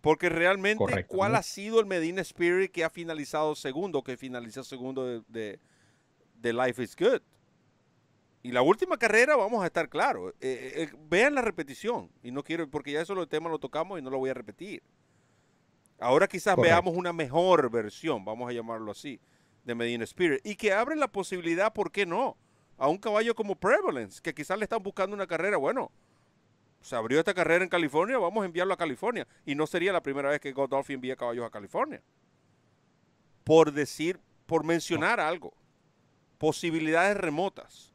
Porque 0.01 0.29
realmente, 0.29 1.05
¿cuál 1.05 1.35
ha 1.35 1.43
sido 1.43 1.79
el 1.79 1.85
Medina 1.85 2.21
Spirit 2.21 2.71
que 2.71 2.83
ha 2.83 2.89
finalizado 2.89 3.53
segundo, 3.53 4.03
que 4.03 4.17
finalizó 4.17 4.63
segundo 4.63 5.21
de, 5.27 5.59
de 6.33 6.53
Life 6.53 6.81
is 6.81 6.95
Good? 6.95 7.21
Y 8.43 8.51
la 8.51 8.63
última 8.63 8.97
carrera, 8.97 9.35
vamos 9.35 9.63
a 9.63 9.67
estar 9.67 9.87
claros. 9.87 10.33
Eh, 10.41 10.73
eh, 10.75 10.83
eh, 10.83 10.97
vean 11.09 11.35
la 11.35 11.41
repetición. 11.41 12.09
Y 12.23 12.31
no 12.31 12.43
quiero, 12.43 12.67
porque 12.69 12.91
ya 12.91 13.01
eso 13.01 13.19
el 13.19 13.27
tema 13.27 13.49
lo 13.49 13.59
tocamos 13.59 13.99
y 13.99 14.01
no 14.01 14.09
lo 14.09 14.17
voy 14.17 14.31
a 14.31 14.33
repetir. 14.33 14.81
Ahora 15.99 16.27
quizás 16.27 16.55
veamos 16.55 16.95
una 16.95 17.13
mejor 17.13 17.69
versión, 17.69 18.25
vamos 18.25 18.49
a 18.49 18.53
llamarlo 18.53 18.91
así, 18.91 19.19
de 19.63 19.75
Medina 19.75 20.03
Spirit. 20.03 20.41
Y 20.43 20.55
que 20.55 20.73
abre 20.73 20.95
la 20.95 21.07
posibilidad, 21.07 21.71
¿por 21.71 21.91
qué 21.91 22.07
no? 22.07 22.35
A 22.77 22.87
un 22.87 22.97
caballo 22.97 23.35
como 23.35 23.55
Prevalence, 23.55 24.19
que 24.19 24.33
quizás 24.33 24.57
le 24.57 24.63
están 24.63 24.81
buscando 24.81 25.15
una 25.15 25.27
carrera. 25.27 25.57
Bueno, 25.57 25.91
se 26.81 26.95
abrió 26.95 27.19
esta 27.19 27.35
carrera 27.35 27.63
en 27.63 27.69
California, 27.69 28.17
vamos 28.17 28.41
a 28.41 28.47
enviarlo 28.47 28.73
a 28.73 28.77
California. 28.77 29.27
Y 29.45 29.53
no 29.53 29.67
sería 29.67 29.93
la 29.93 30.01
primera 30.01 30.29
vez 30.29 30.39
que 30.39 30.51
Godolphin 30.51 30.95
envía 30.95 31.15
caballos 31.15 31.45
a 31.45 31.51
California. 31.51 32.01
Por 33.43 33.71
decir, 33.71 34.19
por 34.47 34.65
mencionar 34.65 35.19
algo. 35.19 35.53
Posibilidades 36.39 37.15
remotas 37.17 37.90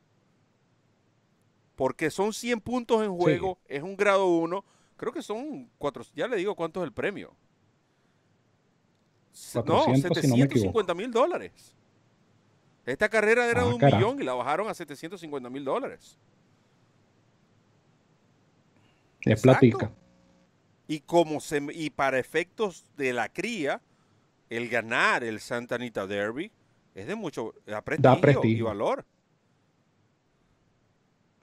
porque 1.76 2.10
son 2.10 2.32
100 2.32 2.60
puntos 2.60 3.04
en 3.04 3.14
juego, 3.14 3.58
es 3.68 3.82
un 3.82 3.96
grado 3.96 4.26
1, 4.26 4.64
creo 4.96 5.12
que 5.12 5.22
son 5.22 5.70
cuatro, 5.78 6.02
ya 6.14 6.26
le 6.26 6.36
digo 6.36 6.54
cuánto 6.54 6.80
es 6.80 6.86
el 6.86 6.92
premio. 6.92 7.36
no, 9.64 9.84
750 9.94 10.94
mil 10.94 11.12
dólares. 11.12 11.74
Esta 12.86 13.08
carrera 13.08 13.48
era 13.50 13.64
de 13.64 13.70
ah, 13.70 13.74
un 13.74 13.80
millón 13.80 14.20
y 14.20 14.24
la 14.24 14.32
bajaron 14.32 14.68
a 14.68 14.74
750 14.74 15.50
mil 15.50 15.64
dólares. 15.64 16.18
Es 19.20 19.42
platica. 19.42 19.90
Y, 20.86 21.00
como 21.00 21.40
se, 21.40 21.60
y 21.74 21.90
para 21.90 22.18
efectos 22.18 22.84
de 22.96 23.12
la 23.12 23.28
cría, 23.28 23.82
el 24.48 24.68
ganar 24.68 25.24
el 25.24 25.40
Santa 25.40 25.74
Anita 25.74 26.06
Derby 26.06 26.52
es 26.94 27.08
de 27.08 27.16
mucho 27.16 27.52
prestigio. 27.84 28.42
y 28.44 28.62
valor. 28.62 29.04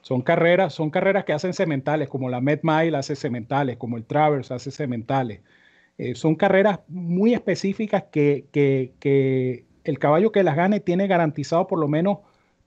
Son 0.03 0.21
carreras, 0.21 0.73
son 0.73 0.89
carreras 0.89 1.23
que 1.23 1.31
hacen 1.31 1.53
cementales, 1.53 2.09
como 2.09 2.29
la 2.29 2.41
Met 2.41 2.59
Mile 2.61 2.97
hace 2.97 3.15
cementales, 3.15 3.77
como 3.77 3.95
el 3.95 4.03
Travers 4.03 4.51
hace 4.51 4.69
cementales. 4.69 5.39
Eh, 5.97 6.13
son 6.13 6.35
carreras 6.35 6.81
muy 6.89 7.33
específicas 7.33 8.03
que, 8.11 8.45
que, 8.51 9.65
el 9.85 9.99
caballo 9.99 10.33
que 10.33 10.43
las 10.43 10.57
gane 10.57 10.81
tiene 10.81 11.07
garantizado 11.07 11.67
por 11.67 11.79
lo 11.79 11.87
menos 11.87 12.17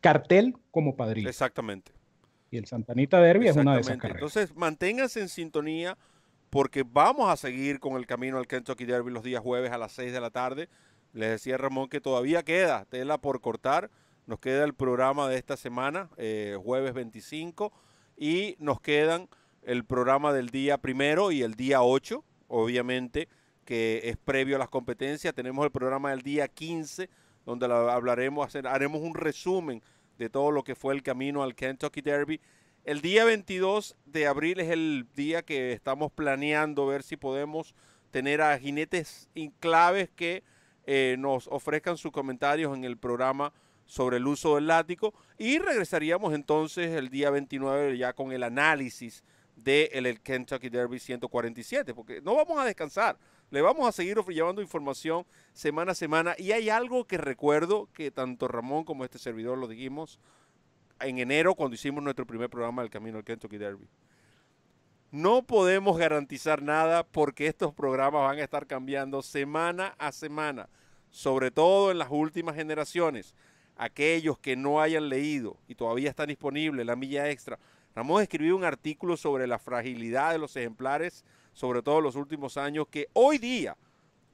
cartel 0.00 0.56
como 0.70 0.96
padrino. 0.96 1.28
Exactamente. 1.28 1.92
Y 2.50 2.56
el 2.56 2.64
Santanita 2.64 3.20
Derby 3.20 3.48
es 3.48 3.56
una 3.56 3.74
de 3.74 3.82
esas 3.82 3.98
carreras. 3.98 4.22
Entonces, 4.22 4.56
manténganse 4.56 5.20
en 5.20 5.28
sintonía 5.28 5.98
porque 6.48 6.84
vamos 6.90 7.28
a 7.28 7.36
seguir 7.36 7.80
con 7.80 7.96
el 7.96 8.06
camino 8.06 8.38
al 8.38 8.46
Kentucky 8.46 8.86
Derby 8.86 9.12
los 9.12 9.22
días 9.22 9.42
jueves 9.42 9.72
a 9.72 9.78
las 9.78 9.92
6 9.92 10.10
de 10.10 10.20
la 10.22 10.30
tarde. 10.30 10.70
Les 11.12 11.28
decía 11.28 11.58
Ramón 11.58 11.90
que 11.90 12.00
todavía 12.00 12.42
queda 12.42 12.86
tela 12.86 13.18
por 13.18 13.42
cortar. 13.42 13.90
Nos 14.26 14.40
queda 14.40 14.64
el 14.64 14.74
programa 14.74 15.28
de 15.28 15.36
esta 15.36 15.56
semana, 15.56 16.10
eh, 16.16 16.58
jueves 16.60 16.94
25, 16.94 17.72
y 18.16 18.56
nos 18.58 18.80
quedan 18.80 19.28
el 19.62 19.84
programa 19.84 20.32
del 20.32 20.50
día 20.50 20.78
primero 20.78 21.30
y 21.30 21.42
el 21.42 21.54
día 21.54 21.82
8, 21.82 22.24
obviamente, 22.48 23.28
que 23.64 24.00
es 24.02 24.16
previo 24.16 24.56
a 24.56 24.58
las 24.58 24.68
competencias. 24.68 25.32
Tenemos 25.32 25.64
el 25.64 25.70
programa 25.70 26.10
del 26.10 26.22
día 26.22 26.48
15, 26.48 27.08
donde 27.44 27.66
hablaremos, 27.66 28.56
haremos 28.56 29.00
un 29.00 29.14
resumen 29.14 29.80
de 30.18 30.28
todo 30.28 30.50
lo 30.50 30.64
que 30.64 30.74
fue 30.74 30.92
el 30.94 31.04
camino 31.04 31.44
al 31.44 31.54
Kentucky 31.54 32.00
Derby. 32.00 32.40
El 32.82 33.02
día 33.02 33.24
22 33.24 33.96
de 34.06 34.26
abril 34.26 34.58
es 34.58 34.70
el 34.70 35.06
día 35.14 35.42
que 35.42 35.72
estamos 35.72 36.10
planeando 36.10 36.84
ver 36.84 37.04
si 37.04 37.16
podemos 37.16 37.76
tener 38.10 38.42
a 38.42 38.58
jinetes 38.58 39.28
claves 39.60 40.10
que 40.10 40.42
eh, 40.84 41.14
nos 41.16 41.46
ofrezcan 41.46 41.96
sus 41.96 42.10
comentarios 42.10 42.76
en 42.76 42.82
el 42.82 42.96
programa 42.96 43.52
sobre 43.86 44.18
el 44.18 44.26
uso 44.26 44.56
del 44.56 44.66
látigo 44.66 45.14
y 45.38 45.58
regresaríamos 45.58 46.34
entonces 46.34 46.90
el 46.90 47.08
día 47.08 47.30
29 47.30 47.96
ya 47.96 48.12
con 48.12 48.32
el 48.32 48.42
análisis 48.42 49.24
del 49.54 50.06
el 50.06 50.20
Kentucky 50.20 50.68
Derby 50.68 50.98
147, 50.98 51.94
porque 51.94 52.20
no 52.20 52.34
vamos 52.34 52.58
a 52.58 52.64
descansar, 52.64 53.16
le 53.50 53.62
vamos 53.62 53.88
a 53.88 53.92
seguir 53.92 54.18
llevando 54.28 54.60
información 54.60 55.24
semana 55.52 55.92
a 55.92 55.94
semana 55.94 56.34
y 56.36 56.52
hay 56.52 56.68
algo 56.68 57.06
que 57.06 57.16
recuerdo 57.16 57.88
que 57.92 58.10
tanto 58.10 58.48
Ramón 58.48 58.84
como 58.84 59.04
este 59.04 59.18
servidor 59.18 59.56
lo 59.56 59.68
dijimos 59.68 60.18
en 61.00 61.18
enero 61.18 61.54
cuando 61.54 61.74
hicimos 61.74 62.02
nuestro 62.02 62.26
primer 62.26 62.50
programa 62.50 62.82
del 62.82 62.90
Camino 62.90 63.18
al 63.18 63.24
Kentucky 63.24 63.56
Derby. 63.56 63.88
No 65.10 65.42
podemos 65.42 65.96
garantizar 65.96 66.60
nada 66.62 67.04
porque 67.04 67.46
estos 67.46 67.72
programas 67.72 68.22
van 68.22 68.38
a 68.38 68.42
estar 68.42 68.66
cambiando 68.66 69.22
semana 69.22 69.94
a 69.98 70.12
semana, 70.12 70.68
sobre 71.10 71.50
todo 71.50 71.90
en 71.90 71.98
las 71.98 72.08
últimas 72.10 72.56
generaciones 72.56 73.34
aquellos 73.76 74.38
que 74.38 74.56
no 74.56 74.80
hayan 74.80 75.08
leído 75.08 75.56
y 75.68 75.74
todavía 75.74 76.10
están 76.10 76.28
disponibles 76.28 76.86
la 76.86 76.96
milla 76.96 77.30
extra, 77.30 77.58
Ramón 77.94 78.22
escribió 78.22 78.54
un 78.54 78.64
artículo 78.64 79.16
sobre 79.16 79.46
la 79.46 79.58
fragilidad 79.58 80.32
de 80.32 80.38
los 80.38 80.54
ejemplares, 80.56 81.24
sobre 81.54 81.82
todo 81.82 81.98
en 81.98 82.04
los 82.04 82.16
últimos 82.16 82.58
años, 82.58 82.86
que 82.90 83.08
hoy 83.14 83.38
día, 83.38 83.74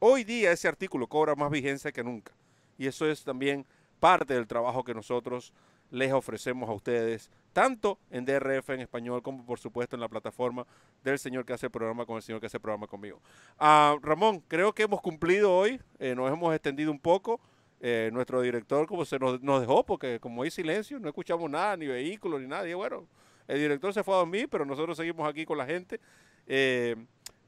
hoy 0.00 0.24
día 0.24 0.50
ese 0.50 0.66
artículo 0.66 1.06
cobra 1.06 1.36
más 1.36 1.50
vigencia 1.50 1.92
que 1.92 2.02
nunca. 2.02 2.32
Y 2.76 2.88
eso 2.88 3.08
es 3.08 3.22
también 3.22 3.64
parte 4.00 4.34
del 4.34 4.48
trabajo 4.48 4.82
que 4.82 4.94
nosotros 4.94 5.52
les 5.92 6.12
ofrecemos 6.12 6.68
a 6.68 6.72
ustedes, 6.72 7.30
tanto 7.52 7.98
en 8.10 8.24
DRF 8.24 8.70
en 8.70 8.80
español 8.80 9.22
como 9.22 9.44
por 9.44 9.60
supuesto 9.60 9.94
en 9.94 10.00
la 10.00 10.08
plataforma 10.08 10.66
del 11.04 11.20
señor 11.20 11.44
que 11.44 11.52
hace 11.52 11.66
el 11.66 11.72
programa 11.72 12.04
con 12.04 12.16
el 12.16 12.22
señor 12.22 12.40
que 12.40 12.46
hace 12.46 12.56
el 12.56 12.62
programa 12.62 12.88
conmigo. 12.88 13.20
Ah, 13.58 13.94
Ramón, 14.02 14.42
creo 14.48 14.72
que 14.72 14.82
hemos 14.82 15.00
cumplido 15.00 15.54
hoy, 15.54 15.80
eh, 16.00 16.16
nos 16.16 16.32
hemos 16.32 16.52
extendido 16.52 16.90
un 16.90 16.98
poco. 16.98 17.40
Eh, 17.84 18.10
nuestro 18.12 18.40
director 18.40 18.86
como 18.86 19.04
se 19.04 19.18
nos, 19.18 19.40
dejó, 19.40 19.84
porque 19.84 20.20
como 20.20 20.44
hay 20.44 20.52
silencio, 20.52 21.00
no 21.00 21.08
escuchamos 21.08 21.50
nada, 21.50 21.76
ni 21.76 21.88
vehículos, 21.88 22.40
ni 22.40 22.46
nada. 22.46 22.68
Y 22.68 22.74
bueno, 22.74 23.08
el 23.48 23.58
director 23.58 23.92
se 23.92 24.04
fue 24.04 24.14
a 24.14 24.18
dormir, 24.18 24.48
pero 24.48 24.64
nosotros 24.64 24.96
seguimos 24.96 25.28
aquí 25.28 25.44
con 25.44 25.58
la 25.58 25.66
gente. 25.66 25.98
Eh, 26.46 26.94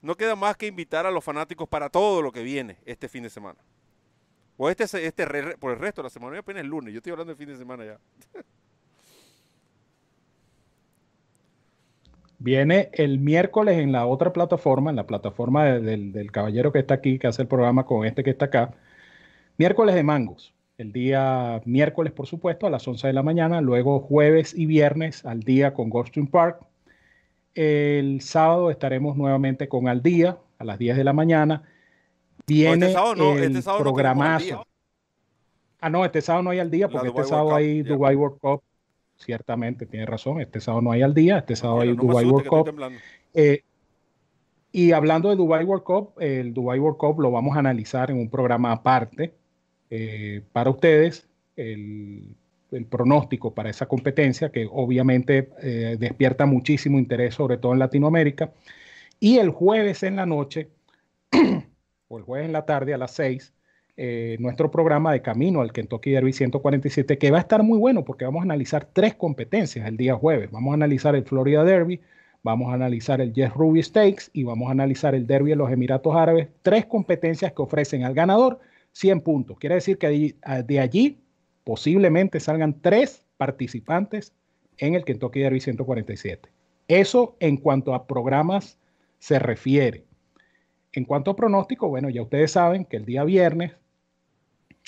no 0.02 0.16
queda 0.16 0.34
más 0.34 0.56
que 0.56 0.66
invitar 0.66 1.06
a 1.06 1.12
los 1.12 1.22
fanáticos 1.22 1.68
para 1.68 1.88
todo 1.88 2.20
lo 2.20 2.32
que 2.32 2.42
viene 2.42 2.78
este 2.84 3.08
fin 3.08 3.22
de 3.22 3.30
semana. 3.30 3.60
O 4.56 4.68
este, 4.68 4.84
este 5.06 5.56
por 5.56 5.72
el 5.72 5.78
resto 5.78 6.02
de 6.02 6.06
la 6.06 6.10
semana, 6.10 6.36
apenas 6.36 6.62
el 6.62 6.68
lunes, 6.68 6.92
yo 6.92 6.98
estoy 6.98 7.12
hablando 7.12 7.32
del 7.32 7.38
fin 7.38 7.48
de 7.48 7.56
semana 7.56 7.84
ya. 7.84 7.98
Viene 12.40 12.90
el 12.92 13.20
miércoles 13.20 13.78
en 13.78 13.92
la 13.92 14.04
otra 14.06 14.32
plataforma, 14.32 14.90
en 14.90 14.96
la 14.96 15.06
plataforma 15.06 15.64
del, 15.64 16.12
del, 16.12 16.32
caballero 16.32 16.72
que 16.72 16.80
está 16.80 16.94
aquí, 16.94 17.20
que 17.20 17.28
hace 17.28 17.42
el 17.42 17.48
programa 17.48 17.86
con 17.86 18.04
este 18.04 18.24
que 18.24 18.30
está 18.30 18.46
acá. 18.46 18.74
Miércoles 19.56 19.94
de 19.94 20.02
mangos. 20.02 20.54
El 20.76 20.92
día 20.92 21.60
miércoles, 21.64 22.12
por 22.12 22.26
supuesto, 22.26 22.66
a 22.66 22.70
las 22.70 22.86
11 22.86 23.06
de 23.06 23.12
la 23.12 23.22
mañana. 23.22 23.60
Luego 23.60 24.00
jueves 24.00 24.52
y 24.56 24.66
viernes 24.66 25.24
al 25.24 25.40
día 25.40 25.72
con 25.72 25.88
Goldstream 25.88 26.26
Park. 26.26 26.66
El 27.54 28.20
sábado 28.20 28.70
estaremos 28.70 29.16
nuevamente 29.16 29.68
con 29.68 29.86
Al 29.86 30.02
Día 30.02 30.38
a 30.58 30.64
las 30.64 30.78
10 30.78 30.96
de 30.96 31.04
la 31.04 31.12
mañana. 31.12 31.62
Viene 32.48 32.86
este 32.86 33.44
el 33.44 33.56
este 33.56 33.70
programazo. 33.78 34.66
ah, 35.80 35.88
no, 35.88 36.04
este 36.04 36.20
sábado 36.20 36.42
no 36.42 36.50
hay 36.50 36.58
al 36.58 36.70
día 36.70 36.88
porque 36.88 37.08
este 37.08 37.24
sábado 37.24 37.54
hay 37.54 37.82
Dubai 37.82 38.16
World 38.16 38.38
Cup. 38.40 38.62
Ciertamente, 39.16 39.86
tiene 39.86 40.06
razón. 40.06 40.40
Este 40.40 40.60
sábado 40.60 40.82
no 40.82 40.90
hay 40.90 41.02
al 41.02 41.14
día. 41.14 41.38
Este 41.38 41.54
sábado 41.54 41.82
hay 41.82 41.94
Dubai 41.94 42.24
World 42.24 42.48
Cup. 42.48 42.74
Eh, 43.32 43.62
y 44.72 44.90
hablando 44.90 45.28
de 45.28 45.36
Dubai 45.36 45.64
World 45.64 45.84
Cup, 45.84 46.20
el 46.20 46.52
Dubai 46.52 46.80
World 46.80 46.98
Cup 46.98 47.20
lo 47.20 47.30
vamos 47.30 47.54
a 47.54 47.60
analizar 47.60 48.10
en 48.10 48.18
un 48.18 48.28
programa 48.28 48.72
aparte 48.72 49.32
eh, 49.96 50.42
para 50.52 50.70
ustedes. 50.70 51.28
El, 51.56 52.34
pronóstico 52.90 53.54
para 53.54 53.70
esa 53.70 53.86
competencia, 53.86 54.50
que 54.50 54.66
obviamente 54.68 55.50
eh, 55.62 55.96
despierta 55.96 56.44
muchísimo 56.44 56.98
interés, 56.98 57.36
sobre 57.36 57.56
todo 57.56 57.72
en 57.72 57.78
Latinoamérica. 57.78 58.52
Y 59.20 59.38
el 59.38 59.50
jueves 59.50 60.02
en 60.02 60.16
la 60.16 60.26
noche, 60.26 60.70
o 62.08 62.18
el 62.18 62.24
jueves 62.24 62.46
en 62.46 62.52
la 62.52 62.66
tarde 62.66 62.92
a 62.92 62.98
las 62.98 63.12
6, 63.12 63.52
eh, 63.96 64.36
nuestro 64.40 64.72
programa 64.72 65.12
de 65.12 65.22
camino 65.22 65.60
al 65.60 65.72
Kentucky 65.72 66.10
Derby 66.10 66.32
147, 66.32 67.16
que 67.16 67.30
va 67.30 67.38
a 67.38 67.42
estar 67.42 67.62
muy 67.62 67.78
bueno 67.78 68.04
porque 68.04 68.24
vamos 68.24 68.40
a 68.40 68.42
analizar 68.42 68.88
tres 68.92 69.14
competencias 69.14 69.86
el 69.86 69.96
día 69.96 70.16
jueves. 70.16 70.50
Vamos 70.50 70.72
a 70.72 70.74
analizar 70.74 71.14
el 71.14 71.22
Florida 71.22 71.62
Derby, 71.62 72.00
vamos 72.42 72.72
a 72.72 72.74
analizar 72.74 73.20
el 73.20 73.32
Jeff 73.32 73.54
Ruby 73.54 73.84
Stakes 73.84 74.30
y 74.32 74.42
vamos 74.42 74.66
a 74.68 74.72
analizar 74.72 75.14
el 75.14 75.28
Derby 75.28 75.50
de 75.50 75.56
los 75.56 75.70
Emiratos 75.70 76.16
Árabes. 76.16 76.48
Tres 76.62 76.86
competencias 76.86 77.52
que 77.52 77.62
ofrecen 77.62 78.02
al 78.02 78.14
ganador 78.14 78.58
100 78.94 79.20
puntos. 79.20 79.58
Quiere 79.58 79.74
decir 79.74 79.98
que 79.98 80.34
de 80.66 80.80
allí 80.80 81.20
posiblemente 81.64 82.40
salgan 82.40 82.80
tres 82.80 83.26
participantes 83.36 84.32
en 84.78 84.94
el 84.94 85.04
Kentucky 85.04 85.40
Derby 85.40 85.60
147. 85.60 86.48
Eso 86.88 87.36
en 87.40 87.56
cuanto 87.56 87.94
a 87.94 88.06
programas 88.06 88.78
se 89.18 89.38
refiere. 89.38 90.04
En 90.92 91.04
cuanto 91.04 91.32
a 91.32 91.36
pronóstico, 91.36 91.88
bueno, 91.88 92.08
ya 92.08 92.22
ustedes 92.22 92.52
saben 92.52 92.84
que 92.84 92.96
el 92.96 93.04
día 93.04 93.24
viernes, 93.24 93.72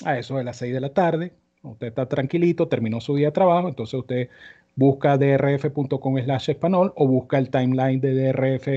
a 0.05 0.19
eso 0.19 0.37
de 0.37 0.45
las 0.45 0.59
6 0.59 0.73
de 0.73 0.81
la 0.81 0.95
tarde, 0.95 1.33
usted 1.63 1.89
está 1.89 2.09
tranquilito, 2.09 2.69
terminó 2.69 3.01
su 3.01 3.17
día 3.17 3.29
de 3.29 3.33
trabajo, 3.33 3.69
entonces 3.69 3.99
usted 3.99 4.29
busca 4.77 5.17
drf.com 5.17 6.19
slash 6.23 6.51
español 6.51 6.93
o 6.95 7.09
busca 7.09 7.39
el 7.39 7.51
timeline 7.51 8.01
de 8.01 8.15
DRF 8.15 8.69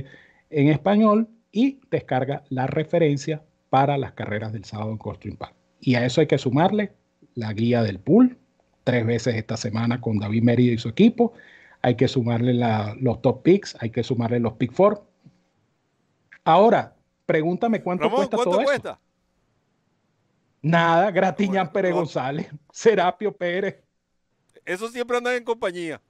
en 0.50 0.70
español 0.70 1.28
y 1.52 1.80
descarga 1.92 2.44
la 2.50 2.66
referencia 2.66 3.44
para 3.70 3.98
las 3.98 4.14
carreras 4.14 4.52
del 4.54 4.66
sábado 4.66 4.92
en 4.92 4.98
Costa 4.98 5.30
Park. 5.38 5.56
Y 5.80 5.96
a 5.96 6.06
eso 6.06 6.22
hay 6.22 6.28
que 6.28 6.38
sumarle 6.38 6.94
la 7.36 7.54
guía 7.54 7.84
del 7.84 8.00
pool, 8.00 8.38
tres 8.84 9.06
veces 9.06 9.36
esta 9.36 9.58
semana 9.58 10.02
con 10.02 10.20
David 10.20 10.44
Mérida 10.44 10.74
y 10.74 10.78
su 10.78 10.90
equipo. 10.90 11.34
Hay 11.82 11.96
que 11.96 12.08
sumarle 12.08 12.54
los 13.00 13.22
top 13.22 13.44
picks, 13.44 13.78
hay 13.80 13.90
que 13.90 14.04
sumarle 14.04 14.40
los 14.40 14.54
pick 14.54 14.74
four. 14.74 15.06
Ahora, 16.44 16.96
pregúntame 17.26 17.82
cuánto 17.82 18.10
cuesta 18.10 18.38
todo 18.38 18.64
cuesta? 18.64 19.00
Nada, 20.62 21.10
Gratiñán 21.12 21.72
Pérez 21.72 21.94
González, 21.94 22.48
Serapio 22.72 23.32
Pérez. 23.32 23.82
Eso 24.66 24.90
siempre 24.90 25.18
anda 25.18 25.36
en 25.36 25.44
compañía. 25.44 26.02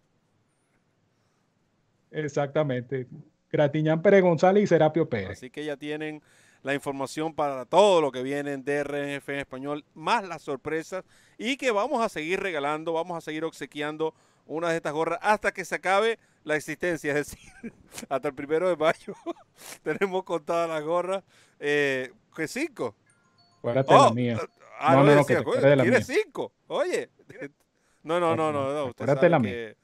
Exactamente. 2.12 3.08
Gratiñán 3.52 4.02
Pérez 4.02 4.24
González 4.24 4.64
y 4.64 4.68
Serapio 4.68 5.08
Pérez. 5.08 5.32
Así 5.32 5.50
que 5.50 5.64
ya 5.64 5.78
tienen 5.78 6.22
la 6.64 6.74
información 6.74 7.34
para 7.34 7.66
todo 7.66 8.02
lo 8.02 8.12
que 8.12 8.24
viene 8.24 8.54
en 8.54 8.64
DRF 8.64 9.30
en 9.30 9.40
español, 9.40 9.86
más 9.94 10.28
las 10.28 10.42
sorpresas 10.42 11.06
y 11.38 11.58
que 11.58 11.72
vamos 11.72 12.04
a 12.04 12.10
seguir 12.10 12.40
regalando, 12.40 12.94
vamos 12.94 13.18
a 13.18 13.22
seguir 13.22 13.46
obsequiando 13.46 14.14
una 14.46 14.70
de 14.70 14.78
estas 14.78 14.94
gorras 14.94 15.20
hasta 15.22 15.52
que 15.52 15.64
se 15.64 15.76
acabe 15.76 16.20
la 16.44 16.56
existencia, 16.56 17.18
es 17.18 17.32
decir, 17.32 17.52
hasta 18.10 18.28
el 18.28 18.34
primero 18.34 18.68
de 18.68 18.76
mayo 18.76 19.14
tenemos 19.84 20.24
contadas 20.24 20.70
las 20.70 20.84
gorras. 20.84 21.24
Eh, 21.60 22.12
¿Qué 22.36 22.48
cinco? 22.48 22.96
Acuérdate 23.60 23.94
la 23.94 24.08
oh, 24.08 24.14
mía. 24.14 24.40
Ah, 24.80 24.96
no, 24.96 25.04
no, 25.04 25.16
no, 25.16 25.26
que 25.26 26.04
cinco. 26.04 26.54
Oye. 26.68 27.10
No, 28.02 28.18
no, 28.18 28.34
no, 28.34 28.54
no. 28.54 28.74
no, 28.74 28.86
Usted 28.86 29.06
sabe 29.06 29.30
la 29.30 29.42
que 29.42 29.76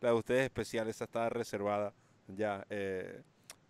la 0.00 0.10
de 0.10 0.14
ustedes 0.14 0.44
especial, 0.44 0.88
esa 0.88 1.04
está 1.04 1.28
reservada 1.28 1.92
ya. 2.28 2.64
Eh, 2.70 3.20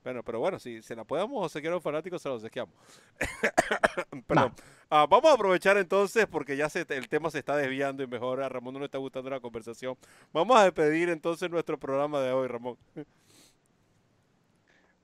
bueno, 0.04 0.22
pero 0.22 0.38
bueno, 0.38 0.58
si 0.58 0.82
se 0.82 0.94
la 0.94 1.04
podemos 1.04 1.42
obsequiar 1.42 1.72
a 1.72 1.76
un 1.76 1.82
fanático, 1.82 2.18
se 2.18 2.28
la. 2.28 2.38
Perdón. 4.26 4.52
Ah, 4.90 5.06
vamos 5.08 5.30
a 5.30 5.34
aprovechar 5.34 5.78
entonces, 5.78 6.26
porque 6.26 6.58
ya 6.58 6.68
se, 6.68 6.84
el 6.90 7.08
tema 7.08 7.30
se 7.30 7.38
está 7.38 7.56
desviando 7.56 8.02
y 8.02 8.06
mejor 8.06 8.42
a 8.42 8.48
Ramón 8.50 8.74
no 8.74 8.80
le 8.80 8.86
está 8.86 8.98
gustando 8.98 9.30
la 9.30 9.40
conversación. 9.40 9.96
Vamos 10.32 10.58
a 10.58 10.64
despedir 10.64 11.08
entonces 11.08 11.50
nuestro 11.50 11.78
programa 11.78 12.20
de 12.20 12.32
hoy, 12.32 12.46
Ramón. 12.48 12.76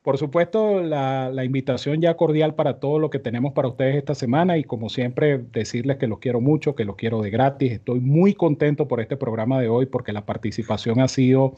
Por 0.03 0.19
supuesto, 0.19 0.83
la, 0.83 1.31
la, 1.31 1.45
invitación 1.45 2.01
ya 2.01 2.17
cordial 2.17 2.55
para 2.55 2.79
todo 2.79 2.99
lo 2.99 3.11
que 3.11 3.19
tenemos 3.19 3.53
para 3.53 3.69
ustedes 3.69 3.97
esta 3.97 4.15
semana 4.15 4.59
y 4.59 4.65
como 4.65 4.89
siempre 4.89 5.39
decirles 5.39 5.99
que 5.99 6.07
los 6.07 6.19
quiero 6.19 6.41
mucho, 6.41 6.75
que 6.75 6.85
los 6.85 6.97
quiero 6.97 7.21
de 7.23 7.31
gratis. 7.31 7.73
Estoy 7.73 8.01
muy 8.01 8.35
contento 8.35 8.87
por 8.89 9.01
este 9.01 9.17
programa 9.17 9.61
de 9.61 9.69
hoy 9.69 9.87
porque 9.87 10.13
la 10.13 10.25
participación 10.25 11.01
ha 11.01 11.09
sido 11.09 11.55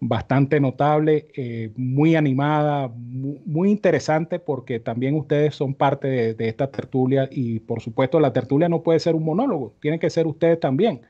bastante 0.00 0.60
notable, 0.60 1.28
eh, 1.34 1.70
muy 1.76 2.14
animada, 2.14 2.88
muy, 2.94 3.70
interesante 3.70 4.38
porque 4.38 4.80
también 4.80 5.14
ustedes 5.14 5.54
son 5.54 5.74
parte 5.74 6.34
de, 6.34 6.48
esta 6.48 6.70
tertulia 6.70 7.28
y 7.30 7.60
por 7.60 7.80
supuesto 7.80 8.20
la 8.20 8.32
tertulia 8.32 8.68
no 8.68 8.82
puede 8.82 9.00
ser 9.00 9.14
un 9.14 9.24
monólogo, 9.24 9.74
tiene 9.80 9.98
que 9.98 10.10
ser 10.10 10.26
ustedes 10.26 10.60
también. 10.60 11.02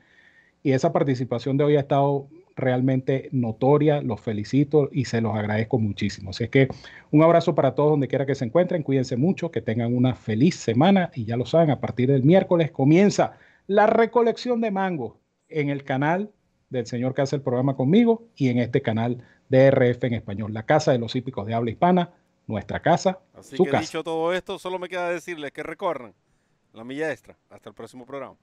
Y 0.63 0.71
esa 0.71 0.93
participación 0.93 1.57
de 1.57 1.63
hoy 1.65 1.75
ha 1.75 1.81
estado 1.81 2.27
realmente 2.55 3.29
notoria, 3.31 4.01
los 4.01 4.21
felicito 4.21 4.89
y 4.91 5.05
se 5.05 5.21
los 5.21 5.35
agradezco 5.35 5.77
muchísimo. 5.77 6.29
Así 6.29 6.45
es 6.45 6.49
que 6.49 6.69
un 7.11 7.21
abrazo 7.21 7.53
para 7.53 7.75
todos 7.75 7.91
donde 7.91 8.07
quiera 8.07 8.25
que 8.25 8.35
se 8.35 8.45
encuentren, 8.45 8.81
cuídense 8.81 9.17
mucho, 9.17 9.51
que 9.51 9.61
tengan 9.61 9.95
una 9.95 10.15
feliz 10.15 10.55
semana 10.55 11.11
y 11.13 11.25
ya 11.25 11.37
lo 11.37 11.45
saben, 11.45 11.69
a 11.69 11.81
partir 11.81 12.09
del 12.09 12.23
miércoles 12.23 12.71
comienza 12.71 13.37
la 13.67 13.87
recolección 13.87 14.61
de 14.61 14.71
mango 14.71 15.19
en 15.49 15.69
el 15.69 15.83
canal 15.83 16.31
del 16.77 16.87
señor 16.87 17.13
que 17.13 17.21
hace 17.21 17.35
el 17.35 17.41
programa 17.41 17.75
conmigo 17.75 18.23
y 18.35 18.49
en 18.49 18.59
este 18.59 18.81
canal 18.81 19.23
de 19.49 19.69
RF 19.71 20.03
en 20.05 20.13
español, 20.13 20.53
la 20.53 20.63
casa 20.63 20.91
de 20.91 20.99
los 20.99 21.15
hípicos 21.15 21.45
de 21.45 21.53
habla 21.53 21.71
hispana, 21.71 22.13
nuestra 22.47 22.81
casa. 22.81 23.19
Así 23.33 23.57
que 23.57 23.77
dicho 23.79 24.03
todo 24.03 24.33
esto, 24.33 24.59
solo 24.59 24.79
me 24.79 24.89
queda 24.89 25.09
decirles 25.09 25.51
que 25.51 25.63
recorran 25.63 26.13
la 26.73 26.83
milla 26.83 27.11
extra. 27.11 27.37
Hasta 27.49 27.69
el 27.69 27.75
próximo 27.75 28.05
programa. 28.05 28.35